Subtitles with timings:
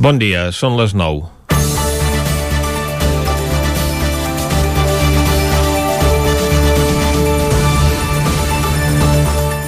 [0.00, 1.26] Bon dia, són les 9.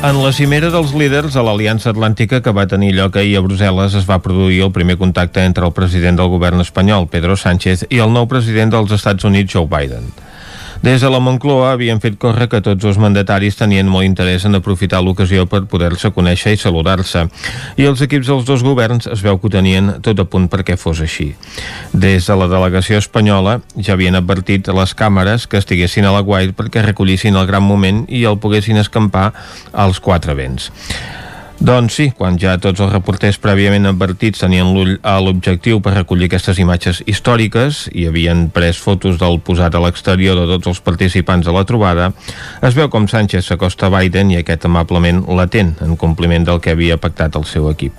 [0.09, 3.93] En la cimera dels líders a l'Aliança Atlàntica que va tenir lloc ahir a Brussel·les
[4.01, 8.01] es va produir el primer contacte entre el president del govern espanyol, Pedro Sánchez, i
[8.01, 10.09] el nou president dels Estats Units, Joe Biden.
[10.83, 14.59] Des de la Moncloa havien fet córrer que tots els mandataris tenien molt interès en
[14.59, 17.23] aprofitar l'ocasió per poder-se conèixer i saludar-se.
[17.79, 20.75] I els equips dels dos governs es veu que ho tenien tot a punt perquè
[20.75, 21.29] fos així.
[21.95, 26.27] Des de la delegació espanyola ja havien advertit a les càmeres que estiguessin a la
[26.27, 29.31] guai perquè recollissin el gran moment i el poguessin escampar
[29.71, 30.73] als quatre vents.
[31.63, 36.27] Doncs sí, quan ja tots els reporters prèviament advertits tenien l'ull a l'objectiu per recollir
[36.27, 41.47] aquestes imatges històriques i havien pres fotos del posat a l'exterior de tots els participants
[41.47, 42.11] de la trobada,
[42.67, 46.75] es veu com Sánchez s'acosta a Biden i aquest amablement l'atén en compliment del que
[46.75, 47.95] havia pactat el seu equip.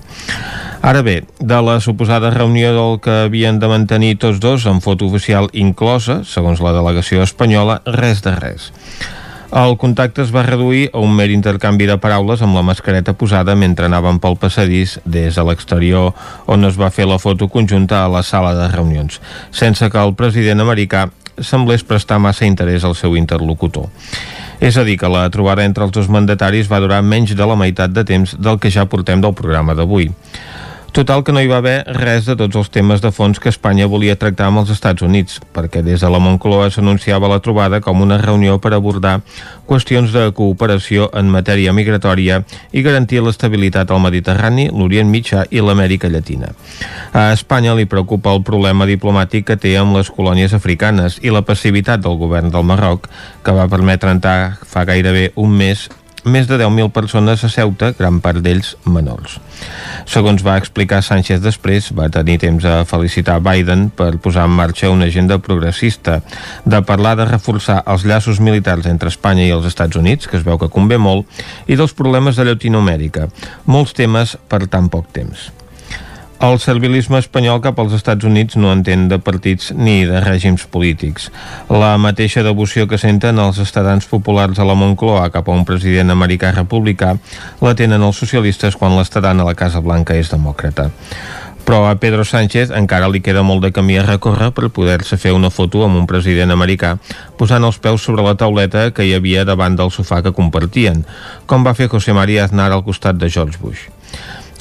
[0.84, 5.08] Ara bé, de la suposada reunió del que havien de mantenir tots dos amb foto
[5.08, 8.74] oficial inclosa, segons la delegació espanyola, res de res.
[9.54, 13.54] El contacte es va reduir a un mer intercanvi de paraules amb la mascareta posada
[13.54, 16.10] mentre anaven pel passadís des de l'exterior
[16.50, 19.20] on es va fer la foto conjunta a la sala de reunions,
[19.54, 21.04] sense que el president americà
[21.38, 23.92] semblés prestar massa interès al seu interlocutor.
[24.58, 27.58] És a dir, que la trobada entre els dos mandataris va durar menys de la
[27.60, 30.10] meitat de temps del que ja portem del programa d'avui.
[30.94, 33.88] Total que no hi va haver res de tots els temes de fons que Espanya
[33.90, 38.04] volia tractar amb els Estats Units, perquè des de la Moncloa s'anunciava la trobada com
[38.06, 39.16] una reunió per abordar
[39.66, 46.14] qüestions de cooperació en matèria migratòria i garantir l'estabilitat al Mediterrani, l'Orient Mitjà i l'Amèrica
[46.14, 46.54] Llatina.
[47.10, 51.42] A Espanya li preocupa el problema diplomàtic que té amb les colònies africanes i la
[51.42, 53.10] passivitat del govern del Marroc,
[53.42, 55.90] que va permetre entrar fa gairebé un mes
[56.24, 59.40] més de 10.000 persones a Ceuta, gran part d'ells menors.
[60.10, 64.92] Segons va explicar Sánchez després, va tenir temps a felicitar Biden per posar en marxa
[64.92, 66.22] una agenda progressista,
[66.66, 70.46] de parlar de reforçar els llaços militars entre Espanya i els Estats Units, que es
[70.48, 71.28] veu que convé molt,
[71.68, 73.28] i dels problemes de Llatinoamèrica.
[73.66, 75.52] Molts temes per tan poc temps.
[76.44, 81.30] El servilisme espanyol cap als Estats Units no entén de partits ni de règims polítics.
[81.72, 86.12] La mateixa devoció que senten els estadans populars a la Moncloa cap a un president
[86.12, 87.14] americà republicà
[87.64, 90.90] la tenen els socialistes quan l'estadan a la Casa Blanca és demòcrata
[91.64, 95.32] però a Pedro Sánchez encara li queda molt de camí a recórrer per poder-se fer
[95.32, 96.98] una foto amb un president americà
[97.40, 101.06] posant els peus sobre la tauleta que hi havia davant del sofà que compartien,
[101.48, 103.88] com va fer José María Aznar al costat de George Bush.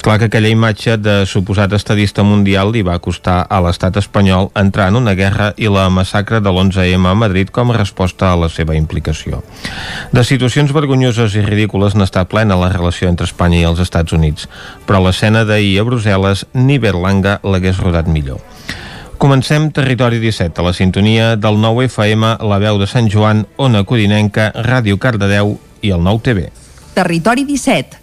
[0.03, 4.89] Clar que aquella imatge de suposat estadista mundial li va costar a l'estat espanyol entrar
[4.91, 8.49] en una guerra i la massacre de l'11M a Madrid com a resposta a la
[8.51, 9.39] seva implicació.
[10.11, 14.51] De situacions vergonyoses i ridícules n'està plena la relació entre Espanya i els Estats Units,
[14.83, 18.43] però l'escena d'ahir a Brussel·les ni Berlanga l'hagués rodat millor.
[19.15, 23.87] Comencem Territori 17, a la sintonia del 9 FM, la veu de Sant Joan, Ona
[23.87, 26.49] Codinenca, Ràdio Cardedeu i el 9 TV.
[26.93, 28.02] Territori 17,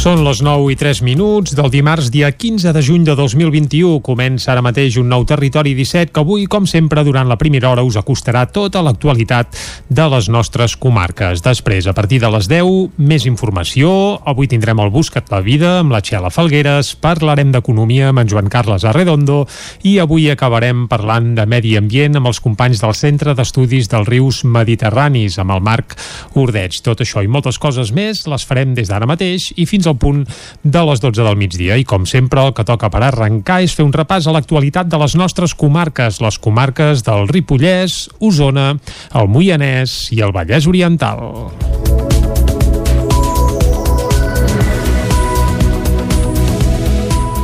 [0.00, 3.98] Són les 9 i 3 minuts del dimarts, dia 15 de juny de 2021.
[4.00, 7.84] Comença ara mateix un nou Territori 17 que avui, com sempre, durant la primera hora
[7.84, 9.58] us acostarà tota l'actualitat
[9.92, 11.42] de les nostres comarques.
[11.44, 13.90] Després, a partir de les 10, més informació.
[14.24, 18.48] Avui tindrem el Buscat la Vida amb la Txela Falgueres, parlarem d'economia amb en Joan
[18.48, 19.42] Carles Arredondo
[19.84, 24.40] i avui acabarem parlant de medi ambient amb els companys del Centre d'Estudis dels Rius
[24.48, 25.92] Mediterranis, amb el Marc
[26.40, 26.80] Ordeig.
[26.80, 30.24] Tot això i moltes coses més les farem des d'ara mateix i fins al punt
[30.62, 31.78] de les 12 del migdia.
[31.80, 35.00] I com sempre, el que toca per arrencar és fer un repàs a l'actualitat de
[35.00, 38.74] les nostres comarques, les comarques del Ripollès, Osona,
[39.14, 41.26] el Moianès i el Vallès Oriental.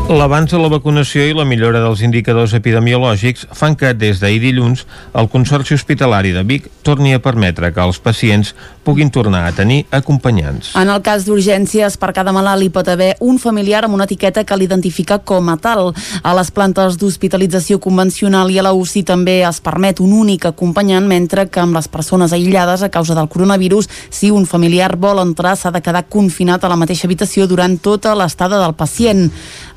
[0.06, 4.84] L'avanç de la vacunació i la millora dels indicadors epidemiològics fan que des d'ahir dilluns
[5.18, 8.52] el Consorci Hospitalari de Vic torni a permetre que els pacients
[8.86, 10.70] puguin tornar a tenir acompanyants.
[10.78, 14.44] En el cas d'urgències, per cada malalt hi pot haver un familiar amb una etiqueta
[14.46, 15.90] que l'identifica com a tal.
[16.22, 21.08] A les plantes d'hospitalització convencional i a la UCI també es permet un únic acompanyant,
[21.10, 25.56] mentre que amb les persones aïllades a causa del coronavirus, si un familiar vol entrar,
[25.56, 29.26] s'ha de quedar confinat a la mateixa habitació durant tota l'estada del pacient.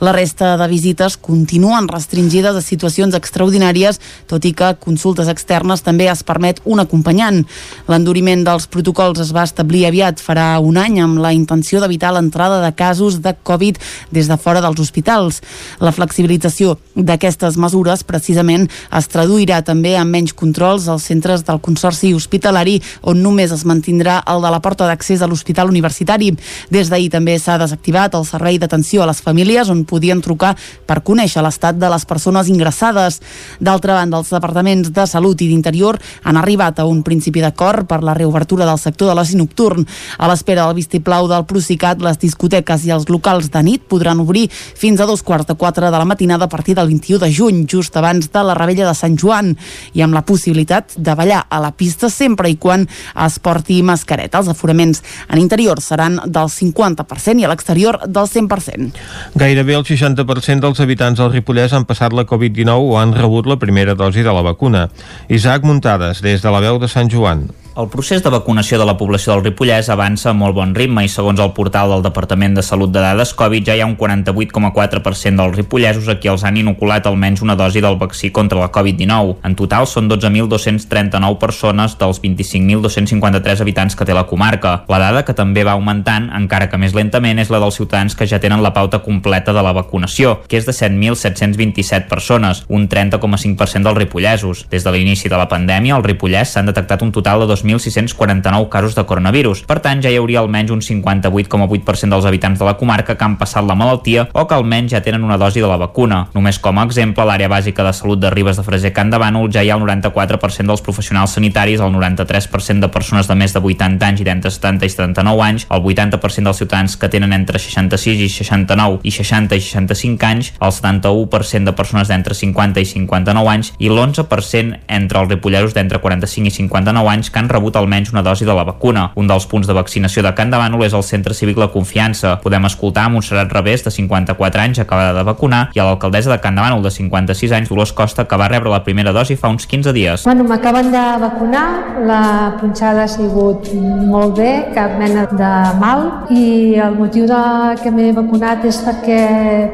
[0.05, 3.97] La resta de visites continuen restringides a situacions extraordinàries,
[4.29, 7.41] tot i que consultes externes també es permet un acompanyant.
[7.89, 12.57] L'enduriment dels protocols es va establir aviat farà un any amb la intenció d'evitar l'entrada
[12.60, 13.78] de casos de Covid
[14.12, 15.40] des de fora dels hospitals.
[15.80, 22.12] La flexibilització d'aquestes mesures precisament es traduirà també en menys controls als centres del Consorci
[22.13, 26.34] Hospitalari on només es mantindrà el de la porta d'accés a l'Hospital Universitari.
[26.69, 31.00] Des d'ahir també s'ha desactivat el servei d'atenció a les famílies on podien trucar per
[31.07, 33.22] conèixer l'estat de les persones ingressades.
[33.63, 38.04] D'altra banda, els departaments de Salut i d'Interior han arribat a un principi d'acord per
[38.04, 39.86] la reobertura del sector de l'oci nocturn.
[40.18, 44.47] A l'espera del vistiplau del Procicat, les discoteques i els locals de nit podran obrir
[44.51, 47.65] fins a dos quarts de quatre de la matinada a partir del 21 de juny,
[47.69, 49.56] just abans de la rebella de Sant Joan,
[49.94, 52.88] i amb la possibilitat de ballar a la pista sempre i quan
[53.25, 54.39] es porti mascareta.
[54.39, 58.91] Els aforaments en interior seran del 50% i a l'exterior del 100%.
[59.39, 63.59] Gairebé el 60% dels habitants del Ripollès han passat la Covid-19 o han rebut la
[63.62, 64.88] primera dosi de la vacuna.
[65.30, 67.47] Isaac Muntades, des de la veu de Sant Joan.
[67.79, 71.09] El procés de vacunació de la població del Ripollès avança a molt bon ritme i
[71.11, 75.39] segons el portal del Departament de Salut de Dades Covid ja hi ha un 48,4%
[75.39, 79.37] dels ripollesos a qui els han inoculat almenys una dosi del vaccí contra la Covid-19.
[79.47, 84.81] En total són 12.239 persones dels 25.253 habitants que té la comarca.
[84.91, 88.27] La dada que també va augmentant, encara que més lentament, és la dels ciutadans que
[88.27, 93.87] ja tenen la pauta completa de la vacunació, que és de 7.727 persones, un 30,5%
[93.87, 94.67] dels ripollesos.
[94.67, 98.95] Des de l'inici de la pandèmia, al Ripollès s'han detectat un total de 2.649 casos
[98.95, 99.63] de coronavirus.
[99.69, 103.38] Per tant, ja hi hauria almenys un 58,8% dels habitants de la comarca que han
[103.38, 106.25] passat la malaltia o que almenys ja tenen una dosi de la vacuna.
[106.33, 109.51] Només com a exemple, l'àrea bàsica de salut de Ribes de Freser Can de Bànol
[109.54, 113.62] ja hi ha el 94% dels professionals sanitaris, el 93% de persones de més de
[113.62, 117.60] 80 anys i d'entre 70 i 79 anys, el 80% dels ciutadans que tenen entre
[117.60, 122.89] 66 i 69 i 60 i 65 anys, el 71% de persones d'entre 50 i
[122.89, 127.75] 59 anys i l'11% entre els ripolleros d'entre 45 i 59 anys que han rebut
[127.80, 129.10] almenys una dosi de la vacuna.
[129.16, 132.36] Un dels punts de vaccinació de Can de Bànol és el Centre Cívic La Confiança.
[132.44, 136.40] Podem escoltar a Montserrat Revés, de 54 anys, acabada de vacunar, i a l'alcaldessa de
[136.44, 139.50] Can de Bànol, de 56 anys, Dolors Costa, que va rebre la primera dosi fa
[139.50, 140.25] uns 15 dies.
[140.25, 141.68] Bueno, m'acaben de vacunar,
[142.07, 142.24] la
[142.60, 145.51] punxada ha sigut molt bé, cap mena de
[145.81, 147.42] mal, i el motiu de
[147.84, 149.19] que m'he vacunat és perquè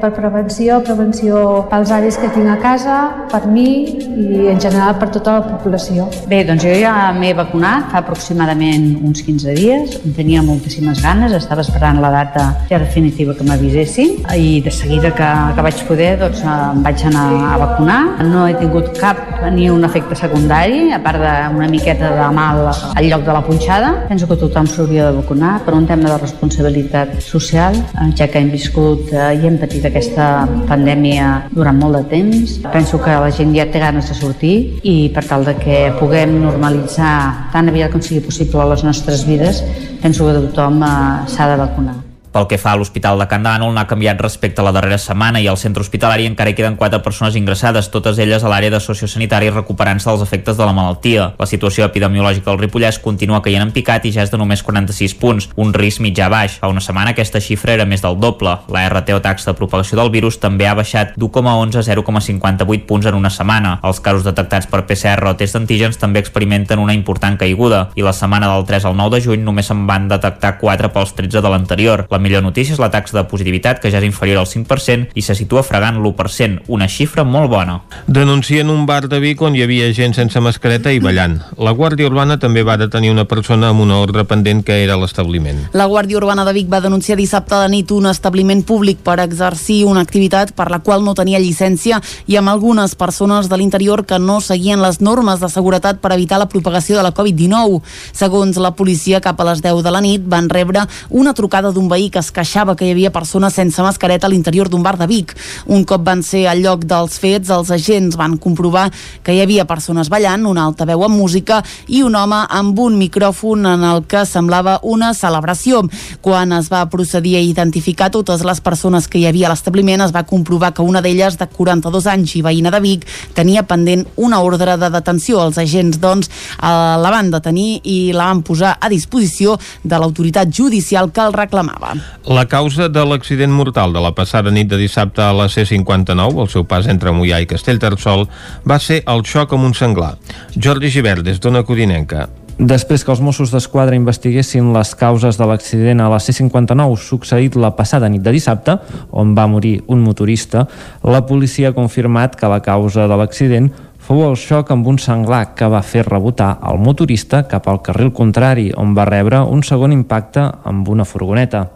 [0.01, 2.98] per prevenció, prevenció pels avis que tinc a casa,
[3.31, 3.68] per mi
[4.16, 6.07] i en general per tota la població.
[6.31, 11.33] Bé, doncs jo ja m'he vacunat fa aproximadament uns 15 dies, en tenia moltíssimes ganes,
[11.33, 16.12] estava esperant la data ja definitiva que m'avisessin i de seguida que, que vaig poder
[16.21, 18.00] doncs em vaig anar a vacunar.
[18.29, 19.21] No he tingut cap
[19.56, 23.91] ni un efecte secundari, a part d'una miqueta de mal al lloc de la punxada.
[24.09, 27.77] Penso que tothom s'hauria de vacunar per un tema de responsabilitat social,
[28.17, 32.59] ja que hem viscut i hem patit aquesta pandèmia durant molt de temps.
[32.73, 36.38] Penso que la gent ja té ganes de sortir i per tal de que puguem
[36.44, 37.15] normalitzar
[37.55, 39.63] tan aviat com sigui possible les nostres vides,
[40.03, 40.91] penso que tothom eh,
[41.31, 42.04] s'ha de vacunar.
[42.35, 45.39] Pel que fa a l'Hospital de Can Dànol, n'ha canviat respecte a la darrera setmana
[45.39, 48.81] i al centre hospitalari encara hi queden quatre persones ingressades, totes elles a l'àrea de
[48.83, 51.29] sociosanitari recuperant-se dels efectes de la malaltia.
[51.39, 55.15] La situació epidemiològica del Ripollès continua caient en picat i ja és de només 46
[55.21, 56.57] punts, un risc mitjà baix.
[56.59, 58.57] Fa una setmana aquesta xifra era més del doble.
[58.67, 63.07] La RT o taxa de propagació del virus també ha baixat d'1,11 a 0,58 punts
[63.07, 63.77] en una setmana.
[63.88, 68.11] Els casos detectats per PCR o test d'antígens també experimenten una important caiguda i la
[68.11, 71.55] setmana del 3 al 9 de juny només se'n van detectar 4 pels 13 de
[71.55, 72.07] l'anterior.
[72.11, 75.24] La millor notícia és la taxa de positivitat, que ja és inferior al 5% i
[75.25, 77.80] se situa fregant l'1%, una xifra molt bona.
[78.07, 81.38] Denuncien un bar de Vic on hi havia gent sense mascareta i ballant.
[81.62, 85.66] La Guàrdia Urbana també va detenir una persona amb una ordre pendent que era l'establiment.
[85.77, 89.84] La Guàrdia Urbana de Vic va denunciar dissabte de nit un establiment públic per exercir
[89.86, 94.20] una activitat per la qual no tenia llicència i amb algunes persones de l'interior que
[94.20, 97.82] no seguien les normes de seguretat per evitar la propagació de la Covid-19.
[98.13, 101.89] Segons la policia, cap a les 10 de la nit van rebre una trucada d'un
[101.89, 105.03] veí que es queixava que hi havia persones sense mascareta a l'interior d'un bar de
[105.10, 105.34] Vic.
[105.67, 108.86] Un cop van ser al lloc dels fets, els agents van comprovar
[109.25, 111.60] que hi havia persones ballant, una altaveu amb música
[111.91, 115.84] i un home amb un micròfon en el que semblava una celebració.
[116.24, 120.15] Quan es va procedir a identificar totes les persones que hi havia a l'establiment, es
[120.15, 123.03] va comprovar que una d'elles, de 42 anys i veïna de Vic,
[123.36, 125.43] tenia pendent una ordre de detenció.
[125.43, 126.31] Els agents, doncs,
[126.63, 131.98] la van detenir i la van posar a disposició de l'autoritat judicial que el reclamava.
[132.25, 136.50] La causa de l'accident mortal de la passada nit de dissabte a la C-59, el
[136.50, 138.25] seu pas entre Mollà i Castellterçol,
[138.65, 140.15] va ser el xoc amb un senglar.
[140.57, 142.25] Jordi Givert, des d'Ona Codinenca.
[142.55, 147.74] Després que els Mossos d'Esquadra investiguessin les causes de l'accident a la C-59 succeït la
[147.75, 148.77] passada nit de dissabte,
[149.12, 150.63] on va morir un motorista,
[151.03, 153.67] la policia ha confirmat que la causa de l'accident
[154.00, 158.13] fou el xoc amb un senglar que va fer rebotar el motorista cap al carril
[158.15, 161.67] contrari, on va rebre un segon impacte amb una furgoneta.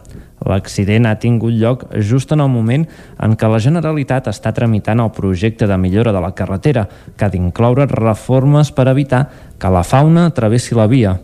[0.48, 2.86] L'accident ha tingut lloc just en el moment
[3.20, 7.32] en què la Generalitat està tramitant el projecte de millora de la carretera, que ha
[7.32, 9.26] d'incloure reformes per evitar
[9.60, 11.18] que la fauna travessi la via.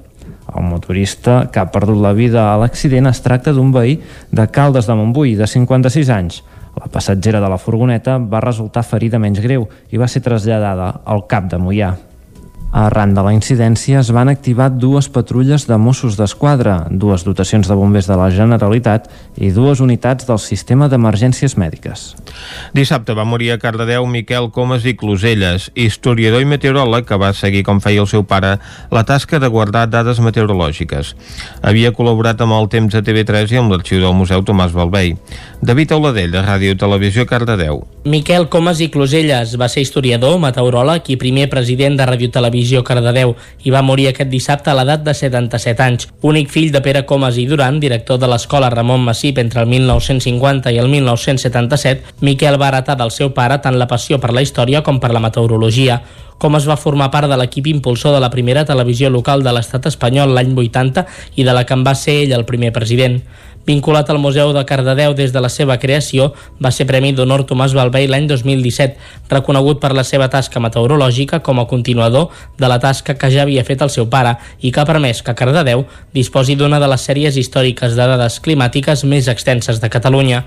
[0.54, 3.96] El motorista que ha perdut la vida a l'accident es tracta d'un veí
[4.30, 6.42] de Caldes de Montbui, de 56 anys.
[6.76, 11.24] La passatgera de la furgoneta va resultar ferida menys greu i va ser traslladada al
[11.26, 11.94] cap de Mollà.
[12.76, 17.76] Arran de la incidència es van activar dues patrulles de Mossos d'Esquadra, dues dotacions de
[17.78, 19.06] bombers de la Generalitat
[19.40, 22.02] i dues unitats del sistema d'emergències mèdiques.
[22.76, 27.62] Dissabte va morir a Cardedeu Miquel Comas i Closelles, historiador i meteoròleg que va seguir,
[27.64, 28.58] com feia el seu pare,
[28.92, 31.14] la tasca de guardar dades meteorològiques.
[31.64, 35.14] Havia col·laborat amb el temps a TV3 i amb l'arxiu del Museu Tomàs Balvei.
[35.64, 37.86] David Auladell, de Ràdio Televisió Cardedeu.
[38.04, 42.82] Miquel Comas i Closelles va ser historiador, meteoròleg i primer president de Ràdio Televisió Televisió
[42.82, 46.08] Cardedeu i va morir aquest dissabte a l'edat de 77 anys.
[46.26, 50.72] Únic fill de Pere Comas i Duran, director de l'escola Ramon Massip entre el 1950
[50.74, 54.82] i el 1977, Miquel va heretar del seu pare tant la passió per la història
[54.82, 56.00] com per la meteorologia.
[56.42, 59.86] Com es va formar part de l'equip impulsor de la primera televisió local de l'estat
[59.86, 61.06] espanyol l'any 80
[61.36, 63.22] i de la que en va ser ell el primer president.
[63.66, 66.28] Vinculat al Museu de Cardedeu des de la seva creació,
[66.62, 68.94] va ser Premi d'Honor Tomàs Balvei l'any 2017,
[69.32, 73.64] reconegut per la seva tasca meteorològica com a continuador de la tasca que ja havia
[73.66, 75.82] fet el seu pare i que ha permès que Cardedeu
[76.14, 80.44] disposi d'una de les sèries històriques de dades climàtiques més extenses de Catalunya.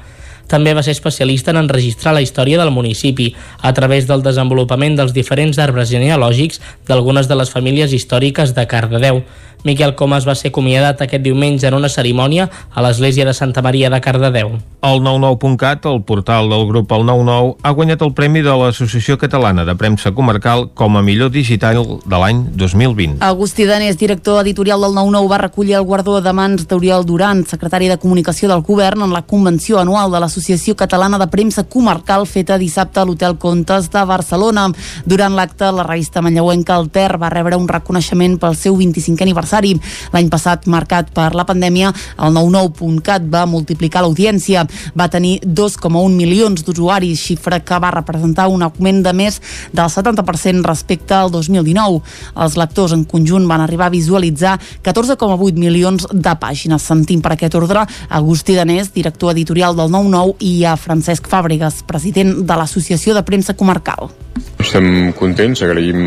[0.50, 3.30] També va ser especialista en enregistrar la història del municipi
[3.62, 9.24] a través del desenvolupament dels diferents arbres genealògics d'algunes de les famílies històriques de Cardedeu.
[9.64, 13.90] Miquel Comas va ser acomiadat aquest diumenge en una cerimònia a l'església de Santa Maria
[13.92, 14.54] de Cardedeu.
[14.80, 19.66] El 99.cat, el portal del grup El 99, ha guanyat el Premi de l'Associació Catalana
[19.68, 23.20] de Premsa Comarcal com a millor digital de l'any 2020.
[23.20, 27.92] Agustí Danés, director editorial del 99, va recollir el guardó de mans d'Oriol Duran, secretari
[27.92, 30.39] de Comunicació del Govern, en la convenció anual de l'Associació
[30.76, 34.70] Catalana de Premsa Comarcal feta dissabte a l'Hotel Contes de Barcelona.
[35.06, 39.80] Durant l'acte, la revista manlleuenca Alter va rebre un reconeixement pel seu 25è aniversari aniversari.
[40.14, 44.66] L'any passat, marcat per la pandèmia, el 99.cat va multiplicar l'audiència.
[44.96, 49.42] Va tenir 2,1 milions d'usuaris, xifra que va representar un augment de més
[49.74, 52.02] del 70% respecte al 2019.
[52.36, 56.84] Els lectors en conjunt van arribar a visualitzar 14,8 milions de pàgines.
[56.84, 62.42] Sentim per aquest ordre Agustí Danés, director editorial del 99, i a Francesc Fàbregas, president
[62.48, 64.12] de l'Associació de Premsa Comarcal.
[64.60, 66.00] Estem contents, agraïm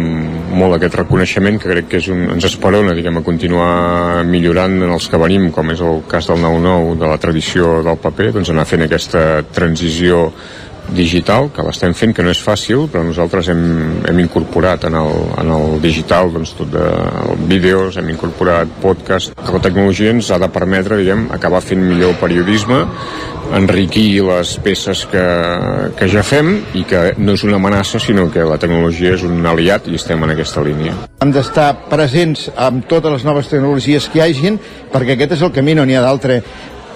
[0.57, 4.93] molt aquest reconeixement que crec que és un, ens esperona diguem, a continuar millorant en
[4.93, 8.53] els que venim, com és el cas del 9-9 de la tradició del paper, doncs
[8.53, 9.25] anar fent aquesta
[9.57, 10.29] transició
[10.95, 13.63] digital, que l'estem fent, que no és fàcil, però nosaltres hem,
[14.09, 16.87] hem incorporat en el, en el digital doncs, tot de
[17.51, 22.17] vídeos, hem incorporat podcast, que la tecnologia ens ha de permetre diguem, acabar fent millor
[22.21, 22.83] periodisme,
[23.53, 25.25] enriquir les peces que,
[25.99, 29.45] que ja fem i que no és una amenaça, sinó que la tecnologia és un
[29.47, 30.97] aliat i estem en aquesta línia.
[31.23, 34.61] Hem d'estar presents amb totes les noves tecnologies que hi hagin,
[34.93, 36.41] perquè aquest és el camí, no n'hi ha d'altre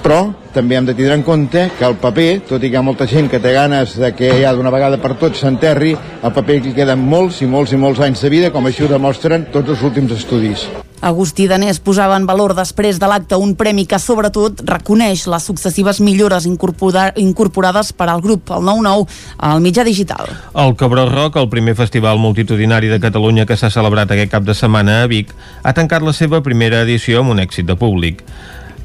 [0.06, 0.22] però
[0.54, 3.08] també hem de tindre en compte que el paper, tot i que hi ha molta
[3.10, 6.74] gent que té ganes de que ja d'una vegada per tots s'enterri, el paper que
[6.76, 9.82] queden molts i molts i molts anys de vida, com així ho demostren tots els
[9.82, 10.62] últims estudis.
[11.02, 15.98] Agustí Danés posava en valor després de l'acte un premi que sobretot reconeix les successives
[16.00, 19.10] millores incorporades per al grup, el 9-9,
[19.50, 20.30] al mitjà digital.
[20.54, 24.54] El Cabró Rock, el primer festival multitudinari de Catalunya que s'ha celebrat aquest cap de
[24.54, 28.22] setmana a Vic, ha tancat la seva primera edició amb un èxit de públic.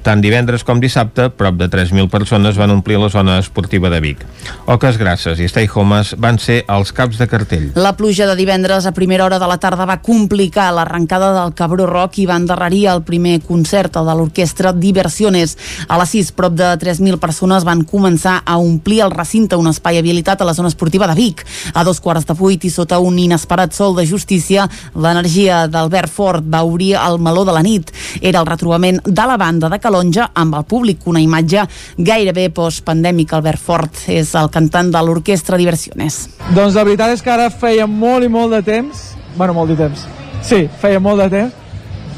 [0.01, 4.23] Tant divendres com dissabte, prop de 3.000 persones van omplir la zona esportiva de Vic.
[4.65, 7.67] Oques Grasses i Stay Homes van ser els caps de cartell.
[7.77, 11.85] La pluja de divendres a primera hora de la tarda va complicar l'arrencada del Cabró
[11.85, 15.57] Rock i va endarrerir el primer concert, de l'orquestra Diversiones.
[15.87, 19.99] A les 6, prop de 3.000 persones van començar a omplir el recinte, un espai
[19.99, 21.45] habilitat a la zona esportiva de Vic.
[21.73, 24.65] A dos quarts de vuit i sota un inesperat sol de justícia,
[24.95, 27.93] l'energia d'Albert Fort va obrir el meló de la nit.
[28.21, 31.65] Era el retrobament de la banda de Calonja amb el públic, una imatge
[31.99, 33.35] gairebé postpandèmica.
[33.41, 36.21] Albert Fort és el cantant de l'orquestra Diversiones.
[36.55, 39.01] Doncs la veritat és que ara feia molt i molt de temps,
[39.35, 40.05] bueno, molt de temps,
[40.47, 41.59] sí, feia molt de temps,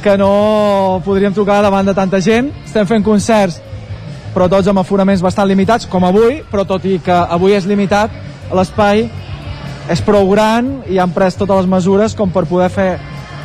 [0.05, 2.51] que no podríem trucar davant de tanta gent.
[2.61, 3.57] Estem fent concerts,
[4.35, 8.13] però tots amb aforaments bastant limitats, com avui, però tot i que avui és limitat,
[8.53, 9.07] l'espai
[9.89, 12.91] és prou gran i han pres totes les mesures com per poder fer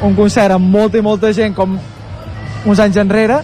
[0.04, 1.78] un concert amb molta i molta gent com
[2.68, 3.40] uns anys enrere,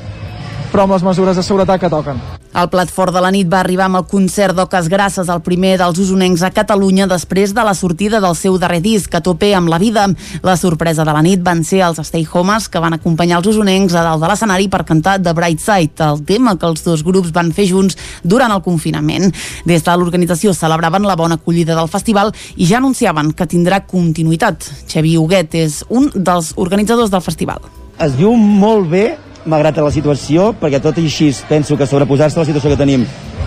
[0.74, 2.18] però amb les mesures de seguretat que toquen.
[2.54, 5.76] El plat fort de la nit va arribar amb el concert d'Oques Grasses, el primer
[5.78, 9.70] dels usonencs a Catalunya després de la sortida del seu darrer disc, a tope amb
[9.70, 10.08] la vida.
[10.42, 13.94] La sorpresa de la nit van ser els Stay Homes, que van acompanyar els usonencs
[13.94, 17.30] a dalt de l'escenari per cantar The Bright Side, el tema que els dos grups
[17.34, 19.30] van fer junts durant el confinament.
[19.66, 24.66] Des de l'organització celebraven la bona acollida del festival i ja anunciaven que tindrà continuïtat.
[24.90, 27.62] Xavi Huguet és un dels organitzadors del festival.
[28.02, 29.04] Es viu molt bé
[29.46, 33.04] malgrat la situació, perquè tot i així penso que sobreposar-se a la situació que tenim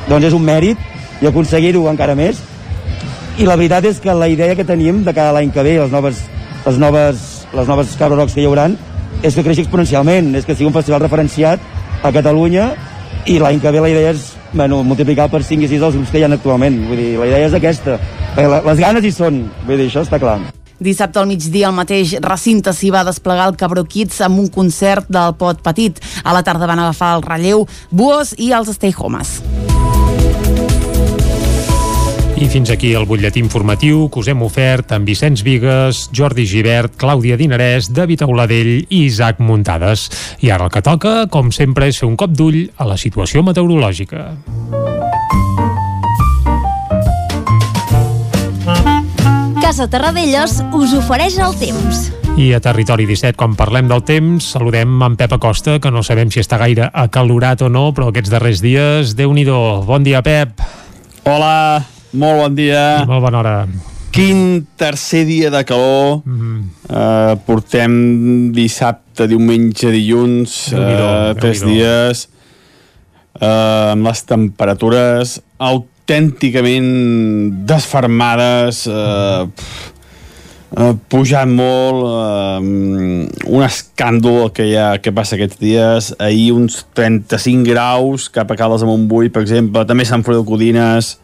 [0.08, 0.77] doncs és un mèrit
[1.22, 2.39] i aconseguir-ho encara més.
[3.38, 5.92] I la veritat és que la idea que tenim de cada l'any que ve, les
[5.94, 6.24] noves,
[6.66, 8.77] les noves, les noves Cabra Rocks que hi hauran,
[9.22, 11.62] és que creixi exponencialment, és que sigui un festival referenciat
[12.04, 12.72] a Catalunya
[13.27, 16.13] i l'any que ve la idea és bueno, multiplicar per 5 i 6 els grups
[16.13, 16.84] que hi ha actualment.
[16.89, 18.00] Vull dir, la idea és aquesta.
[18.38, 20.39] Les ganes hi són, vull dir, això està clar.
[20.79, 25.10] Dissabte al migdia al mateix recinte s'hi va desplegar el Cabró Kids amb un concert
[25.10, 25.98] del Pot Petit.
[26.24, 29.39] A la tarda van agafar el relleu Buos i els Stay Homes.
[32.38, 36.93] I fins aquí el butlletí informatiu que us hem ofert amb Vicenç Vigues, Jordi Givert,
[37.01, 40.05] Clàudia Dinarès, David Auladell i Isaac Muntades.
[40.46, 43.41] I ara el que toca, com sempre, és fer un cop d'ull a la situació
[43.41, 44.27] meteorològica.
[49.67, 52.05] Casa Terradellos us ofereix el temps.
[52.39, 56.31] I a Territori 17, quan parlem del temps, saludem en Pep Acosta, que no sabem
[56.31, 60.63] si està gaire acalorat o no, però aquests darrers dies, déu nhi Bon dia, Pep.
[61.25, 61.83] Hola,
[62.13, 63.01] molt bon dia.
[63.03, 63.67] I molt bona hora.
[64.15, 66.21] Quin tercer dia de calor.
[66.24, 66.63] Mm -hmm.
[66.88, 72.29] uh, portem dissabte, diumenge, dilluns, uh, tres dies,
[73.41, 75.41] uh, amb les temperatures
[76.07, 79.47] autènticament desfermades, eh,
[80.77, 86.85] eh, pujant molt, eh, un escàndol que hi ha, que passa aquests dies, ahir uns
[86.93, 91.17] 35 graus cap a Caldes de Montbui, per exemple, també Sant Feliu Codines,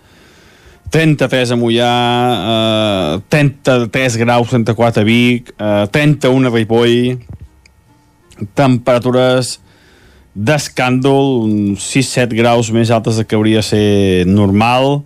[0.91, 7.19] 33 a Mollà, eh, 33 graus, 34 a Vic, eh, 31 a Ripoll,
[8.53, 9.62] temperatures
[10.33, 15.03] d'escàndol, uns 6-7 graus més altes que hauria de ser normal,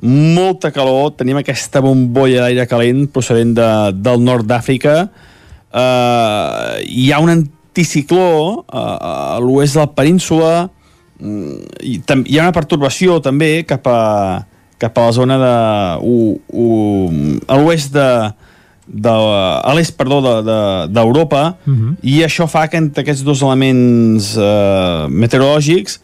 [0.00, 7.20] molta calor, tenim aquesta bombolla d'aire calent procedent de, del nord d'Àfrica, uh, hi ha
[7.24, 13.64] un anticicló uh, a l'oest de la península, uh, i hi ha una pertorbació també
[13.68, 14.00] cap a,
[14.80, 15.54] cap a la zona de...
[16.04, 18.08] Uh, uh, a l'oest de,
[18.86, 21.96] de, a l'est, perdó, d'Europa, de, de, uh -huh.
[22.02, 26.00] i això fa que entre aquests dos elements eh, meteorològics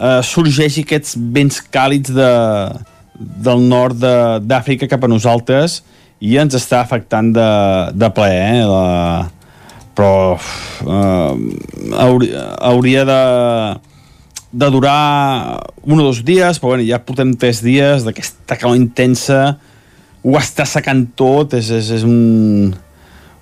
[0.00, 2.32] eh, sorgeixi aquests vents càlids de,
[3.18, 3.96] del nord
[4.42, 5.82] d'Àfrica cap a nosaltres
[6.20, 7.50] i ens està afectant de,
[7.94, 8.62] de ple, eh?
[8.66, 9.30] La,
[9.94, 10.38] però
[10.86, 11.34] eh,
[11.98, 13.22] hauria, hauria de,
[14.52, 19.58] de durar un o dos dies, però bueno, ja portem tres dies d'aquesta calor intensa,
[20.22, 22.72] ho està secant tot, és, és, és un,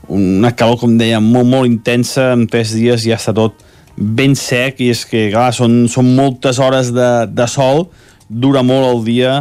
[0.09, 3.61] una calor, com deia, molt, molt intensa, en tres dies ja està tot
[4.01, 7.89] ben sec, i és que, clar, són, són moltes hores de, de sol,
[8.31, 9.35] dura molt el dia,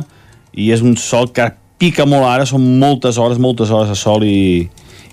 [0.52, 1.47] i és un sol que
[1.80, 4.67] pica molt ara, són moltes hores, moltes hores de sol i,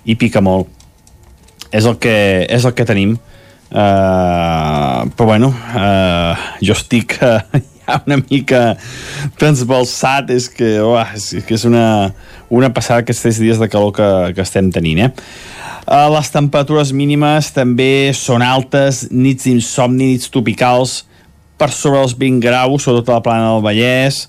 [0.05, 0.73] i pica molt.
[1.71, 2.17] És el que,
[2.51, 3.17] és el que tenim.
[3.67, 7.43] Uh, però bueno, uh, jo estic uh,
[8.07, 8.63] una mica
[9.41, 12.13] transbalsat és que, uah, és, que és una,
[12.51, 15.13] una passada aquests dies de calor que, que estem tenint eh?
[15.87, 21.05] Uh, les temperatures mínimes també són altes, nits d'insomni, nits tropicals,
[21.57, 24.25] per sobre els 20 graus, sobretot a la plana del Vallès,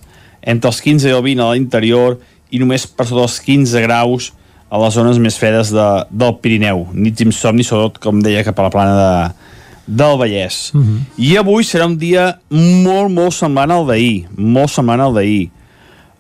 [0.46, 2.20] entre els 15 i el 20 a l'interior
[2.54, 4.30] i només per sota els 15 graus
[4.70, 6.86] a les zones més fredes de, del Pirineu.
[6.94, 9.47] Nits d'insomni, sobretot, com deia, cap a la plana de,
[9.88, 10.72] del Vallès.
[10.74, 11.00] Uh -huh.
[11.18, 14.28] I avui serà un dia molt, molt semblant al d'ahir.
[14.36, 15.50] Molt semblant al d'ahir.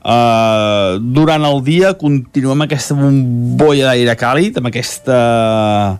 [0.07, 5.99] Uh, durant el dia continuem aquesta bombolla d'aire càlid, amb aquesta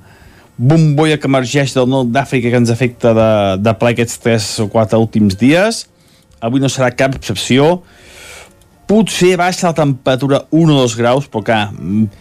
[0.56, 3.30] bombolla que emergeix del nord d'Àfrica que ens afecta de,
[3.62, 5.88] de ple aquests 3 o 4 últims dies.
[6.40, 7.84] Avui no serà cap excepció
[8.88, 11.58] potser baixa la temperatura 1 o 2 graus, però que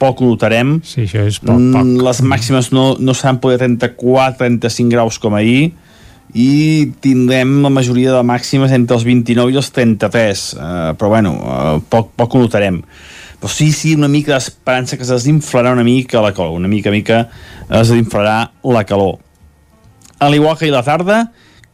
[0.01, 0.77] poc ho notarem.
[0.85, 1.83] Sí, això és poc, poc.
[1.83, 5.71] Mm, les màximes no, no seran poder 34-35 graus com ahir,
[6.35, 11.37] i tindrem la majoria de màximes entre els 29 i els 33, uh, però bueno,
[11.39, 12.83] uh, poc, poc ho notarem.
[13.41, 16.91] Però sí, sí, una mica d'esperança que es desinflarà una mica la calor, una mica,
[16.91, 17.27] mica
[17.69, 19.21] es desinflarà la calor.
[20.19, 21.27] A l'igual que ahir la tarda,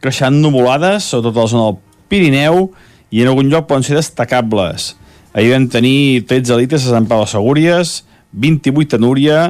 [0.03, 1.79] creixant nuvolades, sobretot a la zona del
[2.11, 2.65] Pirineu,
[3.13, 4.95] i en algun lloc poden ser destacables.
[5.33, 8.01] Ahir vam tenir 13 litres a Sant Pau de Segúries,
[8.33, 9.41] 28 a Núria,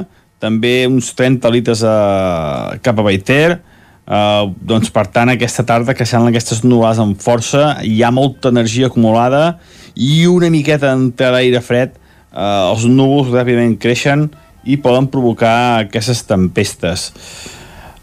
[0.43, 3.61] també uns 30 litres a, cap a Baiter,
[4.03, 8.49] Uh, doncs per tant aquesta tarda que seran aquestes nuades amb força hi ha molta
[8.51, 9.61] energia acumulada
[9.95, 14.25] i una miqueta entre l'aire fred uh, els núvols ràpidament creixen
[14.67, 17.13] i poden provocar aquestes tempestes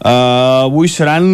[0.01, 1.25] uh, avui seran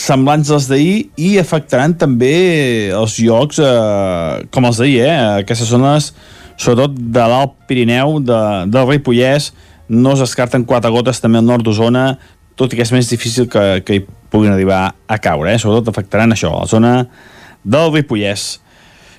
[0.00, 5.16] semblants als d'ahir i afectaran també els llocs uh, com els d'ahir, eh?
[5.44, 6.12] aquestes zones
[6.56, 8.40] sobretot de l'Alt Pirineu de,
[8.72, 9.52] del Ripollès
[9.92, 12.14] no es descarten quatre gotes també al nord d'Osona
[12.56, 15.60] tot i que és més difícil que, que hi puguin arribar a caure, eh?
[15.60, 16.92] sobretot afectaran això, la zona
[17.64, 18.56] del Ripollès.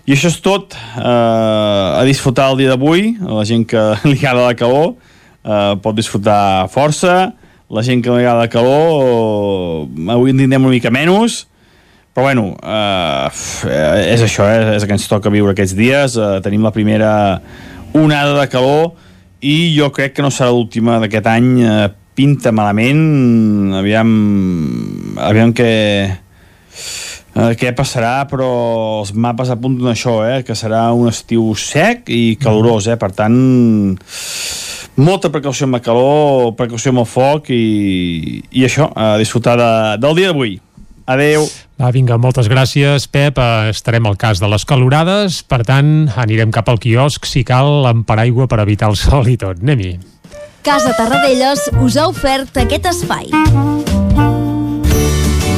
[0.08, 4.48] I això és tot, eh, a disfrutar el dia d'avui, la gent que li agrada
[4.48, 7.34] la calor eh, pot disfrutar força,
[7.70, 11.46] la gent que li agrada calor eh, avui en tindrem una mica menys,
[12.16, 16.38] però bueno, eh, és això, eh, és el que ens toca viure aquests dies, eh,
[16.46, 17.12] tenim la primera
[17.94, 18.96] onada de calor
[19.46, 23.74] i jo crec que no serà l'última d'aquest any eh, pinta malament.
[23.78, 24.14] Aviam
[25.22, 25.74] aviam què
[27.38, 28.50] eh, què passarà però
[29.04, 33.38] els mapes apunten això eh, que serà un estiu sec i calorós eh, per tant
[34.98, 39.74] molta precaució amb el calor precaució amb el foc i, i això, a disfrutar de,
[40.02, 40.58] del dia d'avui
[41.08, 41.46] Adeu.
[41.80, 43.40] Va, vinga, moltes gràcies, Pep.
[43.40, 47.88] Eh, estarem al cas de les calorades, per tant, anirem cap al quiosc, si cal,
[47.88, 49.64] amb paraigua per evitar el sol i tot.
[49.64, 49.96] Anem-hi.
[50.68, 53.32] Casa Tarradellas us ha ofert aquest espai.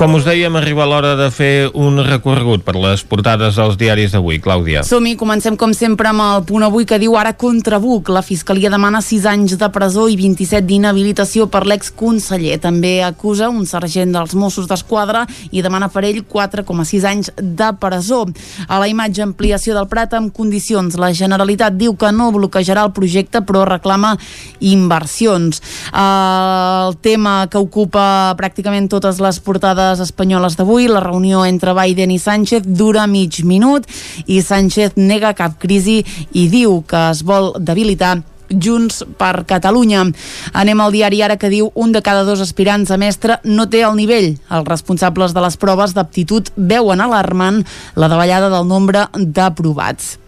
[0.00, 4.38] Com us dèiem, arriba l'hora de fer un recorregut per les portades dels diaris d'avui.
[4.40, 4.80] Clàudia.
[4.80, 8.08] Som-hi, comencem com sempre amb el punt avui que diu ara contra Buc.
[8.08, 12.56] La Fiscalia demana 6 anys de presó i 27 d'inhabilitació per l'exconseller.
[12.62, 18.22] També acusa un sergent dels Mossos d'Esquadra i demana per ell 4,6 anys de presó.
[18.72, 20.96] A la imatge ampliació del Prat amb condicions.
[20.96, 24.14] La Generalitat diu que no bloquejarà el projecte però reclama
[24.64, 25.60] inversions.
[25.92, 32.20] El tema que ocupa pràcticament totes les portades espanyoles d'avui, la reunió entre Biden i
[32.22, 33.88] Sánchez dura mig minut
[34.30, 40.04] i Sánchez nega cap crisi i diu que es vol debilitar Junts per Catalunya.
[40.54, 43.82] Anem al diari ara que diu un de cada dos aspirants a mestre no té
[43.86, 44.36] el nivell.
[44.50, 47.64] Els responsables de les proves d'aptitud veuen alarmant
[47.96, 50.19] la davallada del nombre d'aprovats.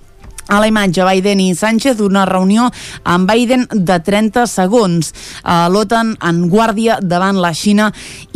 [0.53, 2.67] A la imatge, Biden i Sánchez, una reunió
[3.09, 5.07] amb Biden de 30 segons.
[5.73, 7.87] L'OTAN en guàrdia davant la Xina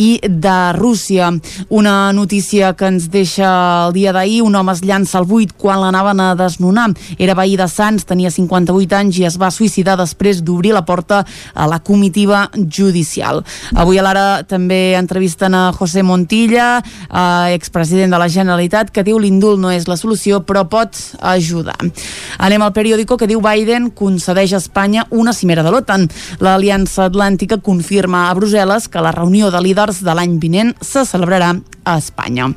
[0.00, 1.28] i de Rússia.
[1.68, 3.50] Una notícia que ens deixa
[3.84, 4.38] el dia d'ahir.
[4.46, 6.86] Un home es llança al buit quan l'anaven a desnonar.
[7.18, 11.20] Era veí de Sants, tenia 58 anys i es va suïcidar després d'obrir la porta
[11.52, 13.44] a la comitiva judicial.
[13.76, 19.20] Avui a l'ara també entrevisten a José Montilla, eh, expresident de la Generalitat, que diu
[19.20, 21.76] l'indult no és la solució, però pot ajudar.
[22.38, 26.08] Anem al periòdico que diu Biden concedeix a Espanya una cimera de l'OTAN.
[26.44, 31.54] L'Aliança Atlàntica confirma a Brussel·les que la reunió de líders de l'any vinent se celebrarà
[31.84, 32.52] a Espanya.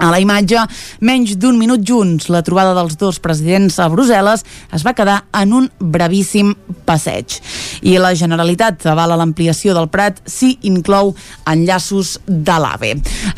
[0.00, 0.62] A la imatge,
[1.04, 5.52] menys d'un minut junts, la trobada dels dos presidents a Brussel·les es va quedar en
[5.52, 6.54] un brevíssim
[6.88, 7.36] passeig.
[7.84, 11.12] I la Generalitat avala l'ampliació del Prat si inclou
[11.44, 12.94] enllaços de l'AVE.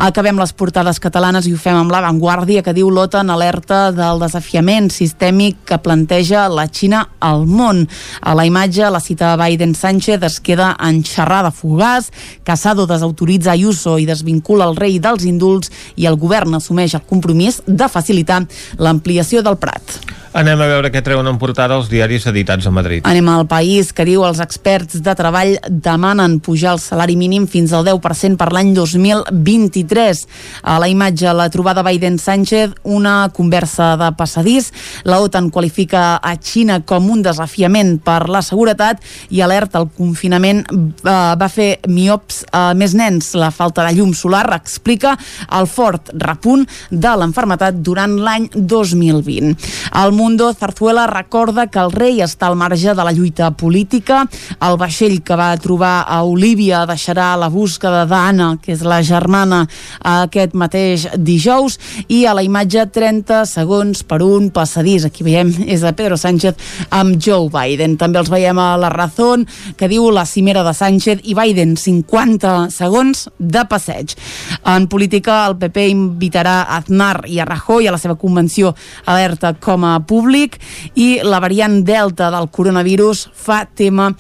[0.07, 4.87] Acabem les portades catalanes i ho fem amb l'avantguàrdia que diu l'OTAN alerta del desafiament
[4.95, 7.89] sistèmic que planteja la Xina al món.
[8.23, 12.13] A la imatge, la cita de Biden-Sánchez es queda en xerrada fugaz,
[12.47, 17.63] Casado desautoritza Ayuso i desvincula el rei dels indults i el govern assumeix el compromís
[17.67, 18.43] de facilitar
[18.79, 19.99] l'ampliació del Prat.
[20.33, 23.05] Anem a veure què treuen en portada els diaris editats a Madrid.
[23.05, 27.75] Anem al país que diu els experts de treball demanen pujar el salari mínim fins
[27.77, 30.23] al 10% per l'any 2023.
[30.65, 34.71] A la imatge, la trobada Biden-Sánchez, una conversa de passadís.
[35.05, 40.65] La OTAN qualifica a Xina com un desafiament per la seguretat i alerta el confinament
[40.65, 43.35] eh, va fer miops a més nens.
[43.37, 45.13] La falta de llum solar explica
[45.53, 49.53] el fort repunt de l'enfermetat durant l'any 2020.
[50.01, 54.21] El Mundo, Zarzuela recorda que el rei està al marge de la lluita política.
[54.63, 59.65] El vaixell que va trobar a Olívia deixarà la búsqueda d'Anna, que és la germana,
[60.07, 61.81] aquest mateix dijous.
[62.07, 65.09] I a la imatge 30 segons per un passadís.
[65.09, 66.55] Aquí veiem és a Pedro Sánchez
[66.95, 67.99] amb Joe Biden.
[67.99, 72.69] També els veiem a la Razón, que diu la cimera de Sánchez i Biden, 50
[72.71, 74.15] segons de passeig.
[74.71, 78.77] En política, el PP invitarà a Aznar i a Rajoy a la seva convenció
[79.11, 80.61] alerta com a públic
[81.01, 84.13] i la variant Delta del coronavirus fa tema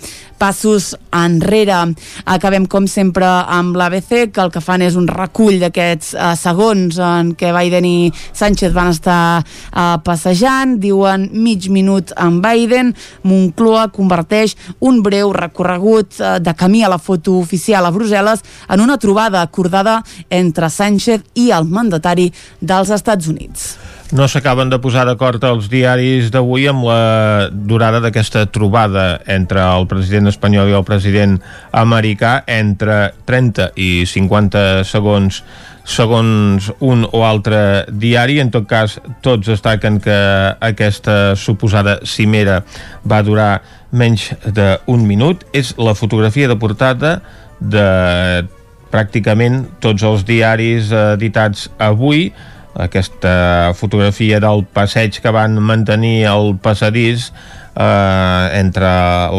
[0.42, 1.94] passos enrere.
[2.26, 6.98] Acabem, com sempre, amb l'ABC, que el que fan és un recull d'aquests uh, segons
[6.98, 10.74] en què Biden i Sánchez van estar uh, passejant.
[10.82, 12.90] Diuen mig minut amb Biden.
[13.28, 18.82] Moncloa converteix un breu recorregut uh, de camí a la foto oficial a Brussel·les en
[18.82, 20.00] una trobada acordada
[20.30, 23.72] entre Sánchez i el mandatari dels Estats Units.
[24.12, 29.86] No s'acaben de posar d'acord els diaris d'avui amb la durada d'aquesta trobada entre el
[29.88, 31.38] president espanyol i el president
[31.72, 35.40] americà entre 30 i 50 segons
[35.88, 38.36] segons un o altre diari.
[38.44, 40.20] En tot cas, tots destaquen que
[40.60, 42.60] aquesta suposada cimera
[43.08, 43.62] va durar
[43.96, 45.48] menys d'un minut.
[45.56, 47.22] És la fotografia de portada
[47.58, 48.44] de
[48.92, 52.28] pràcticament tots els diaris editats avui
[52.74, 57.30] aquesta fotografia del passeig que van mantenir el passadís
[57.76, 58.92] eh, entre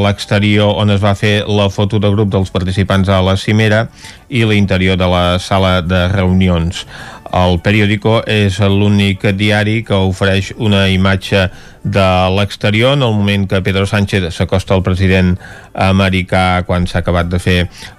[0.04, 3.88] l'exterior on es va fer la foto de grup dels participants a la cimera
[4.30, 6.86] i l'interior de la sala de reunions.
[7.34, 11.48] El periòdico és l'únic diari que ofereix una imatge
[11.84, 15.34] de l'exterior en el moment que Pedro Sánchez s'acosta al president
[15.74, 17.58] americà quan s'ha acabat de fer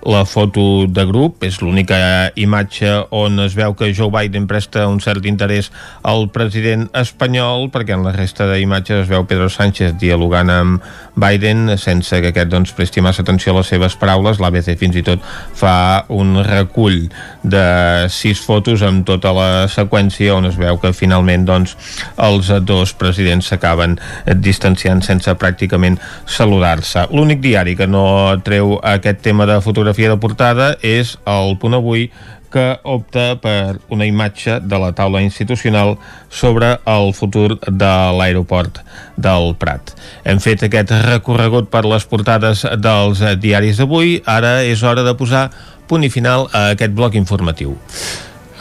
[0.09, 1.45] la foto de grup.
[1.45, 5.71] És l'única imatge on es veu que Joe Biden presta un cert interès
[6.03, 11.77] al president espanyol perquè en la resta d'imatges es veu Pedro Sánchez dialogant amb Biden
[11.79, 14.41] sense que aquest doncs, presti massa atenció a les seves paraules.
[14.41, 15.21] L'ABC fins i tot
[15.55, 17.11] fa un recull
[17.43, 17.67] de
[18.09, 21.73] sis fotos amb tot tota la seqüència on es veu que finalment doncs,
[22.21, 23.97] els dos presidents s'acaben
[24.45, 25.97] distanciant sense pràcticament
[26.29, 27.07] saludar-se.
[27.15, 28.05] L'únic diari que no
[28.45, 32.11] treu aquest tema de fotografia de portada és el Punt Avui
[32.55, 35.97] que opta per una imatge de la taula institucional
[36.31, 38.79] sobre el futur de l'aeroport
[39.17, 39.91] del Prat.
[40.23, 45.49] Hem fet aquest recorregut per les portades dels diaris d'avui, ara és hora de posar
[45.91, 47.75] punt i final a aquest bloc informatiu.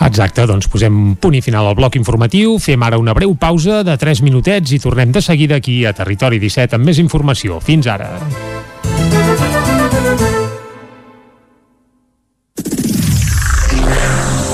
[0.03, 3.95] Exacte, doncs posem punt i final al bloc informatiu, fem ara una breu pausa de
[3.97, 7.61] 3 minutets i tornem de seguida aquí a Territori 17 amb més informació.
[7.63, 8.11] Fins ara.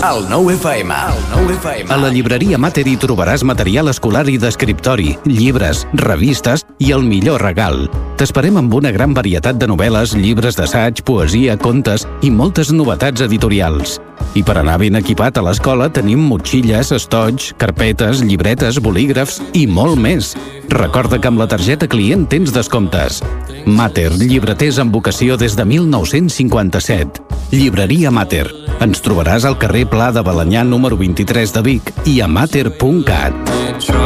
[0.09, 0.95] El nou FM.
[0.95, 1.91] El nou FM.
[1.91, 7.43] A la llibreria Mater hi trobaràs material escolar i d'escriptori, llibres, revistes i el millor
[7.43, 7.83] regal.
[8.17, 13.99] T'esperem amb una gran varietat de novel·les, llibres d'assaig, poesia, contes i moltes novetats editorials.
[14.37, 19.97] I per anar ben equipat a l'escola tenim motxilles, estoig, carpetes, llibretes, bolígrafs i molt
[19.99, 20.35] més.
[20.69, 23.23] Recorda que amb la targeta client tens descomptes.
[23.65, 27.25] Mater, llibreters amb vocació des de 1957.
[27.51, 28.45] Llibreria Mater.
[28.79, 33.98] Ens trobaràs al carrer Pla de Balanyà número 23 de Vic i a mater.cat.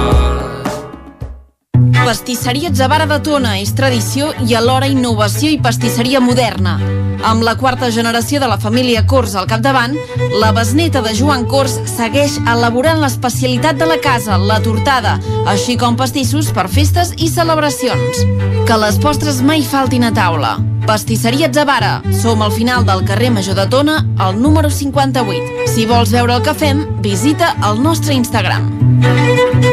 [2.04, 6.74] Pastisseria Zavara de Tona és tradició i alhora innovació i pastisseria moderna.
[7.24, 9.96] Amb la quarta generació de la família Cors al capdavant,
[10.42, 15.16] la besneta de Joan Cors segueix elaborant l'especialitat de la casa, la tortada,
[15.48, 18.20] així com pastissos per festes i celebracions.
[18.68, 20.58] Que les postres mai faltin a taula.
[20.84, 22.02] Pastisseria Zavara.
[22.20, 25.72] Som al final del carrer Major de Tona, al número 58.
[25.72, 29.73] Si vols veure el que fem, visita el nostre Instagram.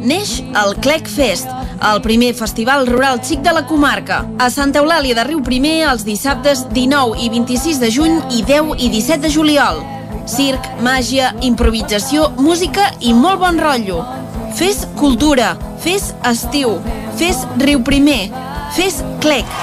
[0.00, 1.48] Neix el Clec Fest,
[1.90, 4.24] el primer festival rural xic de la comarca.
[4.38, 8.74] A Santa Eulàlia de Riu Primer els dissabtes 19 i 26 de juny i 10
[8.78, 9.82] i 17 de juliol.
[10.28, 14.02] Circ, màgia, improvisació, música i molt bon rotllo.
[14.58, 16.76] Fes cultura, fes estiu,
[17.16, 18.28] fes Riu Primer,
[18.76, 19.58] fes Clec.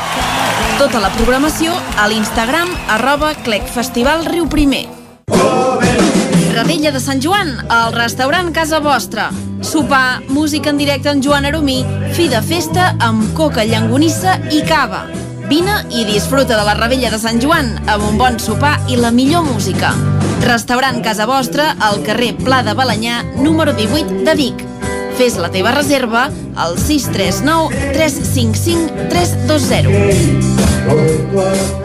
[0.79, 4.49] Tota la programació a l'Instagram arroba Clec Festival Riu
[6.55, 6.67] Primer.
[6.67, 9.31] Radella de Sant Joan, al restaurant Casa Vostra.
[9.61, 15.03] Sopar, música en directe amb Joan Aromí, fi de festa amb coca, llangonissa i cava.
[15.49, 19.11] Vine i disfruta de la Ravella de Sant Joan amb un bon sopar i la
[19.11, 19.91] millor música.
[20.45, 24.63] Restaurant Casa Vostra al carrer Pla de Balanyà, número 18 de Vic.
[25.19, 31.84] Fes la teva reserva al 639 355 320.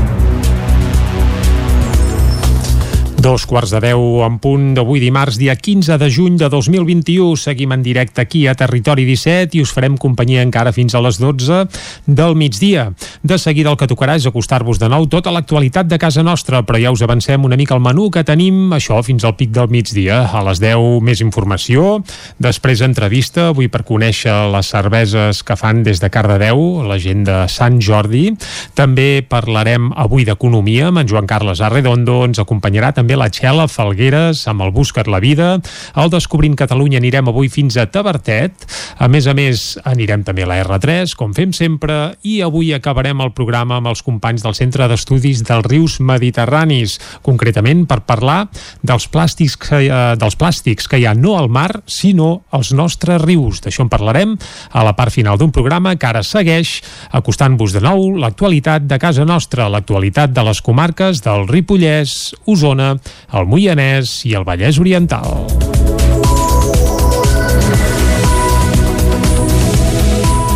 [3.21, 7.35] Dos quarts de deu en punt d'avui dimarts, dia 15 de juny de 2021.
[7.37, 11.19] Seguim en directe aquí a Territori 17 i us farem companyia encara fins a les
[11.21, 11.59] 12
[12.07, 12.87] del migdia.
[13.21, 16.81] De seguida el que tocarà és acostar-vos de nou tota l'actualitat de casa nostra, però
[16.81, 20.23] ja us avancem una mica el menú que tenim, això, fins al pic del migdia.
[20.33, 21.99] A les 10 més informació,
[22.41, 27.37] després entrevista, avui per conèixer les cerveses que fan des de Cardedeu, la gent de
[27.53, 28.31] Sant Jordi.
[28.73, 33.65] També parlarem avui d'economia amb en Joan Carles Arredondo, ens acompanyarà també també la Txela
[33.67, 35.57] Falgueres amb el Buscat la Vida.
[35.99, 38.63] Al Descobrint Catalunya anirem avui fins a Tabertet.
[39.03, 43.19] A més a més, anirem també a la R3, com fem sempre, i avui acabarem
[43.19, 48.45] el programa amb els companys del Centre d'Estudis dels Rius Mediterranis, concretament per parlar
[48.79, 53.19] dels plàstics, que, eh, dels plàstics que hi ha no al mar, sinó als nostres
[53.25, 53.59] rius.
[53.59, 54.37] D'això en parlarem
[54.71, 56.79] a la part final d'un programa que ara segueix
[57.11, 63.00] acostant-vos de nou l'actualitat de casa nostra, l'actualitat de les comarques del Ripollès, Osona,
[63.33, 65.80] el Moianès i el Vallès Oriental.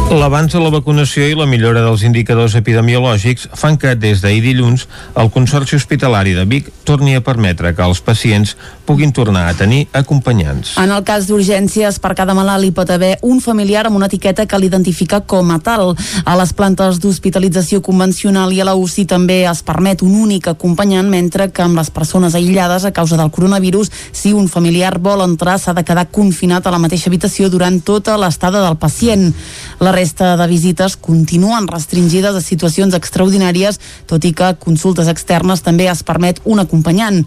[0.06, 4.84] L'avanç de la vacunació i la millora dels indicadors epidemiològics fan que des d'ahir dilluns
[5.18, 8.54] el Consorci Hospitalari de Vic torni a permetre que els pacients
[8.86, 10.76] puguin tornar a tenir acompanyants.
[10.78, 14.46] En el cas d'urgències, per cada malalt hi pot haver un familiar amb una etiqueta
[14.46, 15.96] que l'identifica com a tal.
[16.24, 21.10] A les plantes d'hospitalització convencional i a la UCI també es permet un únic acompanyant,
[21.10, 25.58] mentre que amb les persones aïllades a causa del coronavirus, si un familiar vol entrar,
[25.58, 29.32] s'ha de quedar confinat a la mateixa habitació durant tota l'estada del pacient.
[29.82, 33.80] La resta de visites continuen restringides a situacions extraordinàries,
[34.10, 37.22] tot i que consultes externes també es permet un acompanyant.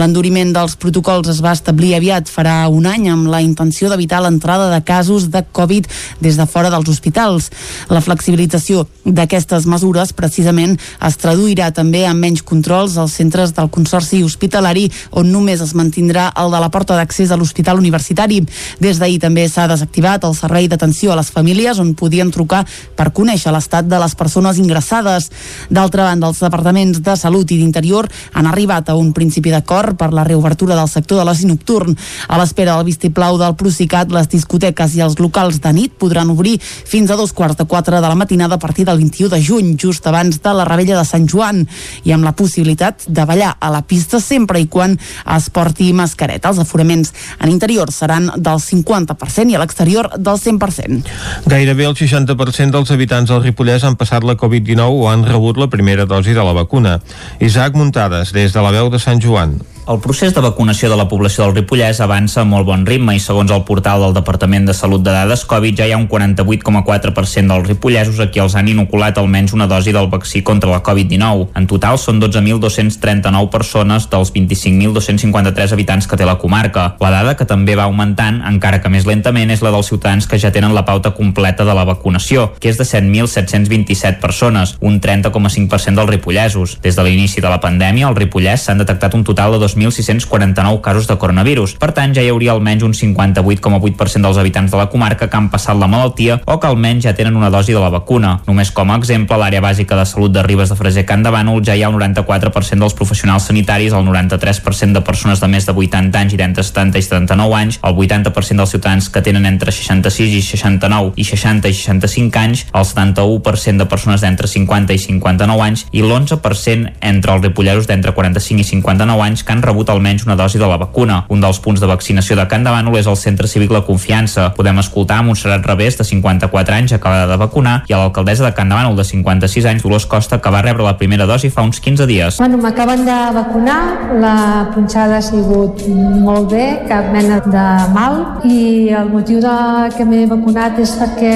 [0.00, 4.70] L'enduriment dels protocols es va establir aviat farà un any amb la intenció d'evitar l'entrada
[4.72, 5.88] de casos de Covid
[6.24, 7.50] des de fora dels hospitals.
[7.92, 14.22] La flexibilització d'aquestes mesures precisament es traduirà també en menys controls als centres del Consorci
[14.24, 18.40] Hospitalari on només es mantindrà el de la porta d'accés a l'Hospital Universitari.
[18.80, 22.62] Des d'ahir també s'ha desactivat el servei d'atenció a les famílies on podien trucar
[22.94, 25.26] per conèixer l'estat de les persones ingressades.
[25.66, 28.06] D'altra banda, els departaments de Salut i d'Interior
[28.38, 31.96] han arribat a un principi d'acord per la reobertura del sector de l'oci nocturn.
[32.28, 36.60] A l'espera del vistiplau del Procicat, les discoteques i els locals de nit podran obrir
[36.62, 39.74] fins a dos quarts de quatre de la matinada a partir del 21 de juny,
[39.80, 41.64] just abans de la rebella de Sant Joan,
[42.04, 44.94] i amb la possibilitat de ballar a la pista sempre i quan
[45.34, 46.54] es porti mascareta.
[46.54, 51.02] Els aforaments en interior seran del 50% i a l'exterior del 100%.
[51.50, 55.70] Gairebé el 60% dels habitants del Ripollès han passat la Covid-19 o han rebut la
[55.72, 56.98] primera dosi de la vacuna.
[57.40, 59.58] Isaac Muntades, des de la veu de Sant Joan.
[59.86, 63.18] El procés de vacunació de la població del Ripollès avança a molt bon ritme i
[63.20, 67.52] segons el portal del Departament de Salut de Dades Covid ja hi ha un 48,4%
[67.52, 71.50] dels ripollesos a qui els han inoculat almenys una dosi del vaccí contra la Covid-19.
[71.60, 76.86] En total són 12.239 persones dels 25.253 habitants que té la comarca.
[77.04, 80.40] La dada que també va augmentant, encara que més lentament, és la dels ciutadans que
[80.40, 86.00] ja tenen la pauta completa de la vacunació, que és de 7.727 persones, un 30,5%
[86.00, 86.78] dels ripollesos.
[86.80, 91.06] Des de l'inici de la pandèmia, al Ripollès s'han detectat un total de 2.649 casos
[91.06, 91.76] de coronavirus.
[91.80, 95.50] Per tant, ja hi hauria almenys un 58,8% dels habitants de la comarca que han
[95.50, 98.38] passat la malaltia o que almenys ja tenen una dosi de la vacuna.
[98.46, 101.62] Només com a exemple, l'àrea bàsica de salut de Ribes de Freser Can de Bànol
[101.66, 105.74] ja hi ha el 94% dels professionals sanitaris, el 93% de persones de més de
[105.74, 109.72] 80 anys i d'entre 70 i 79 anys, el 80% dels ciutadans que tenen entre
[109.72, 115.02] 66 i 69 i 60 i 65 anys, el 71% de persones d'entre 50 i
[115.02, 119.90] 59 anys i l'11% entre els ripolleros d'entre 45 i 59 anys que han rebut
[119.90, 121.24] almenys una dosi de la vacuna.
[121.28, 124.50] Un dels punts de vaccinació de Can Davànol és el Centre Cívic La Confiança.
[124.56, 128.52] Podem escoltar a Montserrat Revés, de 54 anys, acabada de vacunar, i a l'alcaldessa de
[128.56, 131.80] Can Davànol, de 56 anys, Dolors Costa, que va rebre la primera dosi fa uns
[131.80, 132.38] 15 dies.
[132.38, 133.80] Bueno, m'acaben de vacunar,
[134.20, 134.36] la
[134.74, 139.56] punxada ha sigut molt bé, cap mena de mal, i el motiu de
[139.96, 141.34] que m'he vacunat és perquè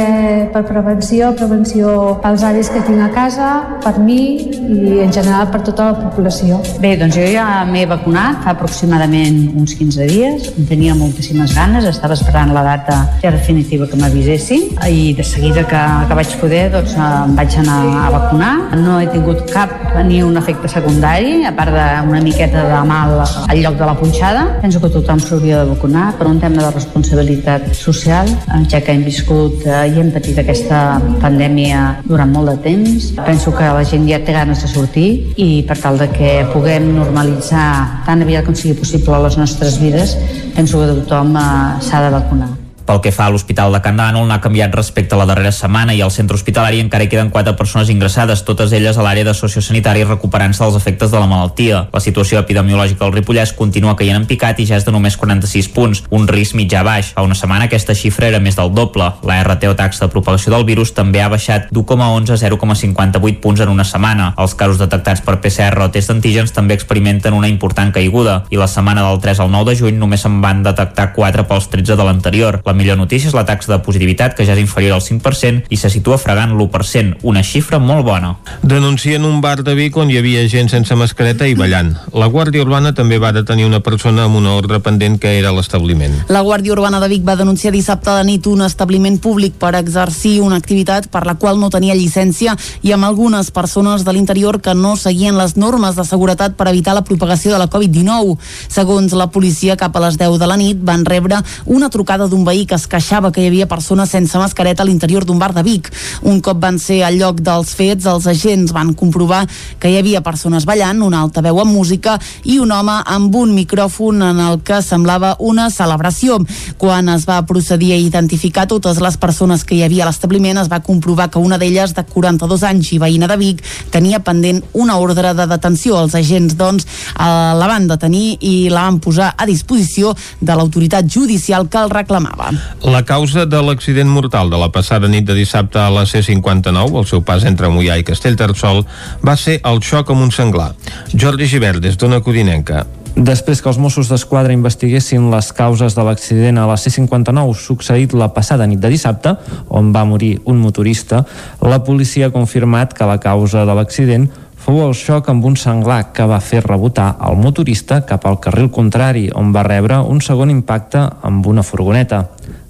[0.53, 3.51] per prevenció, prevenció pels avis que tinc a casa,
[3.85, 6.61] per mi i en general per tota la població.
[6.83, 11.87] Bé, doncs jo ja m'he vacunat fa aproximadament uns 15 dies, en tenia moltíssimes ganes,
[11.89, 16.65] estava esperant la data ja definitiva que m'avisessin i de seguida que, que vaig poder
[16.73, 18.53] doncs em vaig anar a vacunar.
[18.83, 19.75] No he tingut cap
[20.07, 24.45] ni un efecte secundari, a part d'una miqueta de mal al lloc de la punxada.
[24.63, 28.31] Penso que tothom s'hauria de vacunar per un tema de responsabilitat social,
[28.69, 33.13] ja que hem viscut eh, i hem patit aquesta pandèmia durant molt de temps.
[33.25, 36.91] Penso que la gent ja té ganes de sortir i per tal de que puguem
[36.97, 37.69] normalitzar
[38.09, 40.17] tan aviat com sigui possible les nostres vides,
[40.57, 41.45] penso que tothom eh,
[41.85, 42.55] s'ha de vacunar.
[42.89, 45.93] Pel que fa a l'Hospital de Can Dànol, n'ha canviat respecte a la darrera setmana
[45.93, 49.35] i al centre hospitalari encara hi queden quatre persones ingressades, totes elles a l'àrea de
[49.37, 51.83] sociosanitari recuperant-se dels efectes de la malaltia.
[51.93, 55.69] La situació epidemiològica al Ripollès continua caient en picat i ja és de només 46
[55.77, 57.11] punts, un risc mitjà baix.
[57.13, 59.11] Fa una setmana aquesta xifra era més del doble.
[59.29, 63.67] La RT o taxa de propagació del virus també ha baixat d'1,11 a 0,58 punts
[63.67, 64.31] en una setmana.
[64.41, 68.71] Els casos detectats per PCR o test d'antígens també experimenten una important caiguda i la
[68.73, 72.09] setmana del 3 al 9 de juny només se'n van detectar 4 pels 13 de
[72.09, 72.63] l'anterior.
[72.65, 75.77] La millor notícia és la taxa de positivitat, que ja és inferior al 5% i
[75.77, 78.37] se situa fregant l'1%, una xifra molt bona.
[78.63, 81.95] Denuncien un bar de Vic on hi havia gent sense mascareta i ballant.
[82.15, 86.15] La Guàrdia Urbana també va detenir una persona amb una ordre pendent que era l'establiment.
[86.29, 90.39] La Guàrdia Urbana de Vic va denunciar dissabte de nit un establiment públic per exercir
[90.45, 94.75] una activitat per la qual no tenia llicència i amb algunes persones de l'interior que
[94.75, 98.39] no seguien les normes de seguretat per evitar la propagació de la Covid-19.
[98.69, 102.45] Segons la policia, cap a les 10 de la nit van rebre una trucada d'un
[102.45, 105.65] veí que es queixava que hi havia persones sense mascareta a l'interior d'un bar de
[105.65, 105.89] Vic.
[106.29, 109.47] Un cop van ser al lloc dels fets, els agents van comprovar
[109.81, 114.23] que hi havia persones ballant, un altaveu amb música i un home amb un micròfon
[114.29, 116.39] en el que semblava una celebració.
[116.79, 120.71] Quan es va procedir a identificar totes les persones que hi havia a l'establiment, es
[120.71, 124.99] va comprovar que una d'elles, de 42 anys i veïna de Vic, tenia pendent una
[125.01, 125.99] ordre de detenció.
[126.03, 126.87] Els agents, doncs,
[127.19, 132.53] la van detenir i la van posar a disposició de l'autoritat judicial que el reclamava.
[132.85, 137.09] La causa de l'accident mortal de la passada nit de dissabte a la C-59, al
[137.11, 138.85] seu pas entre Mollà i Castellterçol,
[139.25, 140.73] va ser el xoc amb un senglar.
[141.15, 142.87] Jordi Givert, des d'Ona Codinenca.
[143.19, 148.29] Després que els Mossos d'Esquadra investiguessin les causes de l'accident a la C-59 succeït la
[148.31, 149.33] passada nit de dissabte,
[149.75, 151.25] on va morir un motorista,
[151.59, 154.29] la policia ha confirmat que la causa de l'accident
[154.69, 158.71] fou el xoc amb un senglar que va fer rebotar el motorista cap al carril
[158.71, 162.27] contrari, on va rebre un segon impacte amb una furgoneta.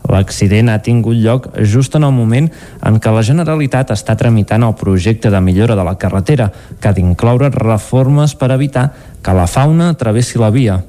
[0.09, 2.49] L'accident ha tingut lloc just en el moment
[2.87, 6.51] en què la Generalitat està tramitant el projecte de millora de la carretera,
[6.81, 8.89] que ha d'incloure reformes per evitar
[9.23, 10.81] que la fauna travessi la via.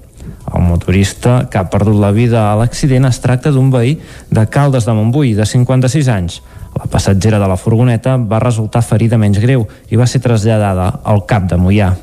[0.53, 3.97] El motorista que ha perdut la vida a l'accident es tracta d'un veí
[4.29, 6.41] de Caldes de Montbui, de 56 anys.
[6.77, 11.25] La passatgera de la furgoneta va resultar ferida menys greu i va ser traslladada al
[11.25, 11.95] cap de Mollà.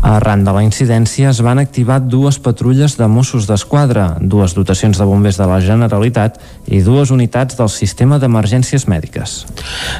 [0.00, 5.04] Arran de la incidència es van activar dues patrulles de Mossos d'Esquadra, dues dotacions de
[5.04, 6.38] bombers de la Generalitat
[6.72, 9.34] i dues unitats del sistema d'emergències mèdiques.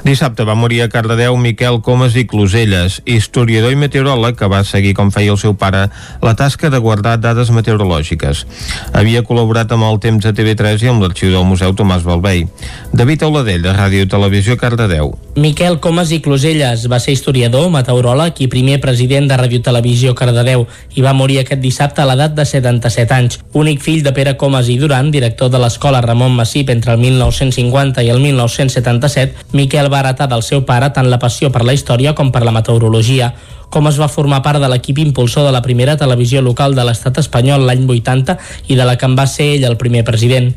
[0.07, 4.95] Dissabte va morir a Cardedeu Miquel Comas i Closelles, historiador i meteoròleg que va seguir,
[4.97, 5.91] com feia el seu pare,
[6.25, 8.47] la tasca de guardar dades meteorològiques.
[8.97, 12.47] Havia col·laborat amb el Temps de TV3 i amb l'arxiu del Museu Tomàs Balvei.
[12.97, 15.13] David Auladell, de Ràdio Televisió Cardedeu.
[15.37, 20.15] Miquel Comas i Closelles va ser historiador, meteoròleg i primer president de Radio Televisió Televisió
[20.15, 23.39] Cardedeu i va morir aquest dissabte a l'edat de 77 anys.
[23.59, 28.05] Únic fill de Pere Comas i Duran, director de l'escola Ramon Massip entre el 1950
[28.07, 32.15] i el 1977, Miquel va heretar del seu pare tant la passió per la història
[32.15, 33.35] com per la meteorologia
[33.71, 37.21] com es va formar part de l'equip impulsor de la primera televisió local de l'estat
[37.23, 38.35] espanyol l'any 80
[38.67, 40.51] i de la que en va ser ell el primer president.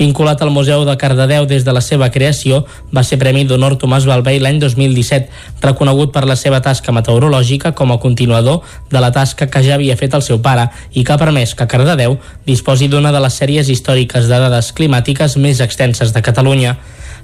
[0.00, 4.06] Vinculat al Museu de Cardedeu des de la seva creació, va ser Premi d'Honor Tomàs
[4.08, 5.28] Balvei l'any 2017,
[5.60, 9.98] reconegut per la seva tasca meteorològica com a continuador de la tasca que ja havia
[10.00, 12.16] fet el seu pare i que ha permès que Cardedeu
[12.48, 16.78] disposi d'una de les sèries històriques de dades climàtiques més extenses de Catalunya.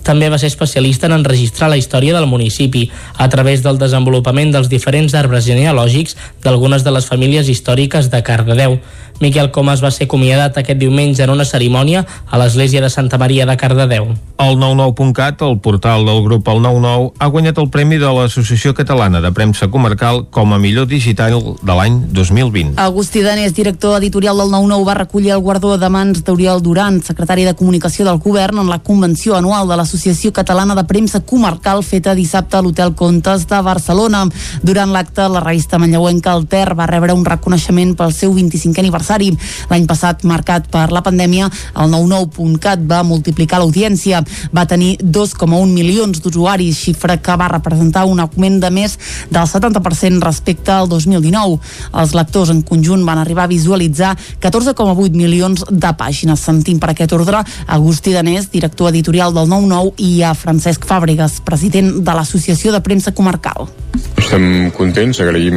[0.07, 2.85] També va ser especialista en enregistrar la història del municipi
[3.19, 6.15] a través del desenvolupament dels diferents arbres genealògics
[6.47, 8.79] d'algunes de les famílies històriques de Cardedeu.
[9.19, 13.47] Miquel Comas va ser acomiadat aquest diumenge en una cerimònia a l'església de Santa Maria
[13.49, 14.11] de Cardedeu.
[14.37, 19.23] El 99.cat, el portal del grup El 99, ha guanyat el premi de l'Associació Catalana
[19.25, 22.77] de Premsa Comarcal com a millor digital de l'any 2020.
[22.77, 27.49] Agustí Danés, director editorial del 99, va recollir el guardó de mans d'Oriol Duran, secretari
[27.49, 29.96] de Comunicació del Govern, en la convenció anual de l'Associació
[30.33, 34.27] Catalana de Premsa Comarcal feta dissabte a l'Hotel Contes de Barcelona.
[34.63, 39.37] Durant l'acte, la revista manlleuenca Alter va rebre un reconeixement pel seu 25è aniversari aniversari.
[39.71, 44.23] L'any passat, marcat per la pandèmia, el 99.cat va multiplicar l'audiència.
[44.53, 48.99] Va tenir 2,1 milions d'usuaris, xifra que va representar un augment de més
[49.31, 51.59] del 70% respecte al 2019.
[51.95, 56.41] Els lectors en conjunt van arribar a visualitzar 14,8 milions de pàgines.
[56.41, 62.01] Sentim per aquest ordre Agustí Danés, director editorial del 99, i a Francesc Fàbregas, president
[62.05, 63.69] de l'Associació de Premsa Comarcal.
[64.17, 65.57] Estem contents, agraïm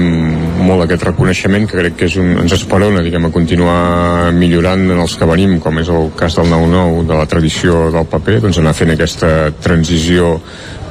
[0.68, 5.02] molt aquest reconeixement que crec que és un, ens esperona diguem, a continuar millorant en
[5.02, 8.62] els que venim, com és el cas del 9-9 de la tradició del paper, doncs
[8.62, 9.32] anar fent aquesta
[9.64, 10.36] transició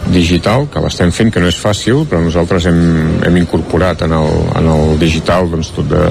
[0.07, 2.79] digital, que l'estem fent, que no és fàcil, però nosaltres hem,
[3.27, 4.29] hem incorporat en el,
[4.59, 6.03] en el digital doncs, tot de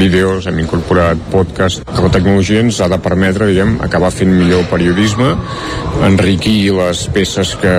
[0.00, 4.66] vídeos, hem incorporat podcast, que la tecnologia ens ha de permetre, diguem, acabar fent millor
[4.72, 5.32] periodisme,
[6.06, 7.76] enriquir les peces que,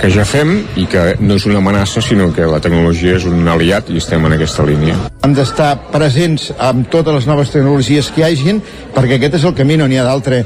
[0.00, 3.48] que ja fem i que no és una amenaça, sinó que la tecnologia és un
[3.48, 4.98] aliat i estem en aquesta línia.
[5.22, 8.62] Hem d'estar presents amb totes les noves tecnologies que hi hagin,
[8.94, 10.44] perquè aquest és el camí, no n'hi ha d'altre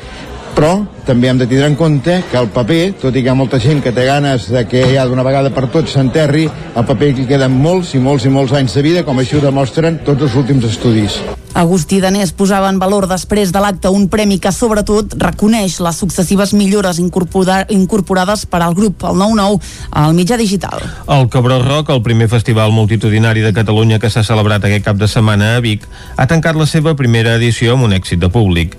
[0.56, 0.72] però
[1.04, 3.60] també hem de tindre en compte que el paper, tot i que hi ha molta
[3.60, 7.28] gent que té ganes de que ja d'una vegada per tots s'enterri, el paper que
[7.28, 10.38] queden molts i molts i molts anys de vida, com així ho demostren tots els
[10.40, 11.20] últims estudis.
[11.56, 16.52] Agustí Danés posava en valor després de l'acte un premi que sobretot reconeix les successives
[16.52, 19.60] millores incorporades per al grup, el 9-9,
[19.96, 20.84] al mitjà digital.
[21.08, 25.08] El Cabró Rock, el primer festival multitudinari de Catalunya que s'ha celebrat aquest cap de
[25.08, 28.76] setmana a Vic, ha tancat la seva primera edició amb un èxit de públic.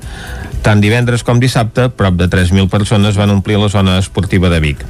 [0.67, 4.81] Tant divendres com dissabte, prop de 3.000 persones van omplir la zona esportiva de Vic.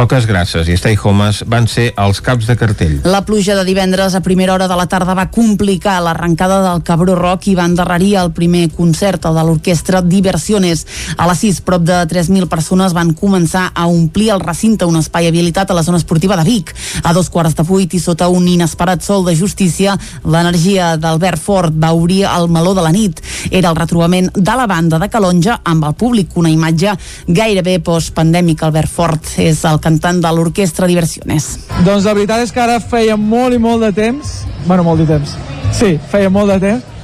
[0.00, 2.94] Oques Grasses i Stay Homes van ser els caps de cartell.
[3.04, 7.18] La pluja de divendres a primera hora de la tarda va complicar l'arrencada del Cabró
[7.18, 10.86] Rock i va endarrerir el primer concert, el de l'orquestra Diversiones.
[11.18, 15.28] A les 6, prop de 3.000 persones van començar a omplir el recinte, un espai
[15.28, 16.72] habilitat a la zona esportiva de Vic.
[17.04, 21.76] A dos quarts de vuit i sota un inesperat sol de justícia, l'energia d'Albert Fort
[21.76, 23.20] va obrir el meló de la nit.
[23.50, 28.66] Era el retrobament de la banda de Calonja amb el públic, una imatge gairebé postpandèmica.
[28.66, 31.52] Albert Fort és el cantant de l'orquestra Diversiones.
[31.84, 35.08] Doncs la veritat és que ara feia molt i molt de temps, bueno, molt de
[35.14, 35.36] temps,
[35.76, 36.95] sí, feia molt de temps,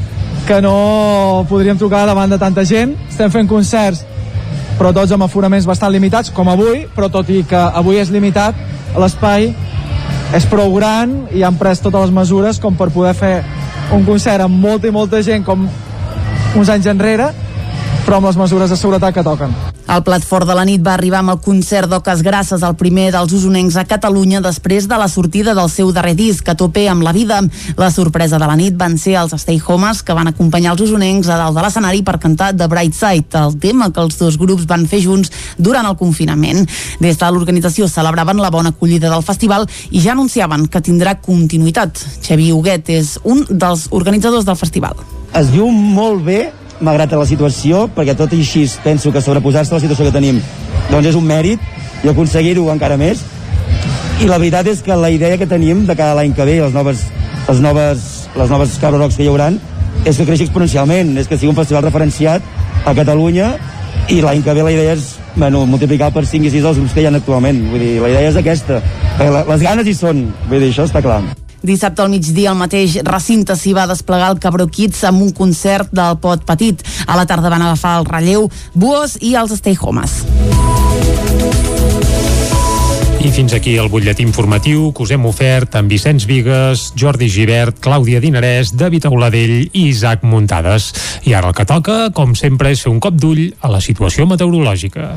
[0.47, 2.95] que no podríem trucar davant de tanta gent.
[3.09, 4.05] Estem fent concerts,
[4.79, 8.59] però tots amb aforaments bastant limitats, com avui, però tot i que avui és limitat,
[8.99, 9.53] l'espai
[10.37, 13.35] és prou gran i han pres totes les mesures com per poder fer
[13.93, 15.67] un concert amb molta i molta gent com
[16.57, 17.31] uns anys enrere
[18.07, 19.55] però amb les mesures de seguretat que toquen.
[19.93, 23.11] El plat fort de la nit va arribar amb el concert d'Oques Grasses, el primer
[23.13, 27.05] dels usonencs a Catalunya després de la sortida del seu darrer disc, a tope amb
[27.05, 27.41] la vida.
[27.77, 31.29] La sorpresa de la nit van ser els Stay Homes, que van acompanyar els usonencs
[31.29, 34.65] a dalt de l'escenari per cantar The Bright Side, el tema que els dos grups
[34.71, 36.65] van fer junts durant el confinament.
[37.03, 42.01] Des de l'organització celebraven la bona acollida del festival i ja anunciaven que tindrà continuïtat.
[42.23, 44.97] Xavi Huguet és un dels organitzadors del festival.
[45.37, 46.41] Es viu molt bé
[46.83, 50.41] malgrat la situació, perquè tot i així penso que sobreposar-se a la situació que tenim
[50.91, 51.61] doncs és un mèrit
[52.03, 53.23] i aconseguir-ho encara més.
[54.23, 56.75] I la veritat és que la idea que tenim de cada l'any que ve les
[56.75, 57.07] noves,
[57.49, 58.09] les noves,
[58.39, 59.59] les noves Caro Rocks que hi hauran
[60.05, 62.43] és que creixi exponencialment, és que sigui un festival referenciat
[62.87, 63.53] a Catalunya
[64.11, 66.97] i l'any que ve la idea és bueno, multiplicar per 5 i 6 els grups
[66.97, 67.63] que hi ha actualment.
[67.71, 68.83] Vull dir, la idea és aquesta.
[69.23, 71.23] Les ganes hi són, vull dir, això està clar
[71.63, 75.93] Dissabte al migdia al mateix recinte s'hi va desplegar el Cabró Kids amb un concert
[75.95, 76.83] del Pot Petit.
[77.07, 80.23] A la tarda van agafar el relleu Buos i els Stay Homes.
[83.23, 87.79] I fins aquí el butlletí informatiu que us hem ofert amb Vicenç Vigues, Jordi Givert,
[87.79, 90.91] Clàudia Dinarès, David Auladell i Isaac Muntades.
[91.31, 94.27] I ara el que toca, com sempre, és fer un cop d'ull a la situació
[94.27, 95.13] meteorològica.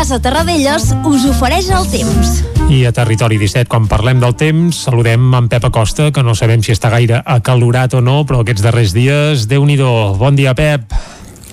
[0.00, 2.28] Casa Terradellos us ofereix el temps.
[2.72, 6.62] I a Territori 17, quan parlem del temps, saludem en Pep Acosta, que no sabem
[6.64, 10.88] si està gaire acalorat o no, però aquests darrers dies, déu nhi Bon dia, Pep.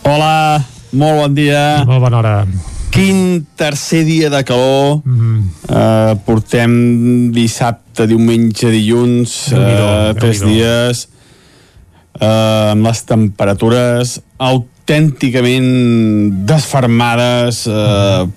[0.08, 1.84] Hola, molt bon dia.
[1.84, 2.48] Molt bona hora.
[2.90, 5.02] Quin tercer dia de calor.
[5.04, 5.44] Mm -hmm.
[5.68, 11.10] uh, portem dissabte, diumenge, dilluns, uh, tres dies
[12.22, 14.22] uh, amb les temperatures
[14.88, 18.28] autènticament desfermades, eh,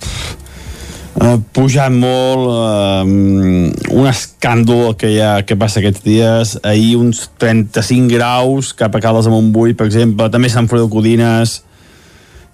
[1.21, 7.29] eh, pujant molt, eh, un escàndol que, hi ha, que passa aquests dies, ahir uns
[7.39, 11.63] 35 graus cap a Caldes de Montbui, per exemple, també Sant Feliu Codines,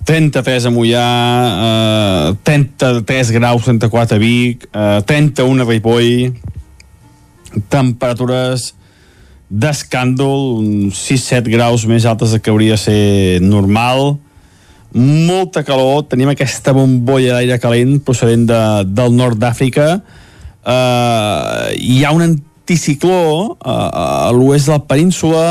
[0.06, 1.10] 33 a Mollà,
[1.66, 6.36] eh, 33 graus, 34 a Vic, eh, 31 a Ripoll,
[7.68, 8.76] temperatures
[9.48, 14.18] d'escàndol, uns 6-7 graus més altes que hauria de ser normal,
[14.98, 18.62] molta calor, tenim aquesta bombolla d'aire calent procedent de,
[18.98, 25.43] del nord d'Àfrica, uh, hi ha un anticicló uh, a l'oest de la península,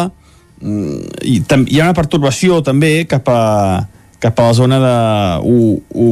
[0.61, 3.42] mm, i tam hi ha una pertorbació també cap a,
[4.20, 4.97] cap a la zona de...
[5.47, 6.09] U, u,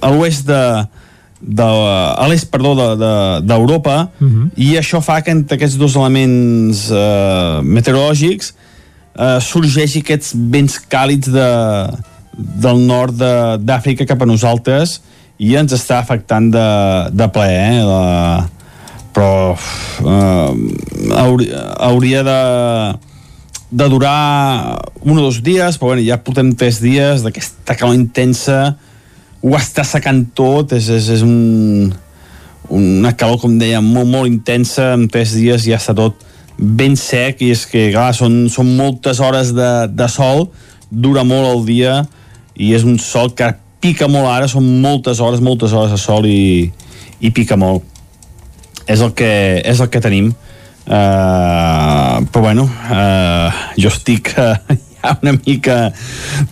[0.00, 0.62] a l'oest de,
[1.40, 4.50] de, a l'est, perdó, d'Europa, de, de, uh -huh.
[4.56, 8.54] i això fa que entre aquests dos elements eh, meteorològics
[9.18, 11.50] eh, sorgeixi aquests vents càlids de,
[12.36, 13.14] del nord
[13.60, 15.00] d'Àfrica cap a nosaltres
[15.38, 16.68] i ens està afectant de,
[17.12, 17.82] de ple, eh?
[17.84, 18.48] La,
[19.12, 19.56] però
[20.04, 20.52] eh,
[21.14, 22.40] hauria, hauria de
[23.70, 28.78] de durar un o dos dies, però bueno, ja portem tres dies d'aquesta calor intensa
[29.42, 31.92] ho està secant tot, és, és, és un,
[32.74, 36.24] una calor, com deia, molt, molt intensa, en tres dies ja està tot
[36.58, 40.48] ben sec, i és que, clar, són, són moltes hores de, de sol,
[40.90, 42.00] dura molt el dia,
[42.58, 46.26] i és un sol que pica molt ara, són moltes hores, moltes hores de sol
[46.26, 46.66] i,
[47.22, 47.86] i pica molt.
[48.88, 49.30] És el que,
[49.62, 50.32] és el que tenim.
[50.88, 54.56] Uh, però bueno, uh, jo estic uh,
[55.22, 55.76] una mica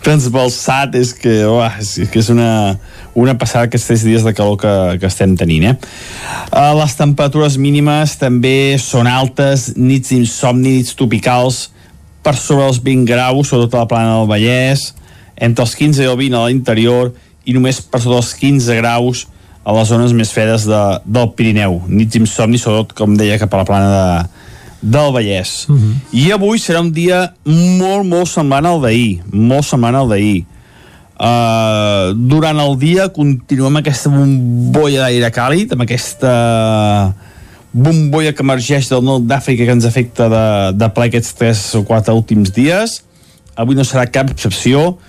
[0.05, 2.77] transbalsat, és que, oh, és, que és una,
[3.17, 5.69] una passada aquests dies de calor que, que estem tenint.
[5.71, 5.75] Eh?
[6.51, 11.67] Uh, les temperatures mínimes també són altes, nits d'insomni, nits tropicals,
[12.25, 14.91] per sobre els 20 graus, sobretot a la plana del Vallès,
[15.37, 17.13] entre els 15 i el 20 a l'interior,
[17.47, 19.27] i només per sobre els 15 graus
[19.67, 21.81] a les zones més fredes de, del Pirineu.
[21.87, 24.46] Nits d'insomni, sobretot, com deia, cap a la plana de,
[24.79, 25.65] del Vallès.
[25.67, 25.93] Uh -huh.
[26.11, 29.21] I avui serà un dia molt, molt semblant al d'ahir.
[29.31, 30.45] Molt semblant al d'ahir.
[31.17, 37.15] Uh, durant el dia continuem amb aquesta bombolla d'aire càlid, amb aquesta
[37.73, 40.45] bombolla que emergeix del nord d'Àfrica que ens afecta de,
[40.77, 43.01] de ple aquests 3 o 4 últims dies.
[43.55, 44.99] Avui no serà cap excepció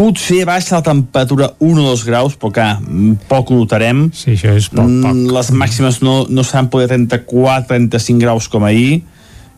[0.00, 2.66] potser baixa la temperatura 1 o 2 graus, però que
[3.28, 4.06] poc ho notarem.
[4.16, 5.12] Sí, això és poc, poc.
[5.12, 9.02] Mm, les màximes no, no seran poder 34-35 graus com ahir,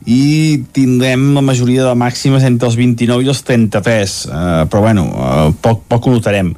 [0.03, 4.35] i tindrem la majoria de màximes entre els 29 i els 33, uh,
[4.67, 6.51] però bueno, uh, poc, poc ho notarem.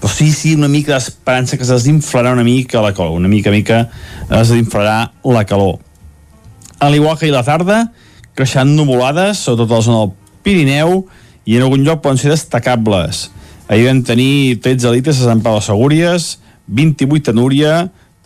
[0.00, 3.54] Però sí, sí, una mica d'esperança que es desinflarà una mica la calor, una mica,
[3.54, 3.84] mica
[4.26, 5.78] es desinflarà la calor.
[6.80, 7.84] A l'igual que ahir la tarda,
[8.34, 11.04] creixant nuvolades, sobretot a la zona del Pirineu,
[11.46, 13.28] i en algun lloc poden ser destacables.
[13.70, 17.74] Ahir vam tenir 13 litres a Sant Pau de Segúries, 28 a Núria,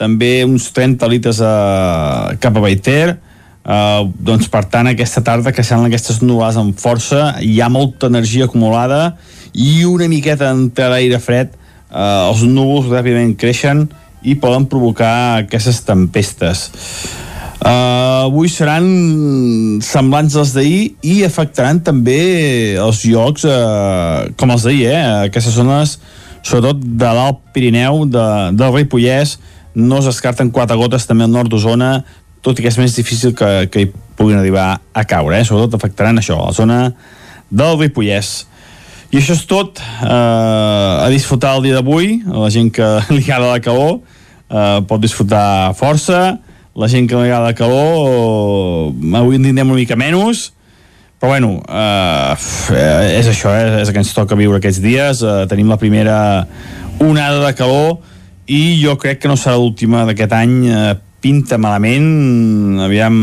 [0.00, 3.18] també uns 30 litres a, cap a Baiter,
[3.64, 8.10] Uh, doncs per tant aquesta tarda que seran aquestes nuvolades amb força hi ha molta
[8.12, 9.14] energia acumulada
[9.56, 11.54] i una miqueta d'entrada d'aire fred
[11.88, 13.86] uh, els núvols ràpidament creixen
[14.20, 15.14] i poden provocar
[15.46, 16.66] aquestes tempestes
[17.62, 18.84] Uh, avui seran
[19.84, 25.02] semblants als d'ahir i afectaran també els llocs uh, com els d'ahir, eh?
[25.30, 25.94] aquestes zones
[26.44, 28.26] sobretot de l'Alt Pirineu de,
[28.58, 29.38] del Ripollès
[29.74, 32.02] no es descarten quatre gotes també al nord d'Osona
[32.44, 33.88] tot i que és més difícil que, que hi
[34.18, 35.46] puguin arribar a caure, eh?
[35.46, 36.80] sobretot afectaran això, la zona
[37.48, 38.34] del Ripollès
[39.14, 43.54] i això és tot uh, a disfrutar el dia d'avui la gent que li agrada
[43.54, 46.34] la calor uh, pot disfrutar força
[46.74, 50.48] la gent que no li agrada calor avui en tindrem una mica menys
[51.20, 52.34] però bueno uh,
[53.14, 53.80] és això, eh?
[53.80, 56.18] és el que ens toca viure aquests dies uh, tenim la primera
[57.00, 58.00] onada de calor
[58.50, 63.14] i jo crec que no serà l'última d'aquest any uh, pinta malament aviam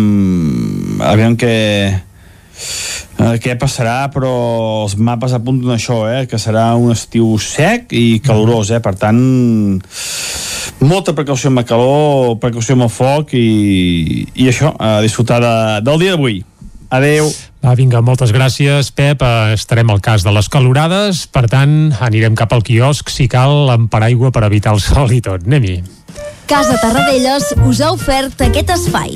[1.11, 1.51] aviam que
[1.91, 4.31] uh, què passarà però
[4.85, 6.23] els mapes apunten això eh?
[6.31, 8.81] que serà un estiu sec i calorós eh?
[8.81, 9.21] per tant
[10.81, 15.53] molta precaució amb el calor, precaució amb el foc i, i això, a disfrutar de,
[15.85, 16.41] del dia d'avui.
[16.91, 17.29] Adeu.
[17.63, 19.21] Va, vinga, moltes gràcies, Pep.
[19.23, 23.69] Eh, estarem al cas de les calorades, per tant, anirem cap al quiosc, si cal,
[23.71, 25.45] amb paraigua per evitar el sol i tot.
[25.47, 25.79] Anem-hi.
[26.51, 29.15] Casa Tarradellas us ha ofert aquest espai.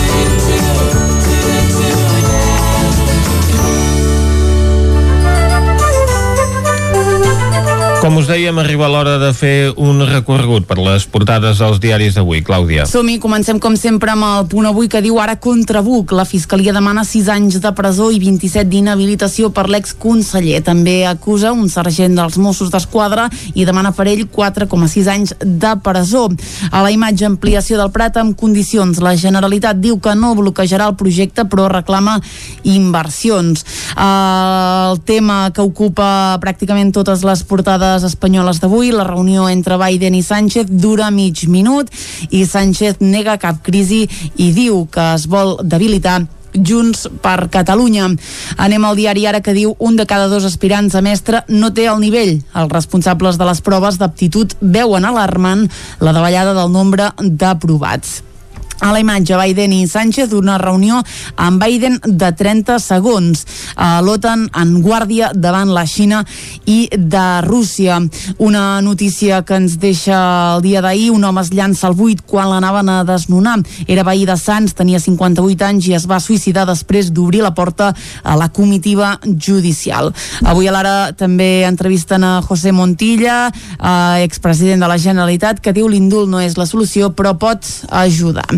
[8.01, 12.39] Com us dèiem, arriba l'hora de fer un recorregut per les portades dels diaris d'avui.
[12.41, 12.87] Clàudia.
[12.89, 16.09] Som-hi, comencem com sempre amb el punt avui que diu ara contra Buc.
[16.17, 20.63] La Fiscalia demana 6 anys de presó i 27 d'inhabilitació per l'exconseller.
[20.65, 26.23] També acusa un sergent dels Mossos d'Esquadra i demana per ell 4,6 anys de presó.
[26.71, 28.97] A la imatge ampliació del Prat amb condicions.
[28.97, 32.17] La Generalitat diu que no bloquejarà el projecte però reclama
[32.65, 33.61] inversions.
[33.93, 36.09] El tema que ocupa
[36.41, 41.91] pràcticament totes les portades espanyoles d'avui, la reunió entre Biden i Sánchez dura mig minut
[42.31, 44.05] i Sánchez nega cap crisi
[44.37, 46.21] i diu que es vol debilitar
[46.53, 48.09] Junts per Catalunya.
[48.59, 51.87] Anem al diari ara que diu un de cada dos aspirants a mestre no té
[51.91, 52.41] el nivell.
[52.55, 55.67] Els responsables de les proves d'aptitud veuen alarmant
[55.99, 58.30] la davallada del nombre d'aprovats.
[58.81, 61.03] A la imatge, Biden i Sánchez, una reunió
[61.37, 63.43] amb Biden de 30 segons.
[63.77, 66.23] L'OTAN en guàrdia davant la Xina
[66.65, 67.99] i de Rússia.
[68.41, 70.17] Una notícia que ens deixa
[70.55, 73.59] el dia d'ahir, un home es llança al buit quan l'anaven a desnonar.
[73.85, 77.91] Era veí de Sants, tenia 58 anys i es va suïcidar després d'obrir la porta
[78.23, 80.09] a la comitiva judicial.
[80.41, 85.85] Avui a l'ara també entrevisten a José Montilla, eh, expresident de la Generalitat, que diu
[85.85, 87.61] l'indult no és la solució, però pot
[87.91, 88.49] ajudar.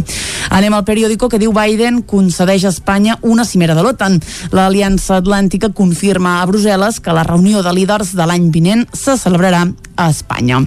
[0.54, 4.20] Anem al periòdico que diu Biden concedeix a Espanya una cimera de l'OTAN.
[4.52, 9.66] L'Aliança Atlàntica confirma a Brussel·les que la reunió de líders de l'any vinent se celebrarà
[9.96, 10.66] a Espanya.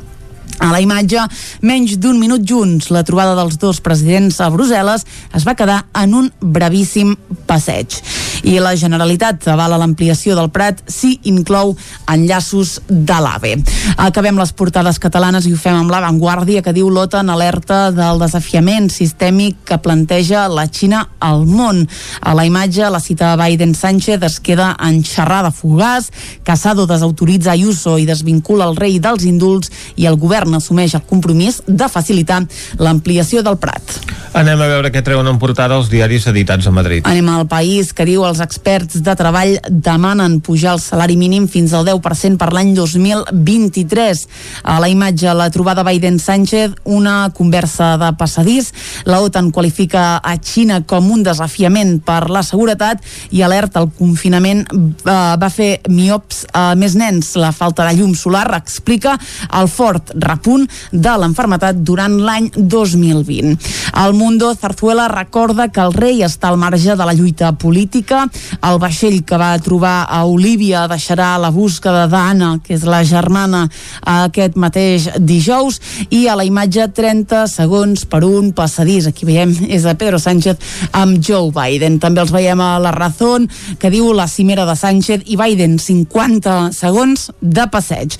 [0.58, 1.20] A la imatge,
[1.60, 5.04] menys d'un minut junts, la trobada dels dos presidents a Brussel·les
[5.36, 7.14] es va quedar en un brevíssim
[7.46, 7.98] passeig.
[8.46, 11.74] I la Generalitat avala l'ampliació del Prat si inclou
[12.12, 13.56] enllaços de l'AVE.
[14.00, 18.88] Acabem les portades catalanes i ho fem amb l'avantguàrdia que diu l'OTAN alerta del desafiament
[18.92, 21.84] sistèmic que planteja la Xina al món.
[22.20, 26.10] A la imatge, la cita de Biden-Sánchez es queda en xerrada fugaz,
[26.44, 31.62] Casado desautoritza Ayuso i desvincula el rei dels indults i el govern assumeix el compromís
[31.66, 32.42] de facilitar
[32.78, 33.98] l'ampliació del Prat.
[34.36, 37.06] Anem a veure què treuen en portada els diaris editats a Madrid.
[37.08, 41.72] Anem al país que diu els experts de treball demanen pujar el salari mínim fins
[41.72, 44.26] al 10% per l'any 2023.
[44.68, 48.72] A la imatge, la trobada Biden-Sánchez, una conversa de passadís.
[49.08, 53.00] La OTAN qualifica a Xina com un desafiament per la seguretat
[53.32, 57.32] i alerta el confinament eh, va fer miops a més nens.
[57.40, 59.16] La falta de llum solar explica
[59.56, 63.56] el fort repunt de l'enfermetat durant l'any 2020.
[64.04, 68.26] El Mundo Zarzuela recorda que el rei està al marge de la lluita política.
[68.62, 73.64] El vaixell que va trobar a Olívia deixarà la búsqueda d'Anna, que és la germana,
[74.02, 75.80] aquest mateix dijous.
[76.10, 79.08] I a la imatge 30 segons per un passadís.
[79.08, 80.60] Aquí veiem és a Pedro Sánchez
[80.92, 81.98] amb Joe Biden.
[82.02, 83.48] També els veiem a la Razón,
[83.80, 88.18] que diu la cimera de Sánchez i Biden, 50 segons de passeig.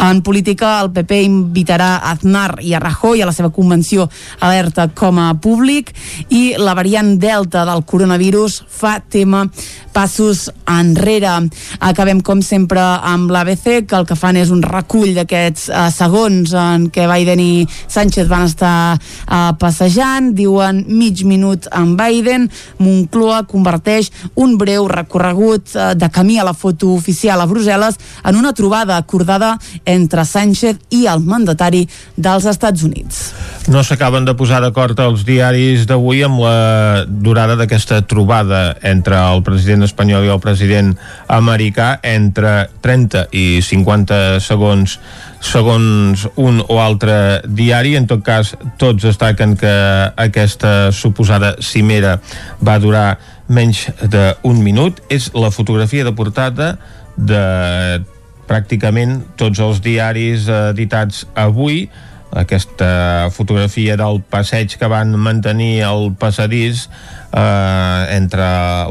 [0.00, 1.22] En política, el PP
[1.68, 4.08] a Aznar i a Rajoy a la seva convenció
[4.40, 5.92] alerta com a públic
[6.30, 9.48] i la variant Delta del coronavirus fa tema
[9.92, 11.48] passos enrere.
[11.80, 16.52] Acabem, com sempre, amb l'ABC, que el que fan és un recull d'aquests eh, segons
[16.54, 20.30] en què Biden i Sánchez van estar eh, passejant.
[20.38, 22.46] Diuen mig minut amb Biden.
[22.78, 28.38] Moncloa converteix un breu recorregut eh, de camí a la foto oficial a Brussel·les en
[28.38, 33.32] una trobada acordada entre Sánchez i el mandatari dels Estats Units.
[33.68, 39.42] No s'acaben de posar d'acord els diaris d'avui amb la durada d'aquesta trobada entre el
[39.42, 40.94] president espanyol i el president
[41.28, 44.98] americà entre 30 i 50 segons
[45.40, 47.94] segons un o altre diari.
[47.96, 49.72] En tot cas, tots destaquen que
[50.16, 52.18] aquesta suposada cimera
[52.58, 54.98] va durar menys d'un minut.
[55.08, 56.78] És la fotografia de portada
[57.16, 58.02] de
[58.48, 61.86] pràcticament tots els diaris editats avui
[62.30, 66.88] aquesta fotografia del passeig que van mantenir el passadís
[67.32, 68.48] eh, entre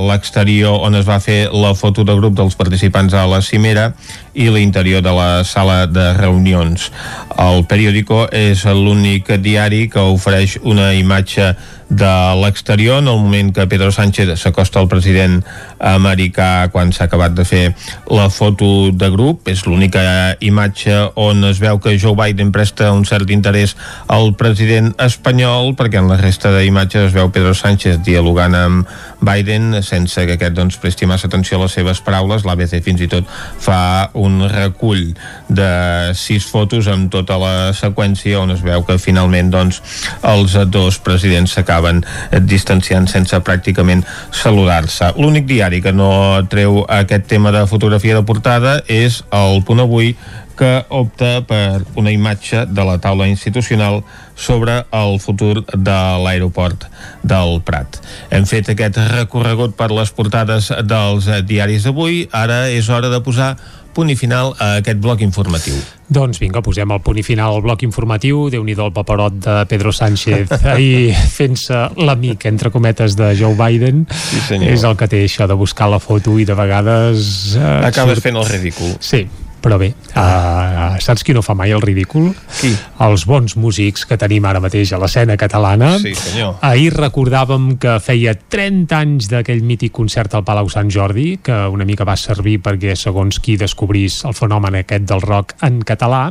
[0.09, 3.91] l'exterior on es va fer la foto de grup dels participants a la cimera
[4.33, 6.91] i l'interior de la sala de reunions.
[7.37, 11.53] El periòdico és l'únic diari que ofereix una imatge
[11.89, 15.39] de l'exterior en el moment que Pedro Sánchez s'acosta al president
[15.79, 17.63] americà quan s'ha acabat de fer
[18.11, 23.05] la foto de grup és l'única imatge on es veu que Joe Biden presta un
[23.07, 23.77] cert interès
[24.07, 29.81] al president espanyol perquè en la resta d'imatges es veu Pedro Sánchez dialogant amb Biden
[29.83, 32.45] sense que aquest doncs, presti massa atenció a les seves paraules.
[32.45, 33.27] L'ABC fins i tot
[33.63, 35.13] fa un recull
[35.49, 35.69] de
[36.17, 39.81] sis fotos amb tota la seqüència on es veu que finalment doncs,
[40.27, 42.03] els dos presidents s'acaben
[42.45, 45.13] distanciant sense pràcticament saludar-se.
[45.17, 46.09] L'únic diari que no
[46.49, 50.15] treu aquest tema de fotografia de portada és el Punt Avui
[50.57, 54.01] que opta per una imatge de la taula institucional
[54.37, 56.85] sobre el futur de l'aeroport
[57.25, 57.99] del Prat.
[58.29, 63.55] Hem fet aquest recorregut per les portades dels diaris d'avui, ara és hora de posar
[63.97, 65.77] punt i final a aquest bloc informatiu.
[66.13, 68.45] Doncs vinga, posem el punt i final al bloc informatiu.
[68.53, 74.05] déu nhi el paperot de Pedro Sánchez ahir fent-se l'amic, entre cometes, de Joe Biden.
[74.13, 74.71] Sí, senyor.
[74.75, 77.57] És el que té això de buscar la foto i de vegades...
[77.57, 78.93] Eh, Acabes fent el ridícul.
[79.01, 79.25] Sí,
[79.61, 82.29] però bé, uh, saps qui no fa mai el ridícul?
[82.59, 82.71] Qui?
[83.03, 85.95] Els bons músics que tenim ara mateix a l'escena catalana.
[86.01, 86.57] Sí, senyor.
[86.65, 91.85] Ahir recordàvem que feia 30 anys d'aquell mític concert al Palau Sant Jordi, que una
[91.87, 96.27] mica va servir perquè, segons qui descobrís el fenomen aquest del rock en català,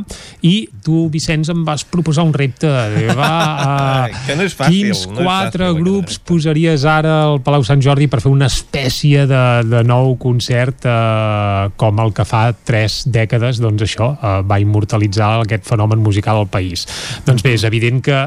[0.47, 0.55] i
[0.85, 2.71] tu, Vicenç, em vas proposar un repte.
[3.17, 3.33] Va,
[3.67, 4.93] uh, que no és fàcil.
[4.93, 8.49] quins no és quatre fàcil, grups posaries ara al Palau Sant Jordi per fer una
[8.51, 14.41] espècie de, de nou concert eh, com el que fa tres dècades, doncs això, eh,
[14.47, 16.87] va immortalitzar aquest fenomen musical al país.
[17.27, 18.21] Doncs bé, és evident que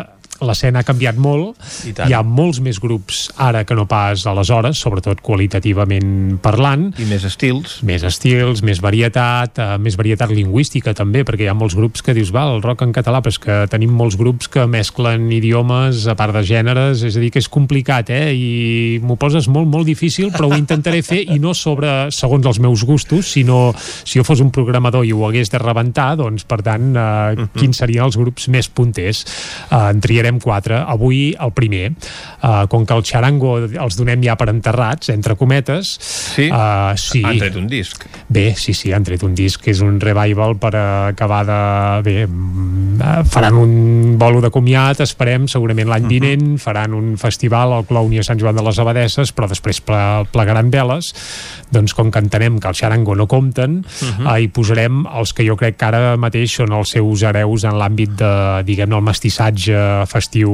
[0.46, 2.10] l'escena ha canviat molt, I tant.
[2.10, 6.90] hi ha molts més grups ara que no pas aleshores, sobretot qualitativament parlant.
[7.00, 7.80] I més estils.
[7.88, 12.16] Més estils, més varietat, eh, més varietat lingüística també, perquè hi ha molts grups que
[12.18, 16.06] dius, va, el rock en català, però és que tenim molts grups que mesclen idiomes
[16.08, 18.34] a part de gèneres, és a dir, que és complicat, eh?
[18.34, 22.60] I m'ho poses molt, molt difícil, però ho intentaré fer i no sobre, segons els
[22.64, 26.62] meus gustos, sinó si jo fos un programador i ho hagués de rebentar, doncs, per
[26.66, 29.26] tant, eh, quins serien els grups més punters.
[29.70, 30.76] Eh, en triarem quatre.
[30.88, 31.92] Avui el primer.
[32.42, 36.50] Eh, com que el xarango els donem ja per enterrats, entre cometes, Sí?
[36.50, 37.24] eh, sí.
[37.26, 38.06] Han tret un disc.
[38.30, 42.02] Bé, sí, sí, han tret un disc que és un revival per acabar de...
[42.04, 47.74] Bé, mm, eh, faran un bolo de comiat, esperem, segurament l'any vinent, faran un festival
[47.74, 51.14] al Clown i a Sant Joan de les Abadesses, però després ple, plegaran veles.
[51.72, 55.56] Doncs com que entenem que el xarango no compten, eh, hi posarem els que jo
[55.58, 60.52] crec que ara mateix són els seus hereus en l'àmbit de, diguem-ne, el mestissatge festiu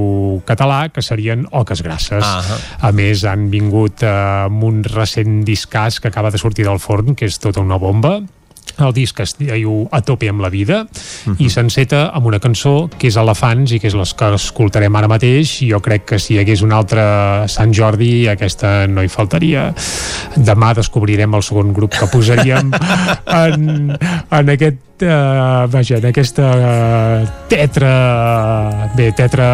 [0.48, 2.24] català, que serien Oques Grasses.
[2.24, 2.62] Ahà.
[2.88, 7.18] A més, han vingut eh, amb un recent discàs que acaba de sortir del forn,
[7.18, 8.20] que és tota una bomba,
[8.84, 10.82] el disc es diu A tope amb la vida
[11.40, 15.10] i s'enceta amb una cançó que és Elefants i que és les que escoltarem ara
[15.12, 17.06] mateix i jo crec que si hi hagués un altre
[17.52, 19.70] Sant Jordi aquesta no hi faltaria
[20.36, 22.74] demà descobrirem el segon grup que posaríem
[23.44, 26.50] en, en aquest uh, vaja, en aquesta
[27.52, 27.92] tetra
[28.96, 29.50] bé, tetra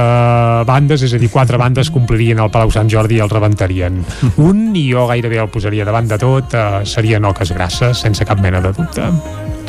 [0.68, 4.02] bandes, és a dir, quatre bandes complirien el Palau Sant Jordi i el rebentarien
[4.50, 8.44] un, i jo gairebé el posaria davant de tot, uh, serien Oques Grasses sense cap
[8.44, 9.10] mena de dubte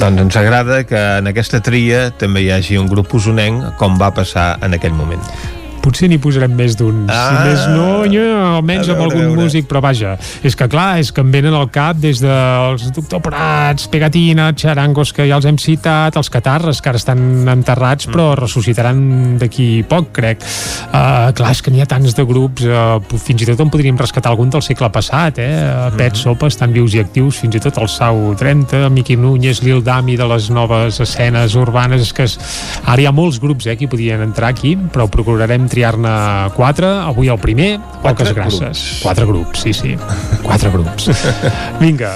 [0.02, 4.10] Doncs ens agrada que en aquesta tria també hi hagi un grup usonenc com va
[4.14, 5.20] passar en aquell moment.
[5.82, 8.24] Potser n'hi posarem més d'un ah, si més no, jo,
[8.58, 9.42] almenys A amb veure, algun veure.
[9.42, 13.22] músic però vaja, és que clar, és que em venen al cap des dels Doctor
[13.24, 18.32] Prats, Pegatina xarangos que ja els hem citat els catarres que ara estan enterrats però
[18.32, 18.38] Mm.
[18.42, 18.98] ressuscitaran
[19.40, 23.48] d'aquí poc crec uh, clar, és que n'hi ha tants de grups uh, fins i
[23.48, 25.48] tot en podríem rescatar algun del segle passat eh?
[25.50, 25.98] Mm-hmm.
[25.98, 29.82] Pet Sopa estan vius i actius fins i tot el Sau 30, Miqui Núñez Lil
[29.84, 32.38] Dami de les noves escenes urbanes és que és...
[32.84, 36.12] ara hi ha molts grups eh, que podien entrar aquí, però procurarem triar-ne
[36.56, 37.72] quatre, avui el primer.
[38.02, 38.84] Quatre Oques Grasses, grups.
[39.02, 39.96] quatre grups, sí, sí.
[40.44, 41.10] Quatre grups.
[41.82, 42.14] Vinga,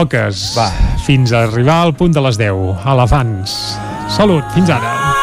[0.00, 0.70] Oques Va.
[1.06, 3.56] fins a arribar al punt de les 10 Elefants,
[4.18, 5.17] salut, fins ara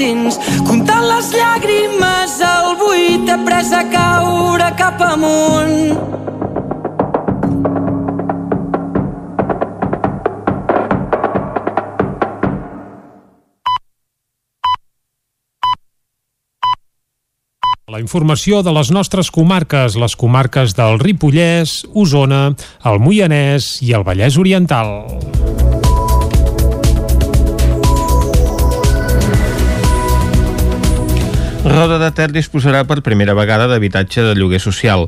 [0.00, 5.98] matins, comptant les llàgrimes al buit he pres a caure cap amunt.
[17.90, 22.54] La informació de les nostres comarques, les comarques del Ripollès, Osona,
[22.86, 24.94] el Moianès i el Vallès Oriental.
[31.60, 35.02] Roda de Ter disposarà per primera vegada d'habitatge de lloguer social.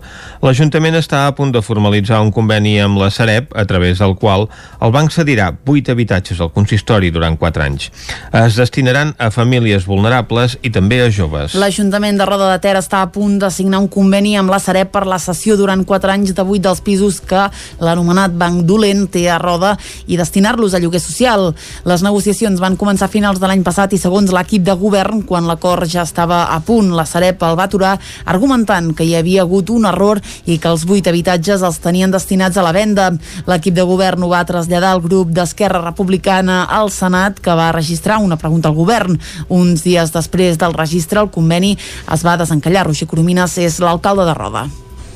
[0.45, 4.45] L'Ajuntament està a punt de formalitzar un conveni amb la Sareb, a través del qual
[4.85, 7.89] el banc cedirà 8 habitatges al consistori durant 4 anys.
[8.37, 11.55] Es destinaran a famílies vulnerables i també a joves.
[11.57, 14.93] L'Ajuntament de Roda de Ter està a punt de signar un conveni amb la Sareb
[14.93, 17.47] per la cessió durant 4 anys de 8 dels pisos que
[17.81, 19.73] l'anomenat Banc Dolent té a Roda
[20.05, 21.55] i destinar-los a lloguer social.
[21.89, 25.49] Les negociacions van començar a finals de l'any passat i segons l'equip de govern, quan
[25.49, 27.93] l'acord ja estava a punt, la Sareb el va aturar
[28.25, 32.59] argumentant que hi havia hagut un error i que els 8 habitatges els tenien destinats
[32.59, 33.11] a la venda.
[33.47, 38.19] L'equip de govern ho va traslladar al grup d'Esquerra Republicana al Senat, que va registrar
[38.23, 39.19] una pregunta al govern.
[39.49, 42.87] Uns dies després del registre, el conveni es va desencallar.
[42.89, 44.67] Roger Coromines és l'alcalde de Roda.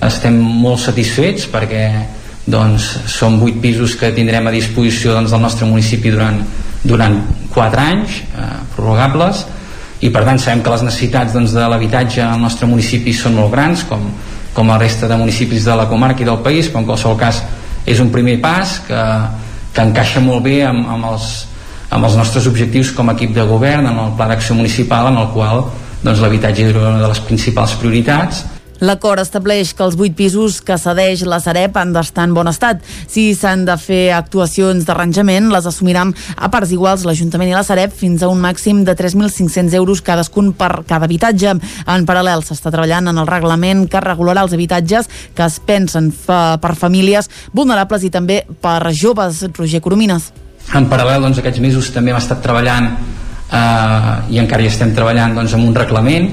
[0.06, 1.86] estem molt satisfets perquè
[2.46, 6.38] doncs, són vuit pisos que tindrem a disposició doncs, del nostre municipi durant,
[6.86, 7.18] durant
[7.54, 9.44] 4 anys eh, prorrogables
[10.06, 13.50] i per tant sabem que les necessitats doncs, de l'habitatge al nostre municipi són molt
[13.54, 14.04] grans com,
[14.54, 17.42] com la resta de municipis de la comarca i del país però en qualsevol cas
[17.86, 19.02] és un primer pas que,
[19.74, 21.30] que encaixa molt bé amb, amb, els,
[21.90, 25.18] amb els nostres objectius com a equip de govern en el pla d'acció municipal en
[25.22, 25.66] el qual
[26.02, 28.44] doncs, l'habitatge és una de les principals prioritats
[28.84, 32.82] L'acord estableix que els vuit pisos que cedeix la Sareb han d'estar en bon estat.
[33.08, 37.94] Si s'han de fer actuacions d'arranjament, les assumiran a parts iguals l'Ajuntament i la Sareb
[37.96, 41.56] fins a un màxim de 3.500 euros cadascun per cada habitatge.
[41.86, 46.58] En paral·lel s'està treballant en el reglament que regularà els habitatges que es pensen fa
[46.60, 49.44] per famílies vulnerables i també per joves.
[49.56, 50.32] Roger Coromines.
[50.74, 55.36] En paral·lel, doncs, aquests mesos també hem estat treballant eh, i encara hi estem treballant
[55.38, 56.28] doncs, amb un reglament,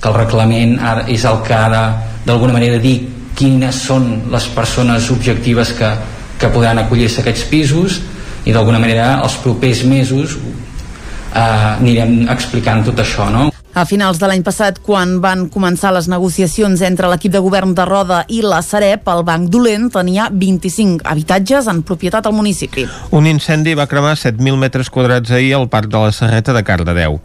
[0.00, 1.82] que el reglament ara és el que ha de,
[2.26, 3.00] d'alguna manera, dir
[3.38, 5.90] quines són les persones objectives que,
[6.38, 8.00] que podran acollir-se a aquests pisos
[8.46, 13.48] i d'alguna manera els propers mesos eh, anirem explicant tot això, no?
[13.78, 17.84] A finals de l'any passat, quan van començar les negociacions entre l'equip de govern de
[17.86, 22.88] Roda i la Sareb, el Banc Dolent tenia 25 habitatges en propietat al municipi.
[23.14, 27.20] Un incendi va cremar 7.000 metres quadrats ahir al Parc de la Serreta de Cardedeu.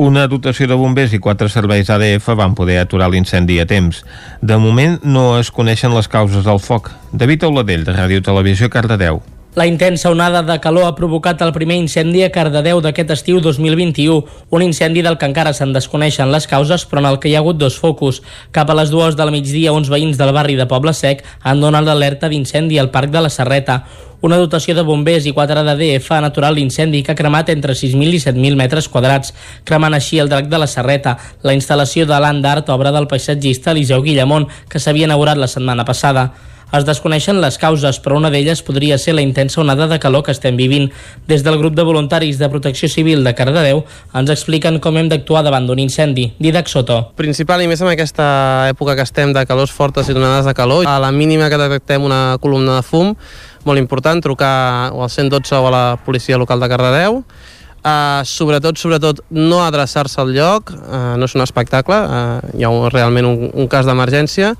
[0.00, 4.00] Una dotació de bombers i quatre serveis ADF van poder aturar l'incendi a temps.
[4.40, 6.88] De moment no es coneixen les causes del foc.
[7.12, 9.20] David Auladell, de Ràdio Televisió, Cardedeu.
[9.58, 14.20] La intensa onada de calor ha provocat el primer incendi a Cardedeu d'aquest estiu 2021,
[14.54, 17.40] un incendi del que encara se'n desconeixen les causes, però en el que hi ha
[17.42, 18.20] hagut dos focus.
[18.54, 21.88] Cap a les dues del migdia, uns veïns del barri de Poble Sec han donat
[21.88, 23.80] l'alerta d'incendi al Parc de la Serreta.
[24.22, 28.14] Una dotació de bombers i 4 d'ADF ha aturat l'incendi que ha cremat entre 6.000
[28.14, 29.34] i 7.000 metres quadrats,
[29.64, 33.74] cremant així el drac de la Serreta, la instal·lació de l'Ant d'Art, obra del paisatgista
[33.74, 36.28] Eliseu Guillamont, que s'havia inaugurat la setmana passada.
[36.68, 40.34] Es desconeixen les causes, però una d'elles podria ser la intensa onada de calor que
[40.34, 40.90] estem vivint.
[41.26, 45.42] Des del grup de voluntaris de protecció civil de Cardedeu ens expliquen com hem d'actuar
[45.46, 46.26] davant d'un incendi.
[46.38, 46.98] Didac Soto.
[47.16, 50.84] Principal i més en aquesta època que estem de calors fortes i onades de calor,
[50.84, 53.14] a la mínima que detectem una columna de fum,
[53.64, 57.24] molt important, trucar o al 112 o a la policia local de Cardedeu,
[57.78, 62.72] Uh, sobretot, sobretot, no adreçar-se al lloc, uh, no és un espectacle, uh, hi ha
[62.74, 64.50] un, realment un, un cas d'emergència,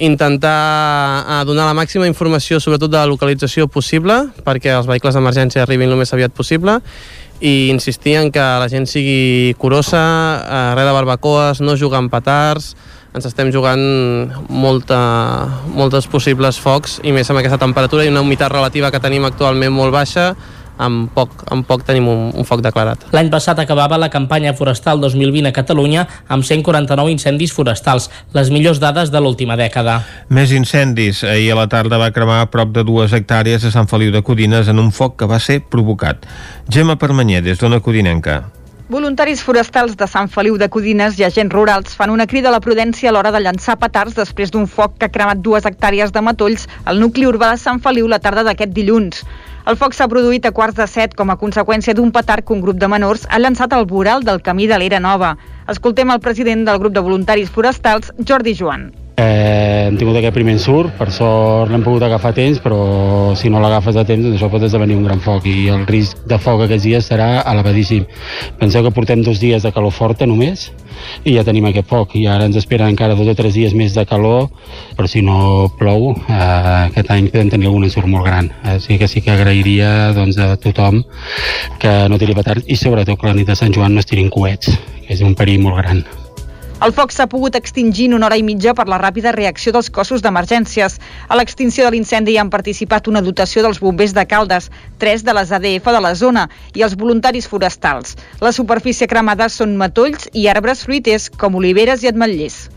[0.00, 5.62] intentar eh, donar la màxima informació sobretot de la localització possible perquè els vehicles d'emergència
[5.62, 6.80] arribin el més aviat possible
[7.40, 10.00] i insistir en que la gent sigui curosa,
[10.44, 12.74] eh, res de barbacoes, no jugar amb petards,
[13.14, 13.80] ens estem jugant
[14.48, 15.00] molta,
[15.74, 19.72] moltes possibles focs i més amb aquesta temperatura i una humitat relativa que tenim actualment
[19.74, 20.34] molt baixa
[20.80, 23.06] amb poc, amb poc tenim un, un foc declarat.
[23.14, 28.80] L'any passat acabava la campanya forestal 2020 a Catalunya amb 149 incendis forestals, les millors
[28.82, 30.00] dades de l'última dècada.
[30.28, 31.24] Més incendis.
[31.24, 34.24] Ahir a la tarda va cremar a prop de dues hectàrees a Sant Feliu de
[34.24, 36.24] Codines en un foc que va ser provocat.
[36.70, 38.40] Gemma Permanyer, des d'Ona Codinenca.
[38.90, 42.58] Voluntaris forestals de Sant Feliu de Codines i agents rurals fan una crida a la
[42.64, 46.22] prudència a l'hora de llançar petards després d'un foc que ha cremat dues hectàrees de
[46.26, 49.22] matolls al nucli urbà de Sant Feliu la tarda d'aquest dilluns.
[49.68, 52.62] El foc s'ha produït a quarts de set com a conseqüència d'un petard que un
[52.64, 55.34] grup de menors ha llançat al voral del camí de l'Era Nova.
[55.68, 58.90] Escoltem el president del grup de voluntaris forestals, Jordi Joan.
[59.20, 63.50] Eh, hem tingut aquest primer ensurt, per sort l'hem pogut agafar a temps, però si
[63.52, 66.38] no l'agafes a temps doncs això pot esdevenir un gran foc i el risc de
[66.40, 68.06] foc aquests dies serà elevadíssim.
[68.60, 70.70] Penseu que portem dos dies de calor forta només
[71.28, 73.92] i ja tenim aquest foc i ara ens esperen encara dos o tres dies més
[73.98, 74.48] de calor,
[74.96, 76.40] però si no plou eh,
[76.86, 78.48] aquest any podem tenir algun ensurt molt gran.
[78.76, 81.02] Així que sí que agrairia doncs, a tothom
[81.82, 84.32] que no tiri petards i sobretot que la nit de Sant Joan no es tirin
[84.32, 84.72] coets,
[85.04, 86.04] que és un perill molt gran.
[86.80, 89.90] El foc s'ha pogut extingir en una hora i mitja per la ràpida reacció dels
[89.92, 90.94] cossos d'emergències.
[91.28, 95.52] A l'extinció de l'incendi han participat una dotació dels bombers de Caldes, tres de les
[95.52, 98.16] ADF de la zona i els voluntaris forestals.
[98.40, 102.70] La superfície cremada són matolls i arbres fruiters com oliveres i ametllers.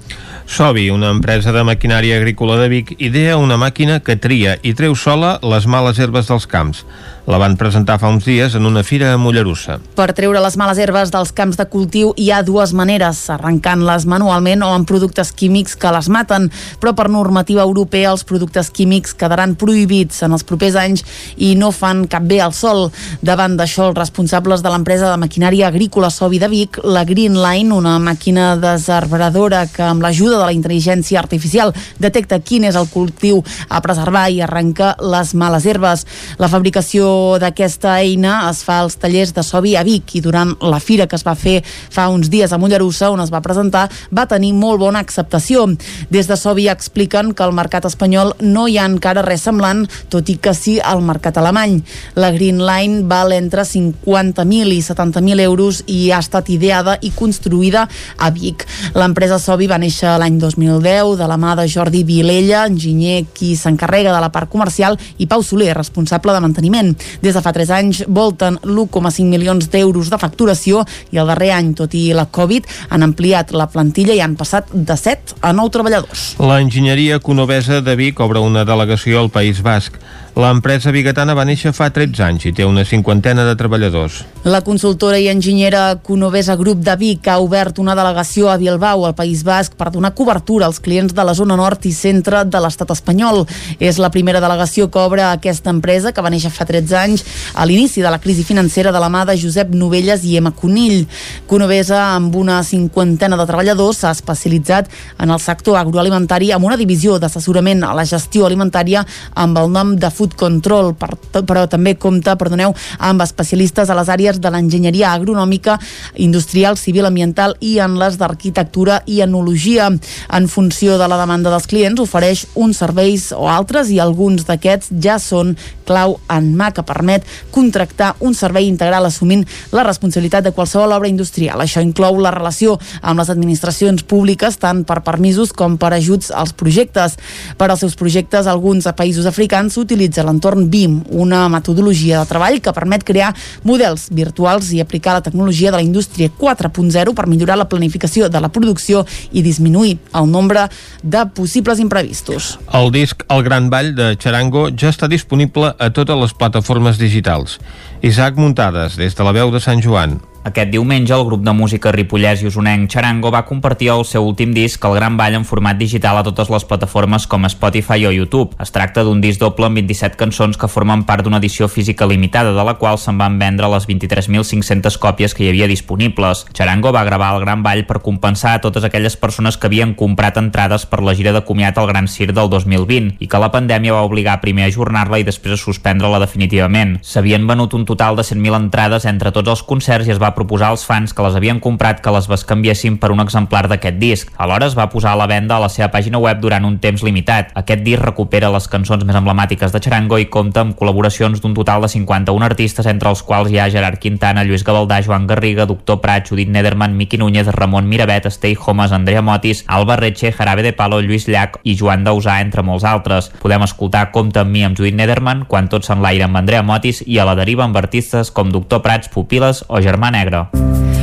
[0.51, 4.99] Sobi, una empresa de maquinària agrícola de Vic, idea una màquina que tria i treu
[4.99, 6.83] sola les males herbes dels camps.
[7.23, 9.77] La van presentar fa uns dies en una fira a Mollerussa.
[9.95, 14.65] Per treure les males herbes dels camps de cultiu hi ha dues maneres, arrencant-les manualment
[14.67, 16.49] o amb productes químics que les maten,
[16.83, 21.05] però per normativa europea els productes químics quedaran prohibits en els propers anys
[21.37, 22.89] i no fan cap bé al sol.
[23.23, 27.71] Davant d'això, els responsables de l'empresa de maquinària agrícola Sobi de Vic, la Green Line,
[27.71, 31.71] una màquina desarbradora que amb l'ajuda de la intel·ligència artificial
[32.03, 36.03] detecta quin és el cultiu a preservar i arrenca les males herbes.
[36.43, 40.79] La fabricació d'aquesta eina es fa als tallers de Sobi a Vic i durant la
[40.79, 44.27] fira que es va fer fa uns dies a Mollerussa on es va presentar va
[44.29, 45.65] tenir molt bona acceptació.
[46.09, 50.29] Des de Sobi expliquen que al mercat espanyol no hi ha encara res semblant, tot
[50.29, 51.79] i que sí al mercat alemany.
[52.15, 57.87] La Green Line val entre 50.000 i 70.000 euros i ha estat ideada i construïda
[58.17, 58.65] a Vic.
[58.97, 64.13] L'empresa Sobi va néixer l'any 2010 de la mà de Jordi Vilella, enginyer qui s'encarrega
[64.13, 66.93] de la part comercial, i Pau Soler, responsable de manteniment.
[67.21, 71.73] Des de fa 3 anys volten l'1,5 milions d'euros de facturació i el darrer any,
[71.77, 75.73] tot i la Covid, han ampliat la plantilla i han passat de 7 a 9
[75.77, 76.33] treballadors.
[76.39, 79.97] L'enginyeria conovesa de Vic obre una delegació al País Basc.
[80.33, 84.23] L'empresa bigatana va néixer fa 13 anys i té una cinquantena de treballadors.
[84.49, 89.13] La consultora i enginyera Conovesa Grup de Vic ha obert una delegació a Bilbao, al
[89.13, 92.89] País Basc, per donar cobertura als clients de la zona nord i centre de l'estat
[92.95, 93.43] espanyol.
[93.77, 97.65] És la primera delegació que obre aquesta empresa, que va néixer fa 13 anys, a
[97.65, 101.07] l'inici de la crisi financera de la mà de Josep Novelles i Emma Conill.
[101.47, 104.89] Conovesa, amb una cinquantena de treballadors, s'ha especialitzat
[105.19, 109.03] en el sector agroalimentari amb una divisió d'assessorament a la gestió alimentària
[109.39, 111.13] amb el nom de Food Control, per,
[111.47, 115.79] però també compta, perdoneu, amb especialistes a les àrees de l'enginyeria agronòmica,
[116.15, 119.89] industrial, civil, ambiental i en les d'arquitectura i enologia.
[120.33, 124.93] En funció de la demanda dels clients, ofereix uns serveis o altres i alguns d'aquests
[125.03, 125.55] ja són
[125.87, 131.09] clau en mà que permet contractar un servei integral assumint la responsabilitat de qualsevol obra
[131.09, 131.61] industrial.
[131.61, 136.53] Això inclou la relació amb les administracions públiques tant per permisos com per ajuts als
[136.53, 137.17] projectes.
[137.57, 142.73] Per als seus projectes, alguns països africans utilitza l'entorn BIM, una metodologia de treball que
[142.75, 147.69] permet crear models virtuals i aplicar la tecnologia de la indústria 4.0 per millorar la
[147.69, 150.67] planificació de la producció i disminuir el nombre
[151.01, 152.57] de possibles imprevistos.
[152.73, 157.59] El disc El Gran Ball de Charango ja està disponible a totes les plataformes digitals.
[158.01, 160.19] Isaac Muntades, des de la veu de Sant Joan.
[160.43, 164.51] Aquest diumenge, el grup de música ripollès i usonenc Charango va compartir el seu últim
[164.51, 168.51] disc, El Gran Ball, en format digital a totes les plataformes com Spotify o YouTube.
[168.59, 172.51] Es tracta d'un disc doble amb 27 cançons que formen part d'una edició física limitada,
[172.51, 176.43] de la qual se'n van vendre les 23.500 còpies que hi havia disponibles.
[176.51, 180.41] Charango va gravar El Gran Ball per compensar a totes aquelles persones que havien comprat
[180.43, 183.95] entrades per la gira de comiat al Gran Cir del 2020 i que la pandèmia
[183.95, 186.97] va obligar primer a ajornar-la i després a suspendre-la definitivament.
[186.99, 190.69] S'havien venut un total de 100.000 entrades entre tots els concerts i es va proposar
[190.73, 194.33] als fans que les havien comprat que les bescanviessin per un exemplar d'aquest disc.
[194.37, 197.03] Alhora es va posar a la venda a la seva pàgina web durant un temps
[197.05, 197.53] limitat.
[197.55, 201.85] Aquest disc recupera les cançons més emblemàtiques de Charango i compta amb col·laboracions d'un total
[201.85, 206.01] de 51 artistes, entre els quals hi ha Gerard Quintana, Lluís Gavaldà, Joan Garriga, Doctor
[206.01, 210.73] Prat, Judit Nederman, Miqui Núñez, Ramon Miravet, Stay Homes, Andrea Motis, Alba Retxe, Jarabe de
[210.73, 213.31] Palo, Lluís Llach i Joan Dausà, entre molts altres.
[213.41, 217.19] Podem escoltar Compte amb mi amb Judit Nederman, Quan tots s'enlaire amb Andrea Motis i
[217.21, 220.47] a la deriva amb artistes com Doctor Prats, Pupiles o Germà Negre.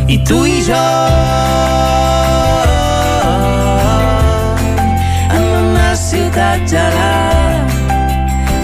[0.09, 0.81] I tu i jo.
[5.37, 7.67] En una ciutat gelada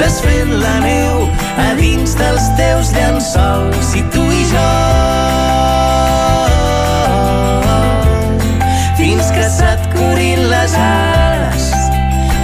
[0.01, 1.27] desfent la neu
[1.61, 3.93] a dins dels teus llençols.
[4.01, 4.71] I tu i jo.
[8.97, 11.69] Fins que se't curin les ales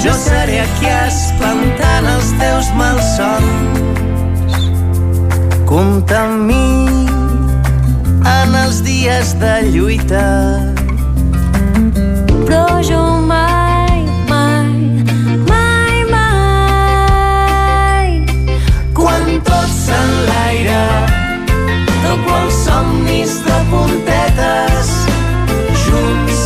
[0.05, 3.81] jo seré aquí espantant els teus malsons.
[5.65, 7.12] Compta amb mi
[8.73, 10.27] els dies de lluita.
[12.47, 14.01] Però jo mai,
[14.31, 14.71] mai,
[15.49, 18.09] mai, mai
[18.97, 20.85] Quan tot s'enlaire,
[22.07, 24.95] toco els somnis de puntetes,
[25.85, 26.41] junts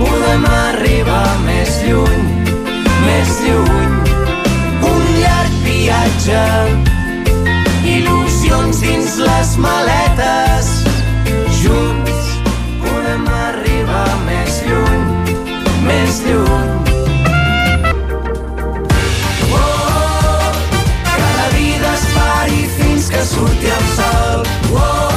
[0.00, 2.26] podem arribar més lluny,
[3.06, 3.94] més lluny.
[4.90, 6.44] Un llarg viatge,
[7.94, 10.69] il·lusions dins les maletes,
[23.30, 24.42] surti el sol.
[24.74, 25.09] Oh,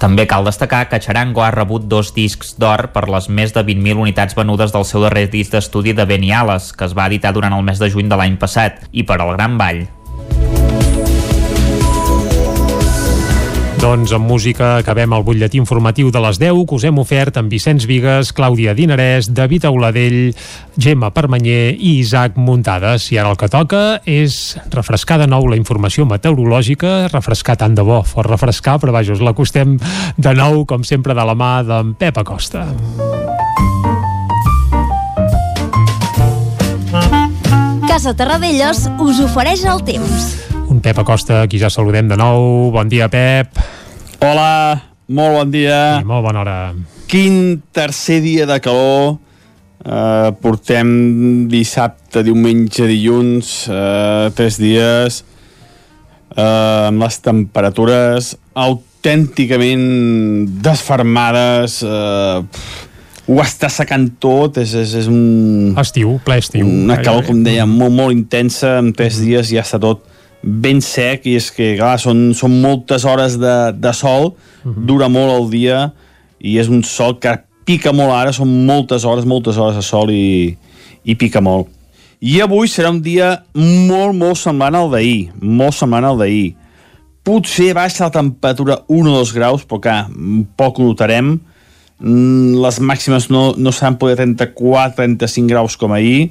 [0.00, 4.00] També cal destacar que Charango ha rebut dos discs d'or per les més de 20.000
[4.00, 7.66] unitats venudes del seu darrer disc d'estudi de Beniales, que es va editar durant el
[7.68, 9.84] mes de juny de l'any passat, i per al Gran Ball.
[13.80, 17.48] Doncs amb música acabem el butlletí informatiu de les 10 que us hem ofert amb
[17.48, 20.34] Vicenç Vigues, Clàudia Dinarès, David Auladell,
[20.76, 23.06] Gemma Permanyer i Isaac Muntades.
[23.08, 27.80] I ara el que toca és refrescar de nou la informació meteorològica, refrescar tant de
[27.80, 29.78] bo, fort refrescar, però vaja, us l'acostem
[30.20, 32.66] de nou, com sempre, de la mà d'en Pep Acosta.
[37.88, 40.59] Casa Terradellos us ofereix el temps.
[40.70, 42.70] Un Pep Acosta, qui ja saludem de nou.
[42.70, 43.58] Bon dia, Pep.
[44.22, 44.78] Hola,
[45.10, 45.98] molt bon dia.
[45.98, 46.54] I molt bona hora.
[47.10, 49.16] Quin tercer dia de calor.
[49.80, 55.22] Uh, portem dissabte, diumenge, dilluns, uh, tres dies
[56.36, 59.86] uh, amb les temperatures autènticament
[60.60, 62.44] desfermades uh,
[63.24, 65.72] ho està secant tot és, és, és un...
[65.80, 66.68] Estiu, ple estiu.
[66.68, 70.09] Una calor, com deia, molt, molt intensa, en tres dies ja està tot
[70.42, 74.32] ben sec i és que, clar, són, són moltes hores de, de sol,
[74.64, 75.80] dura molt el dia
[76.40, 77.36] i és un sol que
[77.68, 80.56] pica molt ara, són moltes hores, moltes hores de sol i,
[81.04, 81.68] i pica molt.
[82.20, 86.50] I avui serà un dia molt, molt semblant al d'ahir, molt semblant al d'ahir.
[87.24, 90.00] Potser baixa la temperatura 1 o 2 graus, però clar,
[90.56, 91.38] poc ho notarem.
[92.00, 96.30] Mm, Les màximes no, no seran poder 34-35 graus com ahir,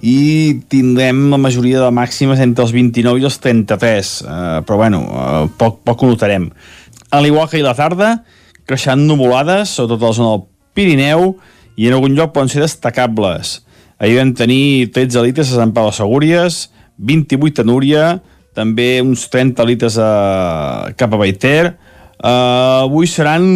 [0.00, 5.02] i tindrem la majoria de màximes entre els 29 i els 33, eh, però bueno,
[5.04, 6.48] eh, poc, poc ho notarem.
[7.10, 8.10] A l'igual que a la tarda,
[8.64, 11.34] creixeran nuvolades, sobretot a la zona del Pirineu,
[11.76, 13.60] i en algun lloc poden ser destacables.
[14.00, 18.04] Ahir vam tenir 13 litres a Sant Pau de Segúries, 28 a Núria,
[18.56, 21.76] també uns 30 litres a, cap a Baiter,
[22.20, 23.46] Uh, avui seran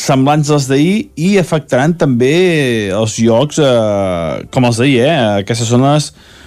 [0.00, 5.16] semblants als d'ahir i afectaran també els llocs uh, com els d'ahir, eh?
[5.42, 6.06] aquestes zones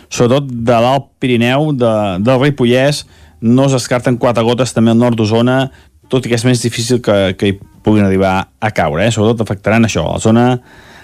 [0.10, 1.92] sobretot de l'Alt Pirineu de,
[2.26, 3.04] del Ripollès
[3.46, 5.60] no es descarten quatre gotes també al nord d'Osona
[6.10, 9.14] tot i que és més difícil que, que hi puguin arribar a caure, eh?
[9.14, 10.48] sobretot afectaran això, la zona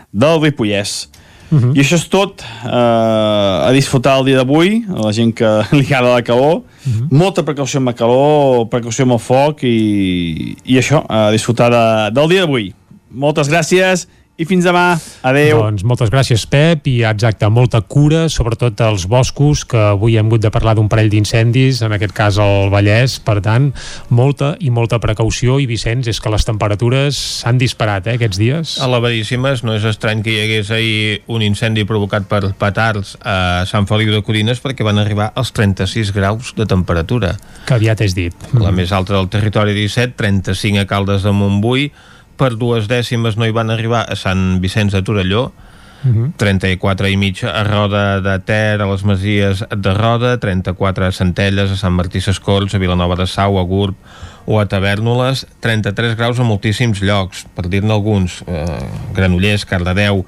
[0.10, 1.04] del Ripollès
[1.52, 1.76] Uh -huh.
[1.76, 5.46] I això és tot uh, a disfrutar el dia d'avui a la gent que
[5.78, 7.08] li agrada la calor uh -huh.
[7.12, 12.12] molta precaució amb la calor precaució amb el foc i, i això, a disfrutar de,
[12.12, 12.74] del dia d'avui
[13.12, 14.98] moltes gràcies i fins demà.
[15.24, 15.62] Adéu.
[15.62, 20.44] Doncs moltes gràcies, Pep, i exacte, molta cura, sobretot als boscos, que avui hem hagut
[20.44, 23.70] de parlar d'un parell d'incendis, en aquest cas al Vallès, per tant,
[24.10, 28.76] molta i molta precaució, i Vicenç, és que les temperatures s'han disparat, eh, aquests dies.
[28.84, 33.64] A l'Averíssimes no és estrany que hi hagués ahir un incendi provocat per petards a
[33.70, 37.38] Sant Feliu de Codines perquè van arribar als 36 graus de temperatura.
[37.70, 38.36] Que aviat és dit.
[38.60, 41.88] La més alta del territori 17, 35 a Caldes de Montbui,
[42.38, 45.52] per dues dècimes no hi van arribar a Sant Vicenç de Torelló,
[46.06, 46.32] Uh -huh.
[46.38, 51.72] 34 i mig a Roda de Ter, a les Masies de Roda, 34 a Centelles,
[51.72, 53.96] a Sant Martí Sescols, a Vilanova de Sau, a Gurb
[54.46, 58.66] o a Tavernoles, 33 graus a moltíssims llocs, per dir-ne alguns, eh,
[59.16, 60.26] Granollers, Cardedeu,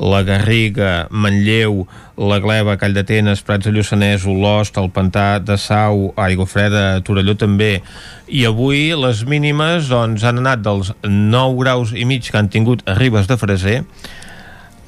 [0.00, 1.84] la Garriga, Manlleu,
[2.16, 7.36] la Gleva, Call d'Atenes, Prats de Lluçanès, Olost, el Pantà de Sau, Aigua Freda, Torelló
[7.38, 7.82] també.
[8.26, 12.82] I avui les mínimes doncs, han anat dels 9 graus i mig que han tingut
[12.88, 13.78] a Ribes de Freser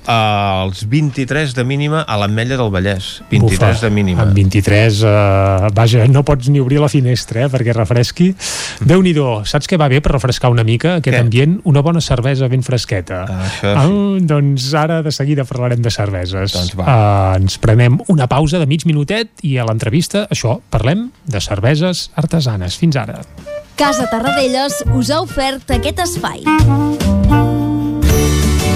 [0.07, 3.23] als 23 de mínima a l'Ametlla del Vallès.
[3.31, 4.23] 23 Bufa, de mínima.
[4.23, 8.35] Amb 23, eh, vaja, no pots ni obrir la finestra, eh, perquè refresqui.
[8.81, 9.13] déu nhi
[9.45, 11.21] saps què va bé per refrescar una mica aquest Què?
[11.21, 11.61] ambient?
[11.65, 13.25] Una bona cervesa ben fresqueta.
[13.29, 13.79] Ah, això sí.
[13.79, 16.53] Ah, doncs ara de seguida parlarem de cerveses.
[16.53, 21.41] Doncs Uh, ens prenem una pausa de mig minutet i a l'entrevista, això, parlem de
[21.41, 22.77] cerveses artesanes.
[22.77, 23.21] Fins ara.
[23.77, 27.62] Casa Tarradellas us ha ofert aquest espai.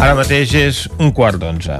[0.00, 1.74] Ara mateix és un quart d'onze.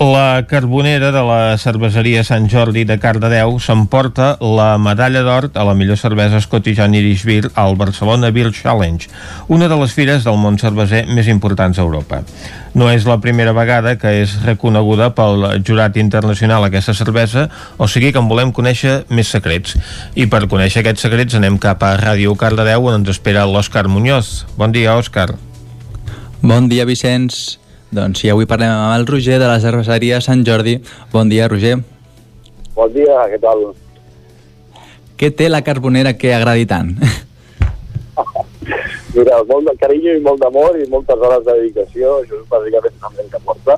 [0.00, 5.74] La carbonera de la cerveseria Sant Jordi de Cardedeu s'emporta la medalla d'or a la
[5.78, 9.06] millor cervesa Scottish and Irish Beer al Barcelona Beer Challenge,
[9.46, 12.24] una de les fires del món cerveser més importants a Europa.
[12.74, 17.46] No és la primera vegada que és reconeguda pel jurat internacional aquesta cervesa,
[17.78, 19.76] o sigui que en volem conèixer més secrets.
[20.18, 24.48] I per conèixer aquests secrets anem cap a Ràdio Cardedeu on ens espera l'Òscar Muñoz.
[24.58, 25.30] Bon dia, Òscar.
[26.42, 27.58] Bon dia, Vicenç.
[27.92, 30.78] Doncs sí, avui parlem amb el Roger de la cerveseria Sant Jordi.
[31.12, 31.74] Bon dia, Roger.
[32.72, 33.66] Bon dia, què tal?
[35.20, 36.94] Què té la carbonera que agradi tant?
[39.14, 42.96] Mira, molt de carinyo i molt d'amor i moltes hores de dedicació, això és bàsicament
[43.04, 43.76] també el que porta,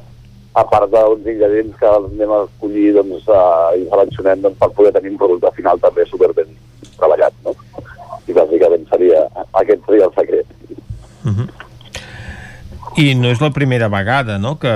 [0.54, 4.70] a part d'uns ingredients que els anem a escollir doncs, uh, i seleccionem doncs, per
[4.78, 6.54] poder tenir un producte final també super ben
[6.94, 7.58] treballat, no?
[8.28, 9.26] I bàsicament seria,
[9.64, 10.46] aquest seria el secret.
[13.00, 14.72] I no és la primera vegada no, que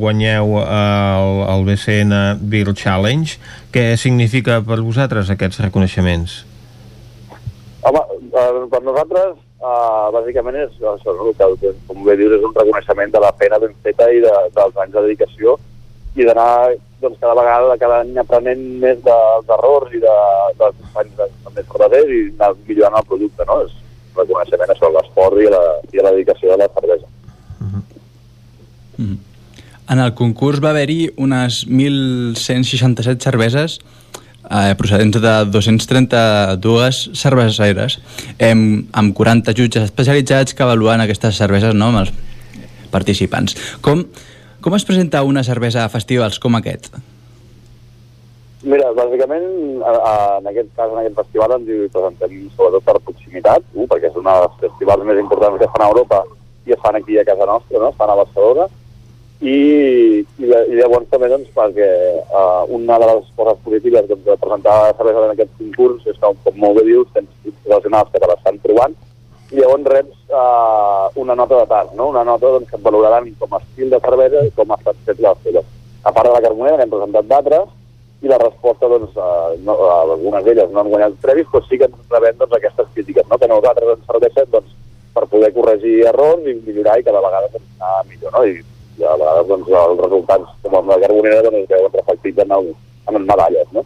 [0.00, 3.36] guanyeu eh, el, el BCN Beer Challenge.
[3.74, 6.38] Què significa per vosaltres aquests reconeixements?
[7.84, 8.00] Home,
[8.32, 11.34] eh, per nosaltres, eh, bàsicament és això, no?
[11.36, 14.80] que, com bé dius, és un reconeixement de la feina ben feta i de, dels
[14.80, 15.58] anys de dedicació
[16.16, 16.48] i d'anar
[17.04, 20.18] doncs, cada vegada, cada any aprenent més dels errors i de,
[20.64, 23.62] dels anys de, més verdaders i anar millorant el producte, no?
[23.68, 23.76] És
[24.16, 27.16] reconeixement a l'esport i, la, i la dedicació de la cervesa.
[29.00, 33.78] En el concurs va haver-hi unes 1.167 cerveses
[34.50, 37.98] eh, procedents de 232 cerveseres
[38.38, 42.12] eh, amb 40 jutges especialitzats que avaluen aquestes cerveses no, amb els
[42.90, 43.56] participants.
[43.82, 44.04] Com,
[44.60, 46.92] com es presenta una cervesa a festivals com aquest?
[48.60, 49.46] Mira, bàsicament,
[49.80, 54.18] en aquest cas, en aquest festival, ens hi presentem sobretot per proximitat, uh, perquè és
[54.20, 56.18] un dels festivals més importants que es fan a Europa
[56.68, 57.88] i es fan aquí a casa nostra, no?
[57.88, 58.66] es fan a Barcelona,
[59.40, 59.52] i,
[60.20, 61.88] i, i llavors també doncs, perquè
[62.20, 66.32] uh, una de les coses positives doncs, de presentar cervesa en aquest concurs és que,
[66.44, 67.30] com molt bé dius, tens
[67.64, 68.96] professionals que te l'estan provant
[69.50, 72.10] i llavors reps uh, una nota de tard, no?
[72.12, 75.00] una nota doncs, que et valoraran com a estil de cervesa i com ha estat
[75.06, 75.62] fet la seva.
[76.04, 77.72] A part de la carbonera, n'hem presentat d'altres,
[78.20, 81.80] i la resposta, doncs, uh, no, uh, algunes d'elles no han guanyat previs, però sí
[81.80, 83.40] que ens rebem doncs, aquestes crítiques, no?
[83.40, 84.76] que a nosaltres ens serveixen doncs,
[85.16, 88.44] per poder corregir errors i millorar i cada vegada doncs, anar millor, no?
[88.44, 88.60] I,
[89.00, 92.54] i a vegades doncs, els resultats, com amb la carbonera, doncs, es veuen reflectits en,
[92.58, 92.72] el,
[93.08, 93.84] en les medalles, no?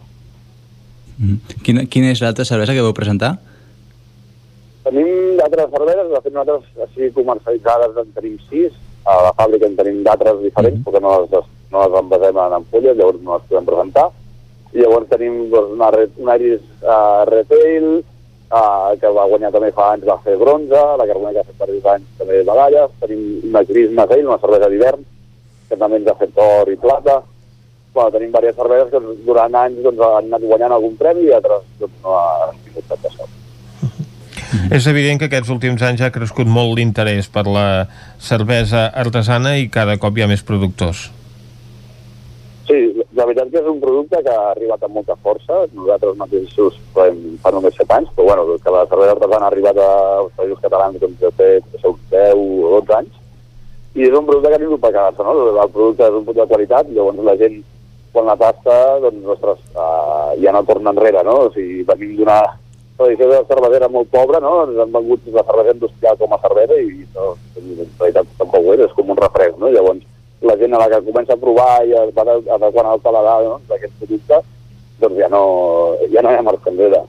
[1.65, 3.36] Quina, quina és l'altra cervesa que vau presentar?
[4.85, 8.74] Tenim d'altres cerveses, de fet nosaltres així comercialitzades en tenim sis,
[9.09, 12.99] a la fàbrica en tenim d'altres diferents, perquè no les, no les envasem en ampolles,
[12.99, 14.09] llavors no les podem presentar.
[14.74, 15.91] I llavors tenim doncs, una,
[16.24, 17.89] una Iris uh, Retail,
[18.55, 21.60] uh, que va guanyar també fa anys, va fer bronze, la Carbonera que ha fet
[21.60, 25.06] per 10 anys també medalles, tenim una Gris Masell, una cervesa d'hivern,
[25.68, 27.20] que també ens ha fet or i plata,
[27.94, 31.66] bueno, tenim diverses cerveses que durant anys doncs, han anat guanyant algun premi i altres
[31.81, 33.40] doncs, no han tingut tanta sort.
[34.74, 37.86] És evident que aquests últims anys ha crescut molt l'interès per la
[38.22, 41.09] cervesa artesana i cada cop hi ha més productors.
[42.68, 42.78] Sí,
[43.15, 45.61] la veritat que és un producte que ha arribat amb molta força.
[45.73, 49.78] Nosaltres mateixos fem, fa només 7 anys, però bueno, que la cervesa artesana ha arribat
[49.85, 53.20] als països catalans de fet, són 10 o 12 anys.
[53.95, 55.36] I és un producte que vingut per quedar-se, no?
[55.53, 57.61] El producte és un producte de qualitat, llavors la gent
[58.15, 61.36] quan la tasta, doncs, ostres, uh, ja no torna enrere, no?
[61.47, 62.41] O sigui, venim d'una
[62.99, 64.57] tradició de cervesera molt pobra, no?
[64.66, 68.74] Ens han vengut la cervesa industrial com a cervesa i no, en realitat tampoc ho
[68.74, 69.70] és, és com un refresc, no?
[69.74, 70.03] Llavors,
[70.45, 73.59] la gent a la que comença a provar i es va adequant al paladar no?
[73.69, 74.41] d'aquest producte,
[75.01, 75.43] doncs ja no,
[76.12, 77.03] ja no hi ha marxa enrere.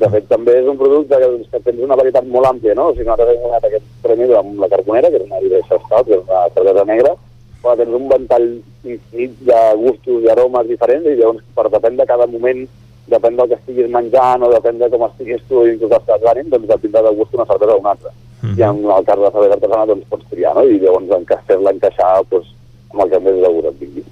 [0.00, 2.86] De fet, també és un producte que, doncs, que tens una varietat molt àmplia, no?
[2.88, 6.06] O sigui, nosaltres hem guanyat aquest premi amb la Carbonera, que és una Iberia Stout,
[6.06, 7.12] que és una cervesa negra,
[7.60, 8.46] però tens un ventall
[8.88, 12.64] infinit de gustos i aromes diferents i llavors per depèn de cada moment
[13.10, 16.48] depèn del que estiguis menjant o depèn de com estiguis tu i inclús estàs d'ànim,
[16.52, 18.12] doncs et tindrà de gust una cervesa o una altra.
[18.40, 18.56] Mm.
[18.56, 20.64] I en el cas de la cervesa artesana doncs pots triar, no?
[20.64, 22.54] I llavors en fer-la encaixar doncs,
[22.90, 24.04] amb el que més gust et vingui.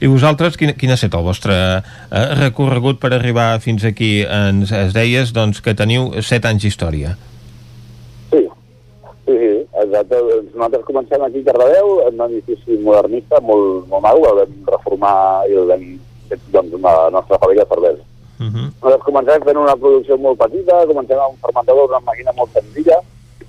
[0.00, 4.20] I vosaltres, quin, quin ha estat el vostre eh, recorregut per arribar fins aquí?
[4.24, 7.14] Ens es deies doncs, que teniu 7 anys d'història.
[8.30, 8.42] Sí,
[9.26, 9.50] sí, sí,
[9.84, 10.20] exacte.
[10.54, 15.16] Nosaltres comencem aquí a Cardedeu, en un edifici modernista molt, molt maco, el vam reformar
[15.50, 15.86] i el vam
[16.30, 18.04] fet doncs, una, la nostra fàbrica de cervesa.
[18.40, 18.66] Uh -huh.
[18.80, 22.96] Nosaltres comencem fent una producció molt petita, comencem amb un fermentador, una màquina molt senzilla,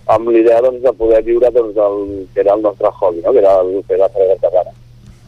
[0.08, 3.32] amb l'idea doncs, de poder viure doncs, el que era el nostre hobby, no?
[3.32, 4.72] que era el que era la cervesa artesana.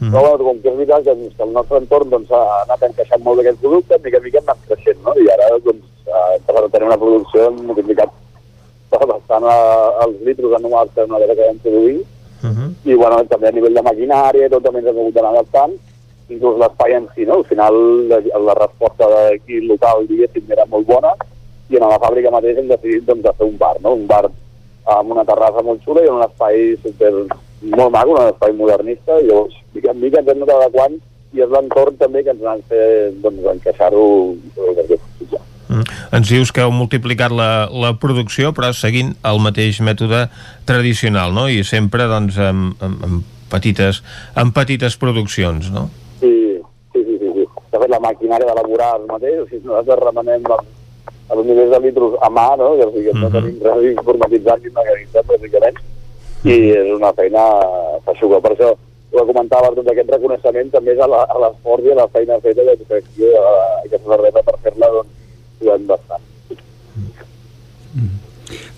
[0.00, 0.10] Mm.
[0.10, 3.22] Però bueno, com que és veritat que, que el nostre entorn doncs, ha anat encaixant
[3.22, 5.14] molt d'aquest producte, mica en mica hem anat creixent, no?
[5.20, 8.20] i ara doncs, hem a tenir una producció hem multiplicat
[9.14, 9.56] bastant a,
[10.04, 12.02] els litros anuals que vegada que vam produir,
[12.44, 12.70] Uh -huh.
[12.84, 15.72] i bueno, també a nivell de maquinària, tot també ens hem hagut d'anar adaptant,
[16.28, 17.38] inclús l'espai en si, no?
[17.40, 17.74] Al final
[18.08, 18.18] la,
[18.48, 21.12] la resposta d'aquí local, diguéssim, era molt bona,
[21.70, 23.94] i en la fàbrica mateix hem decidit doncs, de fer un bar, no?
[23.94, 24.30] Un bar
[24.92, 27.12] amb una terrassa molt xula i en un espai super,
[27.72, 30.98] molt maco, un espai modernista, i llavors, mica en mica ens hem anat adequant
[31.34, 34.04] i és l'entorn també que ens han fet doncs, encaixar-ho.
[35.74, 35.84] Mm.
[36.14, 40.26] Ens dius que heu multiplicat la, la producció, però seguint el mateix mètode
[40.68, 41.48] tradicional, no?
[41.50, 44.02] I sempre, doncs, amb, amb, amb petites,
[44.38, 45.88] amb petites produccions, no?
[46.20, 46.30] Sí,
[46.92, 47.48] sí, sí, sí, sí.
[47.72, 50.46] De fet, la maquinària d'elaborar el mateix, o sigui, nosaltres remenem
[51.30, 52.74] els, els nivells de litros a mà, no?
[52.78, 55.80] Que, o sigui, no tenim res informatitzat ni mecanitzat, bàsicament,
[56.44, 57.44] i és una feina
[58.08, 58.42] feixuga.
[58.44, 62.00] Per això, ho que comentava, tot aquest reconeixement també és a a l'esforç i a
[62.02, 63.32] la feina feta de protecció
[63.84, 65.18] aquesta cervesa per fer-la, doncs,
[65.60, 66.30] jugant bastant.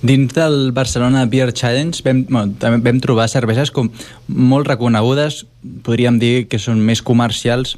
[0.07, 3.89] Dins del Barcelona Beer Challenge vam, bueno, també vam trobar cerveses com
[4.29, 5.41] molt reconegudes,
[5.83, 7.75] podríem dir que són més comercials,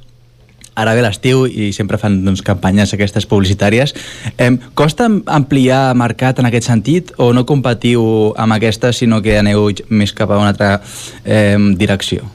[0.79, 3.95] ara ve l'estiu i sempre fan doncs, campanyes aquestes publicitàries.
[4.39, 9.69] Eh, costa ampliar mercat en aquest sentit o no competiu amb aquestes sinó que aneu
[9.91, 10.79] més cap a una altra
[11.25, 12.31] eh, direcció?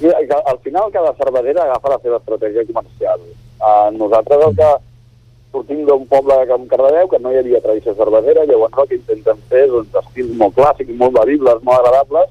[0.00, 3.20] Mira, al final cada cervesera agafa la seva estratègia comercial.
[3.58, 4.68] Uh, nosaltres el que
[5.50, 9.40] sortim d'un poble com Cardedeu, que no hi havia tradició cervesera, llavors el que intentem
[9.50, 12.30] fer és doncs, estils molt clàssics, molt bevibles, molt agradables,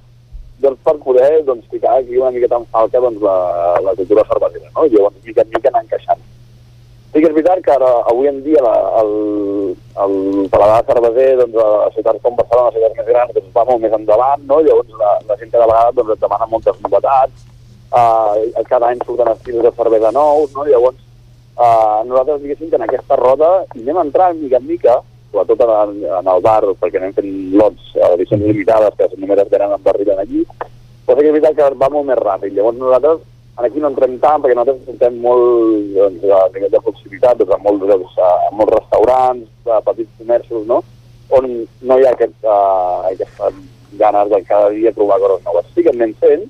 [0.64, 3.38] doncs per poder doncs, ficar aquí una miqueta en falca doncs, la,
[3.86, 4.86] la cultura cervesera, no?
[4.86, 6.24] I llavors mica en mica anar encaixant.
[7.14, 9.12] Sí que és veritat que ara, avui en dia la, el,
[10.04, 10.16] el
[10.54, 13.98] paladar cerveser doncs, a ciutats com Barcelona, a ciutats més grans, doncs, va molt més
[14.00, 14.62] endavant, no?
[14.66, 17.46] llavors la, la gent cada vegada doncs, et demana moltes novetats,
[17.92, 20.66] uh, cada any surten estils de cervesa nous, no?
[20.68, 20.98] llavors
[21.56, 24.98] uh, nosaltres diguéssim que en aquesta roda hi anem entrant mica en mica,
[25.32, 29.50] sobretot en, en el bar, perquè anem fent lots, uh, edicions limitades, que només es
[29.54, 30.44] venen en barrilen allí,
[31.08, 32.56] però sí que és veritat que va molt més ràpid.
[32.56, 33.26] Llavors nosaltres
[33.58, 37.62] aquí no entrem tant, perquè nosaltres entrem molt doncs, a nivell de proximitat, doncs, a,
[37.64, 40.84] molts, doncs, a, a molts restaurants, a petits comerços, no?
[41.38, 41.50] on
[41.84, 43.58] no hi ha aquest, uh, aquestes
[44.00, 45.66] ganes de cada dia trobar coses noves.
[45.76, 46.46] Sí que anem fent,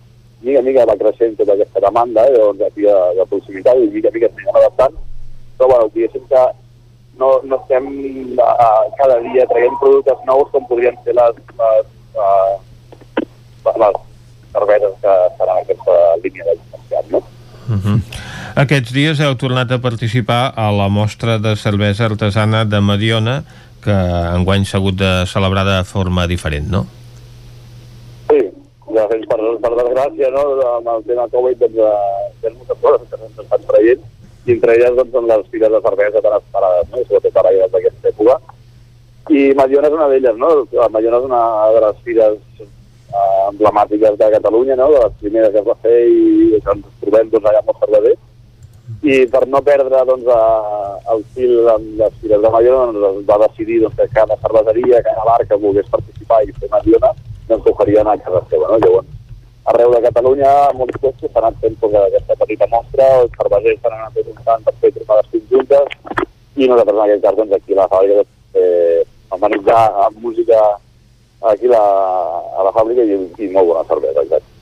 [0.46, 4.14] mica mica va creixent tota aquesta demanda, eh, doncs, aquí de, de proximitat, i mica
[4.14, 4.98] mica ens anem adaptant,
[5.58, 6.44] però bueno, diguéssim que
[7.20, 7.86] no, no estem
[8.38, 14.00] uh, cada dia traient productes nous com podrien ser les, les, uh, les
[14.54, 17.24] cerveses que estan en aquesta línia de comercial, no?
[17.68, 18.00] Uh -huh.
[18.56, 23.44] Aquests dies heu tornat a participar a la mostra de cervesa artesana de Mediona,
[23.84, 23.98] que
[24.38, 26.88] enguany s'ha hagut de celebrar de forma diferent, no?
[28.30, 28.40] Sí,
[28.96, 32.78] de fet, per, per desgràcia, no, amb el tema Covid, doncs, eh, hi ha moltes
[32.82, 34.02] coses que s'han estat traient,
[34.48, 37.04] i entre elles doncs, són les fires de cervesa tan esperades, no?
[37.04, 38.38] sobretot ara ja d'aquesta època,
[39.28, 40.50] I Mediona és una d'elles, no?
[40.94, 41.42] Mediona és una
[41.76, 44.88] de les fires eh, emblemàtiques de Catalunya, no?
[44.94, 48.24] De les primeres que es va fer i que ens trobem doncs, allà molt cervesers.
[49.04, 50.40] I per no perdre doncs, a,
[51.12, 55.28] el fil amb les fires de Mediona, doncs, va decidir doncs, que cada cerveseria, cada
[55.28, 57.12] bar que volgués participar i fer Mediona,
[57.52, 58.80] doncs ho farien a casa seva, no?
[58.86, 59.12] Llavors,
[59.72, 63.96] arreu de Catalunya, molts llocs s'han anat fent doncs, aquesta petita mostra, els cervesers s'han
[63.98, 65.86] anat preguntant per fer trobades conjuntes,
[66.56, 68.32] i nosaltres en aquest cas, doncs, aquí a la fàbrica, doncs,
[68.62, 69.02] eh,
[69.38, 70.62] amenitzar amb música
[71.52, 71.84] aquí la,
[72.58, 74.56] a la fàbrica i, i molt bona cervesa, exacte.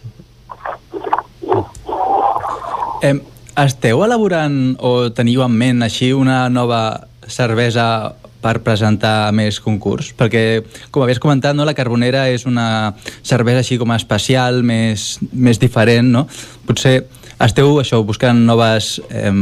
[3.06, 3.22] Em,
[3.62, 6.82] esteu elaborant o teniu en ment així una nova
[7.30, 8.16] cervesa
[8.46, 10.12] per presentar més concurs?
[10.18, 10.62] Perquè,
[10.94, 12.94] com havies comentat, no, la Carbonera és una
[13.26, 16.28] cervesa així com especial, més, més diferent, no?
[16.70, 17.00] Potser
[17.42, 19.34] esteu això buscant noves eh,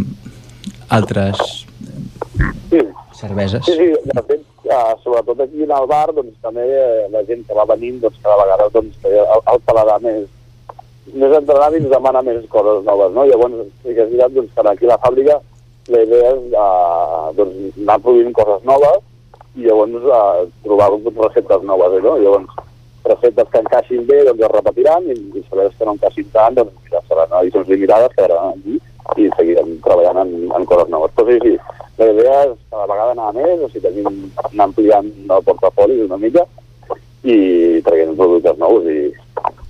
[0.96, 1.66] altres
[2.72, 2.80] Sí.
[3.20, 3.66] cerveses?
[3.68, 7.44] Sí, sí, de fet, eh, sobretot aquí en el bar, doncs també eh, la gent
[7.48, 10.26] que va venint, doncs cada vegada doncs, el, el paladar més,
[11.14, 13.28] més entrenat i ens demana més coses noves, no?
[13.30, 15.38] Llavors, sí que és veritat doncs, que aquí a la fàbrica
[15.88, 19.02] la idea és eh, doncs, anar produint coses noves
[19.56, 22.16] i llavors eh, trobar receptes noves, eh, no?
[22.22, 22.62] Llavors,
[23.04, 26.74] receptes que encaixin bé doncs es repetiran i, i cerveses que no encaixin tant doncs
[26.86, 28.80] mira, seran edicions limitades, quedaran aquí
[29.20, 31.12] i seguirem treballant en, en coses noves.
[31.18, 34.22] Però sí, sí, la idea és cada vegada anar a més, o sigui, tenim,
[34.54, 36.46] anar ampliant el portafoli una mica
[37.24, 37.38] i
[37.84, 39.00] traient productes nous i,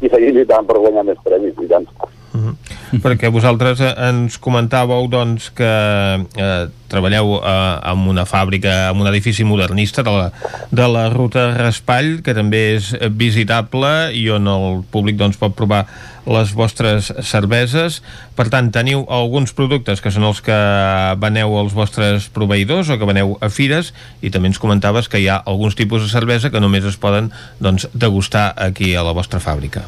[0.05, 1.89] i seguir lluitant per guanyar més premis i tant.
[3.01, 7.51] Perquè vosaltres eh, ens comentàveu doncs, que eh, treballeu eh,
[7.89, 10.27] en una fàbrica, en un edifici modernista de la,
[10.69, 15.85] de la ruta Raspall, que també és visitable i on el públic doncs, pot provar
[16.29, 17.99] les vostres cerveses.
[18.37, 20.59] Per tant, teniu alguns productes que són els que
[21.19, 23.91] veneu als vostres proveïdors o que veneu a fires
[24.21, 27.33] i també ens comentaves que hi ha alguns tipus de cervesa que només es poden
[27.59, 29.83] doncs, degustar aquí a la vostra fàbrica.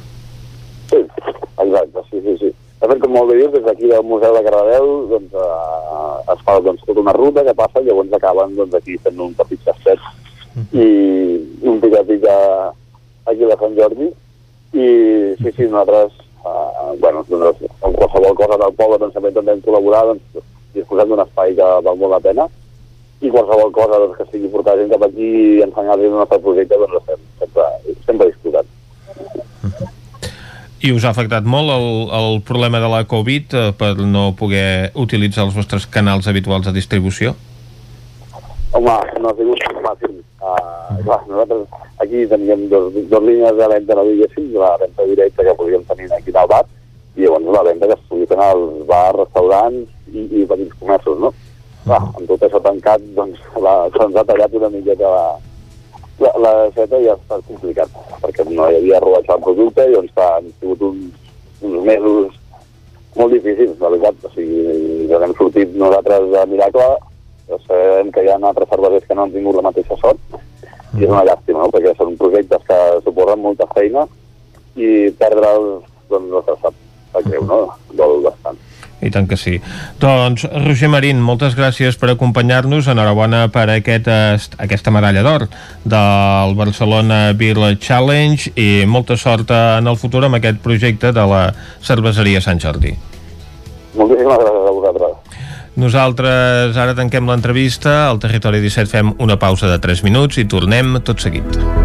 [0.91, 2.52] Exacte, sí, sí, sí.
[2.82, 6.42] De fet, com molt bé dius, des d'aquí del Museu de Cardedeu doncs, eh, es
[6.44, 9.62] fa doncs, tota una ruta que passa i llavors acaben doncs, aquí fent un petit
[9.64, 10.02] tastet
[10.76, 10.88] i
[11.72, 12.36] un pica-pica
[13.32, 14.12] aquí a Sant Jordi.
[14.76, 14.86] I
[15.40, 16.12] sí, sí, nosaltres
[16.44, 21.24] eh, bueno, doncs, amb qualsevol cosa del poble doncs, també intentem col·laborar doncs, disposem d'un
[21.24, 22.48] espai que val molt la pena.
[23.24, 26.82] I qualsevol cosa doncs, que sigui portar gent cap aquí i ensenyar-los el nostre projecte
[26.84, 27.70] doncs estem sempre,
[28.08, 28.74] sempre disposats.
[30.86, 34.91] I us ha afectat molt el, el problema de la Covid eh, per no poder
[35.02, 37.32] utilitzar els vostres canals habituals de distribució?
[38.78, 38.94] Home,
[39.24, 40.20] no ha sigut fàcil.
[40.45, 41.64] Uh, clar, nosaltres
[42.06, 46.12] aquí teníem dos, dos línies de venda, no diguéssim, la venda directa que podíem tenir
[46.14, 46.62] aquí al bar,
[47.16, 51.18] i llavors la venda que es podia fer als bars, restaurants i, i petits comerços,
[51.24, 51.34] no?
[51.88, 53.41] Clar, amb tot això tancat, doncs,
[53.98, 55.26] se'ns ha tallat una miqueta la,
[56.20, 57.92] la, la seta i ha estat complicat,
[58.24, 61.30] perquè no hi havia robatge el producte i doncs han sigut uns,
[61.62, 62.42] uns mesos
[63.16, 64.28] molt difícils, la veritat.
[64.28, 66.88] O sigui, ja hem sortit nosaltres de miracle,
[67.50, 70.40] ja sabem que hi ha altres cervesers que no han tingut la mateixa sort,
[70.96, 71.72] i és una llàstima, no?
[71.74, 74.06] perquè són projectes que suposen molta feina
[74.76, 76.80] i perdre'ls, doncs, no se sap,
[77.12, 77.60] sap greu, no?
[78.00, 78.60] Dol bastant.
[79.06, 79.60] I tant que sí.
[80.02, 82.88] Doncs, Roger Marín, moltes gràcies per acompanyar-nos.
[82.90, 85.48] Enhorabona per aquest, est- aquesta medalla d'or
[85.86, 91.44] del Barcelona Beer Challenge i molta sort en el futur amb aquest projecte de la
[91.86, 92.95] cerveseria Sant Jordi.
[93.95, 95.41] Moltíssimes gràcies a vosaltres.
[95.76, 98.07] Nosaltres ara tanquem l'entrevista.
[98.10, 101.85] Al Territori 17 fem una pausa de 3 minuts i tornem tot seguit.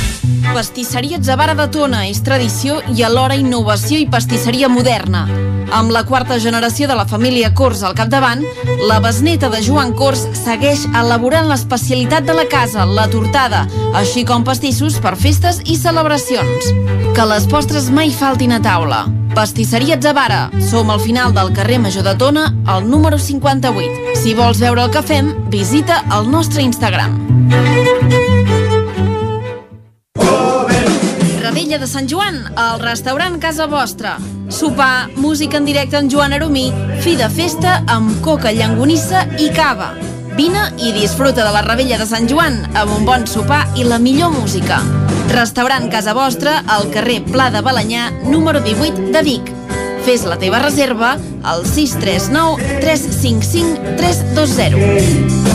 [0.53, 5.23] Pastisseria Zavara de Tona és tradició i alhora innovació i pastisseria moderna.
[5.71, 8.43] Amb la quarta generació de la família Cors al capdavant,
[8.89, 13.63] la besneta de Joan Cors segueix elaborant l'especialitat de la casa, la tortada,
[13.95, 16.71] així com pastissos per festes i celebracions.
[17.15, 19.05] Que les postres mai faltin a taula.
[19.31, 20.49] Pastisseria Zavara.
[20.67, 24.19] Som al final del carrer Major de Tona, al número 58.
[24.19, 27.70] Si vols veure el que fem, visita el nostre Instagram.
[31.51, 34.13] Ravella de Sant Joan, al restaurant Casa Vostra.
[34.47, 36.71] Sopar, música en directe amb Joan Aromí,
[37.03, 39.89] fi de festa amb coca, llangonissa i cava.
[40.37, 43.99] Vine i disfruta de la Ravella de Sant Joan amb un bon sopar i la
[43.99, 44.79] millor música.
[45.33, 49.51] Restaurant Casa Vostra al carrer Pla de Balanyà, número 18 de Vic.
[50.07, 55.51] Fes la teva reserva al 639 355 320.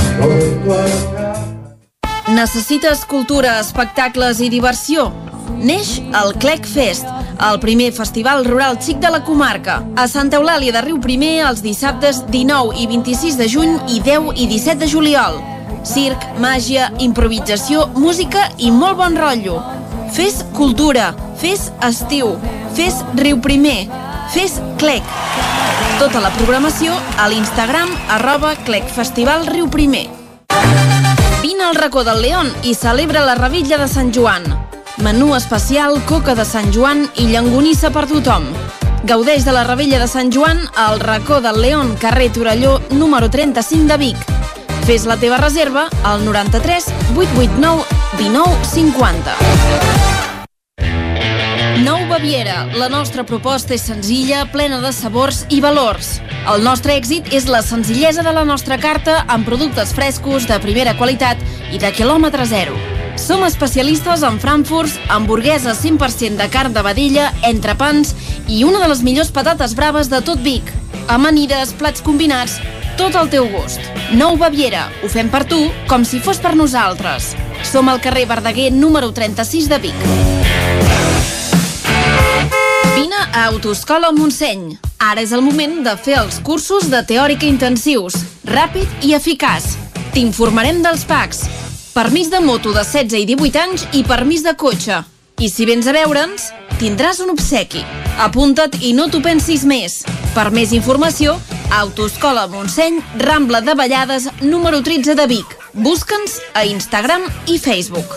[2.37, 5.09] Necessites cultura, espectacles i diversió?
[5.57, 7.07] Neix el Clec Fest,
[7.41, 9.79] el primer festival rural xic de la comarca.
[9.97, 14.35] A Santa Eulàlia de Riu Primer els dissabtes 19 i 26 de juny i 10
[14.37, 15.41] i 17 de juliol.
[15.87, 19.61] Circ, màgia, improvisació, música i molt bon rotllo.
[20.13, 22.35] Fes cultura, fes estiu,
[22.77, 23.87] fes Riu Primer,
[24.35, 25.09] fes Clec.
[25.97, 30.07] Tota la programació a l'Instagram arroba Clec Festival Riu Primer.
[31.41, 34.76] Vine al racó del León i celebra la Revilla de Sant Joan.
[34.97, 38.47] Menú especial, coca de Sant Joan i llangonissa per tothom.
[39.05, 43.85] Gaudeix de la Revella de Sant Joan al racó del León, carrer Torelló, número 35
[43.93, 44.17] de Vic.
[44.89, 47.85] Fes la teva reserva al 93 889
[48.17, 49.37] 19 50.
[51.85, 52.65] Nou Baviera.
[52.81, 56.23] La nostra proposta és senzilla, plena de sabors i valors.
[56.49, 60.97] El nostre èxit és la senzillesa de la nostra carta amb productes frescos, de primera
[60.97, 61.37] qualitat
[61.69, 62.96] i de quilòmetre zero.
[63.17, 68.15] Som especialistes en frankfurts, hamburgueses 100% de carn de vedella, entrepans
[68.47, 70.69] i una de les millors patates braves de tot Vic.
[71.09, 72.59] Amanides, plats combinats,
[73.01, 73.81] tot al teu gust.
[74.13, 74.87] Nou Baviera.
[75.03, 77.33] Ho fem per tu com si fos per nosaltres.
[77.65, 80.07] Som al carrer Verdaguer número 36 de Vic.
[82.95, 84.77] Vine a Autoscola Montseny.
[85.01, 88.17] Ara és el moment de fer els cursos de teòrica intensius,
[88.49, 89.75] ràpid i eficaç.
[90.15, 91.45] T'informarem dels PACs,
[91.97, 95.01] permís de moto de 16 i 18 anys i permís de cotxe.
[95.41, 97.81] I si vens a veure'ns, tindràs un obsequi.
[98.21, 100.03] Apunta't i no t'ho pensis més.
[100.37, 101.39] Per més informació,
[101.73, 105.57] Autoscola Montseny, Rambla de Vallades, número 13 de Vic.
[105.73, 108.13] Busca'ns a Instagram i Facebook.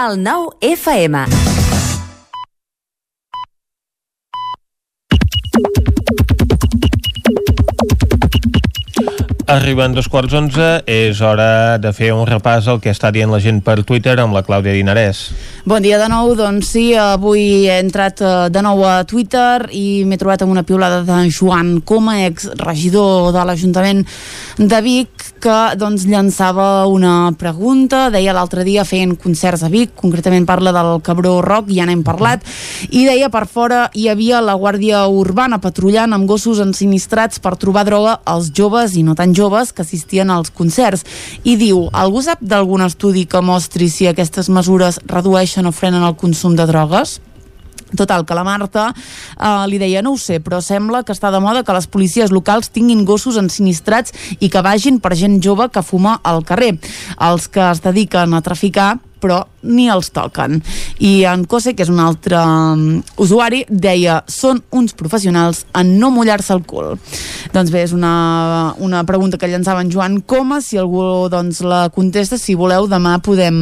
[0.00, 1.49] El nou FM.
[9.50, 13.40] Arriben dos quarts onze, és hora de fer un repàs al que està dient la
[13.42, 15.24] gent per Twitter amb la Clàudia Dinarès.
[15.66, 20.04] Bon dia de nou, doncs sí, avui he entrat eh, de nou a Twitter i
[20.06, 24.04] m'he trobat amb una piulada de Joan Coma, ex-regidor de l'Ajuntament
[24.60, 30.44] de Vic, que doncs llançava una pregunta, deia l'altre dia feien concerts a Vic, concretament
[30.48, 32.44] parla del Cabró Rock, ja n'hem parlat,
[32.90, 37.86] i deia per fora hi havia la Guàrdia Urbana patrullant amb gossos ensinistrats per trobar
[37.88, 41.06] droga als joves i no tan joves que assistien als concerts.
[41.44, 46.18] I diu, algú sap d'algun estudi que mostri si aquestes mesures redueixen o frenen el
[46.20, 47.20] consum de drogues?
[47.96, 51.42] Total, que la Marta eh, li deia, no ho sé, però sembla que està de
[51.42, 55.82] moda que les policies locals tinguin gossos ensinistrats i que vagin per gent jove que
[55.82, 56.76] fuma al carrer.
[57.18, 60.62] Els que es dediquen a traficar però ni els toquen.
[61.04, 62.84] I en Cose, que és un altre um,
[63.20, 66.94] usuari, deia són uns professionals en no mullar-se el cul.
[67.52, 71.88] Doncs bé, és una, una pregunta que llançava en Joan Coma, si algú doncs, la
[71.92, 73.60] contesta, si voleu, demà podem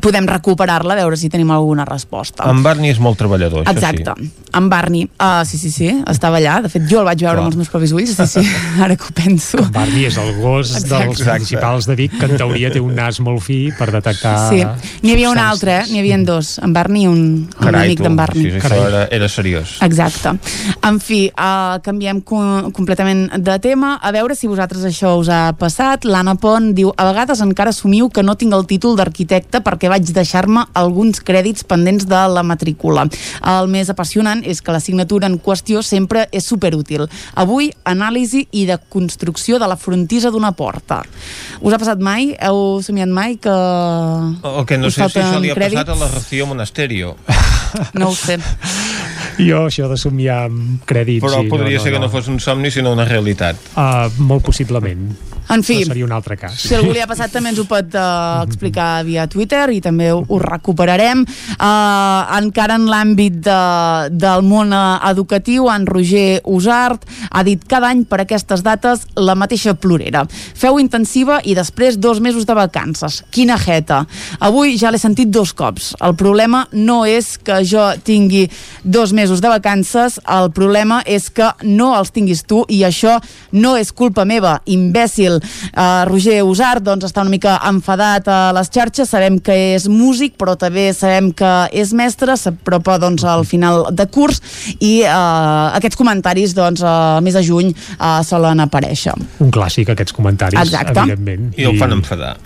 [0.00, 2.46] podem recuperar-la, a veure si tenim alguna resposta.
[2.50, 4.14] En Barney és molt treballador, això Exacte.
[4.18, 4.30] sí.
[4.58, 6.62] En Barney, uh, sí, sí, sí, estava allà.
[6.64, 7.44] De fet, jo el vaig veure Clar.
[7.44, 8.44] amb els meus propis ulls, sí, sí,
[8.84, 9.58] ara que ho penso.
[9.60, 11.04] En Barney és el gos Exacte.
[11.04, 14.36] dels municipals de Vic, que en teoria té un nas molt fi per detectar...
[14.48, 14.62] Sí,
[15.02, 15.86] n'hi havia un altre, eh?
[15.90, 18.48] n'hi havia dos, en Barney i un, un Carai, amic tu, d'en Barney.
[18.50, 19.76] sí, això era, era seriós.
[19.84, 20.32] Exacte.
[20.88, 22.40] En fi, uh, canviem co
[22.74, 23.96] completament de tema.
[24.02, 26.04] A veure si vosaltres això us ha passat.
[26.08, 30.12] L'Anna Pont diu, a vegades encara assumiu que no tinc el títol d'arquitecte perquè vaig
[30.14, 33.06] deixar-me alguns crèdits pendents de la matrícula.
[33.42, 37.06] El més apassionant és que la signatura en qüestió sempre és superútil.
[37.34, 41.02] Avui, anàlisi i de construcció de la frontisa d'una porta.
[41.60, 42.32] Us ha passat mai?
[42.38, 43.52] Heu somiat mai que...
[43.52, 46.00] El que no sé si això li ha passat a crèdits?
[46.00, 47.16] la Rocío Monasterio.
[47.94, 48.38] No ho sé.
[49.38, 51.22] Jo, això de somiar amb crèdits...
[51.22, 53.60] Però podria ser que no fos un somni, sinó una realitat.
[53.76, 55.12] Uh, molt possiblement.
[55.48, 56.56] En fi, Això seria un altre cas.
[56.60, 60.10] Si algú li ha passat també ens ho pot uh, explicar via Twitter i també
[60.12, 61.24] ho, ho recuperarem.
[61.56, 63.60] Uh, encara en l'àmbit de,
[64.12, 69.36] del món uh, educatiu, en Roger Usart ha dit cada any per aquestes dates la
[69.38, 70.26] mateixa plorera.
[70.28, 73.22] Feu intensiva i després dos mesos de vacances.
[73.32, 74.02] Quina jeta.
[74.44, 75.94] Avui ja l'he sentit dos cops.
[76.04, 78.46] El problema no és que jo tingui
[78.84, 83.18] dos mesos de vacances, el problema és que no els tinguis tu i això
[83.52, 85.37] no és culpa meva, imbècil.
[85.40, 90.36] Uh, Roger Usart doncs, està una mica enfadat a les xarxes, sabem que és músic,
[90.40, 94.40] però també sabem que és mestre, s'apropa doncs, al final de curs
[94.80, 99.14] i uh, aquests comentaris doncs, uh, mes de juny uh, solen aparèixer.
[99.44, 100.96] Un clàssic, aquests comentaris, Exacte.
[100.98, 101.52] evidentment.
[101.58, 102.36] I el fan enfadar.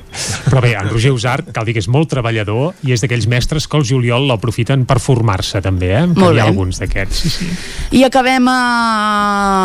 [0.45, 3.65] Però bé, en Roger Usart, cal dir que és molt treballador i és d'aquells mestres
[3.69, 6.03] que el juliol l'aprofiten per formar-se també, eh?
[6.13, 6.51] Que Molt hi ha bé.
[6.51, 7.23] alguns d'aquests.
[7.23, 7.49] Sí, sí.
[7.97, 8.57] I acabem eh,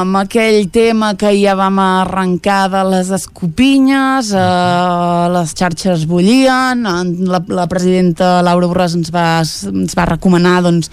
[0.03, 7.15] amb aquell tema que ja vam arrencar de les escopinyes, eh, les xarxes bullien, en-
[7.29, 10.91] la, la presidenta Laura Borràs ens va, ens va recomanar doncs,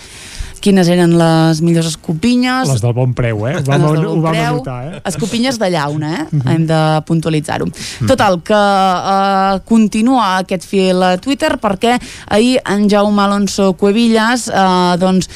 [0.64, 2.70] quines eren les millors escopinyes.
[2.70, 3.59] Les del bon preu, eh?
[3.59, 5.01] Ho vam, Les del ho vam preu, anotar, eh?
[5.10, 6.24] Escopinyes de llauna, eh?
[6.30, 6.48] Mhm.
[6.55, 7.66] Hem de puntualitzar-ho.
[8.09, 11.98] Total, que eh, continua aquest fil a Twitter perquè
[12.32, 15.28] ahir en Jaume Alonso Cuevillas eh, doncs,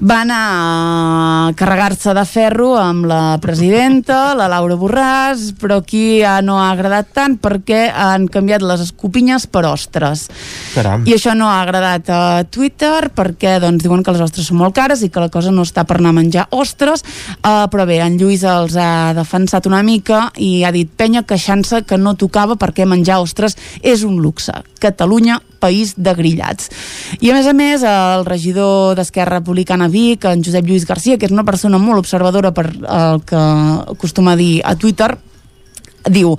[0.00, 6.40] va anar a carregar-se de ferro amb la presidenta, la Laura Borràs, però aquí ja
[6.42, 10.26] no ha agradat tant perquè han canviat les escopinyes per ostres.
[10.74, 11.06] Caram.
[11.06, 14.74] I això no ha agradat a Twitter perquè doncs, diuen que les ostres són molt
[14.76, 17.04] cares i que la cosa no està per anar a menjar ostres,
[17.40, 21.84] uh, però bé, en Lluís els ha defensat una mica i ha dit penya queixant-se
[21.86, 24.54] que no tocava perquè menjar ostres és un luxe.
[24.82, 26.70] Catalunya, país de grillats.
[27.24, 31.26] I a més a més, el regidor d'Esquerra Republicana Vic, en Josep Lluís Garcia, que
[31.28, 33.44] és una persona molt observadora per el que
[33.96, 35.14] acostuma a dir a Twitter,
[36.12, 36.34] diu,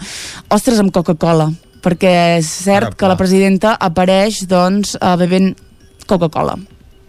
[0.54, 1.50] ostres amb Coca-Cola
[1.86, 5.52] perquè és cert que la presidenta apareix doncs bevent
[6.10, 6.58] Coca-Cola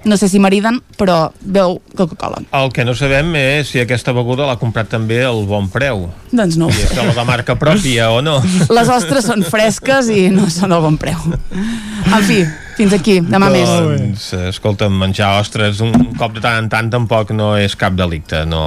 [0.07, 4.47] no sé si mariden, però veu Coca-Cola El que no sabem és si aquesta beguda
[4.49, 6.07] l'ha comprat també al bon preu.
[6.33, 8.39] doncs no I és la de marca pròpia o no.
[8.71, 12.45] les ostres són fresques i no són del bon preu en fi,
[12.77, 17.31] fins aquí, demà més doncs, escolta'm, menjar ostres un cop de tant en tant tampoc
[17.37, 18.63] no és cap delicte, no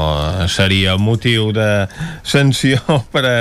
[0.49, 1.85] seria motiu de
[2.23, 2.79] sanció
[3.13, 3.37] per, a,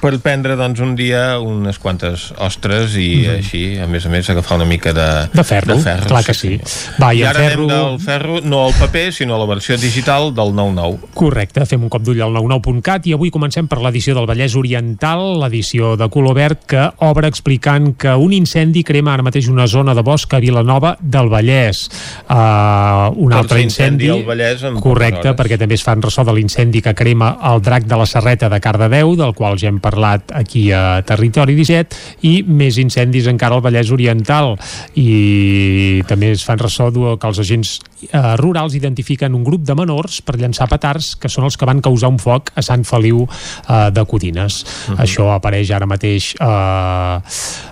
[0.00, 3.36] per prendre doncs un dia unes quantes ostres i Mhm.
[3.36, 6.54] així, a més a més, agafar una mica de, De ferro, clar que sí.
[7.00, 9.76] Va, i I ara ferro- anem del ferro, no al paper, sinó a la versió
[9.76, 11.10] digital del 9-9.
[11.14, 15.36] Correcte, fem un cop d'ull al 99.cat i avui comencem per l'edició del Vallès Oriental,
[15.42, 19.89] l'edició de color verd que obre explicant que un incendi crema ara mateix una zona
[19.94, 21.88] de bosc a Vilanova del Vallès.
[22.28, 25.38] Uh, un Tercer altre incendi al Vallès en correcte, hores.
[25.38, 28.60] perquè també es fan ressò de l'incendi que crema el drac de la Serreta de
[28.60, 31.96] Cardedeu, del qual ja hem parlat aquí a Territori 17,
[32.28, 34.56] i més incendis encara al Vallès Oriental.
[34.94, 40.20] I també es fan ressò que els agents eh, rurals identifiquen un grup de menors
[40.26, 43.90] per llançar petards que són els que van causar un foc a Sant Feliu eh,
[43.94, 44.64] de Codines.
[44.88, 45.00] Mhm.
[45.04, 46.46] Això apareix ara mateix eh,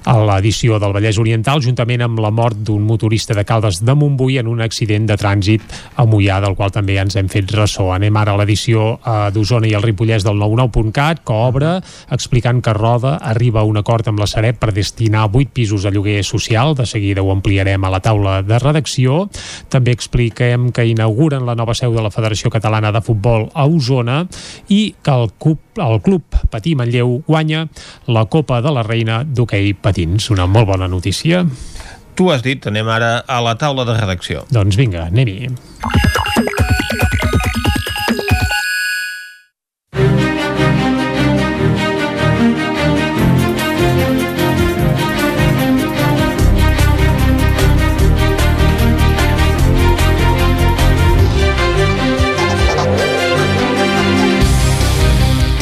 [0.08, 4.39] a l'edició del Vallès Oriental juntament amb la mort d'un motorista de Caldes de Montbui
[4.40, 5.62] en un accident de trànsit
[5.97, 7.90] a Mollà, del qual també ja ens hem fet ressò.
[7.93, 11.74] Anem ara a l'edició eh, d'Osona i el Ripollès del 99.cat, que obre
[12.14, 15.93] explicant que Roda arriba a un acord amb la Sareb per destinar 8 pisos a
[15.93, 16.74] lloguer social.
[16.78, 19.26] De seguida ho ampliarem a la taula de redacció.
[19.68, 24.22] També expliquem que inauguren la nova seu de la Federació Catalana de Futbol a Osona
[24.72, 27.66] i que el club, el club Patí Manlleu guanya
[28.06, 30.30] la Copa de la Reina d'hoquei patins.
[30.35, 31.44] Una molt bona notícia.
[32.18, 34.40] Tu has dit, anem ara a la taula de redacció.
[34.50, 35.52] Doncs vinga, anem-hi.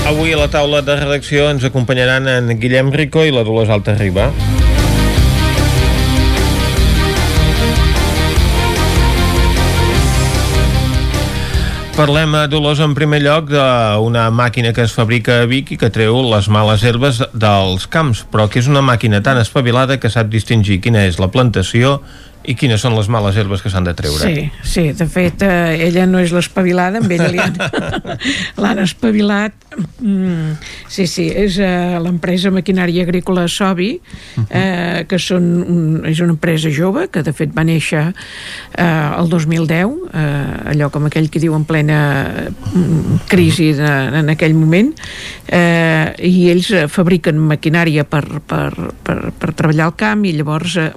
[0.09, 4.01] Avui a la taula de redacció ens acompanyaran en Guillem Rico i la Dolors Alta
[4.01, 4.33] Riba.
[11.97, 15.89] Parlem, a Dolors, en primer lloc d'una màquina que es fabrica a Vic i que
[15.89, 20.29] treu les males herbes dels camps, però que és una màquina tan espavilada que sap
[20.29, 22.03] distingir quina és la plantació
[22.47, 24.23] i quines són les males herbes que s'han de treure.
[24.23, 27.49] Sí, sí, de fet, eh, ella no és l'espavilada, amb ella
[28.63, 29.55] l'han espavilat.
[30.01, 30.55] Mm,
[30.89, 33.97] sí, sí, és eh, l'empresa maquinària agrícola Sobi,
[34.47, 39.31] eh, que són un, és una empresa jove, que de fet va néixer eh, el
[39.33, 41.99] 2010, eh, allò com aquell que diu en plena
[42.47, 43.91] mm, crisi de,
[44.23, 44.93] en aquell moment,
[45.51, 48.71] eh, i ells fabriquen maquinària per, per,
[49.03, 50.93] per, per treballar al camp i llavors eh,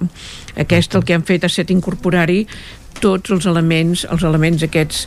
[0.60, 2.45] aquest el que han fet ha estat incorporar-hi
[2.99, 5.06] tots els elements, els elements aquests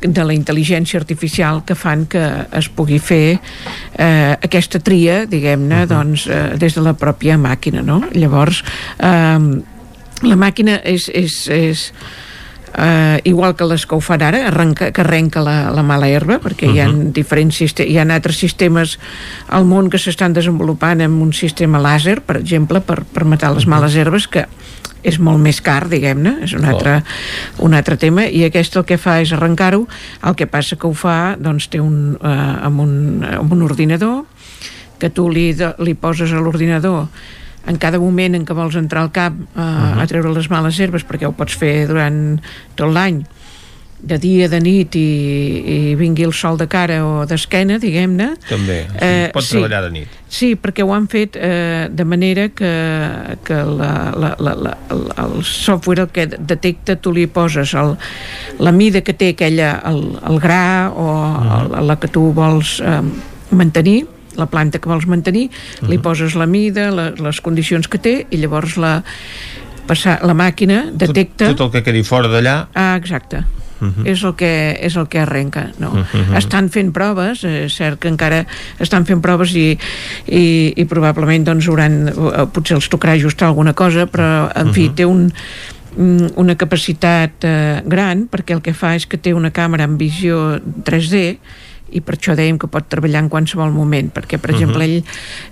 [0.00, 2.22] de la intel·ligència artificial que fan que
[2.58, 8.02] es pugui fer eh, aquesta tria, diguem-ne, doncs, eh, des de la pròpia màquina, no?
[8.12, 8.62] Llavors,
[9.00, 9.40] eh,
[10.26, 11.90] la màquina és, és, és
[12.76, 16.36] Uh, igual que les que ho fan ara, arrenca, que arrenca la, la mala herba,
[16.44, 16.76] perquè uh -huh.
[16.76, 18.98] hi ha diferents hi ha altres sistemes
[19.48, 23.66] al món que s'estan desenvolupant amb un sistema làser, per exemple, per, per matar les
[23.66, 24.44] males herbes, que
[25.06, 26.98] és molt més car, diguem-ne, és un altre,
[27.62, 29.86] un altre tema, i aquest el que fa és arrencar-ho,
[30.26, 32.94] el que passa que ho fa, doncs té un, uh, amb, un,
[33.30, 34.24] amb un ordinador,
[34.98, 35.50] que tu li,
[35.84, 37.06] li poses a l'ordinador
[37.66, 40.02] en cada moment en què vols entrar al camp uh, uh -huh.
[40.02, 42.40] a treure les males herbes perquè ho pots fer durant
[42.74, 43.24] tot l'any
[43.98, 45.02] de dia, de nit i,
[45.90, 48.28] i vingui el sol de cara o d'esquena, diguem-ne.
[48.48, 49.56] També, o sigui, Eh, pot sí.
[49.56, 50.08] treballar de nit.
[50.28, 52.70] Sí, perquè ho han fet eh, de manera que,
[53.46, 57.94] que la, la, la, la, el, el software el que detecta, tu li poses el,
[58.60, 61.06] la mida que té aquella, el, el gra o
[61.62, 63.00] el, la que tu vols eh,
[63.56, 64.04] mantenir,
[64.36, 65.46] la planta que vols mantenir,
[65.88, 68.98] li poses la mida, la, les condicions que té i llavors la,
[69.88, 71.54] passar, la màquina detecta...
[71.54, 73.40] Tot el que quedi fora d'allà Ah, exacte.
[73.80, 74.06] Mhm.
[74.06, 75.90] és, el que, és el que arrenca no?
[75.92, 76.34] Mhm.
[76.36, 78.46] estan fent proves és cert que encara
[78.80, 79.78] estan fent proves i,
[80.26, 84.88] i, i probablement doncs hauran, eh, potser els tocarà ajustar alguna cosa però en fi
[84.88, 84.94] Mhm.
[84.94, 85.32] té un
[85.96, 89.98] mm, una capacitat eh, gran perquè el que fa és que té una càmera amb
[89.98, 91.38] visió 3D
[91.92, 94.56] i per això dèiem que pot treballar en qualsevol moment perquè per Mhm.
[94.56, 95.04] exemple ell,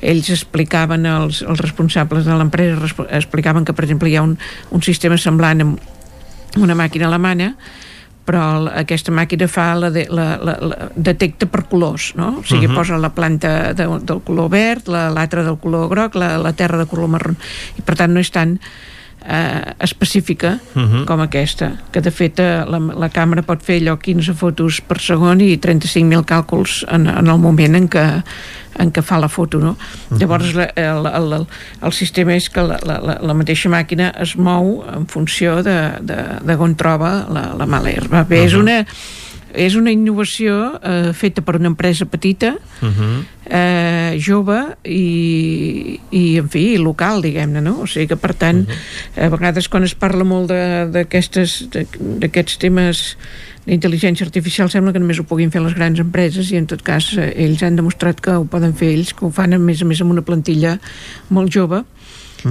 [0.03, 4.37] ells explicaven els, els responsables de l'empresa resp- explicaven que per exemple hi ha un,
[4.71, 5.79] un sistema semblant amb
[6.57, 7.55] una màquina alemana
[8.25, 8.43] però
[8.73, 12.39] aquesta màquina fa la, de, la, la, la detecta per colors no?
[12.41, 12.75] o sigui, Mhm.
[12.75, 16.79] posa la planta de, del color verd la- l'altra del color groc la, la terra
[16.79, 17.35] de color marró
[17.77, 18.59] i per tant no és tan
[19.27, 21.05] eh, específica Mhm.
[21.07, 25.01] com aquesta que de fet eh, la, la càmera pot fer allò 15 fotos per
[25.01, 28.05] segon i 35.000 càlculs en, en el moment en què,
[28.79, 29.77] en què fa la foto no?
[30.19, 31.47] llavors la, el, el, el,
[31.83, 36.19] el sistema és que la, la, la, mateixa màquina es mou en funció de, de,
[36.45, 38.61] de on troba la, la mala herba bé, és Mhm.
[38.61, 38.85] una
[39.55, 43.25] és una innovació eh, feta per una empresa petita Mhm.
[43.47, 47.81] eh, jove i, i en fi, local diguem-ne, no?
[47.83, 48.67] O sigui que per tant
[49.17, 53.17] a vegades quan es parla molt d'aquests temes
[53.65, 57.07] d'intel·ligència artificial sembla que només ho puguin fer les grans empreses i en tot cas
[57.17, 59.87] eh, ells han demostrat que ho poden fer ells, que ho fan a més a
[59.89, 60.77] més amb una plantilla
[61.33, 61.81] molt jove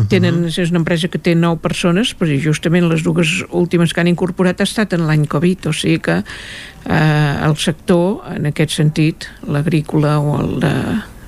[0.09, 4.11] tenen, és una empresa que té 9 persones però justament les dues últimes que han
[4.11, 9.29] incorporat ha estat en l'any Covid o sigui que eh, el sector en aquest sentit,
[9.47, 10.75] l'agrícola o el de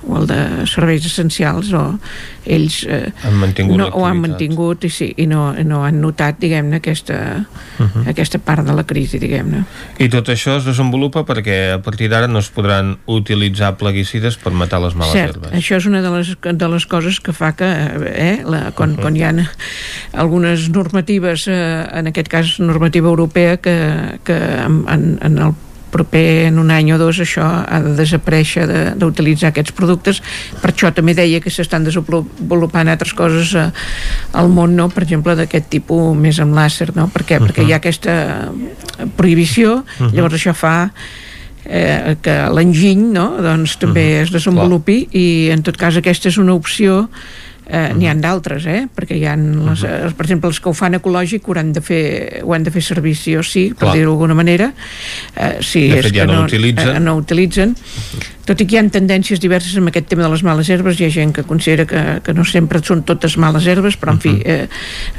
[0.06, 1.98] o el de serveis essencials o
[2.46, 6.38] ells eh, Han mantingut no, ho han mantingut i, sí, i no, no han notat
[6.40, 7.44] diguem-ne aquesta,
[7.76, 8.06] Mhm.
[8.08, 9.64] aquesta part de la crisi diguem-ne
[9.98, 14.52] I tot això es desenvolupa perquè a partir d'ara no es podran utilitzar plaguicides per
[14.52, 15.52] matar les males Cert, herbes.
[15.52, 19.00] això és una de les, de les coses que fa que eh, la, quan, Mhm.
[19.02, 19.34] quan hi ha
[20.12, 25.52] algunes normatives, eh, en aquest cas normativa europea, que, que en, en el
[25.90, 30.20] proper en un any o dos això ha de desaparèixer de- d'utilitzar aquests productes
[30.60, 33.70] per això també deia que s'estan desenvolupant altres coses eh,
[34.32, 34.88] al món no?
[34.90, 37.08] per exemple d'aquest tipus més amb làser no?
[37.08, 37.38] per què?
[37.40, 38.16] perquè hi ha aquesta
[39.16, 40.12] prohibició Mhm.
[40.14, 40.90] llavors això fa
[41.64, 43.36] eh, que l'enginy no?
[43.42, 47.08] doncs, també es desenvolupi i en tot cas aquesta és una opció
[47.68, 48.86] eh, n'hi han d'altres, eh?
[48.94, 51.80] perquè hi ha les, eh, per exemple els que ho fan ecològic ho han de
[51.82, 54.72] fer, ho han de fer servir sí o sí per dir-ho d'alguna manera
[55.36, 56.96] eh, si De és fet, ja que no utilitzen.
[56.96, 57.74] eh, no utilitzen
[58.46, 61.08] tot i que hi ha tendències diverses amb aquest tema de les males herbes hi
[61.08, 64.36] ha gent que considera que, que no sempre són totes males herbes però en fi,
[64.44, 64.68] eh,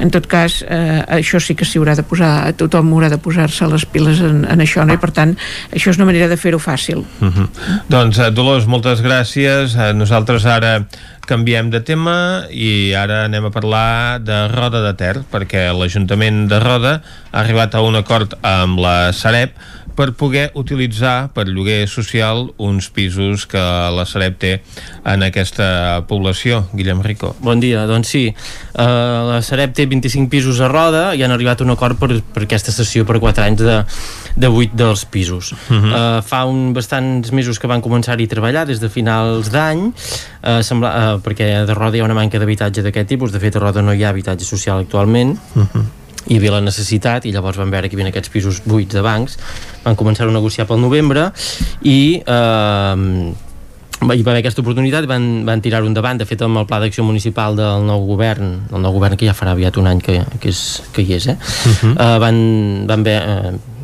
[0.00, 3.68] en tot cas eh, això sí que s'hi haurà de posar tothom haurà de posar-se
[3.68, 4.96] les piles en, en això no?
[4.96, 5.36] i per tant
[5.74, 7.48] això és una manera de fer-ho fàcil Mhm.
[7.90, 9.74] Doncs, eh, Dolors, moltes gràcies.
[9.76, 10.86] Eh, Nosaltres ara
[11.28, 16.60] canviem de tema i ara anem a parlar de Roda de Ter, perquè l'Ajuntament de
[16.62, 16.94] Roda
[17.30, 19.52] ha arribat a un acord amb la Sareb
[19.98, 24.52] per poder utilitzar per lloguer social uns pisos que la Sareb té
[25.02, 26.60] en aquesta població.
[26.72, 27.32] Guillem Rico.
[27.42, 28.22] Bon dia, doncs sí.
[28.78, 32.12] Uh, la Sareb té 25 pisos a Roda i han arribat a un acord per,
[32.22, 33.76] per aquesta sessió per 4 anys de,
[34.38, 35.50] de 8 dels pisos.
[35.66, 35.84] Uh Mhm.
[35.90, 36.18] -huh.
[36.18, 40.62] uh, fa un bastants mesos que van començar-hi a treballar, des de finals d'any, uh,
[40.62, 43.32] sembla, uh, perquè a Roda hi ha una manca d'habitatge d'aquest tipus.
[43.32, 45.38] De fet, a Roda no hi ha habitatge social actualment.
[46.28, 49.02] Hi havia la necessitat i llavors van veure que hi havia aquests pisos buits de
[49.04, 49.38] bancs
[49.84, 51.30] van començar a negociar pel novembre
[51.82, 52.96] i eh,
[53.98, 57.04] hi va haver aquesta oportunitat van, van tirar-ho endavant de fet amb el pla d'acció
[57.06, 60.52] municipal del nou govern el nou govern que ja farà aviat un any que, que,
[60.52, 60.62] és,
[60.94, 61.38] que hi és eh?
[61.38, 61.96] Mhm.
[61.96, 62.38] uh, van,
[62.86, 63.77] van ver, eh,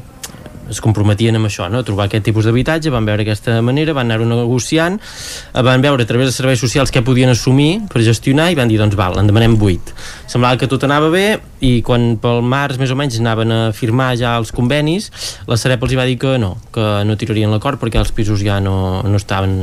[0.74, 1.80] es comprometien amb això, no?
[1.80, 6.04] a trobar aquest tipus d'habitatge, van veure aquesta manera, van anar-ho negociant, eh, van veure
[6.04, 9.18] a través de serveis socials què podien assumir per gestionar i van dir, doncs val,
[9.20, 9.94] en demanem 8.
[10.30, 11.26] Semblava que tot anava bé
[11.64, 15.10] i quan pel març més o menys anaven a firmar ja els convenis,
[15.48, 18.58] la Sareb els va dir que no, que no tirarien l'acord perquè els pisos ja
[18.60, 19.54] no, no estaven,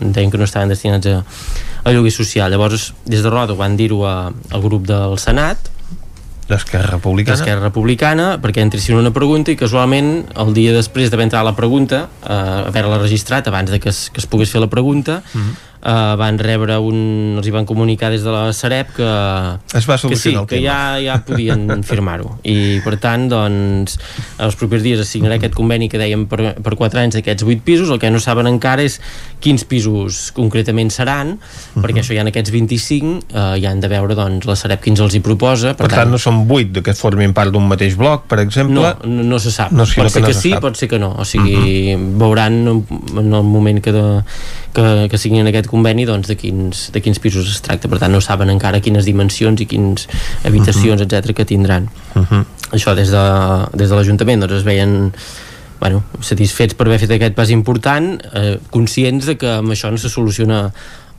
[0.00, 1.20] deien que no estaven destinats a,
[1.84, 2.50] a lloguer social.
[2.52, 5.69] Llavors, des de Roda van dir-ho al grup del Senat,
[6.50, 7.36] D'Esquerra Republicana.
[7.36, 12.08] d'Esquerra Republicana perquè entressin una pregunta i casualment el dia després d'haver entrat la pregunta
[12.26, 15.54] eh, haver-la registrat abans de que es, que es pogués fer la pregunta Mhm.
[15.82, 17.36] Eh, van rebre un...
[17.40, 19.08] els hi van comunicar des de la Sareb que,
[19.78, 20.66] Es va que sí, solucionar el que tema.
[20.66, 23.98] ja, ja podien firmar-ho i per tant doncs
[24.38, 27.64] els propers dies es signarà aquest conveni que dèiem per, per 4 anys d'aquests 8
[27.64, 29.00] pisos el que no saben encara és
[29.40, 31.36] quins pisos concretament seran
[31.76, 35.00] perquè això ja en aquests 25 eh, ja han de veure doncs la Sareb quins
[35.00, 38.40] els hi proposa Per tant, no són 8 que formin part d'un mateix bloc, per
[38.42, 38.74] exemple?
[38.80, 39.72] no, no, no se sap.
[39.72, 40.62] No, pot ser que que, no se sí, sap.
[40.64, 41.10] pot ser que no.
[41.20, 42.80] O sigui, veuran en,
[43.16, 44.02] en el moment que, de,
[44.74, 47.90] que, que signin aquest conveni doncs, de, quins, de quins pisos es tracta.
[47.90, 50.08] Per tant, no saben encara quines dimensions i quines
[50.44, 51.18] habitacions, uh -huh.
[51.20, 51.88] etc que tindran.
[52.14, 52.44] Uh -huh.
[52.72, 53.24] Això des de,
[53.74, 55.12] des de l'Ajuntament doncs, es veien
[55.80, 59.96] bueno, satisfets per haver fet aquest pas important, eh, conscients de que amb això no
[59.96, 60.70] se soluciona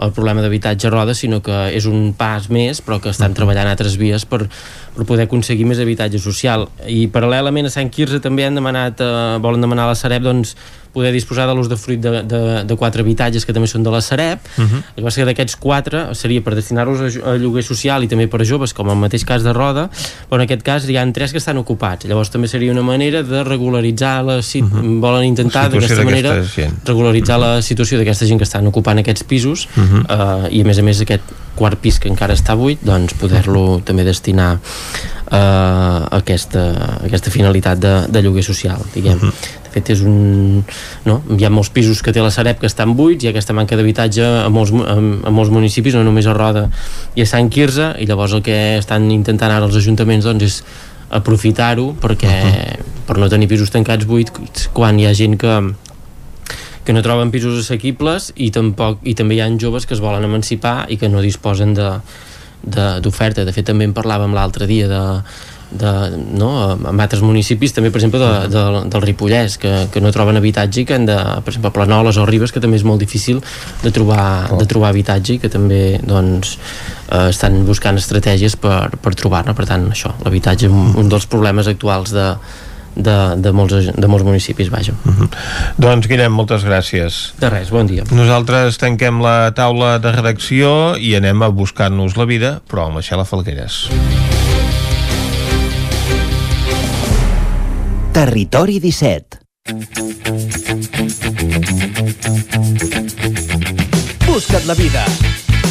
[0.02, 3.70] el problema d'habitatge a roda, sinó que és un pas més, però que estan treballant
[3.70, 4.48] altres vies per,
[4.96, 6.68] per poder aconseguir més habitatge social.
[6.90, 10.56] I paral·lelament a Sant Quirze també han demanat, eh, volen demanar a la Sareb doncs,
[10.94, 13.92] poder disposar de l'ús de fruit de, de, de quatre habitatges que també són de
[13.92, 14.40] la Sareb.
[14.58, 14.82] Uh -huh.
[14.96, 18.28] El que passa que d'aquests quatre seria per destinar-los a, a lloguer social i també
[18.28, 19.90] per a joves, com el mateix cas de Roda,
[20.30, 22.06] però en aquest cas hi ha tres que estan ocupats.
[22.06, 24.42] Llavors també seria una manera de regularitzar la...
[24.42, 25.00] Si uh -huh.
[25.02, 26.74] Volen intentar d'aquesta manera d'aquesta gent.
[26.86, 30.48] regularitzar la situació d'aquesta gent que estan ocupant aquests pisos Uh -huh.
[30.48, 31.24] eh, i a més a més aquest
[31.62, 37.34] quart pis que encara està buit doncs poder-lo també destinar eh, a aquesta, a aquesta
[37.34, 39.20] finalitat de, de lloguer social diguem.
[39.22, 39.50] Uh -huh.
[39.64, 40.64] de fet és un
[41.06, 41.22] no?
[41.38, 44.24] hi ha molts pisos que té la Sareb que estan buits ha aquesta manca d'habitatge
[44.46, 44.98] a, molts, a,
[45.28, 46.70] a molts municipis, no només a Roda
[47.16, 50.64] i a Sant Quirze i llavors el que estan intentant ara els ajuntaments doncs és
[51.10, 53.06] aprofitar-ho perquè uh -huh.
[53.08, 55.74] per no tenir pisos tancats buits quan hi ha gent que
[56.86, 60.24] que no troben pisos assequibles i, tampoc, i també hi ha joves que es volen
[60.26, 62.00] emancipar i que no disposen de-
[62.64, 63.42] de- d'oferta.
[63.42, 65.02] De, de fet, també en parlàvem l'altre dia de,
[65.72, 65.92] de,
[66.38, 70.36] no, en altres municipis també per exemple de, de, del Ripollès que, que no troben
[70.38, 73.40] habitatge i que han de, per exemple Planoles o Ribes que també és molt difícil
[73.84, 76.58] de trobar, de trobar habitatge i que també doncs,
[77.08, 81.26] eh, estan buscant estratègies per, per trobar-ne per tant això, l'habitatge és un, un dels
[81.32, 82.28] problemes actuals de,
[82.96, 84.96] de, de, molts, de molts municipis vaja.
[85.82, 87.22] Doncs Guillem, moltes gràcies.
[87.42, 88.06] De res, bon dia.
[88.12, 93.06] Nosaltres tanquem la taula de redacció i anem a buscar-nos la vida, però amb la
[93.06, 93.88] Xela Falgueres.
[98.12, 99.40] Territori 17.
[104.28, 105.06] Busca't la vida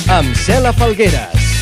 [0.08, 1.59] amb Cela Falgueres.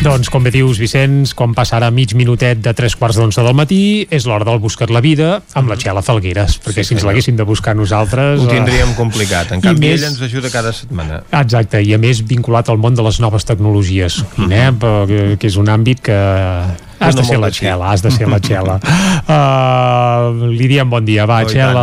[0.00, 3.52] Doncs, com bé dius, Vicenç, quan passa ara mig minutet de tres quarts d'onze del
[3.56, 7.36] matí, és l'hora del Buscat la Vida amb la Txela Falgueres, perquè si ens l'haguéssim
[7.36, 8.40] de buscar nosaltres...
[8.40, 9.52] Ho eh, tindríem complicat.
[9.52, 11.20] En canvi, més- ell ens ajuda cada setmana.
[11.42, 14.70] Exacte, i a més vinculat al món de les noves tecnologies, eh?
[14.80, 17.52] que, que és un àmbit que has de ser la.
[17.52, 18.80] Txela, has de ser la Txela.
[19.30, 21.82] Uh, li diem bon dia, va, Oh, Txela,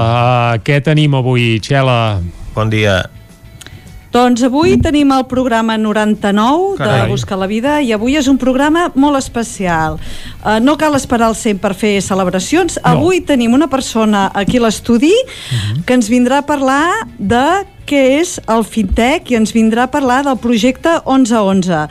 [0.57, 2.17] uh, què tenim avui, Txela?
[2.57, 2.97] Bon dia.
[4.17, 7.03] Doncs avui tenim el programa 99 Carai.
[7.03, 9.99] de Buscar la Vida i avui és un programa molt especial.
[10.41, 12.79] Uh, no cal esperar el 100 per fer celebracions.
[12.79, 12.95] No.
[12.95, 15.13] Avui tenim una persona aquí a l'estudi
[15.85, 17.43] que ens vindrà a parlar de
[17.87, 21.85] què és el Fintech i ens vindrà a parlar del projecte 1111.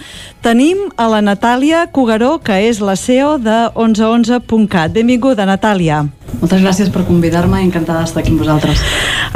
[0.45, 4.93] Tenim a la Natàlia Cugaró, que és la CEO de 1111.cat.
[4.93, 6.03] Benvinguda, Natàlia.
[6.37, 8.83] Moltes gràcies per convidar-me, encantada d'estar aquí amb vosaltres.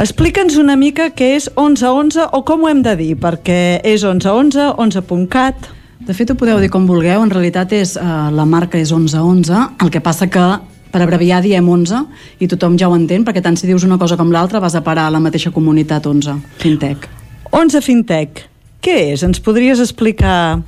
[0.03, 4.73] Explica'ns una mica què és 1111 o com ho hem de dir, perquè és 1111,
[4.77, 5.71] 11.cat...
[6.01, 9.67] De fet, ho podeu dir com vulgueu, en realitat és, eh, la marca és 1111,
[9.85, 10.45] el que passa que
[10.91, 12.03] per abreviar diem 11
[12.39, 14.83] i tothom ja ho entén, perquè tant si dius una cosa com l'altra vas a
[14.83, 17.07] parar a la mateixa comunitat 11, Fintech.
[17.51, 18.43] 11 Fintech,
[18.81, 19.23] què és?
[19.27, 20.61] Ens podries explicar...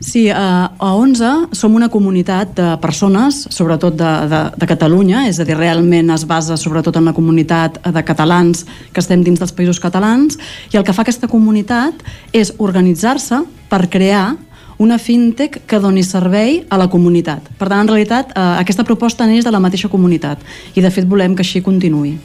[0.00, 5.40] Sí, eh, a 11 som una comunitat de persones, sobretot de, de, de Catalunya, és
[5.42, 8.62] a dir, realment es basa sobretot en la comunitat de catalans
[8.94, 10.38] que estem dins dels països catalans,
[10.70, 12.00] i el que fa aquesta comunitat
[12.32, 14.38] és organitzar-se per crear
[14.80, 17.50] una fintech que doni servei a la comunitat.
[17.60, 20.40] Per tant, en realitat, eh, aquesta proposta neix de la mateixa comunitat
[20.74, 22.16] i, de fet, volem que així continuï.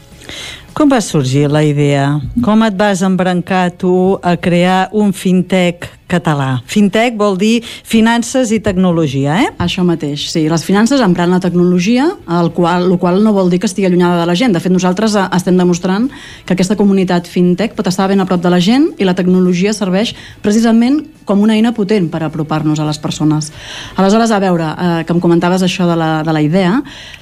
[0.76, 2.20] Com va sorgir la idea?
[2.44, 6.62] Com et vas embrancar tu a crear un fintech català?
[6.70, 9.50] Fintech vol dir finances i tecnologia, eh?
[9.62, 10.46] Això mateix, sí.
[10.52, 12.08] Les finances emprant la tecnologia,
[12.40, 14.54] el qual, el qual no vol dir que estigui allunyada de la gent.
[14.56, 16.10] De fet, nosaltres eh, estem demostrant
[16.46, 19.74] que aquesta comunitat fintech pot estar ben a prop de la gent i la tecnologia
[19.74, 20.14] serveix
[20.46, 23.50] precisament com una eina potent per apropar-nos a les persones.
[23.98, 26.78] Aleshores, a veure, eh, que em comentaves això de la, de la idea,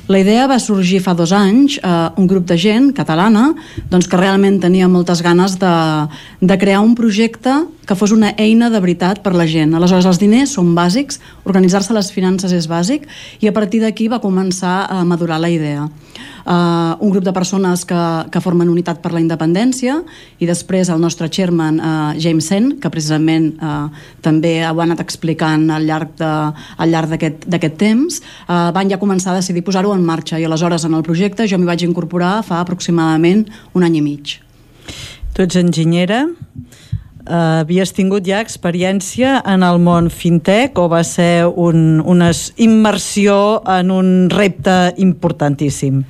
[0.08, 3.54] la idea va sorgir fa dos anys, eh, un grup de gent catalana
[3.90, 5.76] doncs, que realment tenia moltes ganes de,
[6.42, 9.76] de crear un projecte que fos una eina de veritat per la gent.
[9.78, 13.08] Aleshores, els diners són bàsics, organitzar-se les finances és bàsic,
[13.40, 15.88] i a partir d'aquí va començar a madurar la idea.
[16.44, 19.94] Uh, un grup de persones que, que formen Unitat per la Independència
[20.44, 23.88] i després el nostre chairman uh, James Sen, que precisament uh,
[24.20, 28.20] també ho ha anat explicant al llarg de, al llarg d'aquest temps,
[28.50, 31.62] uh, van ja començar a decidir posar-ho en marxa i aleshores en el projecte jo
[31.62, 34.36] m'hi vaig incorporar fa aproximadament un any i mig.
[35.34, 36.26] Tu ets enginyera,
[37.24, 43.62] Uh, havies tingut ja experiència en el món fintech o va ser un, una immersió
[43.64, 46.04] en un repte importantíssim?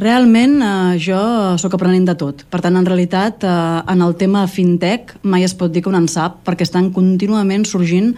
[0.00, 1.20] Realment eh, jo
[1.60, 2.46] sóc aprenent de tot.
[2.48, 5.98] Per tant, en realitat, eh, en el tema fintech mai es pot dir que un
[5.98, 8.14] en sap perquè estan contínuament sorgint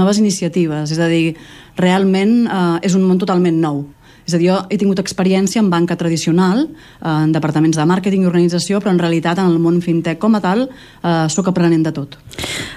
[0.00, 0.94] noves iniciatives.
[0.94, 1.34] És a dir,
[1.76, 3.84] realment eh, és un món totalment nou.
[4.26, 8.24] És a dir, jo he tingut experiència en banca tradicional, eh, en departaments de màrqueting
[8.24, 11.86] i organització, però en realitat en el món fintech com a tal eh, sóc aprenent
[11.86, 12.18] de tot.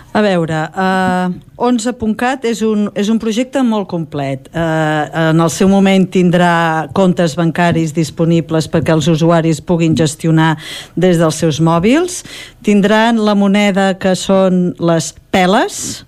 [0.10, 1.30] A veure, uh,
[1.62, 4.48] 11.cat és un, és un projecte molt complet.
[4.50, 10.56] Uh, en el seu moment tindrà comptes bancaris disponibles perquè els usuaris puguin gestionar
[10.98, 12.24] des dels seus mòbils.
[12.66, 16.02] Tindran la moneda que són les peles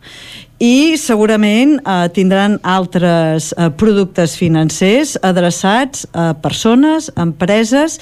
[0.61, 7.97] i segurament eh, tindran altres eh, productes financers adreçats a persones, a empreses,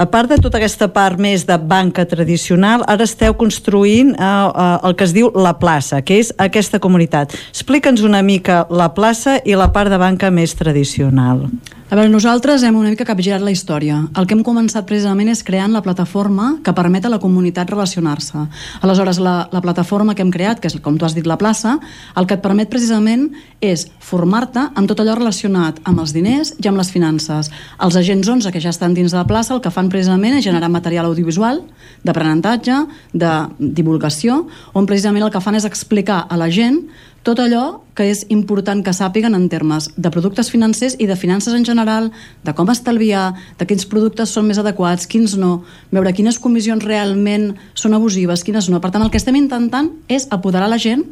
[0.00, 4.68] a part de tota aquesta part més de banca tradicional, ara esteu construint eh, eh,
[4.88, 7.36] el que es diu la plaça, que és aquesta comunitat.
[7.50, 11.48] Explica'ns una mica la plaça i la part de banca més tradicional.
[11.90, 13.96] A veure, nosaltres hem una mica capgirat la història.
[14.14, 18.44] El que hem començat precisament és creant la plataforma que permet a la comunitat relacionar-se.
[18.86, 21.80] Aleshores, la, la plataforma que hem creat, que és, com tu has dit, la plaça,
[22.14, 23.26] el que et permet precisament
[23.58, 27.50] és formar-te amb tot allò relacionat amb els diners i amb les finances.
[27.82, 30.46] Els agents 11 que ja estan dins de la plaça el que fan precisament és
[30.46, 31.58] generar material audiovisual,
[32.06, 32.84] d'aprenentatge,
[33.18, 34.44] de divulgació,
[34.78, 36.84] on precisament el que fan és explicar a la gent
[37.22, 41.54] tot allò que és important que sàpiguen en termes de productes financers i de finances
[41.54, 42.10] en general,
[42.44, 45.60] de com estalviar, de quins productes són més adequats, quins no,
[45.92, 48.80] veure quines comissions realment són abusives, quines no.
[48.80, 51.04] Per tant, el que estem intentant és apoderar la gent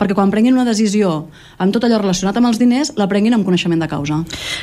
[0.00, 1.26] perquè quan prenguin una decisió
[1.60, 4.22] amb tot allò relacionat amb els diners, la prenguin amb coneixement de causa.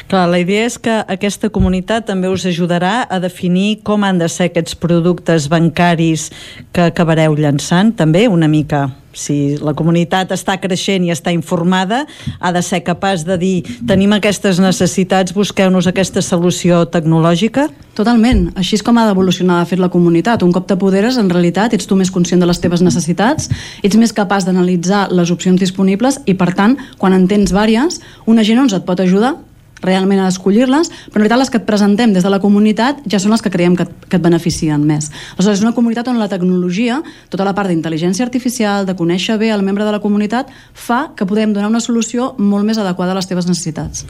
[0.10, 4.32] Clar, la idea és que aquesta comunitat també us ajudarà a definir com han de
[4.34, 6.32] ser aquests productes bancaris
[6.74, 8.88] que acabareu llançant, també una mica
[9.18, 12.04] si la comunitat està creixent i està informada,
[12.40, 13.56] ha de ser capaç de dir
[13.90, 17.68] tenim aquestes necessitats, busqueu-nos aquesta solució tecnològica?
[17.98, 18.52] Totalment.
[18.60, 20.46] Així és com ha d'evolucionar de fet la comunitat.
[20.46, 23.50] Un cop t'apoderes, en realitat, ets tu més conscient de les teves necessitats,
[23.82, 28.38] ets més capaç d'analitzar les opcions disponibles i, per tant, quan en tens vàries, un
[28.38, 29.36] agent ens et pot ajudar
[29.84, 33.20] realment a escollir-les, però en realitat les que et presentem des de la comunitat ja
[33.22, 35.12] són les que creiem que et, que et beneficien més.
[35.36, 39.52] Aleshores, és una comunitat on la tecnologia, tota la part d'intel·ligència artificial, de conèixer bé
[39.54, 43.20] el membre de la comunitat, fa que podem donar una solució molt més adequada a
[43.20, 44.06] les teves necessitats.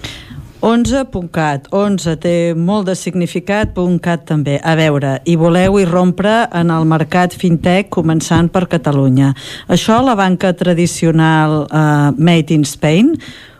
[0.62, 4.58] 11.cat, 11 té molt de significat, .cat també.
[4.58, 9.34] A veure, i voleu irrompre en el mercat fintech començant per Catalunya.
[9.70, 13.14] Això la banca tradicional uh, Made in Spain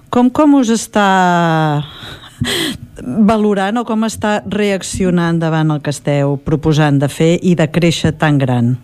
[0.10, 1.08] com, com us està
[3.02, 8.14] valorant o com està reaccionant davant el que esteu proposant de fer i de créixer
[8.20, 8.76] tan gran?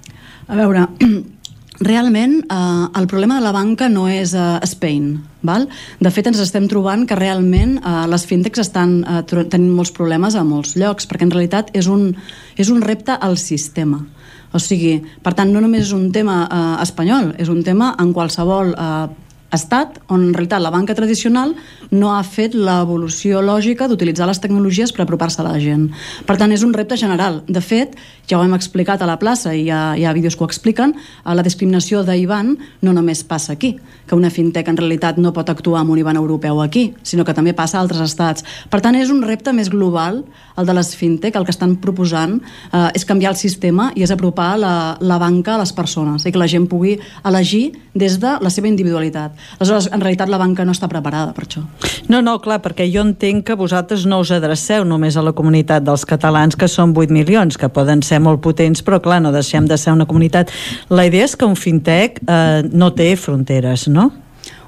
[0.47, 0.87] A veure,
[1.89, 5.13] realment eh, el problema de la banca no és eh, Spain.
[5.43, 5.67] Val?
[5.99, 10.35] De fet, ens estem trobant que realment eh, les fintechs estan eh, tenint molts problemes
[10.35, 12.11] a molts llocs, perquè en realitat és un,
[12.57, 14.01] és un repte al sistema.
[14.53, 18.13] O sigui, per tant, no només és un tema eh, espanyol, és un tema en
[18.13, 19.22] qualsevol eh,
[19.55, 21.53] estat on en realitat la banca tradicional
[21.91, 25.89] no ha fet l'evolució lògica d'utilitzar les tecnologies per apropar-se a la gent.
[26.25, 27.41] Per tant, és un repte general.
[27.47, 27.95] De fet,
[28.29, 30.49] ja ho hem explicat a la plaça i hi ha, hi ha vídeos que ho
[30.49, 33.75] expliquen, la discriminació d'IBAN no només passa aquí,
[34.07, 37.35] que una fintech en realitat no pot actuar amb un IBAN europeu aquí, sinó que
[37.35, 38.45] també passa a altres estats.
[38.69, 40.23] Per tant, és un repte més global,
[40.57, 44.13] el de les fintech, el que estan proposant eh, és canviar el sistema i és
[44.13, 48.37] apropar la, la banca a les persones i que la gent pugui elegir des de
[48.41, 49.33] la seva individualitat.
[49.59, 51.63] Aleshores, en realitat la banca no està preparada per això.
[52.11, 55.85] No, no, clar, perquè jo entenc que vosaltres no us adreceu només a la comunitat
[55.85, 59.69] dels catalans, que són 8 milions, que poden ser molt potents, però clar, no deixem
[59.69, 60.51] de ser una comunitat.
[60.89, 64.11] La idea és que un fintech eh, no té fronteres, no?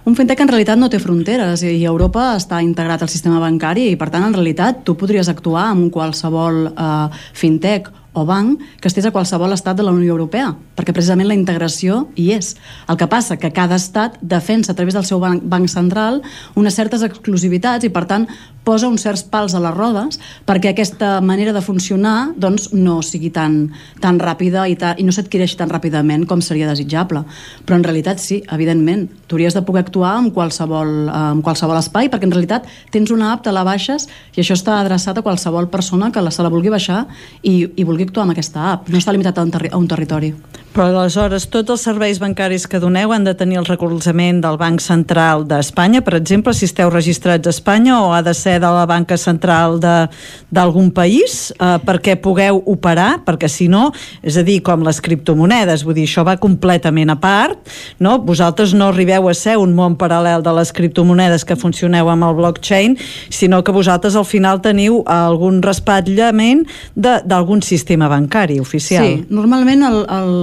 [0.06, 3.96] Un fintech en realitat no té fronteres i Europa està integrat al sistema bancari i
[3.98, 9.10] per tant en realitat tu podries actuar amb qualsevol eh, fintech o banc que estigués
[9.10, 12.56] a qualsevol estat de la Unió Europea, perquè precisament la integració hi és.
[12.90, 16.22] El que passa que cada estat defensa a través del seu banc, banc central
[16.56, 18.28] unes certes exclusivitats i, per tant,
[18.66, 23.30] posa uns certs pals a les rodes perquè aquesta manera de funcionar doncs, no sigui
[23.34, 23.70] tan,
[24.02, 27.24] tan ràpida i, ta, i no s'adquireixi tan ràpidament com seria desitjable.
[27.66, 32.10] Però en realitat sí, evidentment, tu hauries de poder actuar en qualsevol, en qualsevol espai
[32.12, 35.70] perquè en realitat tens una app, te la baixes i això està adreçat a qualsevol
[35.70, 37.06] persona que la, se la vulgui baixar
[37.44, 38.90] i, i vulgui actuar amb aquesta app.
[38.90, 40.34] No està limitat a un, terri a un territori.
[40.76, 44.84] Però aleshores tots els serveis bancaris que doneu han de tenir el recolzament del Banc
[44.84, 48.86] Central d'Espanya, per exemple, si esteu registrats a Espanya o ha de ser de la
[48.90, 53.90] banca central d'algun país eh, perquè pugueu operar, perquè si no,
[54.24, 57.60] és a dir, com les criptomonedes, vull dir, això va completament a part,
[58.00, 58.18] no?
[58.26, 62.36] Vosaltres no arribeu a ser un món paral·lel de les criptomonedes que funcioneu amb el
[62.40, 62.98] blockchain,
[63.30, 66.66] sinó que vosaltres al final teniu algun respatllament
[66.96, 69.06] d'algun sistema bancari oficial.
[69.06, 70.34] Sí, normalment el, el,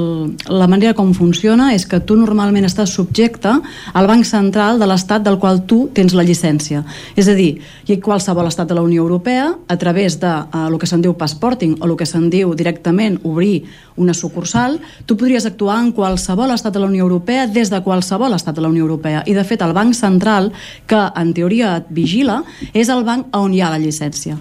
[0.52, 3.54] la manera com funciona és que tu normalment estàs subjecte
[3.92, 6.82] al Banc Central de l'estat del qual tu tens la llicència.
[7.16, 7.56] És a dir,
[8.02, 11.78] qualsevol estat de la Unió Europea, a través de uh, el que se'n diu passporting
[11.80, 13.64] o el que se'n diu directament obrir
[13.96, 18.34] una sucursal, tu podries actuar en qualsevol estat de la Unió Europea des de qualsevol
[18.34, 19.22] estat de la Unió Europea.
[19.26, 20.52] I de fet el Banc Central,
[20.86, 22.42] que en teoria et vigila,
[22.74, 24.38] és el banc on hi ha la llicència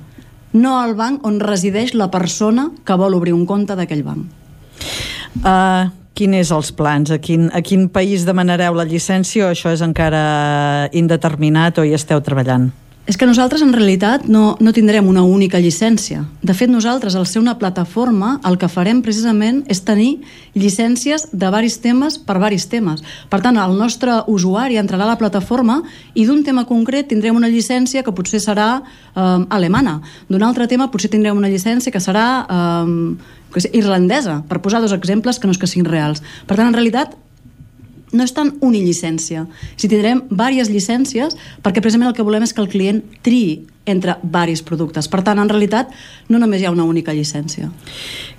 [0.53, 4.27] no el banc on resideix la persona que vol obrir un compte d'aquell banc.
[5.41, 7.11] Uh, quin és els plans?
[7.11, 11.95] A quin, a quin país demanareu la llicència o això és encara indeterminat o hi
[11.95, 12.69] esteu treballant?
[13.09, 16.21] És que nosaltres en realitat no, no tindrem una única llicència.
[16.45, 20.19] De fet, nosaltres, al ser una plataforma, el que farem precisament és tenir
[20.53, 23.01] llicències de varis temes per varis temes.
[23.31, 25.79] Per tant, el nostre usuari entrarà a la plataforma
[26.13, 29.97] i d'un tema concret tindrem una llicència que potser serà eh, alemana.
[30.29, 34.93] D'un altre tema potser tindrem una llicència que serà eh, que irlandesa, per posar dos
[34.93, 36.21] exemples que no és que siguin reals.
[36.45, 37.17] Per tant, en realitat,
[38.11, 39.45] no és tant unillicència.
[39.75, 44.17] Si tindrem diverses llicències, perquè precisament el que volem és que el client triï entre
[44.21, 45.07] diversos productes.
[45.09, 45.89] Per tant, en realitat,
[46.29, 47.71] no només hi ha una única llicència.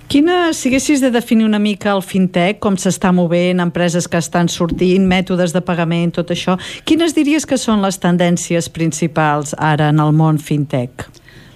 [0.07, 4.51] Quina, si haguessis de definir una mica el fintech, com s'està movent, empreses que estan
[4.51, 10.03] sortint, mètodes de pagament, tot això, quines diries que són les tendències principals ara en
[10.03, 11.07] el món fintech?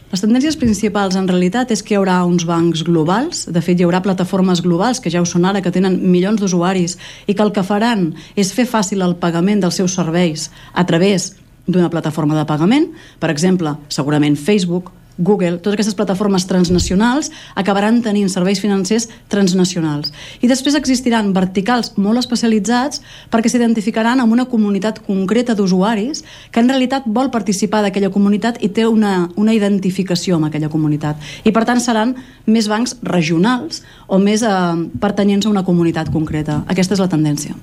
[0.07, 3.83] Les tendències principals en realitat és que hi haurà uns bancs globals, de fet hi
[3.83, 6.95] haurà plataformes globals que ja ho són ara, que tenen milions d'usuaris
[7.27, 11.33] i que el que faran és fer fàcil el pagament dels seus serveis a través
[11.67, 12.87] d'una plataforma de pagament,
[13.19, 20.13] per exemple, segurament Facebook, Google, totes aquestes plataformes transnacionals acabaran tenint serveis financers transnacionals.
[20.41, 23.01] I després existiran verticals molt especialitzats
[23.33, 28.69] perquè s'identificaran amb una comunitat concreta d'usuaris que en realitat vol participar d'aquella comunitat i
[28.69, 31.17] té una, una identificació amb aquella comunitat.
[31.43, 32.15] I per tant seran
[32.45, 34.53] més bancs regionals o més eh,
[35.01, 36.61] pertanyents a una comunitat concreta.
[36.67, 37.57] Aquesta és la tendència.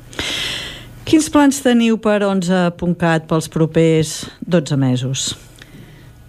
[1.04, 5.34] Quins plans teniu per 11.cat pels propers 12 mesos?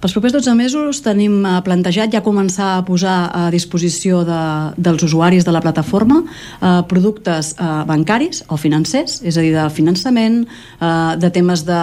[0.05, 4.41] Pels propers 12 mesos tenim eh, plantejat ja començar a posar a disposició de,
[4.77, 9.65] dels usuaris de la plataforma eh, productes eh, bancaris o financers, és a dir, de
[9.73, 11.81] finançament, eh, de temes de,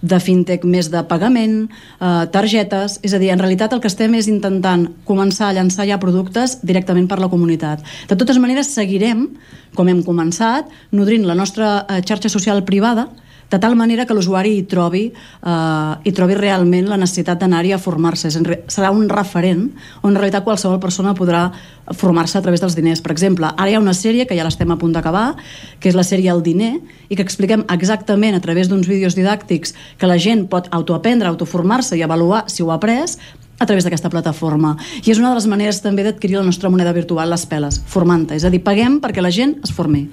[0.00, 1.66] de fintech més de pagament,
[2.00, 5.84] eh, targetes, és a dir, en realitat el que estem és intentant començar a llançar
[5.84, 7.84] ja productes directament per la comunitat.
[8.08, 9.34] De totes maneres, seguirem,
[9.76, 13.10] com hem començat, nodrint la nostra eh, xarxa social privada,
[13.50, 17.78] de tal manera que l'usuari hi trobi, eh, hi trobi realment la necessitat d'anar-hi a
[17.82, 18.30] formar-se.
[18.30, 19.66] Serà un referent
[20.02, 21.50] on en realitat qualsevol persona podrà
[21.90, 23.02] formar-se a través dels diners.
[23.02, 25.34] Per exemple, ara hi ha una sèrie que ja l'estem a punt d'acabar,
[25.80, 26.78] que és la sèrie El diner,
[27.08, 31.98] i que expliquem exactament a través d'uns vídeos didàctics que la gent pot autoaprendre, autoformar-se
[31.98, 33.18] i avaluar si ho ha après
[33.60, 34.76] a través d'aquesta plataforma.
[35.04, 38.38] I és una de les maneres també d'adquirir la nostra moneda virtual, les peles, formant-te.
[38.38, 40.06] És a dir, paguem perquè la gent es formi.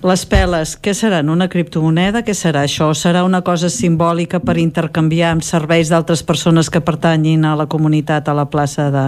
[0.00, 1.28] Les peles, què seran?
[1.28, 2.22] Una criptomoneda?
[2.24, 2.86] Què serà això?
[2.96, 8.30] Serà una cosa simbòlica per intercanviar amb serveis d'altres persones que pertanyin a la comunitat
[8.32, 9.04] a la plaça de...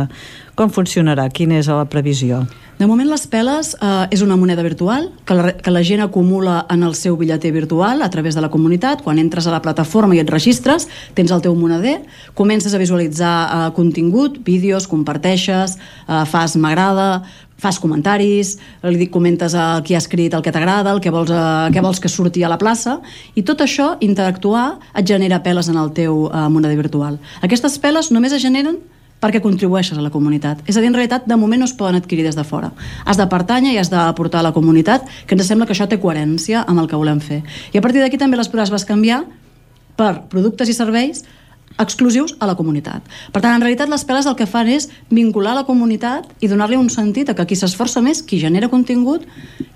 [0.53, 1.31] Com funcionarà?
[1.33, 2.43] Quina és la previsió?
[2.77, 6.59] De moment les peles eh, és una moneda virtual que la, que la gent acumula
[6.73, 9.01] en el seu bitlleter virtual a través de la comunitat.
[9.07, 12.03] Quan entres a la plataforma i et registres, tens el teu moneder,
[12.37, 17.23] comences a visualitzar eh, contingut, vídeos, comparteixes, eh, fas m'agrada,
[17.63, 21.33] fas comentaris, li dic, comentes a qui ha escrit el que t'agrada, el que vols,
[21.33, 22.99] eh, què vols que surti a la plaça,
[23.39, 27.23] i tot això, interactuar, et genera peles en el teu eh, moneder virtual.
[27.41, 28.83] Aquestes peles només es generen
[29.23, 30.65] perquè contribueixes a la comunitat.
[30.67, 32.73] És a dir, en realitat, de moment no es poden adquirir des de fora.
[33.07, 36.01] Has de pertànyer i has d'aportar a la comunitat, que ens sembla que això té
[36.03, 37.43] coherència amb el que volem fer.
[37.73, 39.23] I a partir d'aquí també les podràs vas canviar
[39.97, 41.23] per productes i serveis
[41.79, 43.07] exclusius a la comunitat.
[43.33, 46.77] Per tant, en realitat, les peles el que fan és vincular la comunitat i donar-li
[46.77, 49.25] un sentit a que qui s'esforça més, qui genera contingut,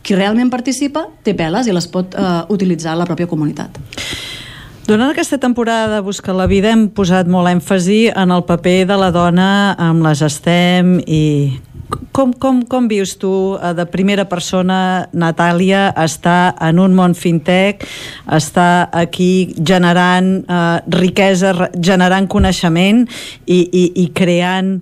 [0.02, 3.81] qui realment participa, té peles i les pot eh, utilitzar la pròpia comunitat.
[4.87, 8.95] Durant aquesta temporada de Busca la Vida hem posat molt èmfasi en el paper de
[9.01, 9.49] la dona
[9.83, 11.25] amb les STEM i
[12.15, 17.83] com, com, com vius tu eh, de primera persona, Natàlia, està en un món fintech,
[18.31, 20.63] està aquí generant eh,
[20.95, 23.09] riquesa, generant coneixement
[23.43, 24.77] i, i, i creant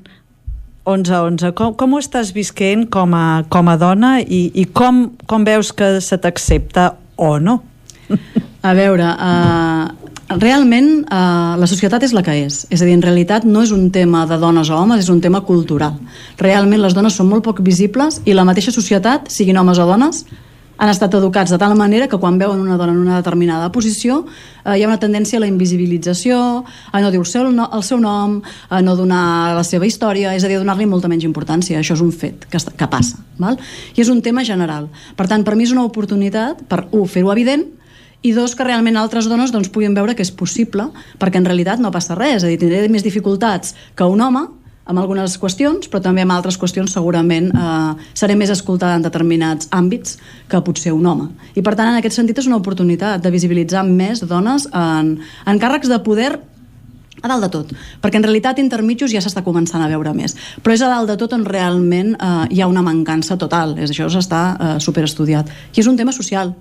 [0.85, 1.56] 11-11.
[1.56, 5.72] Com, com ho estàs visquent com a, com a dona i, i com, com veus
[5.72, 7.62] que se t'accepta o no?
[8.64, 12.62] A veure, uh, realment uh, la societat és la que és.
[12.72, 15.20] És a dir, en realitat no és un tema de dones o homes, és un
[15.20, 15.98] tema cultural.
[16.40, 20.24] Realment les dones són molt poc visibles i la mateixa societat, siguin homes o dones,
[20.76, 24.24] han estat educats de tal manera que quan veuen una dona en una determinada posició
[24.64, 27.85] eh, hi ha una tendència a la invisibilització, a no dir el seu, no, el
[27.86, 31.28] seu nom, a no donar la seva història, és a dir, a donar-li molta menys
[31.28, 31.78] importància.
[31.78, 33.22] Això és un fet que, que passa.
[33.39, 33.59] Val?
[33.94, 34.89] I és un tema general.
[35.14, 37.68] Per tant, per mi és una oportunitat per, un, fer-ho evident,
[38.24, 40.88] i dos, que realment altres dones doncs, puguin veure que és possible,
[41.20, 44.46] perquè en realitat no passa res, és a dir, tindré més dificultats que un home,
[44.84, 49.68] amb algunes qüestions, però també amb altres qüestions segurament eh, seré més escoltada en determinats
[49.72, 50.18] àmbits
[50.48, 51.30] que potser un home.
[51.56, 55.60] I per tant, en aquest sentit, és una oportunitat de visibilitzar més dones en, en
[55.60, 56.34] càrrecs de poder
[57.24, 57.72] a dalt de tot,
[58.05, 61.16] perquè en realitat intermitjos ja s'està començant a veure més, però és a dalt de
[61.20, 65.80] tot on realment eh, hi ha una mancança total, és això s'està eh, superestudiat, i
[65.80, 66.52] és un tema social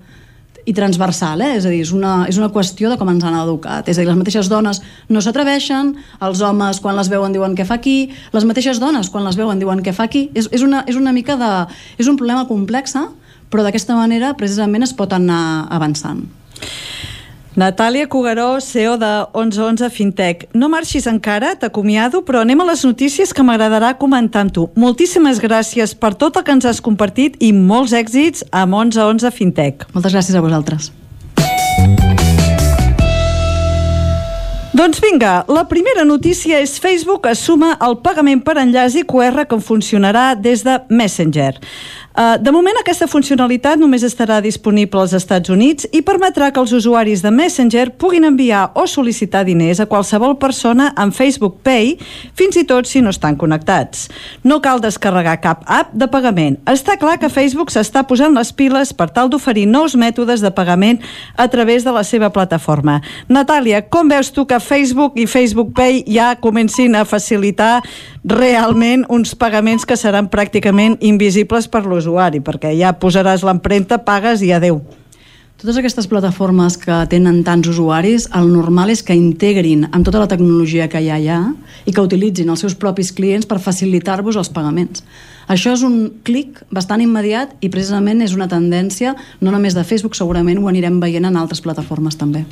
[0.64, 1.54] i transversal, eh?
[1.58, 4.02] és a dir, és una, és una qüestió de com ens han educat, és a
[4.02, 4.80] dir, les mateixes dones
[5.12, 5.92] no s'atreveixen,
[6.24, 9.60] els homes quan les veuen diuen què fa aquí, les mateixes dones quan les veuen
[9.60, 11.52] diuen què fa aquí, és, és, una, és una mica de...
[12.00, 12.96] és un problema complex,
[13.52, 16.24] però d'aquesta manera precisament es pot anar avançant.
[17.54, 20.48] Natàlia Cugaró, CEO de 1111 Fintech.
[20.54, 24.66] No marxis encara, t'acomiado, però anem a les notícies que m'agradarà comentar amb tu.
[24.74, 29.86] Moltíssimes gràcies per tot el que ens has compartit i molts èxits amb 1111 Fintech.
[29.94, 30.90] Moltes gràcies a vosaltres.
[34.74, 39.60] Doncs vinga, la primera notícia és Facebook assuma el pagament per enllaç i QR que
[39.62, 41.52] funcionarà des de Messenger.
[42.14, 46.70] Uh, de moment aquesta funcionalitat només estarà disponible als Estats Units i permetrà que els
[46.76, 51.96] usuaris de Messenger puguin enviar o sol·licitar diners a qualsevol persona amb Facebook Pay,
[52.38, 54.06] fins i tot si no estan connectats.
[54.46, 56.60] No cal descarregar cap app de pagament.
[56.70, 61.02] Està clar que Facebook s'està posant les piles per tal d'oferir nous mètodes de pagament
[61.34, 63.00] a través de la seva plataforma.
[63.26, 67.80] Natàlia, com veus tu que Facebook i Facebook Pay ja comencin a facilitar
[68.24, 74.52] realment uns pagaments que seran pràcticament invisibles per l'usuari, perquè ja posaràs l'empremta, pagues i
[74.56, 74.80] adeu.
[75.60, 80.28] Totes aquestes plataformes que tenen tants usuaris, el normal és que integrin amb tota la
[80.28, 81.38] tecnologia que hi ha allà
[81.86, 85.04] i que utilitzin els seus propis clients per facilitar-vos els pagaments.
[85.48, 90.16] Això és un clic bastant immediat i precisament és una tendència no només de Facebook,
[90.16, 92.44] segurament ho anirem veient en altres plataformes també.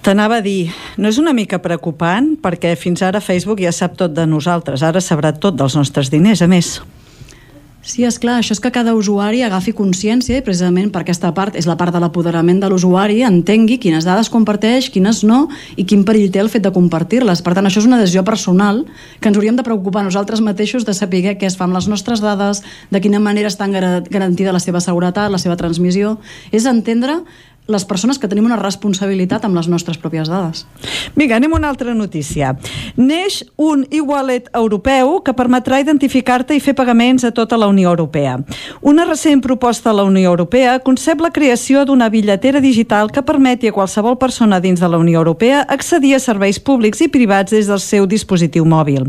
[0.00, 2.32] T'anava a dir, no és una mica preocupant?
[2.40, 6.40] Perquè fins ara Facebook ja sap tot de nosaltres, ara sabrà tot dels nostres diners,
[6.40, 6.78] a més.
[7.80, 11.54] Sí, és clar, això és que cada usuari agafi consciència i precisament per aquesta part
[11.56, 15.46] és la part de l'apoderament de l'usuari, entengui quines dades comparteix, quines no
[15.80, 17.40] i quin perill té el fet de compartir-les.
[17.40, 18.82] Per tant, això és una decisió personal
[19.20, 22.20] que ens hauríem de preocupar nosaltres mateixos de saber què es fa amb les nostres
[22.20, 22.60] dades,
[22.92, 26.18] de quina manera estan gar- garantida la seva seguretat, la seva transmissió.
[26.52, 27.22] És entendre
[27.70, 30.64] les persones que tenim una responsabilitat amb les nostres pròpies dades.
[31.14, 32.56] Vinga, anem a una altra notícia.
[32.96, 38.38] Neix un e-wallet europeu que permetrà identificar-te i fer pagaments a tota la Unió Europea.
[38.82, 43.70] Una recent proposta a la Unió Europea concep la creació d'una bitlletera digital que permeti
[43.70, 47.70] a qualsevol persona dins de la Unió Europea accedir a serveis públics i privats des
[47.70, 49.06] del seu dispositiu mòbil.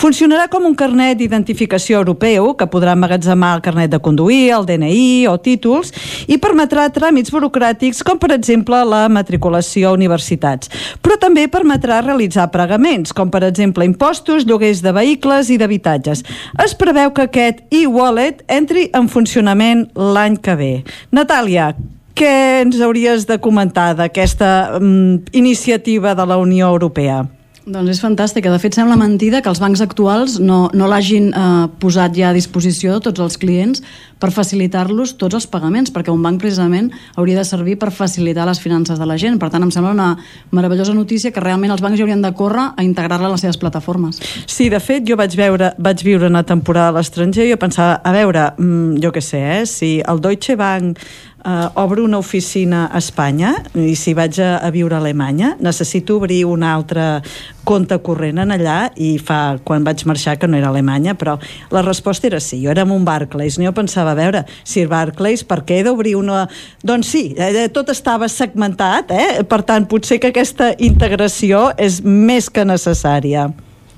[0.00, 5.26] Funcionarà com un carnet d'identificació europeu que podrà emmagatzemar el carnet de conduir, el DNI
[5.28, 5.92] o títols
[6.28, 10.70] i permetrà tràmits burocràtics com per exemple la matriculació a universitats.
[11.02, 16.22] Però també permetrà realitzar pagaments com per exemple impostos, lloguers de vehicles i d'habitatges.
[16.62, 20.72] Es preveu que aquest e-wallet entri en funcionament l'any que ve.
[21.10, 21.72] Natàlia,
[22.14, 27.24] què ens hauries de comentar d'aquesta mm, iniciativa de la Unió Europea?
[27.68, 28.48] Doncs és fantàstica.
[28.48, 32.36] De fet, sembla mentida que els bancs actuals no, no l'hagin eh, posat ja a
[32.36, 33.82] disposició de tots els clients
[34.20, 38.60] per facilitar-los tots els pagaments, perquè un banc precisament hauria de servir per facilitar les
[38.60, 39.38] finances de la gent.
[39.40, 40.08] Per tant, em sembla una
[40.56, 43.60] meravellosa notícia que realment els bancs ja haurien de córrer a integrar-la a les seves
[43.60, 44.20] plataformes.
[44.46, 48.00] Sí, de fet, jo vaig veure vaig viure una temporada a l'estranger i jo pensava,
[48.04, 50.98] a veure, mm, jo què sé, eh, si el Deutsche Bank
[51.44, 56.16] uh, obro una oficina a Espanya i si vaig a, a viure a Alemanya necessito
[56.16, 57.22] obrir un altre
[57.64, 61.38] compte corrent en allà i fa quan vaig marxar que no era Alemanya però
[61.70, 64.88] la resposta era sí, jo era amb un Barclays no jo pensava, a veure, Sir
[64.90, 66.46] Barclays per què he d'obrir una...
[66.84, 69.42] Doncs sí, eh, tot estava segmentat eh?
[69.48, 73.50] per tant potser que aquesta integració és més que necessària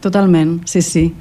[0.02, 1.14] Totalment, sí, sí.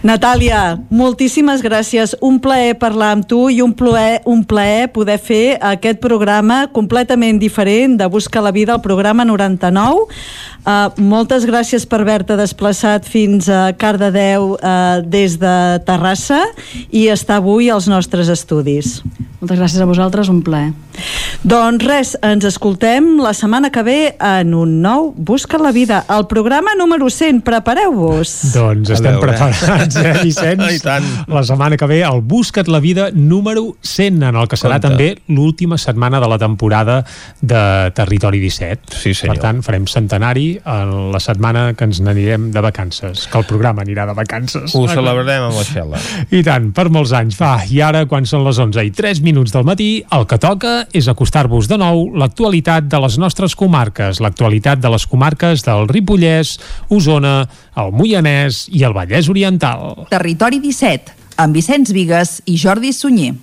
[0.00, 2.14] Natàlia, moltíssimes gràcies.
[2.24, 7.36] Un plaer parlar amb tu i un plaer, un plaer poder fer aquest programa completament
[7.36, 10.06] diferent de Busca la Vida, el programa 99.
[10.64, 16.46] Uh, moltes gràcies per haver-te desplaçat fins a Cardedeu uh, des de Terrassa
[16.88, 19.02] i estar avui als nostres estudis.
[19.42, 20.72] Moltes gràcies a vosaltres, un plaer.
[21.42, 26.26] Doncs res, ens escoltem la setmana que ve en un nou Busca la Vida, el
[26.26, 27.40] programa número 100.
[27.46, 28.34] Prepareu-vos.
[28.54, 29.32] Doncs estem veure.
[29.36, 30.66] preparats, eh, Vicenç?
[30.76, 31.06] I tant.
[31.30, 34.88] La setmana que ve, el Busca't la Vida número 100, en el que serà Compte.
[34.88, 37.00] també l'última setmana de la temporada
[37.40, 38.94] de Territori 17.
[38.96, 39.36] Sí, senyor.
[39.36, 43.82] Per tant, farem centenari en la setmana que ens n'anirem de vacances, que el programa
[43.84, 44.74] anirà de vacances.
[44.74, 46.00] Ho celebrarem amb la Xela.
[46.30, 47.38] I tant, per molts anys.
[47.40, 50.86] Va, i ara, quan són les 11 i 3 minuts del matí, el que toca
[50.96, 56.56] és acostar-vos de nou l'actualitat de les nostres comarques, l'actualitat de les comarques del Ripollès,
[56.88, 57.44] Osona,
[57.80, 60.06] el Moianès i el Vallès Oriental.
[60.10, 63.34] Territori 17, amb Vicenç Vigues i Jordi Sunyer.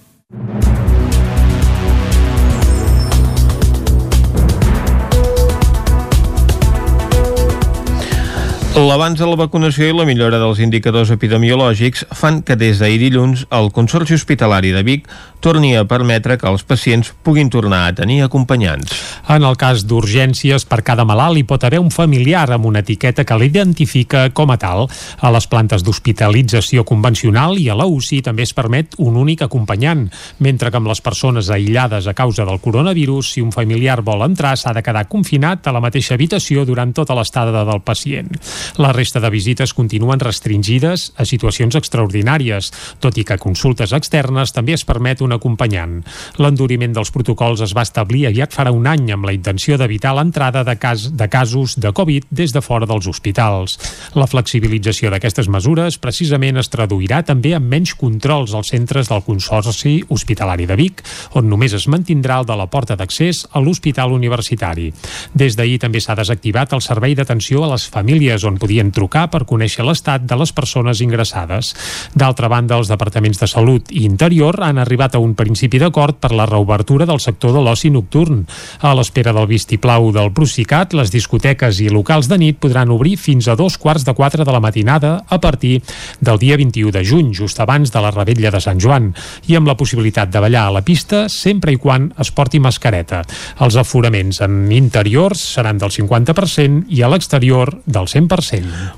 [8.78, 13.48] L'avanç de la vacunació i la millora dels indicadors epidemiològics fan que des d'ahir dilluns
[13.58, 15.08] el Consorci Hospitalari de Vic
[15.42, 18.94] torni a permetre que els pacients puguin tornar a tenir acompanyants.
[19.34, 23.26] En el cas d'urgències, per cada malalt hi pot haver un familiar amb una etiqueta
[23.26, 24.86] que l'identifica com a tal.
[25.22, 30.06] A les plantes d'hospitalització convencional i a la UCI també es permet un únic acompanyant,
[30.38, 34.54] mentre que amb les persones aïllades a causa del coronavirus, si un familiar vol entrar,
[34.58, 38.34] s'ha de quedar confinat a la mateixa habitació durant tota l'estada del pacient.
[38.76, 44.54] La resta de visites continuen restringides a situacions extraordinàries, tot i que a consultes externes
[44.56, 46.02] també es permet un acompanyant.
[46.42, 50.64] L'enduriment dels protocols es va establir aviat farà un any amb la intenció d'evitar l'entrada
[50.68, 53.78] de, cas, de casos de Covid des de fora dels hospitals.
[54.18, 60.02] La flexibilització d'aquestes mesures precisament es traduirà també amb menys controls als centres del Consorci
[60.10, 61.04] Hospitalari de Vic,
[61.38, 64.92] on només es mantindrà el de la porta d'accés a l'Hospital Universitari.
[65.34, 69.46] Des d'ahir també s'ha desactivat el servei d'atenció a les famílies on podien trucar per
[69.50, 71.74] conèixer l'estat de les persones ingressades.
[72.18, 76.34] D'altra banda, els departaments de Salut i Interior han arribat a un principi d'acord per
[76.36, 78.46] la reobertura del sector de l'oci nocturn.
[78.82, 83.48] A l'espera del vistiplau del Procicat, les discoteques i locals de nit podran obrir fins
[83.48, 85.82] a dos quarts de quatre de la matinada a partir
[86.20, 89.14] del dia 21 de juny, just abans de la rebetlla de Sant Joan,
[89.48, 93.24] i amb la possibilitat de ballar a la pista sempre i quan es porti mascareta.
[93.64, 98.47] Els aforaments en interiors seran del 50% i a l'exterior del 100%.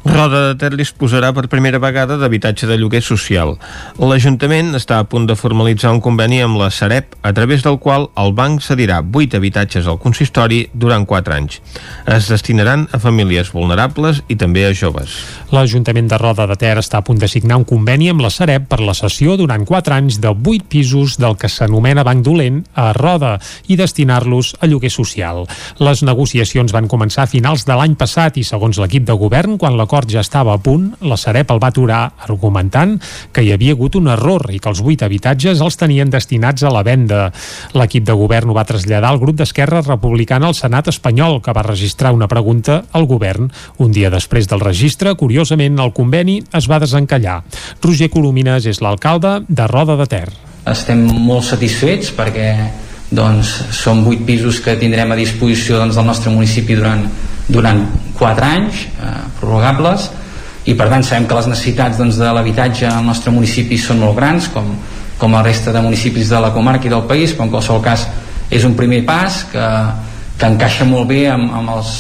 [0.06, 3.56] Roda de Ter disposarà per primera vegada d'habitatge de lloguer social.
[4.00, 8.10] L'Ajuntament està a punt de formalitzar un conveni amb la Sareb, a través del qual
[8.20, 11.60] el banc cedirà 8 habitatges al consistori durant 4 anys.
[12.06, 15.16] Es destinaran a famílies vulnerables i també a joves.
[15.52, 18.68] L'Ajuntament de Roda de Ter està a punt de signar un conveni amb la Sareb
[18.70, 22.92] per la cessió durant 4 anys de 8 pisos del que s'anomena Banc Dolent a
[22.94, 25.46] Roda i destinar-los a lloguer social.
[25.80, 29.29] Les negociacions van començar a finals de l'any passat i segons l'equip de govern,
[29.60, 32.98] quan l'acord ja estava a punt, la Sareb el va aturar argumentant
[33.32, 36.72] que hi havia hagut un error i que els 8 habitatges els tenien destinats a
[36.74, 37.32] la venda.
[37.74, 41.64] L'equip de govern ho va traslladar al grup d'Esquerra Republicana al Senat espanyol, que va
[41.64, 43.52] registrar una pregunta al govern.
[43.78, 47.44] Un dia després del registre, curiosament, el conveni es va desencallar.
[47.82, 50.28] Roger Colomines és l'alcalde de Roda de Ter.
[50.66, 52.52] Estem molt satisfets perquè
[53.10, 57.04] doncs, són vuit pisos que tindrem a disposició doncs, del nostre municipi durant,
[57.50, 57.84] durant
[58.20, 60.10] 4 anys eh, prorrogables.
[60.70, 64.18] I per tant sabem que les necessitats doncs, de l'habitatge al nostre municipi són molt
[64.20, 64.76] grans com,
[65.20, 68.06] com la resta de municipis de la comarca i del país però en qualsevol cas
[68.50, 69.66] és un primer pas que,
[70.40, 71.96] que encaixa molt bé amb, amb, els,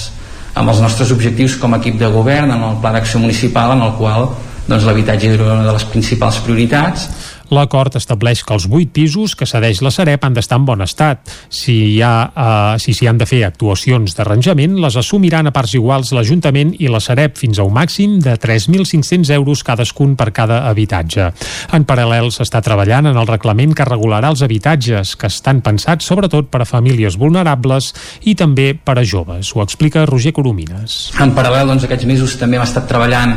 [0.56, 3.84] amb els nostres objectius com a equip de govern en el pla d'acció municipal en
[3.86, 4.30] el qual
[4.70, 7.10] doncs, l'habitatge és una de les principals prioritats
[7.50, 11.32] L'acord estableix que els 8 pisos que cedeix la Sareb han d'estar en bon estat.
[11.50, 15.74] Si hi ha, eh, si s'hi han de fer actuacions d'arranjament, les assumiran a parts
[15.74, 20.62] iguals l'Ajuntament i la Sareb fins a un màxim de 3.500 euros cadascun per cada
[20.70, 21.32] habitatge.
[21.74, 26.52] En paral·lel s'està treballant en el reglament que regularà els habitatges, que estan pensats sobretot
[26.54, 27.94] per a famílies vulnerables
[28.30, 29.56] i també per a joves.
[29.56, 31.00] Ho explica Roger Coromines.
[31.20, 33.36] En paral·lel, doncs, aquests mesos també hem estat treballant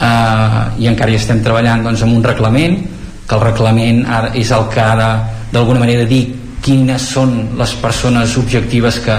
[0.00, 2.80] eh, i encara hi estem treballant doncs, amb un reglament
[3.28, 5.10] que el reglament ha, és el que ha de,
[5.52, 6.24] d'alguna manera dir
[6.62, 9.16] quines són les persones objectives que,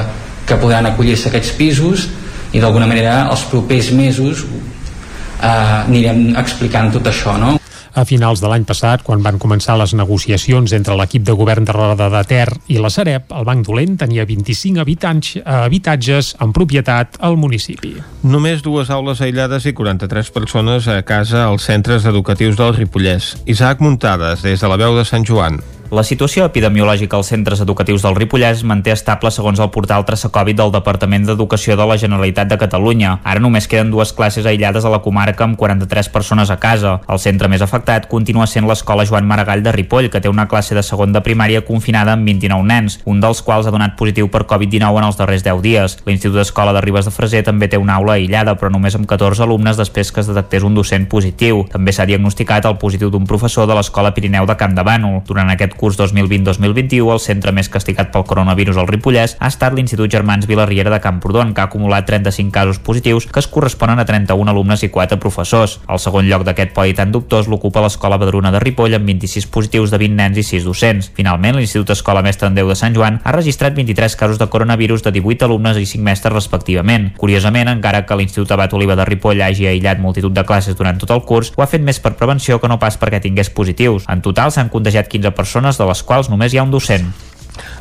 [0.47, 2.07] que podran acollir-se aquests pisos
[2.53, 7.57] i d'alguna manera els propers mesos eh, anirem explicant tot això no?
[7.93, 11.75] A finals de l'any passat, quan van començar les negociacions entre l'equip de govern de
[11.75, 17.19] Roda de Ter i la Sareb, el Banc Dolent tenia 25 habitants, habitatges en propietat
[17.21, 17.93] al municipi.
[18.23, 23.35] Només dues aules aïllades i 43 persones a casa als centres educatius del Ripollès.
[23.45, 25.61] Isaac Muntades, des de la veu de Sant Joan.
[25.93, 30.71] La situació epidemiològica als centres educatius del Ripollès manté estable segons el portal Traçacovid del
[30.73, 33.11] Departament d'Educació de la Generalitat de Catalunya.
[33.21, 36.95] Ara només queden dues classes aïllades a la comarca amb 43 persones a casa.
[37.05, 40.73] El centre més afectat continua sent l'escola Joan Maragall de Ripoll, que té una classe
[40.73, 44.47] de segon de primària confinada amb 29 nens, un dels quals ha donat positiu per
[44.49, 45.97] Covid-19 en els darrers 10 dies.
[46.09, 49.45] L'Institut d'Escola de Ribes de Freser també té una aula aïllada, però només amb 14
[49.45, 51.67] alumnes després que es detectés un docent positiu.
[51.69, 55.21] També s'ha diagnosticat el positiu d'un professor de l'Escola Pirineu de Camp de Bànol.
[55.29, 60.07] Durant aquest curs 2020-2021, el centre més castigat pel coronavirus al Ripollès ha estat l'Institut
[60.13, 64.47] Germans Vilarriera de Camprodon, que ha acumulat 35 casos positius que es corresponen a 31
[64.53, 65.81] alumnes i 4 professors.
[65.91, 69.91] El segon lloc d'aquest podi tan dubtós l'ocupa l'Escola Badruna de Ripoll amb 26 positius
[69.91, 71.09] de 20 nens i 6 docents.
[71.17, 75.03] Finalment, l'Institut Escola Mestre en Déu de Sant Joan ha registrat 23 casos de coronavirus
[75.03, 77.11] de 18 alumnes i 5 mestres respectivament.
[77.19, 81.11] Curiosament, encara que l'Institut Abat Oliva de Ripoll hagi aïllat multitud de classes durant tot
[81.11, 84.07] el curs, ho ha fet més per prevenció que no pas perquè tingués positius.
[84.07, 87.11] En total s'han contagiat 15 persones, de les quals només hi ha un docent.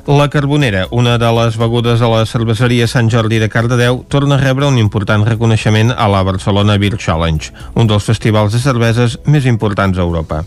[0.07, 4.43] La Carbonera, una de les begudes a la cerveseria Sant Jordi de Cardedeu, torna a
[4.43, 9.47] rebre un important reconeixement a la Barcelona Beer Challenge, un dels festivals de cerveses més
[9.47, 10.43] importants a Europa.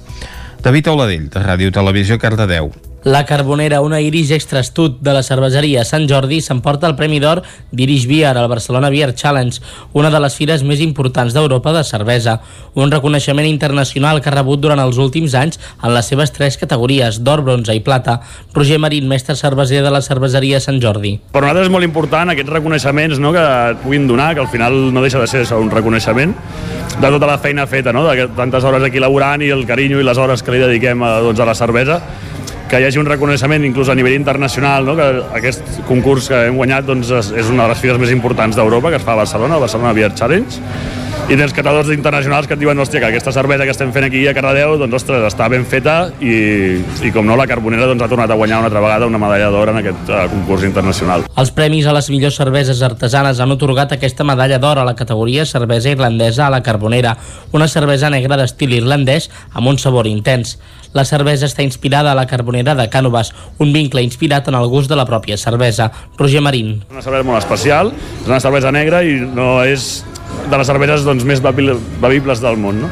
[0.62, 2.74] David Auladell, de Ràdio Televisió Cardedeu.
[3.06, 7.44] La Carbonera, una iris extra astut de la cerveseria Sant Jordi, s'emporta el Premi d'Or
[7.70, 9.60] d'Irish Beer al Barcelona Beer Challenge,
[9.94, 12.40] una de les fires més importants d'Europa de cervesa.
[12.74, 17.20] Un reconeixement internacional que ha rebut durant els últims anys en les seves tres categories,
[17.22, 18.24] d'or, bronze i plata.
[18.56, 21.20] Roger Marín, mestre cerveser de la cerveseria Sant Jordi.
[21.30, 23.44] Per nosaltres és molt important aquests reconeixements no, que
[23.76, 26.34] et puguin donar, que al final no deixa de ser això, un reconeixement
[26.96, 28.02] de tota la feina feta, no?
[28.10, 31.20] de tantes hores aquí laborant i el carinyo i les hores que li dediquem a,
[31.22, 32.02] doncs, a la cervesa
[32.70, 34.96] que hi hagi un reconeixement inclús a nivell internacional, no?
[34.98, 35.08] que
[35.40, 39.02] aquest concurs que hem guanyat doncs, és, una de les fires més importants d'Europa, que
[39.02, 40.62] es fa a Barcelona, el Barcelona Beer Challenge,
[41.26, 44.20] i tens catadors internacionals que et diuen hòstia, que aquesta cervesa que estem fent aquí
[44.30, 46.36] a Cardedeu doncs, ostres, està ben feta i,
[47.02, 49.50] i com no, la Carbonera doncs, ha tornat a guanyar una altra vegada una medalla
[49.50, 51.26] d'or en aquest uh, concurs internacional.
[51.36, 55.48] Els premis a les millors cerveses artesanes han otorgat aquesta medalla d'or a la categoria
[55.50, 57.18] cervesa irlandesa a la Carbonera,
[57.58, 60.60] una cervesa negra d'estil irlandès amb un sabor intens.
[60.96, 64.88] La cervesa està inspirada a la carbonera de Cànovas, un vincle inspirat en el gust
[64.88, 65.90] de la pròpia cervesa.
[66.16, 66.78] Roger Marín.
[66.86, 70.06] És una cervesa molt especial, és una cervesa negra i no és
[70.50, 72.82] de les cerveses doncs, més bevi- bevibles del món.
[72.86, 72.90] No?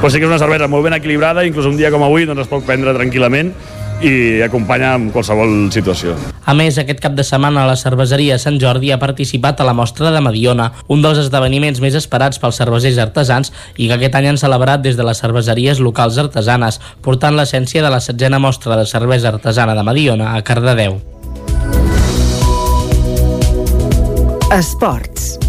[0.00, 2.46] Però sí que és una cervesa molt ben equilibrada, inclús un dia com avui doncs,
[2.46, 3.54] es pot prendre tranquil·lament
[4.04, 6.16] i acompanya en qualsevol situació.
[6.44, 10.10] A més, aquest cap de setmana la cerveseria Sant Jordi ha participat a la mostra
[10.10, 14.40] de Mediona, un dels esdeveniments més esperats pels cervesers artesans i que aquest any han
[14.40, 19.30] celebrat des de les cerveseries locals artesanes, portant l'essència de la setzena mostra de cervesa
[19.30, 21.00] artesana de Mediona a Cardedeu.
[24.50, 25.43] Esports.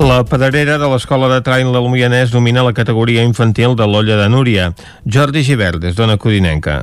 [0.00, 4.26] La pedrera de l'Escola de Train del Moianès domina la categoria infantil de l'Olla de
[4.28, 4.72] Núria.
[5.06, 6.82] Jordi Givert, des d'Ona Codinenca.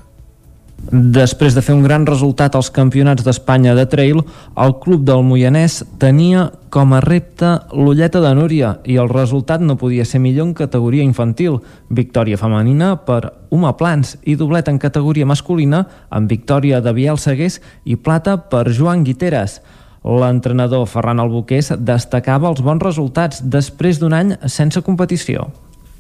[0.89, 4.23] Després de fer un gran resultat als campionats d'Espanya de trail,
[4.57, 9.77] el club del Moianès tenia com a repte l'Ulleta de Núria i el resultat no
[9.77, 11.59] podia ser millor en categoria infantil.
[11.89, 17.59] Victòria femenina per Uma Plans i doblet en categoria masculina amb victòria de Biel Segués
[17.85, 19.59] i plata per Joan Guiteres.
[20.01, 25.49] L'entrenador Ferran Albuqués destacava els bons resultats després d'un any sense competició.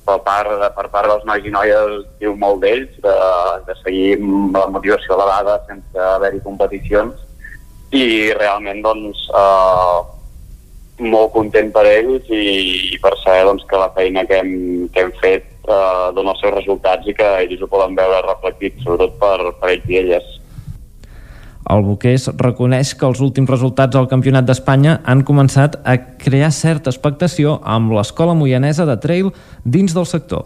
[0.05, 3.13] per part, per part dels nois i noies diu molt d'ells, de,
[3.67, 7.21] de seguir amb la motivació elevada sense haver-hi competicions
[7.91, 9.99] i realment doncs eh,
[11.13, 12.43] molt content per ells i,
[12.95, 14.53] i per saber doncs, que la feina que hem,
[14.93, 18.81] que hem fet eh, dona els seus resultats i que ells ho poden veure reflectit
[18.83, 20.29] sobretot per, per ells i elles.
[21.69, 26.89] El Boqués reconeix que els últims resultats al Campionat d'Espanya han començat a crear certa
[26.89, 29.31] expectació amb l'escola moianesa de trail
[29.63, 30.45] dins del sector.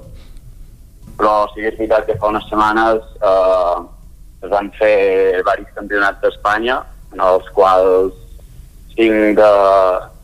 [1.18, 3.78] però sí que és veritat que fa unes setmanes eh,
[4.44, 4.96] es van fer
[5.38, 6.82] diversos campionats d'Espanya
[7.14, 8.14] en els quals
[8.98, 9.52] cinc, de,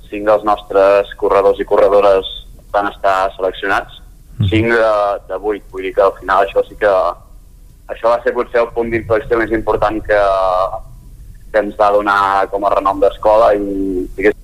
[0.09, 2.27] cinc dels nostres corredors i corredores
[2.75, 4.01] van estar seleccionats.
[4.49, 4.93] Cinc de,
[5.29, 6.91] de vuit, vull dir que al final això sí que
[7.87, 10.19] això va ser potser el punt d'inflexió més important que,
[11.51, 14.35] que ens va donar com a renom d'escola i que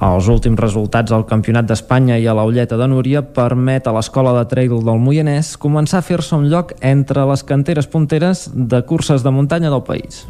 [0.00, 4.32] Els últims resultats al Campionat d'Espanya i a la Ulleta de Núria permet a l'Escola
[4.38, 9.20] de Trail del Moianès començar a fer-se un lloc entre les canteres punteres de curses
[9.26, 10.24] de muntanya del país.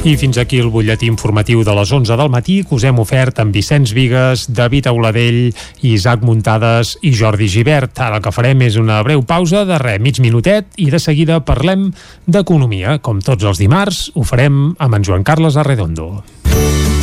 [0.00, 3.36] I fins aquí el butlletí informatiu de les 11 del matí que us hem ofert
[3.42, 5.52] amb Vicenç Vigues, David Auladell,
[5.84, 8.00] Isaac Muntades i Jordi Givert.
[8.00, 11.42] Ara el que farem és una breu pausa de res, mig minutet, i de seguida
[11.44, 11.90] parlem
[12.24, 12.96] d'economia.
[13.04, 16.14] Com tots els dimarts, ho farem amb en Joan Carles Arredondo.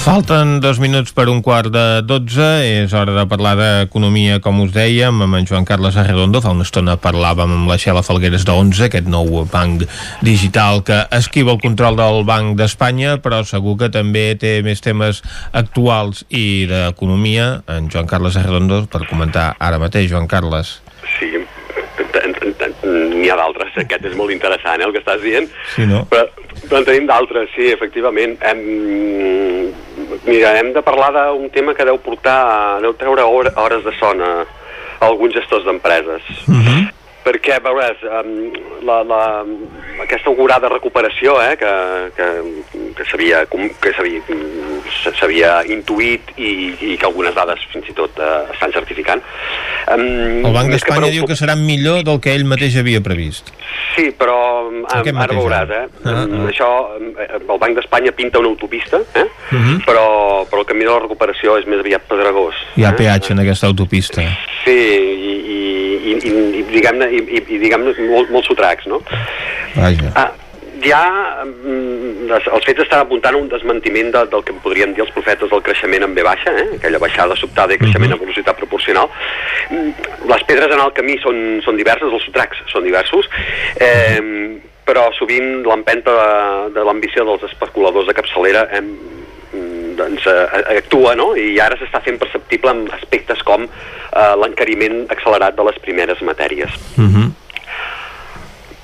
[0.00, 2.46] Falten dos minuts per un quart de dotze.
[2.64, 6.40] És hora de parlar d'economia, com us dèiem, amb en Joan Carles Arredondo.
[6.40, 9.84] Fa una estona parlàvem amb la Xela Falgueres d'11, aquest nou banc
[10.24, 15.20] digital que esquiva el control del Banc d'Espanya, però segur que també té més temes
[15.52, 17.50] actuals i d'economia.
[17.68, 20.78] En Joan Carles Arredondo, per comentar ara mateix, Joan Carles.
[21.18, 21.28] Sí,
[23.20, 23.76] n'hi ha d'altres.
[23.84, 25.48] Aquest és molt interessant, eh, el que estàs dient.
[25.74, 26.06] Sí, no?
[26.10, 26.24] Però,
[26.64, 28.36] però en tenim d'altres, sí, efectivament.
[28.48, 28.64] Hem,
[30.24, 34.20] mira, hem de parlar d'un tema que deu portar, deu treure hor- hores de son
[34.22, 34.44] a,
[35.00, 36.22] alguns gestors d'empreses.
[37.24, 38.30] Perquè, veuràs, um,
[38.86, 39.22] la, la,
[40.04, 41.72] aquesta augurada recuperació eh, que,
[42.16, 42.28] que,
[42.96, 43.92] que s'havia que
[45.18, 46.50] s'havia intuït i,
[46.92, 49.22] i que algunes dades fins i tot uh, estan certificant.
[49.90, 53.52] Um, El Banc d'Espanya diu que serà millor del que ell mateix havia previst.
[53.94, 54.36] Sí, però
[54.68, 55.84] um, ara mateix veuràs, eh?
[56.04, 56.42] Ah, ah.
[56.50, 59.26] Això, eh, el Banc d'Espanya pinta una autopista, eh?
[59.50, 59.78] Uh -huh.
[59.84, 60.06] però,
[60.50, 62.54] però el camí de la recuperació és més aviat pedregós.
[62.76, 64.22] Hi ha peatge en aquesta autopista.
[64.64, 65.60] Sí, i, i,
[66.00, 69.02] i, i, i diguem-ne i, i, i diguem molt, molt sotracs, no?
[69.76, 70.12] Vaja.
[70.16, 70.30] Ah,
[70.84, 71.00] ja
[71.44, 75.50] mm, els fets estan apuntant a un desmentiment de, del que podríem dir els profetes
[75.52, 76.66] del creixement en V baixa, eh?
[76.78, 79.10] aquella baixada sobtada i creixement a velocitat proporcional.
[79.70, 79.92] Mm,
[80.30, 83.28] Les pedres en el camí són, són diverses, els sotracs són diversos,
[83.80, 84.20] eh,
[84.86, 86.30] però sovint l'empenta de,
[86.76, 88.82] de l'ambició dels especuladors de capçalera eh,
[89.52, 91.32] doncs, eh, actua, no?
[91.36, 96.70] I ara s'està fent perceptible amb aspectes com eh, l'encariment accelerat de les primeres matèries.
[96.96, 97.28] Uh -huh.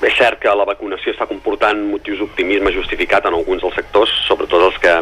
[0.07, 4.63] És cert que la vacunació està comportant motius d'optimisme justificat en alguns dels sectors, sobretot
[4.63, 4.93] els que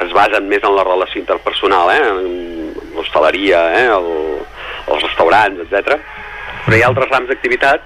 [0.00, 2.08] es basen més en la relació interpersonal, eh?
[2.08, 3.86] en l'hostaleria, eh?
[3.86, 4.08] El,
[4.88, 5.98] els restaurants, etc.
[6.64, 7.80] Però hi ha altres rams d'activitat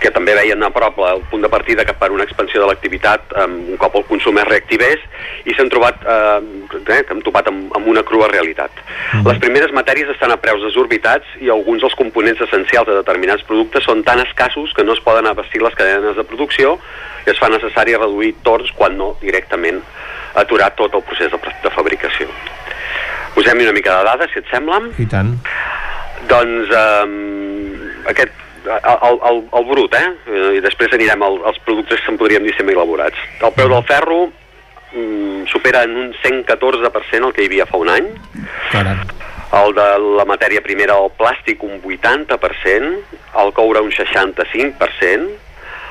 [0.00, 3.32] que també veien a prop el punt de partida cap per una expansió de l'activitat
[3.42, 5.02] um, un cop el consum es reactivés
[5.48, 8.82] i s'han trobat, eh, eh, que hem topat amb, amb una crua realitat.
[9.26, 13.86] Les primeres matèries estan a preus desorbitats i alguns dels components essencials de determinats productes
[13.88, 16.76] són tan escassos que no es poden abastir les cadenes de producció
[17.26, 19.80] i es fa necessari reduir torns quan no directament
[20.36, 22.28] aturar tot el procés de, de fabricació.
[23.36, 24.80] Posem-hi una mica de dades, si et sembla.
[25.00, 25.36] I tant.
[26.28, 30.08] Doncs eh, aquest el, el, el brut, eh?
[30.26, 33.22] Eh, I després anirem al, als productes que en podríem dir semi-elaborats.
[33.40, 34.20] El preu del ferro
[34.92, 38.10] mm, supera en un 114% el que hi havia fa un any.
[38.72, 39.02] Caram.
[39.56, 39.88] El de
[40.18, 45.45] la matèria primera, el plàstic, un 80%, el coure un 65%,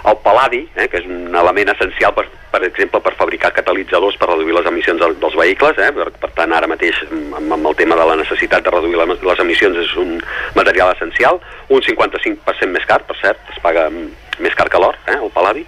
[0.06, 4.27] el paladi, eh, que és un element essencial, per, per exemple, per fabricar catalitzadors per
[4.30, 7.76] reduir les emissions del- dels vehicles, eh, per, per tant, ara mateix, amb, amb el
[7.76, 10.19] tema de la necessitat de reduir la, les emissions, és un
[10.56, 14.11] material essencial, un 55% més car, per cert, es paga mm,
[14.45, 15.65] més car que l'or, eh, el paladi,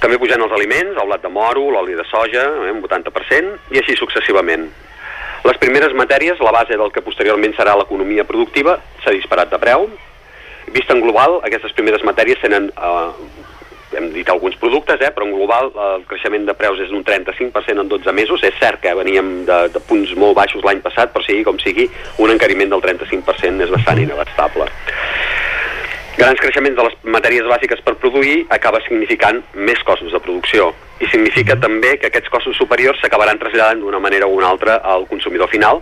[0.00, 3.78] també pujant els aliments, el blat de moro, l'oli de soja, eh, un 80%, i
[3.80, 4.68] així successivament.
[5.44, 9.88] Les primeres matèries, la base del que posteriorment serà l'economia productiva, s'ha disparat de preu.
[10.74, 13.08] Vist en global, aquestes primeres matèries tenen, eh,
[13.96, 17.04] hem dit alguns productes, eh, però en global eh, el creixement de preus és d'un
[17.04, 18.42] 35% en 12 mesos.
[18.44, 21.88] És cert que veníem de, de punts molt baixos l'any passat, però sigui com sigui,
[22.18, 24.68] un encariment del 35% és bastant inabastable.
[26.18, 31.06] Grans creixements de les matèries bàsiques per produir acaba significant més costos de producció i
[31.12, 35.46] significa també que aquests costos superiors s'acabaran traslladant d'una manera o una altra al consumidor
[35.52, 35.78] final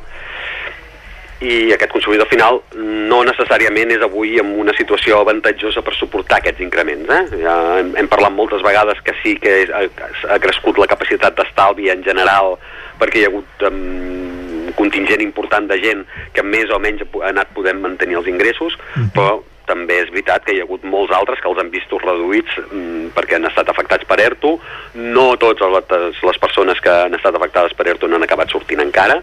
[1.44, 6.64] i aquest consumidor final no necessàriament és avui en una situació avantatjosa per suportar aquests
[6.64, 7.10] increments.
[7.12, 7.42] Eh?
[7.42, 9.84] Ja hem, hem parlat moltes vegades que sí que és, ha,
[10.32, 12.56] ha crescut la capacitat d'estalvi en general
[12.96, 17.52] perquè hi ha hagut um, contingent important de gent que més o menys ha anat
[17.56, 18.78] podent mantenir els ingressos,
[19.12, 22.56] però també és veritat que hi ha hagut molts altres que els han vist reduïts
[22.62, 24.56] mm, perquè han estat afectats per ERTO.
[24.94, 29.18] No totes les, les persones que han estat afectades per ERTO n'han acabat sortint encara.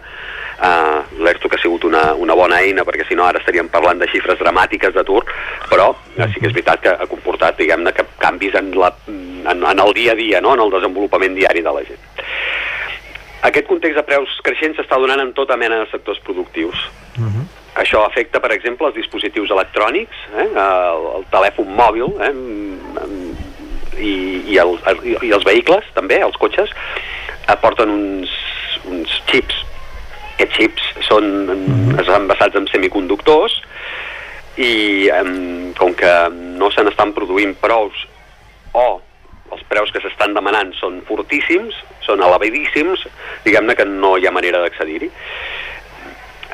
[0.64, 3.98] Uh, L'ERTO que ha sigut una, una bona eina perquè si no ara estaríem parlant
[4.00, 5.20] de xifres dramàtiques d'atur,
[5.68, 9.60] però uh, sí que és veritat que ha comportat diguem-ne que canvis en, la, en,
[9.60, 10.54] en el dia a dia, no?
[10.56, 12.06] en el desenvolupament diari de la gent.
[13.44, 16.86] Aquest context de preus creixents s'està donant en tota mena de sectors productius.
[17.18, 17.44] Uh -huh.
[17.82, 20.48] Això afecta, per exemple, els dispositius electrònics, eh?
[20.48, 22.32] el, el telèfon mòbil eh?
[23.98, 24.14] I,
[24.54, 24.78] i, el,
[25.22, 26.70] i els vehicles, també, els cotxes,
[27.46, 28.30] aporten uns,
[28.86, 29.73] uns xips.
[30.34, 31.26] Aquests xips són,
[32.00, 33.60] estan basats en semiconductors
[34.58, 38.04] i um, com que no se n'estan produint prous
[38.74, 38.86] o
[39.54, 43.04] els preus que s'estan demanant són fortíssims, són elevadíssims,
[43.44, 45.10] diguem-ne que no hi ha manera d'accedir-hi.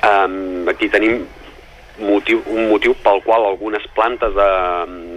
[0.04, 1.22] Um, aquí tenim
[2.00, 4.50] motiu, un motiu pel qual algunes plantes de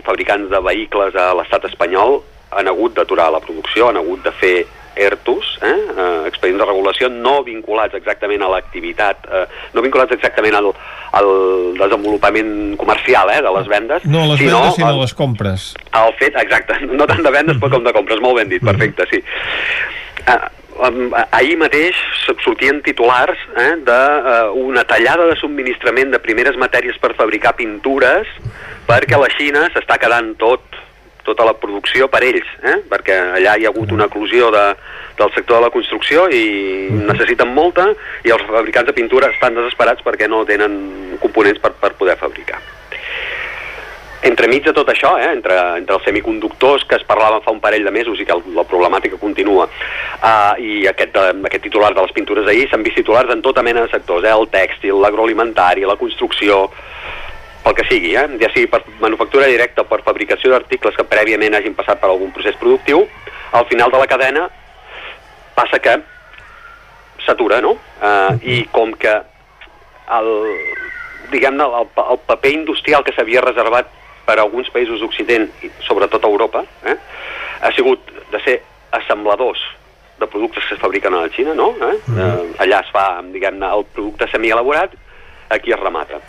[0.05, 2.21] fabricants de vehicles a l'estat espanyol
[2.53, 4.55] han hagut d'aturar la producció, han hagut de fer
[4.95, 5.73] ERTOs, eh?
[5.73, 10.71] eh, expedients de regulació no vinculats exactament a l'activitat, eh, no vinculats exactament al,
[11.19, 11.29] al
[11.79, 15.71] desenvolupament comercial eh, de les vendes, No a les sinó vendes, sinó a les compres.
[15.93, 19.07] el fet, exacte, no tant de vendes però com de compres, molt ben dit, perfecte,
[19.11, 19.23] sí.
[20.73, 21.97] Um, ahir mateix
[22.41, 28.29] sortien titulars eh, d'una tallada de subministrament de primeres matèries per fabricar pintures
[28.87, 30.81] perquè la Xina s'està quedant tot
[31.23, 32.77] tota la producció per ells, eh?
[32.89, 34.65] perquè allà hi ha hagut una eclosió de,
[35.17, 37.89] del sector de la construcció i necessiten molta
[38.23, 42.61] i els fabricants de pintura estan desesperats perquè no tenen components per, per poder fabricar.
[44.23, 47.83] Entremig de tot això, eh, entre, entre els semiconductors que es parlaven fa un parell
[47.83, 52.15] de mesos i que el, la problemàtica continua, uh, i aquest, aquest titular de les
[52.15, 55.99] pintures ahir, s'han vist titulars en tota mena de sectors, eh, el tèxtil, l'agroalimentari, la
[55.99, 56.69] construcció,
[57.63, 58.25] pel que sigui, eh?
[58.41, 62.33] ja sigui per manufactura directa o per fabricació d'articles que prèviament hagin passat per algun
[62.35, 63.05] procés productiu,
[63.53, 64.47] al final de la cadena
[65.55, 65.97] passa que
[67.23, 67.77] s'atura, no?
[68.01, 69.13] Uh, I com que
[70.17, 70.31] el,
[71.31, 73.91] diguem-ne, el, el paper industrial que s'havia reservat
[74.27, 76.97] per a alguns països d'Occident, i sobretot a Europa, eh,
[77.63, 78.57] ha sigut de ser
[78.95, 79.61] assembladors
[80.19, 81.73] de productes que es fabriquen a la Xina, no?
[81.89, 81.95] Eh?
[82.15, 84.95] Eh, allà es fa, diguem-ne, el producte semielaborat,
[85.55, 86.19] aquí es remata.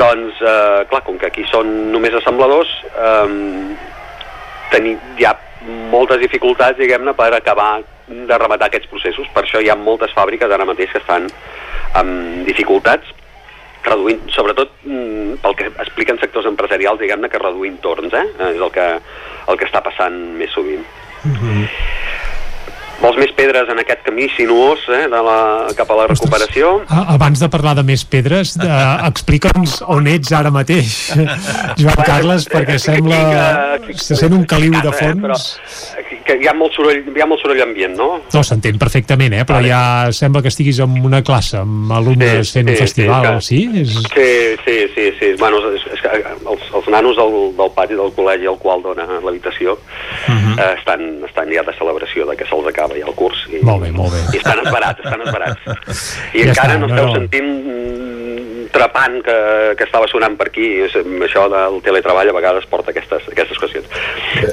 [0.00, 3.28] Doncs, eh, clar, com que aquí són només assembladors, eh,
[5.18, 5.34] hi ha
[5.90, 9.28] moltes dificultats, diguem-ne, per acabar de rematar aquests processos.
[9.34, 11.28] Per això hi ha moltes fàbriques ara mateix que estan
[11.98, 13.16] amb dificultats
[13.84, 18.26] reduint, sobretot mm, pel que expliquen sectors empresarials, diguem-ne, que reduint torns, eh?
[18.50, 18.86] És el que,
[19.48, 20.84] el que està passant més sovint.
[23.00, 25.36] Vols més pedres en aquest camí sinuós eh, de la,
[25.76, 26.82] cap a la recuperació?
[26.92, 28.68] A- Abans de parlar de més pedres, de,
[29.08, 30.98] explica'ns on ets ara mateix,
[31.80, 33.20] Joan Carles, perquè sembla...
[33.96, 35.94] Se sent un caliu de Eh, però fons.
[36.26, 38.08] que hi ha molt soroll, hi ha molt soroll ambient, no?
[38.34, 39.44] No, s'entén perfectament, eh?
[39.48, 39.80] però ja
[40.14, 43.80] sembla que estiguis en una classe amb alumnes fent un sí, festival, sí, sí?
[43.80, 43.94] És...
[44.12, 44.30] Sí,
[44.66, 45.30] sí, sí, sí.
[45.40, 49.08] Bueno, és, és, que els, els nanos del, del pati del col·legi al qual dona
[49.24, 49.78] l'habitació
[50.30, 50.58] Mhm.
[50.58, 53.46] eh, estan, estan ja de celebració de que se'ls acaba ja el curs.
[53.50, 54.20] I, Molt bé, molt bé.
[54.34, 55.60] I estan esbarats, estan esbarats.
[56.36, 57.14] I Ja encara està, no no, esteu no.
[57.18, 59.36] sentint mm, trepant que,
[59.78, 60.68] que estava sonant per aquí.
[60.86, 60.94] És,
[61.26, 63.88] això del teletreball a vegades porta aquestes, aquestes qüestions.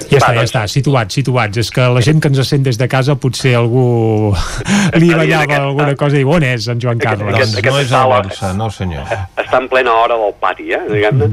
[0.09, 1.61] Ja està, ja està, situats, situats.
[1.61, 4.33] És que la gent que ens sent des de casa potser algú
[5.01, 7.35] li ballava alguna cosa i diu, on és en Joan Carles?
[7.37, 9.05] Doncs no és a Barça, no senyor.
[9.37, 11.29] està en plena hora del pati, eh, diguem-ne.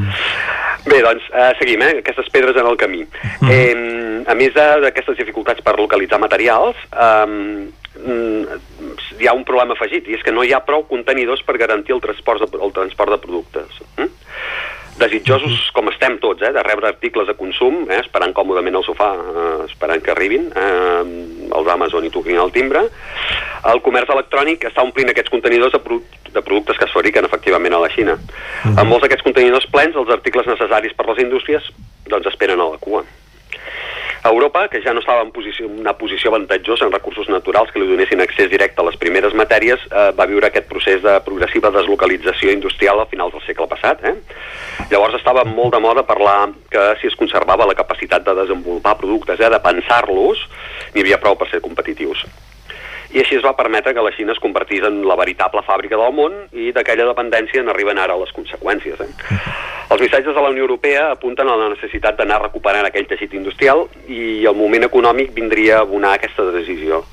[0.85, 3.07] Bé, doncs, eh, seguim, eh, aquestes pedres en el camí.
[3.51, 7.71] Eh, a més d'aquestes dificultats per localitzar materials, eh,
[9.21, 11.95] hi ha un problema afegit, i és que no hi ha prou contenidors per garantir
[11.95, 13.81] el transport de, el transport de productes.
[14.95, 15.01] Mm?
[15.03, 19.11] Desitjosos com estem tots, eh, de rebre articles de consum, eh, esperant còmodament al sofà,
[19.15, 22.89] eh, esperant que arribin, eh, els Amazon i toquin el timbre,
[23.65, 27.75] el comerç electrònic està omplint aquests contenidors de, produ de productes que es fabriquen efectivament
[27.75, 28.19] a la Xina.
[28.65, 31.63] Amb molts d'aquests contenidors plens, els articles necessaris per les indústries
[32.11, 33.05] doncs esperen a la cua.
[34.31, 37.89] Europa, que ja no estava en posició, una posició avantatjosa en recursos naturals que li
[37.91, 42.55] donessin accés directe a les primeres matèries, eh, va viure aquest procés de progressiva deslocalització
[42.55, 44.01] industrial a finals del segle passat.
[44.05, 44.15] Eh?
[44.91, 49.41] Llavors estava molt de moda parlar que si es conservava la capacitat de desenvolupar productes,
[49.41, 50.49] eh, de pensar-los,
[50.95, 52.25] n'hi havia prou per ser competitius.
[53.15, 56.15] I així es va permetre que la Xina es convertís en la veritable fàbrica del
[56.17, 59.01] món i d'aquella dependència n'arriben ara les conseqüències.
[59.01, 59.39] Eh?
[59.95, 63.87] Els missatges de la Unió Europea apunten a la necessitat d'anar recuperant aquell teixit industrial
[64.11, 67.05] i el moment econòmic vindria a abonar aquesta decisió.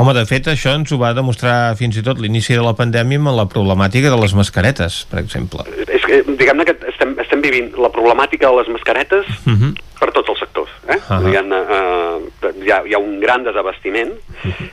[0.00, 3.20] Home, de fet, això ens ho va demostrar fins i tot l'inici de la pandèmia
[3.20, 5.66] amb la problemàtica de les mascaretes, per exemple.
[5.84, 9.74] És que, diguem-ne que estem, estem vivint la problemàtica de les mascaretes Uh -huh.
[10.00, 10.49] per tots els sectors.
[10.90, 10.98] Eh?
[10.98, 11.18] Uh Ahà.
[11.18, 11.24] -huh.
[11.24, 14.12] diguem eh, hi, ha, hi ha un gran desabastiment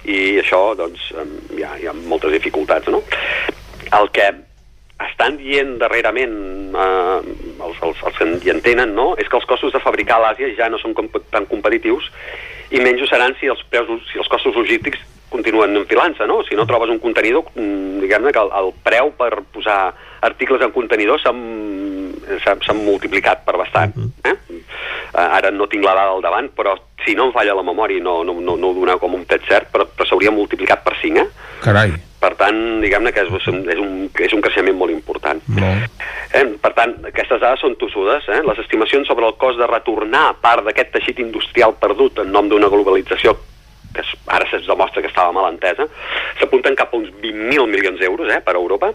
[0.03, 1.13] i això, doncs,
[1.55, 3.03] hi ha, hi ha moltes dificultats, no?
[3.99, 4.27] El que
[5.09, 6.35] estan dient darrerament
[6.75, 7.19] eh,
[7.65, 10.55] els, els, els que hi entenen, no?, és que els costos de fabricar a l'Àsia
[10.57, 12.09] ja no són com, tan competitius
[12.71, 16.41] i menys ho seran si els, preus, si els costos logístics continuen enfilant-se, no?
[16.47, 20.71] Si no trobes un contenidor, mm, diguem-ne que el, el preu per posar articles en
[20.71, 21.41] contenidor s'han
[22.43, 23.93] s'ha- s'han multiplicat per bastant.
[24.23, 24.35] Eh?
[24.51, 24.59] Eh,
[25.13, 28.23] ara no tinc la dada al davant, però si no em falla la memòria no,
[28.23, 31.19] no, no, no ho doneu com un fet cert, però, però s'hauria multiplicat per 5,
[31.23, 31.27] eh?
[31.63, 31.93] Carai.
[32.19, 35.39] Per tant, diguem-ne que és, un, és, un, és un creixement molt important.
[35.53, 36.01] Molt.
[36.33, 36.43] Eh?
[36.61, 38.25] Per tant, aquestes dades són tossudes.
[38.33, 38.41] Eh?
[38.43, 42.67] Les estimacions sobre el cost de retornar part d'aquest teixit industrial perdut en nom d'una
[42.73, 43.37] globalització
[43.93, 45.85] que ara se'ns demostra que estava mal entesa,
[46.37, 48.91] s'apunten cap a uns 20.000 milions d'euros eh, per a Europa,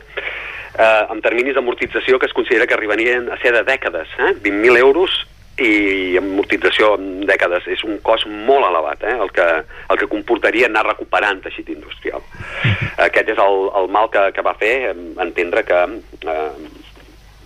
[0.79, 4.11] eh, amb terminis d'amortització que es considera que arribarien a ser de dècades.
[4.19, 4.35] Eh?
[4.43, 5.23] 20.000 euros
[5.61, 9.17] i amortització en dècades és un cost molt elevat, eh?
[9.21, 9.49] el, que,
[9.93, 12.25] el que comportaria anar recuperant teixit industrial.
[13.09, 16.49] Aquest és el, el mal que, que va fer eh, entendre que eh,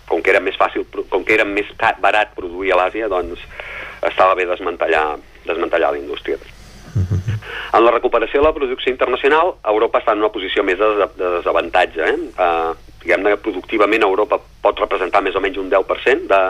[0.06, 1.66] com que era més fàcil, com que era més
[2.02, 3.42] barat produir a l'Àsia, doncs
[4.06, 5.16] estava bé desmantellar,
[5.48, 6.38] desmantellar la indústria.
[7.76, 11.30] En la recuperació de la producció internacional, Europa està en una posició més de, de
[11.34, 12.06] desavantatge.
[12.08, 12.14] Eh?
[12.40, 16.42] Uh, Diguem-ne productivament Europa pot representar més o menys un 10% de,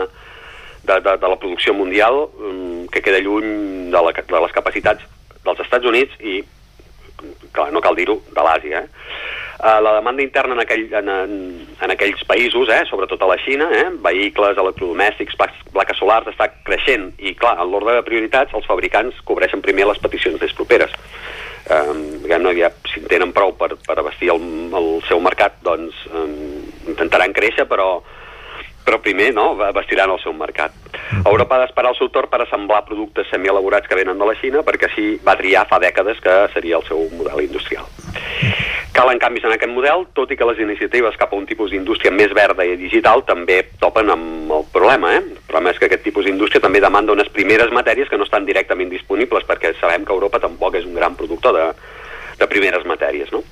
[0.89, 5.05] de, de, de la producció mundial um, que queda lluny de, la, de les capacitats
[5.45, 6.39] dels Estats Units i,
[7.53, 8.87] clar, no cal dir-ho, de l'Àsia.
[8.87, 9.07] Eh?
[9.57, 11.13] Uh, la demanda interna en, aquell, en,
[11.81, 15.37] en, aquells països, eh, sobretot a la Xina, eh, vehicles, electrodomèstics,
[15.73, 20.01] plaques solars, està creixent i, clar, en l'ordre de prioritats, els fabricants cobreixen primer les
[20.03, 20.97] peticions més properes.
[21.67, 24.45] Um, diguem-ne, ja, si en tenen prou per, per abastir el,
[24.79, 26.37] el seu mercat, doncs um,
[26.87, 27.99] intentaran créixer, però
[28.87, 30.71] però primer no, abastiran el seu mercat.
[31.25, 34.63] Europa ha d'esperar el seu torn per assemblar productes semielaborats que venen de la Xina
[34.63, 37.89] perquè així va triar fa dècades que seria el seu model industrial.
[38.97, 42.13] Calen canvis en aquest model, tot i que les iniciatives cap a un tipus d'indústria
[42.15, 45.13] més verda i digital també topen amb el problema.
[45.19, 45.21] Eh?
[45.37, 48.49] El problema és que aquest tipus d'indústria també demanda unes primeres matèries que no estan
[48.49, 51.67] directament disponibles perquè sabem que Europa tampoc és un gran productor de,
[52.41, 53.29] de primeres matèries.
[53.37, 53.45] No?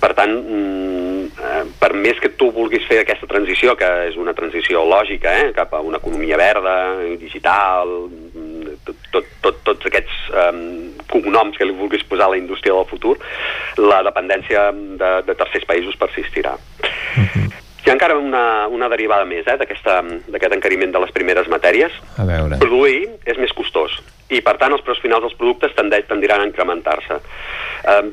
[0.00, 4.32] Per tant, mm, eh, per més que tu vulguis fer aquesta transició, que és una
[4.32, 6.74] transició lògica, eh, cap a una economia verda,
[7.20, 7.92] digital,
[8.86, 10.62] tot, tot, tot, tots aquests um,
[11.10, 13.16] cognoms que li vulguis posar a la indústria del futur,
[13.80, 16.56] la dependència de, de tercers països persistirà.
[17.84, 22.24] Hi ha encara una, una derivada més eh, d'aquest encariment de les primeres matèries, A
[22.24, 22.56] veure.
[22.62, 23.98] produir és més costós
[24.32, 27.18] i per tant els preus finals dels productes tendiran a incrementar-se
[27.92, 28.08] um,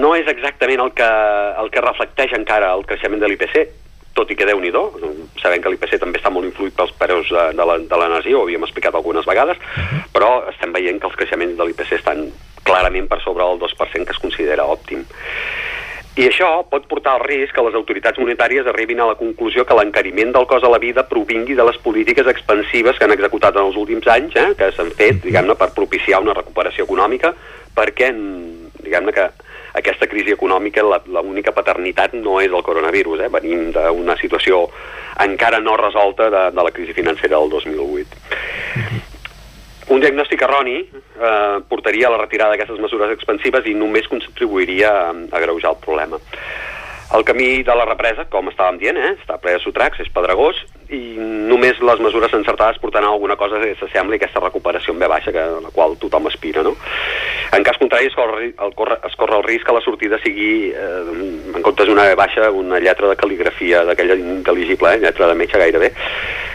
[0.00, 1.10] no és exactament el que,
[1.62, 3.60] el que reflecteix encara el creixement de l'IPC
[4.18, 4.72] tot i que déu nhi
[5.38, 8.94] sabem que l'IPC també està molt influït pels preus de, de l'energia, ho havíem explicat
[8.98, 9.58] algunes vegades,
[10.12, 12.26] però estem veient que els creixements de l'IPC estan
[12.66, 15.06] clarament per sobre del 2% que es considera òptim.
[16.18, 19.76] I això pot portar al risc que les autoritats monetàries arribin a la conclusió que
[19.78, 23.68] l'encariment del cost de la vida provingui de les polítiques expansives que han executat en
[23.68, 27.30] els últims anys, eh, que s'han fet, diguem-ne, per propiciar una recuperació econòmica,
[27.78, 28.10] perquè,
[28.82, 29.28] diguem-ne, que
[29.74, 33.28] aquesta crisi econòmica, la- l'única paternitat no és el coronavirus, eh?
[33.28, 34.68] venim d'una situació
[35.20, 38.16] encara no resolta de, de la crisi financera del 2008.
[39.88, 45.12] Un diagnòstic erroni eh, portaria a la retirada d'aquestes mesures expansives i només contribuiria a,
[45.32, 46.18] a greujar el problema.
[47.16, 50.58] El camí de la represa, com estàvem dient, eh, està ple de sotracs, és pedregós,
[50.92, 51.16] i
[51.48, 55.08] només les mesures encertades portaran a alguna cosa que s'assembli a aquesta recuperació en ve
[55.08, 56.62] baixa que, a la qual tothom aspira.
[56.62, 56.74] No?
[57.56, 60.68] En cas contrari, es corre, el, corre, es corre el risc que la sortida sigui,
[60.68, 65.38] eh, en comptes d'una ve baixa, una lletra de cal·ligrafia d'aquella intel·ligible, eh, lletra de
[65.40, 65.92] metge gairebé,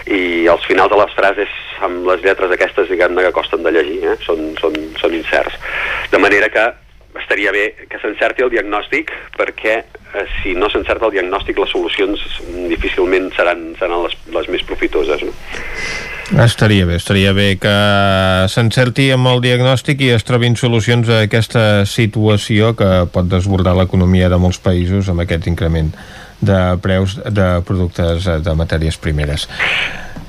[0.06, 4.04] i els finals de les frases amb les lletres aquestes, diguem-ne, que costen de llegir,
[4.06, 5.58] eh, són, són, són incerts.
[6.14, 6.70] De manera que
[7.22, 12.24] estaria bé que s'encerti el diagnòstic perquè eh, si no s'encerta el diagnòstic les solucions
[12.72, 15.34] difícilment seran, seran les, les més profitoses no?
[16.44, 17.74] Estaria bé, estaria bé que
[18.50, 24.32] s'encerti amb el diagnòstic i es trobin solucions a aquesta situació que pot desbordar l'economia
[24.32, 25.92] de molts països amb aquest increment
[26.42, 29.48] de preus de productes eh, de matèries primeres.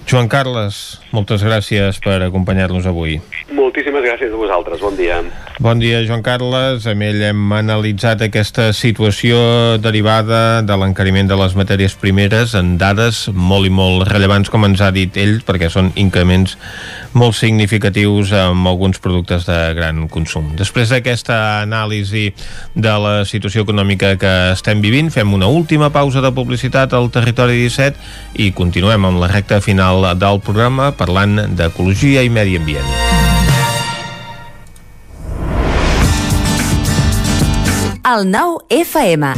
[0.04, 3.16] Joan Carles, moltes gràcies per acompanyar-nos avui.
[3.56, 5.22] Moltíssimes gràcies a vosaltres, bon dia
[5.62, 6.82] Bon dia, Joan Carles.
[6.90, 9.38] Amb ell hem analitzat aquesta situació
[9.78, 14.82] derivada de l'encariment de les matèries primeres en dades molt i molt rellevants, com ens
[14.82, 16.56] ha dit ell, perquè són increments
[17.14, 20.50] molt significatius amb alguns productes de gran consum.
[20.58, 22.32] Després d'aquesta anàlisi
[22.74, 27.62] de la situació econòmica que estem vivint, fem una última pausa de publicitat al Territori
[27.62, 32.90] 17 i continuem amb la recta final del programa parlant d'ecologia i medi ambient.
[38.04, 39.30] El nou FM.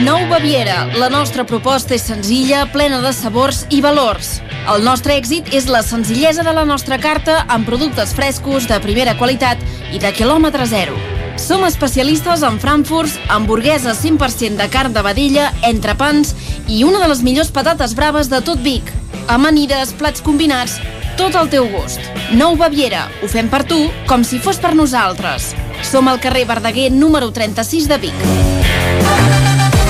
[0.00, 0.86] Nou Baviera.
[0.96, 4.38] La nostra proposta és senzilla, plena de sabors i valors.
[4.70, 9.16] El nostre èxit és la senzillesa de la nostra carta amb productes frescos, de primera
[9.18, 9.60] qualitat
[9.92, 10.96] i de quilòmetre zero.
[11.40, 16.34] Som especialistes en frankfurts, hamburgueses 100% de carn de vedella, entrepans
[16.68, 18.92] i una de les millors patates braves de tot Vic.
[19.32, 20.76] Amanides, plats combinats,
[21.16, 22.04] tot al teu gust.
[22.36, 23.06] Nou Baviera.
[23.24, 25.54] Ho fem per tu com si fos per nosaltres.
[25.82, 28.22] Som al carrer Verdaguer número 36 de Vic.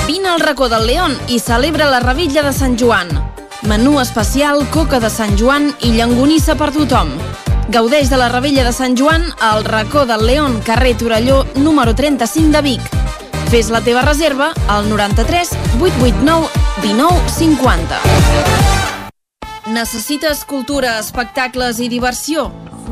[0.06, 3.10] Vine al racó del León i celebra la Revilla de Sant Joan.
[3.66, 7.10] Menú especial, coca de Sant Joan i llangonissa per tothom.
[7.70, 12.50] Gaudeix de la Revella de Sant Joan al racó del León, carrer Torelló, número 35
[12.50, 12.80] de Vic.
[13.52, 16.48] Fes la teva reserva al 93 889
[16.82, 18.00] 19 50.
[19.70, 22.48] Necessites cultura, espectacles i diversió?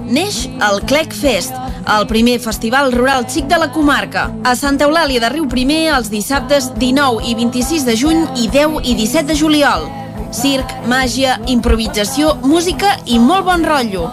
[0.06, 1.58] Neix el Clec Fest,
[1.96, 4.28] el primer festival rural xic de la comarca.
[4.44, 8.78] A Santa Eulàlia de Riu Primer els dissabtes 19 i 26 de juny i 10
[8.84, 9.90] i 17 de juliol.
[10.30, 14.06] Circ, màgia, improvisació, música i molt bon rotllo.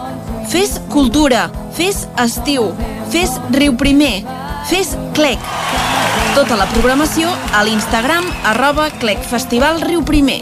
[0.56, 2.70] Fes cultura, fes estiu,
[3.12, 4.22] fes Riu Primer,
[4.64, 5.42] fes Clec.
[6.32, 10.38] Tota la programació a l'Instagram arroba Clec Festival Riu Primer.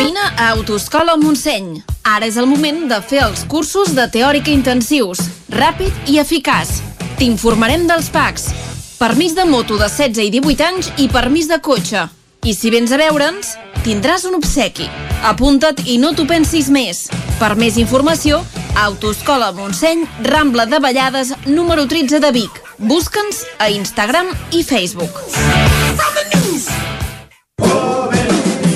[0.00, 1.76] Vine a Autoscola Montseny.
[2.02, 5.22] Ara és el moment de fer els cursos de teòrica intensius,
[5.54, 6.80] ràpid i eficaç.
[7.20, 8.48] T'informarem dels PACs.
[8.98, 12.08] Permís de moto de 16 i 18 anys i permís de cotxe.
[12.44, 13.52] I si vens a veure'ns,
[13.84, 14.88] tindràs un obsequi.
[15.28, 17.04] Apunta't i no t'ho pensis més.
[17.38, 18.40] Per més informació,
[18.82, 22.58] Autoscola Montseny, Rambla de Vallades, número 13 de Vic.
[22.82, 25.22] Busca'ns a Instagram i Facebook.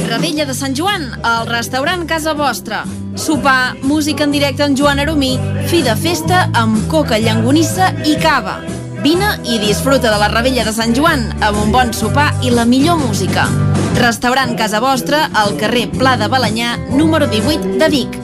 [0.07, 2.85] Radella de Sant Joan, al restaurant Casa Vostra.
[3.19, 5.35] Sopar, música en directe amb Joan Aromí,
[5.67, 8.61] fi de festa amb coca, llangonissa i cava.
[9.07, 12.65] Vine i disfruta de la Ravella de Sant Joan amb un bon sopar i la
[12.67, 13.44] millor música.
[14.01, 18.18] Restaurant Casa Vostra al carrer Pla de Balanyà, número 18 de Vic.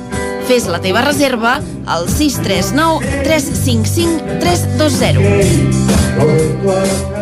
[0.51, 7.22] Fes la teva reserva al 639 355 320.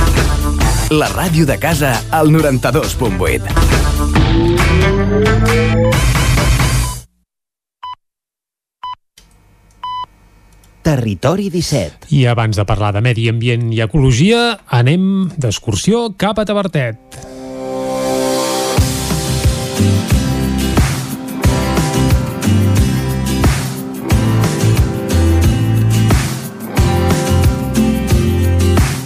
[0.91, 3.47] La ràdio de casa al 92.8.
[10.83, 12.11] Territori 17.
[12.11, 16.99] I abans de parlar de medi ambient i ecologia, anem d'excursió cap a Tavertet.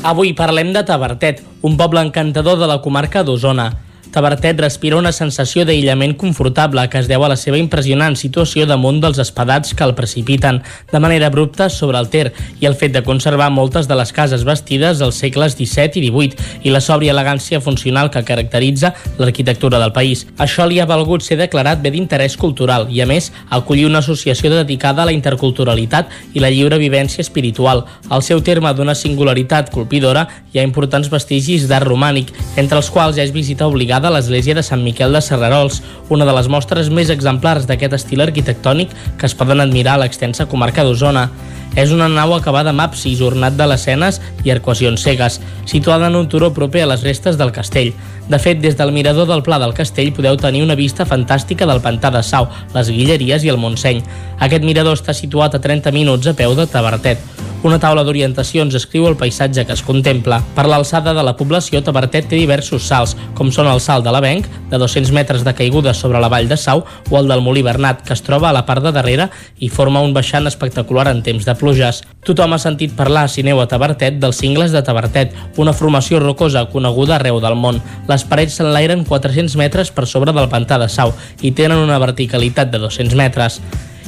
[0.06, 3.72] Avui parlem de Tavertet, un poble encantador de la comarca d'Osona.
[4.16, 9.02] Tavertet respira una sensació d'aïllament confortable que es deu a la seva impressionant situació damunt
[9.04, 10.62] dels espadats que el precipiten
[10.94, 12.30] de manera abrupta sobre el Ter
[12.62, 16.62] i el fet de conservar moltes de les cases vestides als segles XVII i XVIII
[16.64, 20.24] i la sòbria elegància funcional que caracteritza l'arquitectura del país.
[20.40, 24.54] Això li ha valgut ser declarat bé d'interès cultural i, a més, acollir una associació
[24.54, 27.84] dedicada a la interculturalitat i la lliure vivència espiritual.
[28.08, 33.20] Al seu terme d'una singularitat colpidora hi ha importants vestigis d'art romànic, entre els quals
[33.20, 35.82] ja és visita obligada a l'església de Sant Miquel de Serrarols,
[36.14, 40.48] una de les mostres més exemplars d'aquest estil arquitectònic que es poden admirar a l'extensa
[40.52, 41.30] comarca d'Osona.
[41.76, 46.30] És una nau acabada amb absis, ornat de lesenes i arcuacions cegues, situada en un
[46.32, 47.92] turó proper a les restes del castell.
[48.30, 51.82] De fet, des del mirador del Pla del Castell podeu tenir una vista fantàstica del
[51.84, 54.02] pantà de Sau, les Guilleries i el Montseny.
[54.40, 57.22] Aquest mirador està situat a 30 minuts a peu de Tavertet.
[57.66, 60.38] Una taula d'orientacions escriu el paisatge que es contempla.
[60.54, 64.48] Per l'alçada de la població, Tavertet té diversos salts, com són el salt de l'Avenc,
[64.72, 68.02] de 200 metres de caiguda sobre la vall de Sau, o el del Molí Bernat,
[68.02, 71.46] que es troba a la part de darrere i forma un baixant espectacular en temps
[71.46, 72.02] de pluges.
[72.26, 76.68] Tothom ha sentit parlar, si neu a Tavertet, dels cingles de Tavertet, una formació rocosa
[76.74, 77.82] coneguda arreu del món.
[78.10, 82.72] Les parets s'enlairen 400 metres per sobre del pantà de Sau i tenen una verticalitat
[82.74, 83.62] de 200 metres.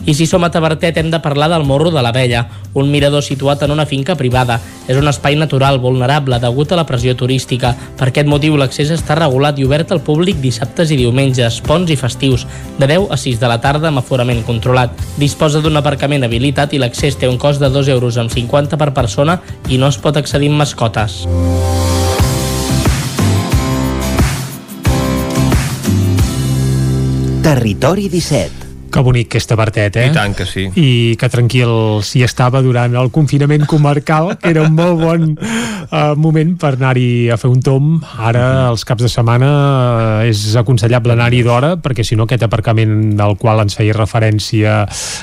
[0.06, 3.64] I si som a Tavertet hem de parlar del Morro de l'Abella, un mirador situat
[3.64, 4.60] en una finca privada.
[4.88, 7.74] És un espai natural vulnerable degut a la pressió turística.
[7.98, 11.98] Per aquest motiu l'accés està regulat i obert al públic dissabtes i diumenges, ponts i
[12.00, 12.46] festius,
[12.78, 14.94] de 10 a 6 de la tarda amb aforament controlat.
[15.18, 18.94] Disposa d'un aparcament habilitat i l'accés té un cost de 2 euros amb 50 per
[18.94, 21.26] persona i no es pot accedir amb mascotes.
[27.48, 30.08] Territori 17 que bonic que és eh?
[30.08, 30.68] I tant que sí.
[30.76, 36.16] I que tranquil s'hi estava durant el confinament comarcal, que era un molt bon uh,
[36.16, 37.98] moment per anar-hi a fer un tom.
[38.18, 39.50] Ara, els caps de setmana,
[40.22, 44.80] uh, és aconsellable anar-hi d'hora, perquè si no aquest aparcament del qual ens feia referència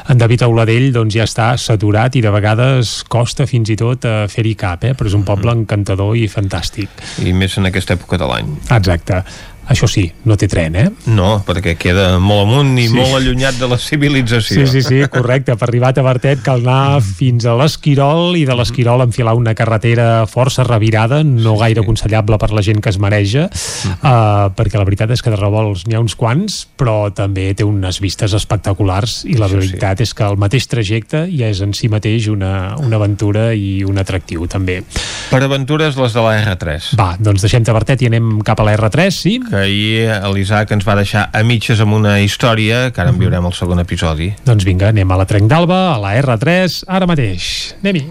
[0.09, 4.25] en David Auladell, doncs ja està saturat i de vegades costa fins i tot uh,
[4.31, 4.95] fer-hi cap, eh?
[4.99, 6.93] Però és un poble encantador i fantàstic.
[7.25, 8.55] I més en aquesta època de l'any.
[8.75, 9.25] Exacte.
[9.71, 10.89] Això sí, no té tren, eh?
[11.09, 12.95] No, perquè queda molt amunt i sí.
[12.97, 14.65] molt allunyat de la civilització.
[14.65, 15.57] Sí, sí, sí, correcte.
[15.57, 20.27] Per arribar a Tabertet cal anar fins a l'Esquirol i de l'Esquirol enfilar una carretera
[20.29, 25.15] força revirada, no gaire aconsellable per la gent que es mareja, uh, perquè la veritat
[25.17, 29.39] és que de revolts n'hi ha uns quants, però també té unes vistes espectaculars i
[29.41, 30.09] la veritat sí.
[30.09, 33.99] és que el mateix trajecte ja és en si mateix una, una aventura i un
[34.01, 34.83] atractiu, també.
[35.31, 36.93] Per aventures, les de la R3.
[37.01, 39.39] Va, doncs deixem Tabertet i anem cap a la R3, sí?
[39.55, 43.47] Que ahir l'Isaac ens va deixar a mitges amb una història que ara en viurem
[43.47, 44.33] el segon episodi.
[44.47, 47.47] Doncs vinga, anem a la Trenc d'Alba, a la R3, ara mateix.
[47.79, 48.05] Anem-hi.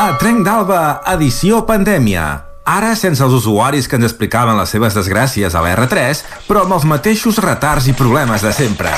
[0.00, 0.82] A Trenc d'Alba,
[1.14, 2.26] edició pandèmia.
[2.70, 6.76] Ara sense els usuaris que ens explicaven les seves desgràcies a la R3, però amb
[6.76, 8.92] els mateixos retards i problemes de sempre.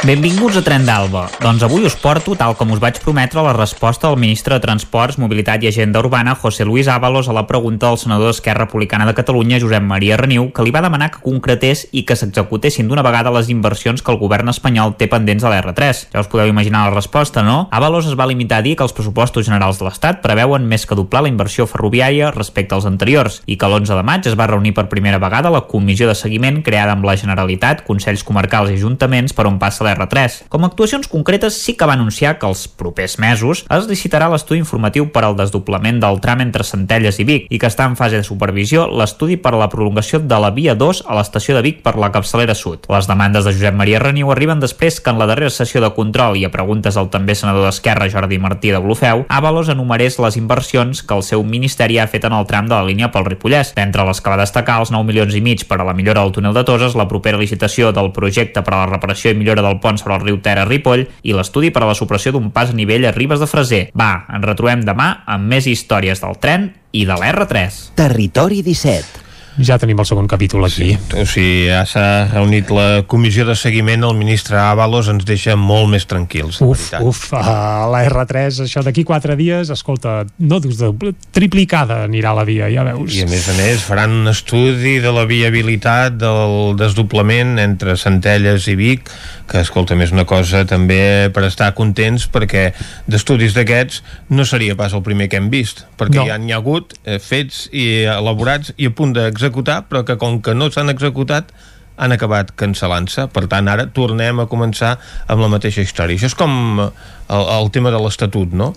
[0.00, 1.26] Benvinguts a Tren d'Alba.
[1.44, 5.18] Doncs avui us porto, tal com us vaig prometre, la resposta del ministre de Transports,
[5.20, 9.12] Mobilitat i Agenda Urbana, José Luis Ábalos, a la pregunta del senador d'Esquerra Republicana de
[9.12, 13.28] Catalunya, Josep Maria Reniu, que li va demanar que concretés i que s'executessin d'una vegada
[13.34, 16.00] les inversions que el govern espanyol té pendents a l'R3.
[16.14, 17.68] Ja us podeu imaginar la resposta, no?
[17.68, 20.96] Ábalos es va limitar a dir que els pressupostos generals de l'Estat preveuen més que
[20.96, 24.72] doblar la inversió ferroviària respecte als anteriors i que l'11 de maig es va reunir
[24.72, 29.36] per primera vegada la comissió de seguiment creada amb la Generalitat, Consells Comarcals i Ajuntaments
[29.36, 30.46] per on passa l'R3.
[30.48, 34.60] Com a actuacions concretes sí que va anunciar que els propers mesos es licitarà l'estudi
[34.62, 38.20] informatiu per al desdoblament del tram entre Centelles i Vic i que està en fase
[38.20, 41.82] de supervisió l'estudi per a la prolongació de la via 2 a l'estació de Vic
[41.82, 42.86] per la capçalera sud.
[42.92, 46.38] Les demandes de Josep Maria Reniu arriben després que en la darrera sessió de control
[46.38, 51.02] i a preguntes al també senador d'Esquerra Jordi Martí de Blofeu, Avalos enumerés les inversions
[51.02, 53.74] que el seu ministeri ha fet en el tram de la línia pel Ripollès.
[53.76, 56.34] D'entre les que va destacar els 9 milions i mig per a la millora del
[56.36, 59.79] túnel de Toses, la propera licitació del projecte per a la reparació i millora del
[59.82, 62.70] pont sobre el riu Ter a Ripoll i l'estudi per a la supressió d'un pas
[62.70, 63.82] a nivell a Ribes de Freser.
[63.96, 67.82] Va, ens retrobem demà amb més històries del tren i de l'R3.
[67.98, 69.29] Territori 17
[69.66, 70.94] ja tenim el segon capítol aquí.
[70.94, 75.56] Sí, o sigui, ja s'ha reunit la comissió de seguiment, el ministre Ábalos ens deixa
[75.56, 76.60] molt més tranquils.
[76.64, 77.04] Uf, veritat.
[77.06, 82.46] uf, a la R3, això d'aquí quatre dies, escolta, no dius de triplicada anirà la
[82.48, 83.14] via, ja veus.
[83.16, 88.68] I a més a més faran un estudi de la viabilitat del desdoblament entre Centelles
[88.70, 89.10] i Vic,
[89.50, 92.70] que escolta, més una cosa també per estar contents perquè
[93.10, 96.26] d'estudis d'aquests no seria pas el primer que hem vist, perquè no.
[96.28, 99.49] ja n'hi ha hagut eh, fets i elaborats i a punt d'executar,
[99.88, 101.52] però que com que no s'han executat
[102.00, 104.94] han acabat cancel·lant-se, per tant ara tornem a començar
[105.28, 106.16] amb la mateixa història.
[106.16, 108.72] Això és com el, el tema de l'Estatut, no?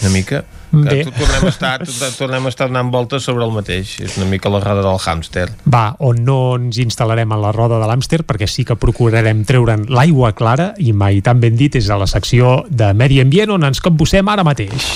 [0.00, 0.44] Una mica.
[0.72, 1.74] Que tornem a estar,
[2.16, 3.98] tornem a estar donant voltes sobre el mateix.
[4.00, 5.44] És una mica la roda del hàmster.
[5.68, 9.84] Va, on no ens instal·larem a la roda de l'hàmster perquè sí que procurarem treure'n
[9.92, 13.68] l'aigua clara i mai tan ben dit és a la secció de Medi Ambient on
[13.68, 14.88] ens capbussem ara mateix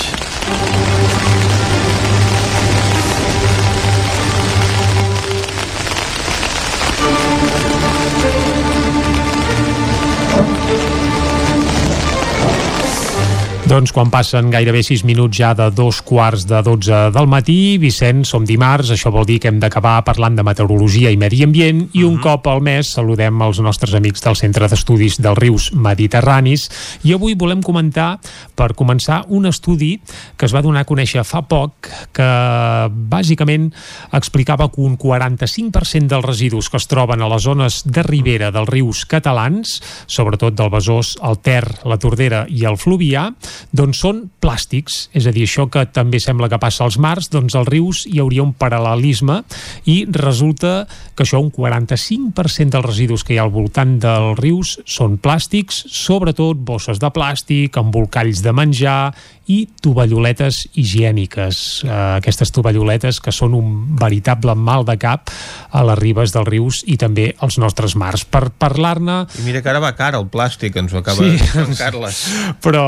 [13.67, 18.28] Doncs quan passen gairebé 6 minuts ja de dos quarts de 12 del matí, Vicenç,
[18.31, 22.05] som dimarts, això vol dir que hem d'acabar parlant de meteorologia i medi ambient i
[22.05, 22.23] un uh -huh.
[22.23, 26.70] cop al mes saludem els nostres amics del Centre d'Estudis dels Rius Mediterranis
[27.03, 28.20] i avui volem comentar,
[28.55, 30.01] per començar, un estudi
[30.36, 31.73] que es va donar a conèixer fa poc
[32.12, 33.73] que bàsicament
[34.12, 38.69] explicava que un 45% dels residus que es troben a les zones de ribera dels
[38.69, 43.35] rius catalans, sobretot del Besòs, el Ter, la Tordera i el Fluvià,
[43.76, 47.57] doncs són plàstics, és a dir, això que també sembla que passa als mars, doncs
[47.59, 49.43] als rius hi hauria un paral·lelisme
[49.91, 50.86] i resulta
[51.17, 55.85] que això, un 45% dels residus que hi ha al voltant dels rius són plàstics,
[55.93, 59.01] sobretot bosses de plàstic, embolcalls de menjar
[59.47, 61.58] i tovalloletes higièniques.
[61.86, 65.31] Eh, aquestes tovalloletes que són un veritable mal de cap
[65.70, 68.25] a les ribes dels rius i també als nostres mars.
[68.26, 69.18] Per parlar-ne...
[69.39, 72.23] I mira que ara va cara el plàstic, ens ho acaba sí, de Carles.
[72.65, 72.86] Però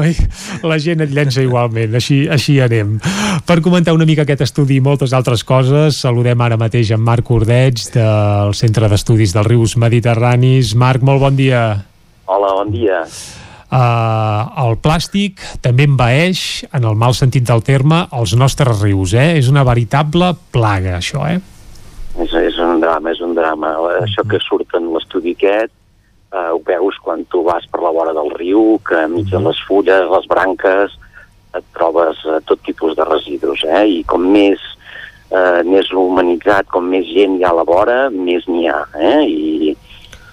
[0.00, 0.12] oi,
[0.66, 2.98] la gent et llença igualment, així, així anem.
[3.48, 7.30] Per comentar una mica aquest estudi i moltes altres coses, saludem ara mateix en Marc
[7.32, 10.76] Ordeig del Centre d'Estudis dels Rius Mediterranis.
[10.76, 11.64] Marc, molt bon dia.
[12.26, 13.04] Hola, bon dia.
[13.66, 19.32] Uh, el plàstic també envaeix, en el mal sentit del terme, els nostres rius, eh?
[19.40, 21.40] És una veritable plaga, això, eh?
[22.22, 23.72] És, és un drama, és un drama.
[24.04, 25.74] Això que surt en l'estudi aquest,
[26.30, 29.64] uh, ho veus quan tu vas per la vora del riu, que enmig de les
[29.66, 30.94] fulles, les branques,
[31.58, 33.82] et trobes uh, tot tipus de residus, eh?
[33.98, 34.62] I com més,
[35.34, 39.26] uh, més humanitzat, com més gent hi ha a la vora, més n'hi ha, eh?
[39.26, 39.74] I,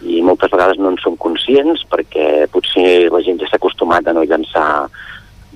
[0.04, 2.46] i moltes vegades no en som conscients perquè
[2.84, 4.90] potser la gent ja s'ha acostumat a no llançar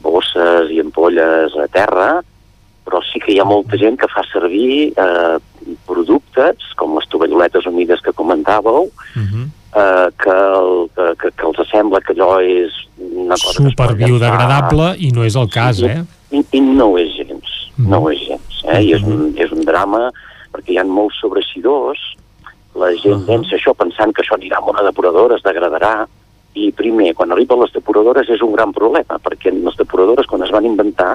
[0.02, 2.22] bosses i ampolles a terra,
[2.86, 5.38] però sí que hi ha molta gent que fa servir eh,
[5.86, 9.48] productes, com les tovalloletes humides que comentàveu, uh -huh.
[9.76, 10.90] eh, que, el,
[11.20, 15.50] que, que els sembla que allò és una cosa Super biodegradable i no és el
[15.50, 16.04] cas, eh?
[16.32, 17.48] I, i no és gens,
[17.78, 17.90] uh -huh.
[17.90, 18.68] no és gens, eh?
[18.68, 18.84] Uh -huh.
[18.84, 20.12] I és un, és un drama
[20.54, 22.00] perquè hi ha molts sobrecidors
[22.76, 23.26] la gent uh -huh.
[23.26, 26.08] pensa això pensant que això anirà a una depuradora, es degradarà,
[26.58, 30.54] i primer, quan arriben les depuradores és un gran problema, perquè les depuradores, quan es
[30.54, 31.14] van inventar,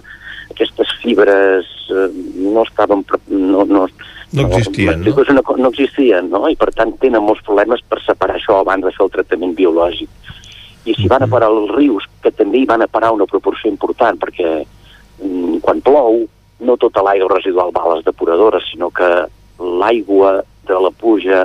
[0.53, 2.09] aquestes fibres eh,
[2.47, 3.05] no estaven...
[3.29, 3.87] No, no,
[4.33, 5.15] no existien, no?
[5.39, 6.45] No, no existien, no?
[6.49, 10.33] I per tant tenen molts problemes per separar això abans de fer el tractament biològic.
[10.89, 13.71] I si van a parar els rius, que també hi van a parar una proporció
[13.71, 16.25] important, perquè mm, quan plou,
[16.63, 19.11] no tota l'aigua residual va a les depuradores, sinó que
[19.59, 21.45] l'aigua de la pluja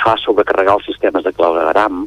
[0.00, 2.06] fa sobrecarregar els sistemes de clavegaram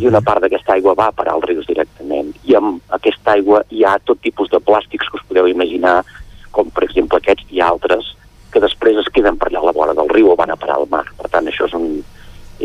[0.00, 2.32] i una part d'aquesta aigua va parar als rius directament.
[2.48, 6.02] I amb aquesta aigua hi ha tot tipus de plàstics que us podeu imaginar,
[6.50, 8.14] com per exemple aquests i altres,
[8.52, 10.78] que després es queden per allà a la vora del riu o van a parar
[10.78, 11.04] al mar.
[11.18, 12.02] Per tant, això és un...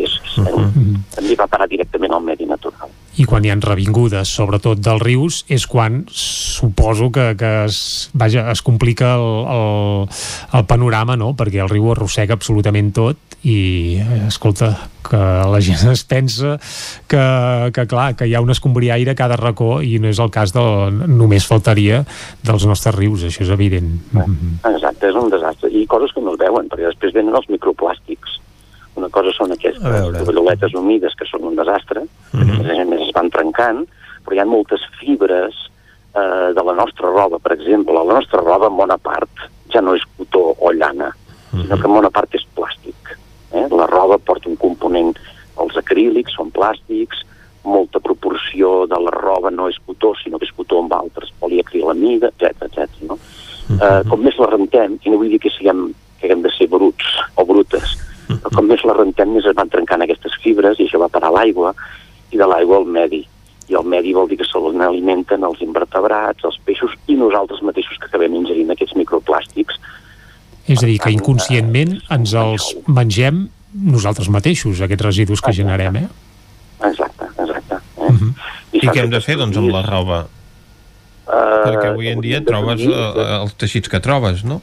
[0.04, 0.96] És, uh -huh.
[1.16, 5.40] també va parar directament al medi natural i quan hi han revingudes, sobretot dels rius,
[5.50, 7.80] és quan suposo que, que es,
[8.14, 10.20] vaja, es complica el, el,
[10.60, 11.34] el panorama, no?
[11.38, 13.18] perquè el riu arrossega absolutament tot
[13.48, 14.70] i, escolta,
[15.08, 16.58] que la gent es pensa
[17.10, 17.24] que,
[17.74, 20.54] que clar, que hi ha un escombriaire a cada racó i no és el cas
[20.54, 22.04] del, només faltaria
[22.46, 23.96] dels nostres rius, això és evident.
[24.68, 25.72] Exacte, és un desastre.
[25.74, 28.42] I coses que no es veuen, perquè després venen els microplàstics
[28.98, 32.04] una cosa són aquestes tovalloletes humides, que són un desastre,
[32.34, 32.82] mm -hmm.
[32.82, 33.86] a més es van trencant,
[34.26, 35.56] però hi ha moltes fibres
[36.16, 37.94] eh, de la nostra roba, per exemple.
[37.94, 39.30] La nostra roba, en bona part,
[39.74, 41.62] ja no és cotó o llana, mm -hmm.
[41.62, 43.18] sinó que en bona part és plàstic.
[43.54, 43.68] Eh?
[43.70, 45.16] La roba porta un component,
[45.60, 47.26] els acrílics són plàstics,
[47.64, 52.28] molta proporció de la roba no és cotó, sinó que és cotó amb altres, poliacrilamida,
[52.28, 52.90] etc etc.
[53.02, 53.18] no?
[53.68, 56.68] Eh, com més la rentem, i no vull dir que siguem que haguem de ser
[56.72, 57.98] bruts o brutes,
[58.42, 61.32] però com més la rentem, més es van trencant aquestes fibres i això va parar
[61.36, 61.74] l'aigua
[62.32, 63.24] i de l'aigua al medi.
[63.68, 68.00] I el medi vol dir que se alimenten els invertebrats, els peixos i nosaltres mateixos
[68.00, 69.80] que acabem ingerint aquests microplàstics.
[70.68, 76.08] És a dir, que inconscientment ens els mengem nosaltres mateixos, aquests residus que generem, eh?
[76.88, 77.80] Exacte, exacte.
[77.98, 78.08] Eh?
[78.08, 78.34] Uh -huh.
[78.72, 80.28] I, I què hem de fer, doncs, amb la roba?
[81.28, 84.62] Uh, Perquè avui en dia trobes uh, els teixits que trobes, no?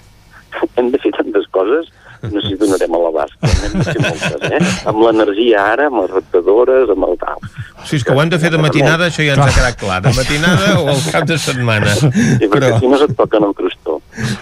[0.76, 1.92] Hem de fer tantes coses
[2.30, 4.60] no sé si donarem a l'abast, n'hem de fer moltes, eh?
[4.90, 7.40] Amb l'energia ara, amb les rectadores, amb el tal.
[7.84, 10.00] Sí, és que ho hem de fer de matinada, això ja ens ha quedat clar,
[10.04, 11.94] de matinada o al cap de setmana.
[11.96, 12.78] Sí, perquè Però...
[12.82, 13.98] si no se't toquen el crostó.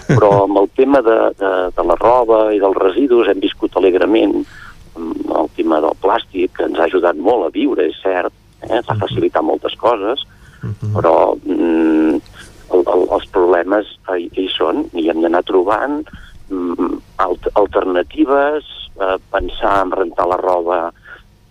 [0.09, 4.43] Però amb el tema de, de, de la roba i dels residus hem viscut alegrement
[4.93, 8.75] el tema del plàstic, que ens ha ajudat molt a viure, és cert, eh?
[8.77, 10.21] ens ha facilitat moltes coses,
[10.93, 12.19] però mm,
[12.73, 16.03] el, el, els problemes hi, hi són i hem d'anar trobant
[17.55, 18.65] alternatives,
[18.99, 20.91] eh, pensar en rentar la roba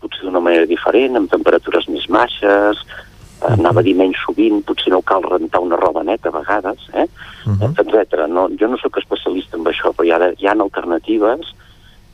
[0.03, 2.83] potser d'una manera diferent, amb temperatures més baixes,
[3.43, 6.79] Uh, anava a dir menys sovint, potser no cal rentar una roba neta a vegades,
[6.95, 7.09] eh?
[7.47, 7.71] Uh -huh.
[7.81, 8.29] etc.
[8.29, 11.55] No, jo no sóc especialista en això, però hi ha, hi ha alternatives.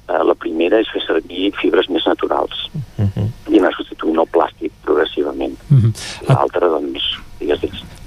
[0.09, 3.29] Uh, la primera és fer servir fibres més naturals uh -huh.
[3.53, 5.59] i anar substituint el plàstic progressivament.
[5.71, 5.93] Uh -huh.
[6.29, 7.19] L'altra, doncs,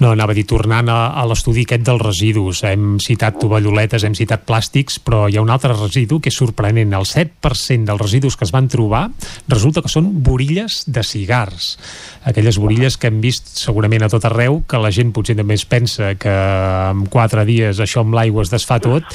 [0.01, 4.15] No, anava a dir, tornant a, a l'estudi aquest dels residus, hem citat tovalloletes, hem
[4.17, 6.95] citat plàstics, però hi ha un altre residu que és sorprenent.
[6.97, 9.03] El 7% dels residus que es van trobar
[9.51, 11.75] resulta que són borilles de cigars
[12.23, 15.65] aquelles borilles que hem vist segurament a tot arreu, que la gent potser també es
[15.65, 19.05] pensa que en quatre dies això amb l'aigua es desfà tot,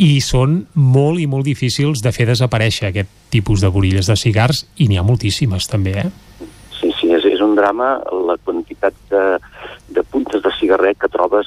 [0.00, 4.64] i són molt i molt difícils de fer desaparèixer aquest tipus de borilles de cigars,
[4.80, 6.52] i n'hi ha moltíssimes també, eh?
[7.44, 7.98] Un drama
[8.28, 9.24] la quantitat de,
[9.88, 11.46] de puntes de cigarret que trobes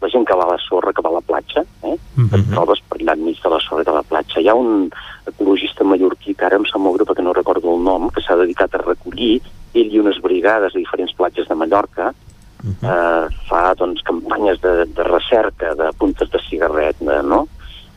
[0.00, 1.96] la gent que va a la sorra, que va a la platja, eh?
[2.16, 2.38] Uh -huh.
[2.38, 4.40] et trobes per allà enmig de la sorra de la platja.
[4.40, 4.90] Hi ha un
[5.26, 8.36] ecologista mallorquí, que ara em sap molt greu perquè no recordo el nom, que s'ha
[8.36, 9.40] dedicat a recollir
[9.74, 12.14] ell i unes brigades a diferents platges de Mallorca
[12.64, 12.88] uh -huh.
[12.92, 17.48] eh, fa doncs, campanyes de, de recerca de puntes de cigarret, eh, no?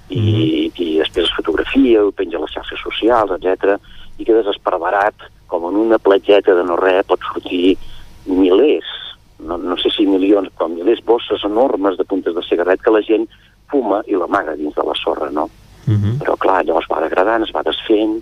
[0.10, 0.82] I, uh -huh.
[0.82, 3.80] i després es fotografia, ho penja a les xarxes socials, etc
[4.17, 7.75] i quedes esparverat com en una platgeta de no res pot sortir
[8.25, 8.88] milers,
[9.40, 13.01] no, no sé si milions, però milers bosses enormes de puntes de cigarret que la
[13.06, 13.27] gent
[13.72, 15.49] fuma i l'amaga dins de la sorra, no?
[15.88, 16.17] Uh -huh.
[16.22, 18.22] Però clar, llavors va degradant, es va desfent,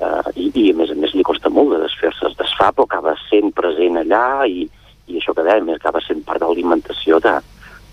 [0.00, 2.84] eh, i, i a més a més li costa molt de desfer-se, es desfà però
[2.84, 4.68] acaba sent present allà i,
[5.06, 7.40] i això que dèiem, acaba sent part de l'alimentació de,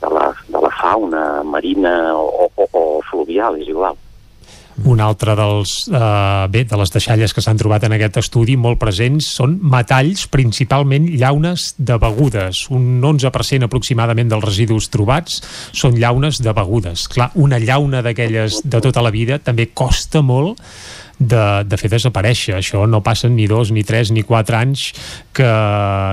[0.02, 3.98] de, la, de la fauna marina o, o, o fluvial, és igual.
[4.86, 8.78] Un altre dels, eh, bé, de les deixalles que s'han trobat en aquest estudi molt
[8.78, 12.68] presents són metalls, principalment llaunes de begudes.
[12.70, 15.42] Un 11% aproximadament dels residus trobats
[15.74, 17.08] són llaunes de begudes.
[17.10, 20.62] Clar, una llauna d'aquelles de tota la vida també costa molt
[21.18, 22.54] de, de fer desaparèixer.
[22.60, 24.92] Això no passen ni dos, ni tres, ni quatre anys
[25.34, 25.50] que,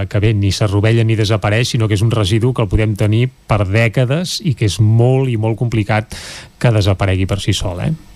[0.08, 3.28] que bé, ni s'arrovella ni desapareix, sinó que és un residu que el podem tenir
[3.28, 6.16] per dècades i que és molt i molt complicat
[6.58, 8.13] que desaparegui per si sol, eh?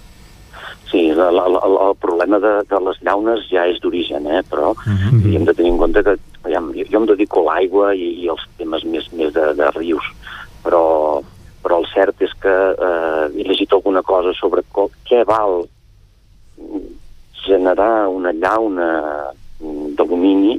[0.90, 1.60] Sí, la, la, la,
[1.90, 4.42] el problema de, de les llaunes ja és d'origen, eh?
[4.50, 5.20] però uh Mhm.
[5.22, 5.34] -huh.
[5.36, 6.16] hem de tenir en compte que
[6.50, 6.60] ja,
[6.90, 10.04] jo em dedico a l'aigua i, i els temes més, més de, de rius,
[10.64, 11.20] però,
[11.62, 15.68] però el cert és que eh, he llegit alguna cosa sobre co, què val
[17.46, 20.58] generar una llauna d'alumini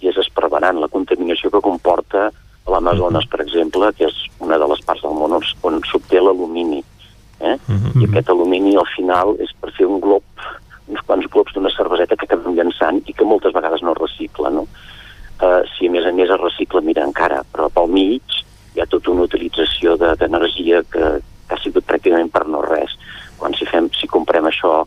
[0.00, 2.30] i és esparverant la contaminació que comporta
[2.70, 6.82] l'Amazones, per exemple, que és una de les parts del món on, on s'obté l'alumini.
[7.40, 7.56] Eh?
[8.00, 10.44] I aquest alumini al final és per fer un glob,
[10.90, 14.52] uns quants globs d'una cerveseta que acabem llançant i que moltes vegades no es recicla.
[14.54, 14.66] No?
[15.40, 18.40] Uh, si a més a més es recicla, mira, encara, però pel mig
[18.74, 21.12] hi ha tota una utilització d'energia de, que,
[21.48, 22.92] que ha sigut pràcticament per no res.
[23.40, 24.82] Quan si, fem, si comprem això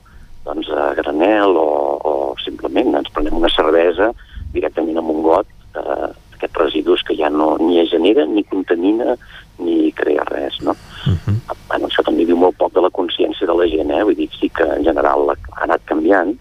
[0.45, 4.11] doncs, a granel o, o simplement ens prenem una cervesa
[4.53, 5.49] directament amb un got
[5.79, 9.15] eh, aquests residus que ja no ni es genera, ni contamina,
[9.59, 10.71] ni crea res, no?
[11.05, 11.35] Uh -huh.
[11.67, 14.03] bueno, això també diu molt poc de la consciència de la gent, eh?
[14.03, 16.37] Vull dir, sí que en general ha anat canviant,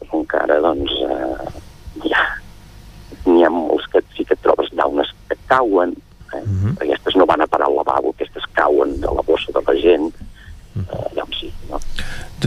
[0.00, 2.22] però encara, doncs, eh, ja
[3.26, 5.94] n'hi ha molts que sí que trobes llaunes que cauen,
[6.32, 6.36] eh?
[6.36, 6.72] Uh -huh.
[6.82, 10.14] aquestes no van a parar al lavabo, aquestes cauen de la bossa de la gent,
[10.76, 11.80] eh, allà on sí, no?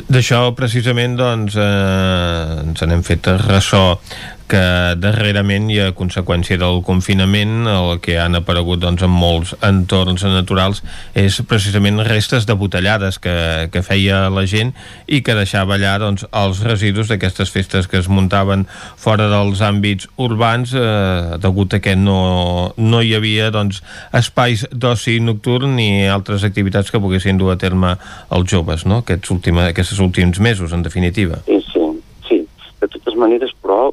[0.08, 4.00] D'això, precisament, doncs, eh, ens n'hem fet ressò
[4.48, 10.24] que darrerament i a conseqüència del confinament el que han aparegut doncs, en molts entorns
[10.27, 10.82] naturals
[11.17, 13.35] és precisament restes de botellades que,
[13.74, 14.74] que feia la gent
[15.08, 20.08] i que deixava allà doncs, els residus d'aquestes festes que es muntaven fora dels àmbits
[20.16, 23.84] urbans eh, degut a que no, no hi havia doncs,
[24.16, 27.98] espais d'oci nocturn ni altres activitats que poguessin dur a terme
[28.32, 29.03] els joves no?
[29.03, 31.84] aquests, últim, aquests últims mesos en definitiva Sí, sí,
[32.30, 32.42] sí.
[32.77, 33.88] De totes maneres, però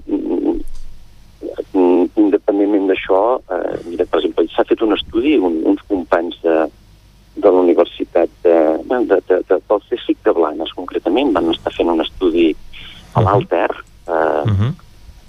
[3.15, 6.69] d'això, eh, mira, per exemple, s'ha fet un estudi, un, uns companys de,
[7.37, 11.73] de la Universitat de, de, de, de, de, del CSIC de Blanes, concretament, van estar
[11.73, 12.55] fent un estudi
[13.15, 13.71] a l'Alter,
[14.07, 14.73] eh, uh -huh.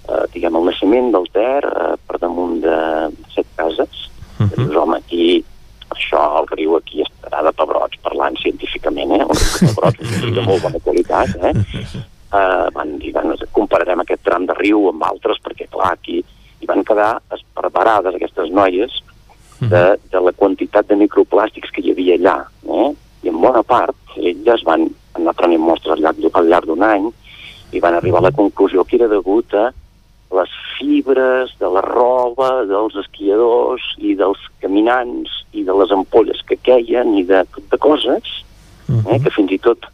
[0.10, 4.10] eh, diguem, el naixement del Ter eh, per damunt de set cases.
[4.40, 4.56] Uh -huh.
[4.56, 5.44] Dius, home, aquí,
[5.90, 9.26] això, el riu aquí estarà de pebrots, parlant científicament, eh?
[9.26, 11.54] Un riu de pebrots, de molt bona qualitat, eh?
[12.36, 16.26] Uh, van dir, bueno, compararem aquest tram de riu amb altres, perquè, clar, aquí
[16.66, 18.98] i van quedar esparverades aquestes noies
[19.62, 22.36] de, de la quantitat de microplàstics que hi havia allà.
[22.66, 22.90] Eh?
[23.26, 27.10] I en bona part, elles van anar prenent mostres al llarg, al llarg d'un any
[27.74, 29.70] i van arribar a la conclusió que era degut a
[30.36, 36.58] les fibres de la roba dels esquiadors i dels caminants i de les ampolles que
[36.58, 38.42] queien i de de coses
[38.90, 39.88] eh, que fins i tot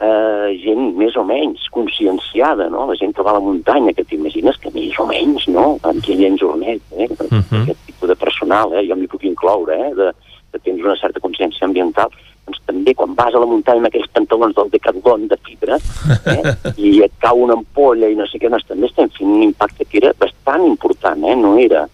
[0.00, 2.86] eh, gent més o menys conscienciada, no?
[2.90, 5.66] La gent que va a la muntanya, que t'imagines que més o menys, no?
[5.82, 7.08] Amb qui hi ha en Jornet, eh?
[7.18, 7.62] Uh -huh.
[7.62, 8.86] Aquest tipus de personal, eh?
[8.88, 9.94] Jo m'hi puc incloure, eh?
[9.94, 10.12] De,
[10.52, 12.08] que tens una certa consciència ambiental,
[12.46, 16.54] doncs també quan vas a la muntanya amb aquells pantalons del Decathlon de fibra eh,
[16.88, 19.84] i et cau una ampolla i no sé què, doncs també estem fent un impacte
[19.84, 21.88] que era bastant important, eh, no era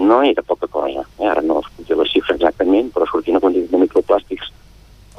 [0.00, 1.04] no era poca cosa.
[1.18, 1.26] Eh?
[1.26, 4.52] Ara no us la xifra exactament, però sortint a quantitat de microplàstics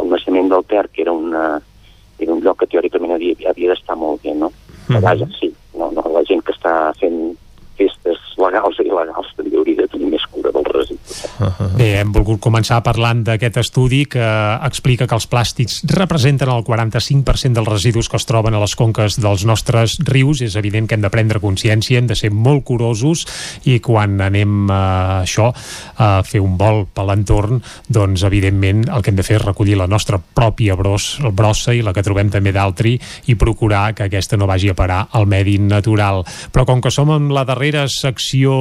[0.01, 1.61] el naixement del Ter, que era, una,
[2.19, 4.51] era un lloc que teòricament havia, havia d'estar molt bé, no?
[4.87, 5.01] Mm -hmm.
[5.01, 7.37] Vaja, sí, no, no, la gent que està fent
[7.81, 11.23] festes legals i il·legals també hauria de tenir més cura dels residus.
[11.39, 11.69] Uh -huh.
[11.77, 14.27] Bé, hem volgut començar parlant d'aquest estudi que
[14.63, 19.19] explica que els plàstics representen el 45% dels residus que es troben a les conques
[19.19, 20.41] dels nostres rius.
[20.41, 23.25] És evident que hem de prendre consciència, hem de ser molt curosos
[23.65, 25.53] i quan anem a això,
[25.97, 29.77] a fer un vol per l'entorn, doncs evidentment el que hem de fer és recollir
[29.77, 34.37] la nostra pròpia bros, brossa i la que trobem també d'altri i procurar que aquesta
[34.37, 36.23] no vagi a parar al medi natural.
[36.51, 38.53] Però com que som en la darrera secció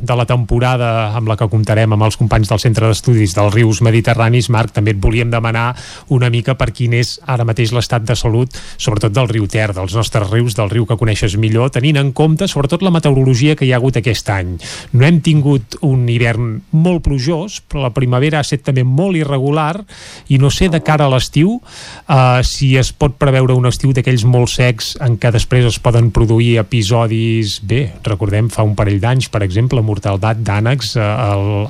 [0.00, 3.82] de la temporada amb la que comptarem amb els companys del Centre d'Estudis dels Rius
[3.82, 5.72] Mediterranis, Marc, també et volíem demanar
[6.14, 9.94] una mica per quin és ara mateix l'estat de salut, sobretot del riu Ter, dels
[9.96, 13.72] nostres rius, del riu que coneixes millor, tenint en compte sobretot la meteorologia que hi
[13.72, 14.54] ha hagut aquest any.
[14.92, 19.82] No hem tingut un hivern molt plujós, però la primavera ha estat també molt irregular
[20.28, 24.24] i no sé de cara a l'estiu uh, si es pot preveure un estiu d'aquells
[24.28, 29.28] molt secs en què després es poden produir episodis, bé, recordem fa un parell d'anys,
[29.32, 31.06] per exemple, mortaldat d'ànecs eh,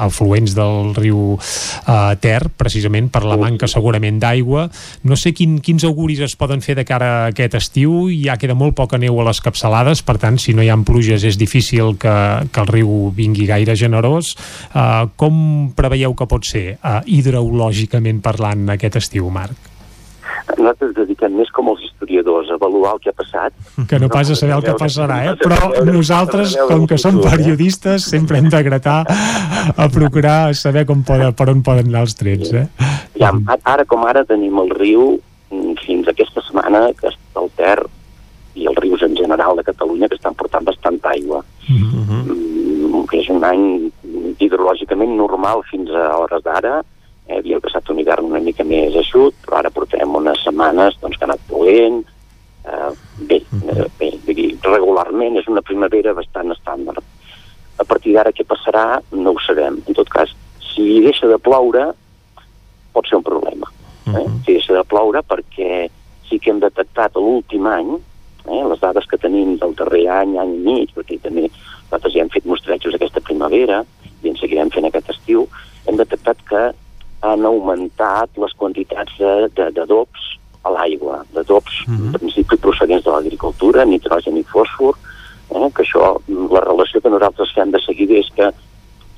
[0.02, 4.67] afluents del riu eh, Ter, precisament per la manca segurament d'aigua.
[5.09, 8.57] No sé quin, quins auguris es poden fer de cara a aquest estiu, ja queda
[8.59, 11.97] molt poca neu a les capçalades, per tant, si no hi ha pluges és difícil
[12.01, 12.15] que,
[12.52, 14.35] que el riu vingui gaire generós.
[14.75, 19.72] Eh, com preveieu que pot ser, eh, hidrològicament parlant, aquest estiu, Marc?
[20.50, 23.54] Nosaltres dediquem més com els historiadors a avaluar el que ha passat.
[23.88, 25.34] Que no pas a saber el que passarà, eh?
[25.40, 31.34] Però nosaltres, com que som periodistes, sempre hem de gratar a procurar saber com poden,
[31.38, 32.66] per on poden anar els trets, eh?
[33.20, 35.08] Ja, ara com ara tenim el riu
[35.52, 37.78] mm, fins aquesta setmana que el Ter
[38.58, 41.42] i els rius en general de Catalunya que estan portant bastant aigua.
[41.68, 42.22] Uh mhm.
[42.24, 43.06] -huh.
[43.08, 43.90] que és un any
[44.38, 46.82] hidrològicament normal fins a hores d'ara,
[47.28, 51.18] eh, havia passat un hivern una mica més eixut, però ara portem unes setmanes doncs,
[51.18, 52.02] que ha anat plovent,
[52.65, 52.91] eh,
[53.31, 53.41] bé,
[53.73, 57.02] eh, bé dir, regularment és una primavera bastant estàndard.
[57.78, 59.81] A partir d'ara què passarà no ho sabem.
[59.86, 60.31] En tot cas,
[60.73, 61.91] si deixa de ploure,
[62.92, 63.68] pot ser un problema.
[64.07, 64.10] Eh?
[64.10, 64.44] Uh -huh.
[64.44, 65.89] Si deixa de ploure perquè
[66.28, 67.99] sí que hem detectat l'últim any,
[68.47, 71.51] eh, les dades que tenim del darrer any, any i mig, perquè també
[71.84, 73.84] nosaltres ja hem fet mostrejos aquesta primavera
[74.23, 75.49] i en seguirem fent aquest estiu,
[75.86, 76.73] hem detectat que
[77.23, 79.18] han augmentat les quantitats
[79.55, 80.28] d'adobs
[80.62, 82.07] a l'aigua, d'adobs uh -huh.
[82.07, 84.94] en principi procedents de l'agricultura, nitrogen i fòsfor,
[85.55, 86.20] eh, que això,
[86.51, 88.51] la relació que nosaltres fem de seguida és que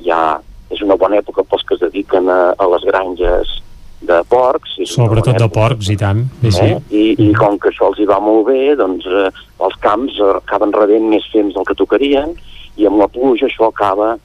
[0.05, 3.63] ja és una bona època pels que es dediquen a, a les granges
[4.01, 4.77] de porcs.
[4.91, 6.25] Sobretot de porcs, i tant.
[6.43, 6.51] Eh?
[6.51, 6.69] Sí.
[6.91, 9.31] I, I com que això els hi va molt bé, doncs eh,
[9.65, 12.35] els camps acaben rebent més temps del que tocarien
[12.77, 14.17] i amb la pluja això acaba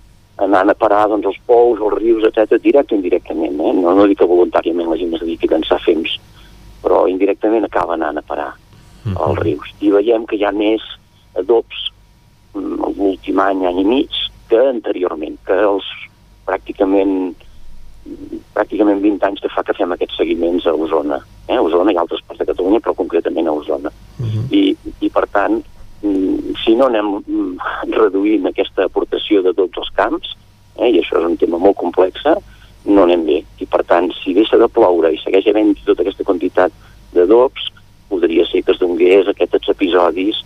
[0.46, 3.60] anant a parar doncs, els pous, els rius, etc directe o indirectament.
[3.60, 3.74] Eh?
[3.82, 6.18] No, no dic que voluntàriament la gent es dediqui a llançar fems,
[6.84, 8.54] però indirectament acaba anant a parar
[9.06, 9.18] -huh.
[9.28, 9.74] als rius.
[9.80, 10.82] I veiem que hi ha més
[11.40, 11.90] adobs
[12.54, 14.12] mm, l'últim any, any i mig,
[14.50, 15.86] que anteriorment, que els
[16.46, 17.36] pràcticament
[18.56, 21.20] pràcticament 20 anys que fa que fem aquests seguiments a Osona.
[21.48, 21.56] Eh?
[21.56, 23.92] A Osona i altres parts de Catalunya, però concretament a Osona.
[24.18, 24.46] Uh -huh.
[24.50, 29.90] I, I, per tant, Mm, si no anem mm, reduint aquesta aportació de tots els
[29.98, 30.36] camps,
[30.78, 32.24] eh, i això és un tema molt complex,
[32.86, 33.42] no anem bé.
[33.60, 36.72] I per tant, si deixa de ploure i segueix havent tota aquesta quantitat
[37.16, 37.68] d'adobs,
[38.10, 40.40] podria ser que es donés aquests episodis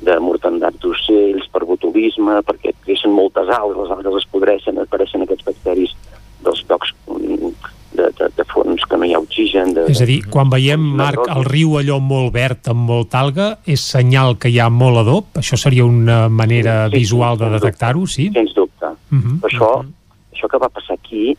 [0.00, 5.44] de mortandat d'ocells, per botulisme, perquè creixen moltes algues, les algues es podreixen, apareixen aquests
[5.44, 5.92] bacteris
[6.40, 7.52] dels llocs mm,
[7.92, 9.74] de, de, de fons que no hi ha oxigen.
[9.74, 13.50] De, és a dir, quan veiem, Marc, el riu allò molt verd amb molta alga,
[13.66, 15.30] és senyal que hi ha molt adob?
[15.40, 18.30] Això seria una manera sí, visual de detectar-ho, sí?
[18.34, 18.94] Sens dubte.
[19.10, 19.38] Uh mhm, -huh.
[19.48, 19.88] Això, uh mhm.
[19.88, 20.34] -huh.
[20.34, 21.36] això que va passar aquí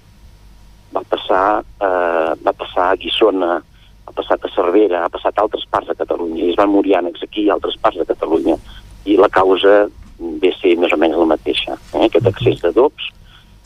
[0.94, 3.62] va passar, eh, va passar a Guissona,
[4.06, 6.98] ha passat a Cervera, ha passat a altres parts de Catalunya, i es van morir
[6.98, 8.58] ànecs aquí i altres parts de Catalunya.
[9.06, 9.88] I la causa
[10.20, 11.78] ve a ser més o menys la mateixa.
[11.94, 12.06] Eh?
[12.06, 13.10] Aquest excés d'adobs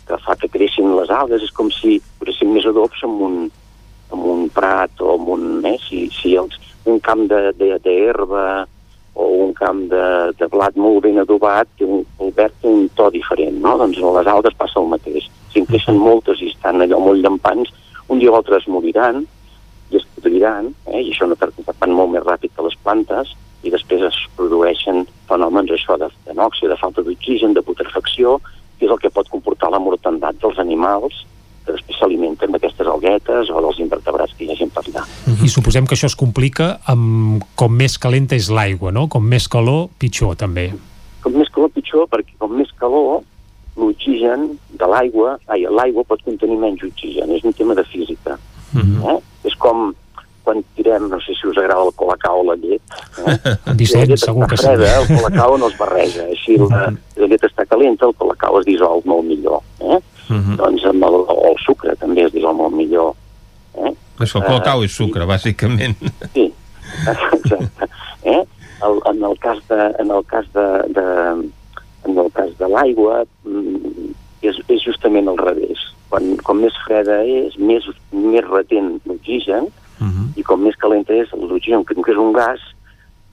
[0.08, 3.36] que fa que creixin les algues, és com si posessin més adobs en un,
[4.14, 8.46] en un prat o en un, eh, si, si els, un camp d'herba
[9.16, 10.06] o un camp de,
[10.38, 13.78] de blat molt ben adobat, té un, el verd té un to diferent, no?
[13.80, 15.30] Doncs a les algues passa el mateix.
[15.54, 17.72] Si en creixen moltes i estan allò molt llampants,
[18.12, 19.24] un dia o altre es moriran
[19.90, 23.34] i es podriran, eh, i això no van molt més ràpid que les plantes,
[23.66, 28.40] i després es produeixen fenòmens això de, de de falta d'oxigen, de putrefacció,
[28.80, 31.26] que és el que pot comportar la mortandat dels animals
[31.66, 35.06] que després s'alimenten d'aquestes alguetes o dels invertebrats que hi hagin per allà.
[35.44, 39.08] I suposem que això es complica amb com més calenta és l'aigua, no?
[39.10, 40.70] Com més calor, pitjor també.
[41.26, 43.24] Com més calor, pitjor, perquè com més calor,
[43.76, 48.38] l'oxigen de l'aigua, l'aigua pot contenir menys oxigen, és un tema de física.
[48.76, 49.16] Uh -huh.
[49.16, 49.20] eh?
[49.50, 49.94] És com
[50.46, 52.82] quan tirem, no sé si us agrada el colacao o la llet.
[53.26, 53.56] Eh?
[53.80, 55.14] Vicent, si segur que freda, sí.
[55.14, 56.28] El colacao no es barreja.
[56.30, 56.88] Així la,
[57.20, 59.62] la llet està calenta, el colacao es dissol molt millor.
[59.82, 60.00] Eh?
[60.30, 60.58] Uh -huh.
[60.62, 63.14] Doncs amb el, o el sucre també es dissol molt millor.
[63.76, 63.94] Eh?
[64.20, 65.28] Això, el colacao uh, és sucre, i...
[65.28, 65.96] bàsicament.
[66.34, 66.54] Sí,
[67.14, 67.90] exacte.
[68.24, 68.44] Eh?
[68.86, 71.06] El, en el cas de, en el cas de, de
[72.06, 74.14] en el cas de l'aigua mm,
[74.46, 75.82] és, és justament al revés.
[76.10, 80.28] Quan, com més freda és, més, més retent l'oxigen, uh -huh.
[80.36, 82.60] i com més calenta és, l'oxigen, que és un gas,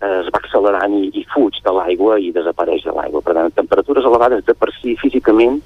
[0.01, 3.21] eh, es va accelerant i, i fuig de l'aigua i desapareix de l'aigua.
[3.21, 5.63] Per tant, temperatures elevades de per si físicament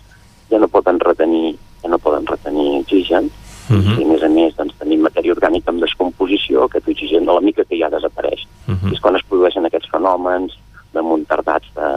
[0.51, 3.31] ja no poden retenir, ja no poden retenir oxigen,
[3.71, 4.01] uh -huh.
[4.01, 7.41] i a més a més doncs, tenim matèria orgànica en descomposició, aquest oxigen a la
[7.41, 8.47] mica que ja desapareix.
[8.69, 8.91] Uh -huh.
[8.91, 10.53] I és quan es produeixen aquests fenòmens
[10.93, 11.89] de muntardats de,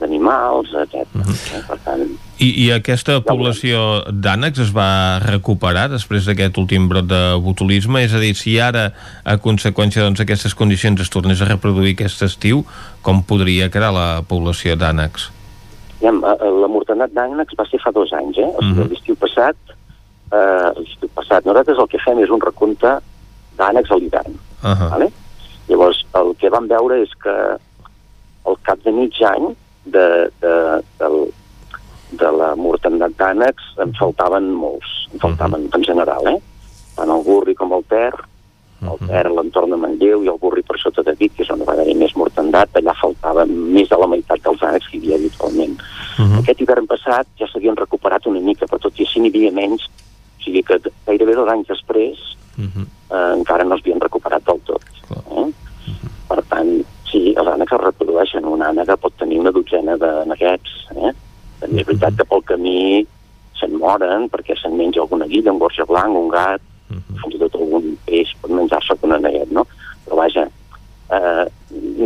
[0.00, 1.06] d'animals, etc.
[1.14, 1.66] Uh -huh.
[1.68, 2.02] Per tant...
[2.38, 8.02] I, I aquesta població d'ànecs es va recuperar després d'aquest últim brot de botulisme?
[8.04, 8.92] És a dir, si ara,
[9.24, 12.64] a conseqüència d'aquestes doncs, condicions, es tornés a reproduir aquest estiu,
[13.02, 15.30] com podria quedar la població d'ànecs?
[16.00, 16.10] Ja,
[16.62, 18.50] la mortalitat d'ànecs va ser fa dos anys, eh?
[18.58, 18.88] Uh -huh.
[18.88, 19.56] l'estiu passat,
[20.32, 22.98] eh, l'estiu passat, nosaltres el que fem és un recompte
[23.58, 24.32] d'ànecs a l'hivern.
[24.62, 24.90] Uh -huh.
[24.90, 25.12] vale?
[25.68, 27.34] Llavors, el que vam veure és que
[28.44, 29.54] al cap de mig any
[29.94, 30.06] de,
[30.42, 30.54] de,
[30.98, 31.10] de,
[32.22, 35.76] de la mortalitat d'ànecs en faltaven molts, en faltaven uh -huh.
[35.78, 36.40] en general, eh?
[36.96, 38.12] Tant el Burri com el Ter,
[38.80, 41.50] el Ter a l'entorn de Manlleu i el Burri per sota de Vic, que és
[41.52, 45.00] on va haver més mortandat, allà faltava més de la meitat dels ànecs que hi
[45.00, 45.76] havia habitualment.
[46.18, 46.38] Uh -huh.
[46.40, 49.82] Aquest hivern passat ja s'havien recuperat una mica, però tot i així n'hi havia menys,
[50.38, 52.16] o sigui que gairebé dos anys després
[52.56, 52.86] uh -huh.
[53.10, 54.82] eh, encara no es havien recuperat del tot.
[55.10, 55.48] Uh -huh.
[55.48, 55.52] Eh?
[56.28, 58.46] Per tant, sí, els ànecs es reprodueixen.
[58.48, 60.76] Una ànega pot tenir una dotzena de neguets.
[60.96, 61.12] Eh?
[61.60, 62.80] També és veritat que pel camí
[63.60, 67.20] se'n moren perquè se'n menja alguna guilla, un gorja blanc, un gat, uh -huh.
[67.22, 69.66] fins i tot algun peix pot menjar-se un aneguet, no?
[70.04, 70.48] Però vaja,
[71.10, 71.44] eh,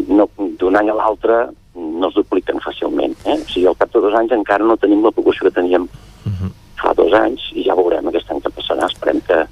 [0.09, 3.15] no, d'un any a l'altre no es dupliquen fàcilment.
[3.25, 3.39] Eh?
[3.41, 6.33] O sigui, al cap de dos anys encara no tenim la població que teníem uh
[6.33, 6.51] -huh.
[6.83, 8.87] fa dos anys i ja veurem aquest any que passarà.
[8.87, 9.47] Esperem que,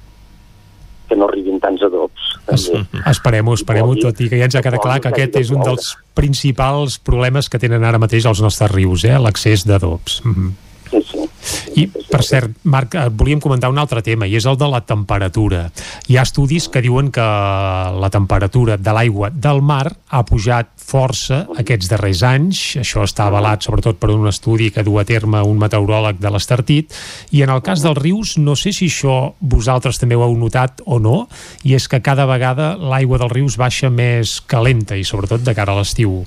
[1.13, 2.33] que no arribin tants adobs.
[2.49, 2.65] Es,
[3.13, 5.93] esperem-ho, esperem-ho, tot i que ja ens ha quedat clar que aquest és un dels
[6.17, 9.19] principals problemes que tenen ara mateix els nostres rius, eh?
[9.21, 10.21] l'accés d'adobs.
[10.25, 10.51] Mm -hmm.
[10.89, 11.29] Sí, sí.
[11.75, 15.65] I, per cert, Marc, volíem comentar un altre tema, i és el de la temperatura.
[16.07, 21.43] Hi ha estudis que diuen que la temperatura de l'aigua del mar ha pujat força
[21.59, 22.61] aquests darrers anys.
[22.81, 26.93] Això està avalat sobretot per un estudi que du a terme un meteoròleg de l'Estartit.
[27.31, 30.83] I en el cas dels rius, no sé si això vosaltres també ho heu notat
[30.85, 31.25] o no,
[31.63, 35.73] i és que cada vegada l'aigua dels rius baixa més calenta, i sobretot de cara
[35.73, 36.21] a l'estiu.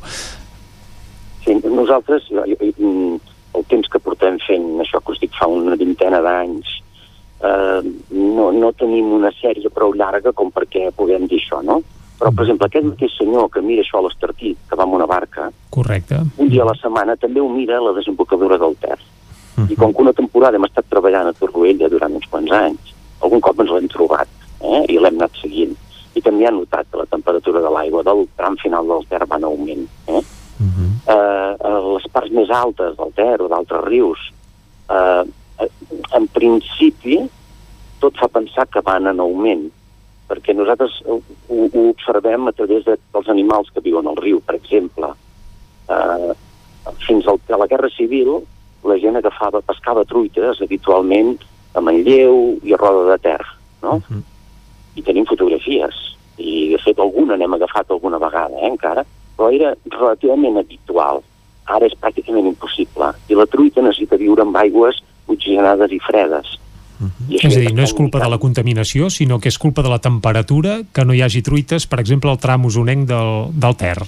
[1.46, 3.20] Sí, nosaltres, jo, jo,
[3.56, 6.72] el temps que portem fent això que us dic fa una vintena d'anys,
[7.42, 11.82] eh, no, no tenim una sèrie prou llarga com perquè puguem dir això, no?
[12.16, 15.08] Però, per exemple, aquest mateix senyor que mira això a l'Estartit, que va amb una
[15.08, 16.22] barca, Correcte.
[16.40, 18.96] un dia a la setmana també ho mira a la desembocadura del Ter.
[18.96, 19.72] Uh -huh.
[19.72, 23.40] I com que una temporada hem estat treballant a Torroella durant uns quants anys, algun
[23.40, 24.28] cop ens l'hem trobat
[24.60, 24.84] eh?
[24.88, 25.76] i l'hem anat seguint.
[26.14, 29.36] I també ha notat que la temperatura de l'aigua del tram final del Ter va
[29.36, 29.88] en augment.
[30.06, 30.22] Eh?
[30.58, 30.90] Uh -huh.
[31.06, 34.18] eh, a les parts més altes del Ter o d'altres rius,
[34.88, 35.24] eh,
[36.16, 37.20] en principi,
[37.98, 39.66] tot fa pensar que van en augment,
[40.30, 44.56] perquè nosaltres ho, ho observem a través de, dels animals que viuen al riu, per
[44.58, 45.12] exemple.
[45.90, 46.32] Eh,
[47.06, 48.32] fins al, a la Guerra Civil,
[48.86, 51.36] la gent agafava, pescava truites habitualment
[51.76, 53.42] a Manlleu i a Roda de Ter,
[53.82, 53.98] no?
[53.98, 54.22] Uh -huh.
[54.96, 59.04] I tenim fotografies, i de fet alguna n'hem agafat alguna vegada, eh, encara,
[59.36, 61.22] però era relativament habitual.
[61.66, 63.12] Ara és pràcticament impossible.
[63.28, 66.58] I la truita necessita viure amb aigües oxigenades i fredes.
[66.98, 67.32] Uh -huh.
[67.34, 69.88] I és a dir, no és culpa de la contaminació, sinó que és culpa de
[69.88, 73.98] la temperatura que no hi hagi truites, per exemple, al tram usonenc del, del Ter.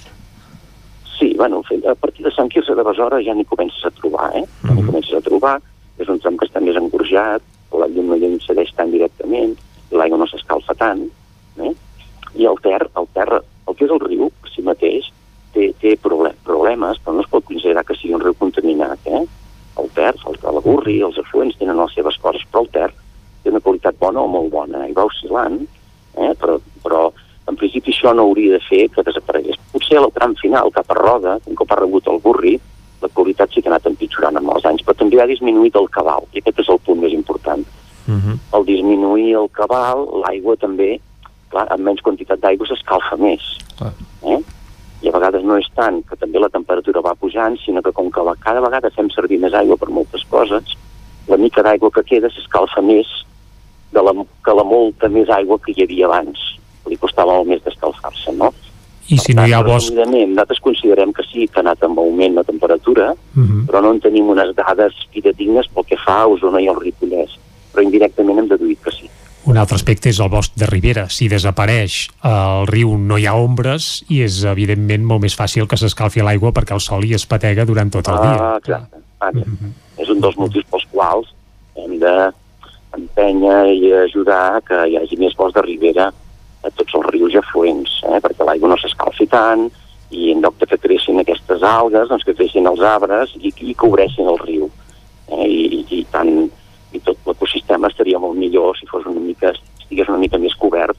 [1.19, 4.41] Sí, bueno, a partir de Sant Quirze de Besora ja n'hi comences a trobar, eh?
[4.41, 4.75] Uh -huh.
[4.75, 5.61] N'hi comences a trobar,
[5.97, 9.55] és un tram que està més engorjat, la llum no hi incedeix tan directament,
[9.91, 11.03] l'aigua no s'escalfa tant,
[11.57, 11.73] eh?
[12.35, 13.29] I el Ter, el Ter,
[13.67, 15.11] el que és el riu, per si mateix,
[15.53, 19.25] té, té problemes, però no es pot considerar que sigui un riu contaminat, eh?
[19.79, 22.89] El Ter, el, el Burri, els afluents tenen les seves coses, però el Ter
[23.43, 25.61] té una qualitat bona o molt bona, i va oscil·lant,
[26.19, 26.33] eh?
[26.39, 26.59] però
[27.99, 29.59] això no hauria de fer que desaparegués.
[29.73, 32.55] Potser al tram final, cap a Roda, un cop ha rebut el burri,
[33.01, 35.89] la qualitat sí que ha anat empitjorant amb els anys, però també ha disminuït el
[35.91, 37.65] cabal, i aquest és el punt més important.
[38.07, 38.37] Uh -huh.
[38.51, 40.99] Al disminuir el cabal, l'aigua també,
[41.49, 43.41] clar, amb menys quantitat d'aigua s'escalfa més.
[43.77, 43.93] Clar.
[44.23, 44.39] Eh?
[45.01, 48.09] I a vegades no és tant que també la temperatura va pujant, sinó que com
[48.11, 50.75] que la, cada vegada fem servir més aigua per moltes coses,
[51.27, 53.07] la mica d'aigua que queda s'escalfa més
[53.93, 54.13] de la,
[54.45, 56.39] que la molta més aigua que hi havia abans.
[56.89, 58.51] Li costava molt més d'escalfar-se, no?
[59.09, 59.93] I si no hi ha bosc...
[59.93, 63.65] Nosaltres considerem que sí que ha anat amb augment la temperatura, Uh -huh.
[63.67, 67.31] però no en tenim unes dades fidedignes pel que fa a Osona i el Ripollès.
[67.71, 69.09] Però indirectament hem deduït que sí.
[69.47, 71.05] Un altre aspecte és el bosc de Ribera.
[71.09, 75.79] Si desapareix al riu no hi ha ombres i és evidentment molt més fàcil que
[75.79, 78.35] s'escalfi l'aigua perquè el sol hi es patega durant tot el dia.
[78.35, 79.01] Ah, exacte.
[79.19, 79.31] Ah,
[79.99, 81.31] És un dels motius pels quals
[81.79, 82.13] hem de
[82.97, 86.09] empènyer i ajudar que hi hagi més bosc de ribera
[86.63, 88.19] a tots els rius i afluents, eh?
[88.23, 89.69] perquè l'aigua no s'escalfi tant
[90.11, 93.75] i en lloc de que creixin aquestes algues, doncs que creixin els arbres i, i
[93.77, 94.69] cobreixin el riu.
[95.29, 95.45] Eh?
[95.45, 96.49] I, i, i, tant,
[96.93, 100.97] i tot l'ecosistema estaria molt millor si fos una mica, estigués una mica més cobert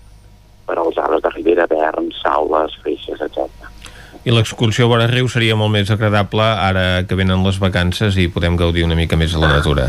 [0.67, 3.71] per als arbres de ribera, verns, saules, freixes, etc.
[4.25, 8.29] I l'excursió a vora riu seria molt més agradable ara que venen les vacances i
[8.29, 9.89] podem gaudir una mica més de la natura.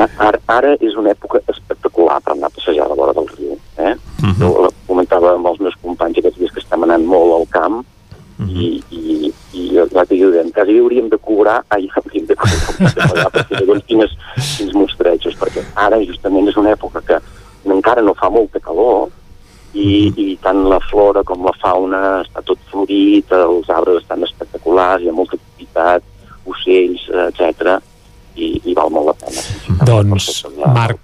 [0.00, 3.58] Ara, ara és una època espectacular per anar a passejar a la vora del riu.
[3.76, 3.92] Eh?
[4.22, 4.38] Uh -huh.
[4.40, 8.46] Jo comentava amb els meus companys aquests dies que estem anant molt al camp uh
[8.46, 8.48] -huh.
[8.48, 13.60] i, i, i l'altre dia dèiem, quasi hauríem de cobrar, ai, hauríem de cobrar, perquè
[13.60, 14.14] llavors quines,
[14.56, 17.20] quins mostrejos, perquè ara justament és una època que
[17.74, 19.08] encara no fa molta calor
[19.72, 25.02] i, i tant la flora com la fauna està tot florit, els arbres estan espectaculars,
[25.02, 26.06] hi ha molta activitat,
[26.44, 27.78] ocells, etc
[28.36, 29.44] i, i val molt la pena.
[29.86, 31.00] Doncs, Marc,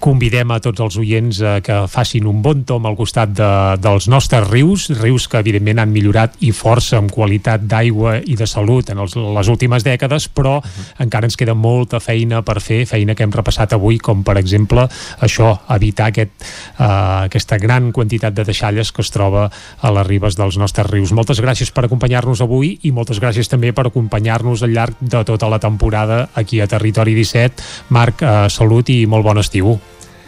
[0.00, 3.48] convidem a tots els oients a que facin un bon tom al costat de,
[3.80, 8.48] dels nostres rius, rius que evidentment han millorat i força en qualitat d'aigua i de
[8.48, 11.04] salut en els, les últimes dècades, però uh -huh.
[11.04, 14.88] encara ens queda molta feina per fer, feina que hem repassat avui, com per exemple
[15.20, 16.30] això, evitar aquest,
[16.78, 21.12] uh, aquesta gran quantitat de deixalles que es troba a les ribes dels nostres rius.
[21.12, 25.48] Moltes gràcies per acompanyar-nos avui i moltes gràcies també per acompanyar-nos al llarg de tota
[25.48, 27.62] la temporada aquí a Territori 17.
[27.90, 29.78] Marc, uh, salut i molt bon estiu.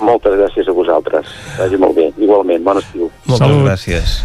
[0.03, 1.27] Moltes gràcies a vosaltres.
[1.59, 2.09] Vagi molt bé.
[2.19, 3.11] Igualment, bon estiu.
[3.27, 3.67] Moltes Salut.
[3.69, 4.17] gràcies.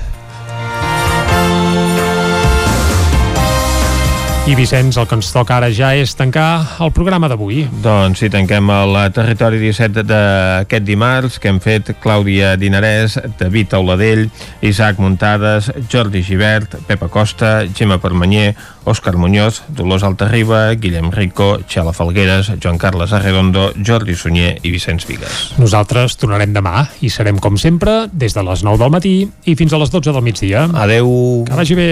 [4.47, 7.65] I Vicenç, el que ens toca ara ja és tancar el programa d'avui.
[7.83, 14.29] Doncs sí, tanquem el Territori 17 d'aquest dimarts, que hem fet Clàudia Dinarès, David Auladell,
[14.63, 18.55] Isaac Muntades, Jordi Givert, Pepa Costa, Gemma Permanyer,
[18.87, 25.09] Òscar Muñoz, Dolors Altarriba, Guillem Rico, Xela Falgueres, Joan Carles Arredondo, Jordi Sunyer i Vicenç
[25.11, 25.57] Vigues.
[25.59, 29.75] Nosaltres tornarem demà i serem, com sempre, des de les 9 del matí i fins
[29.75, 30.69] a les 12 del migdia.
[30.71, 31.43] Adeu.
[31.43, 31.91] Que vagi bé.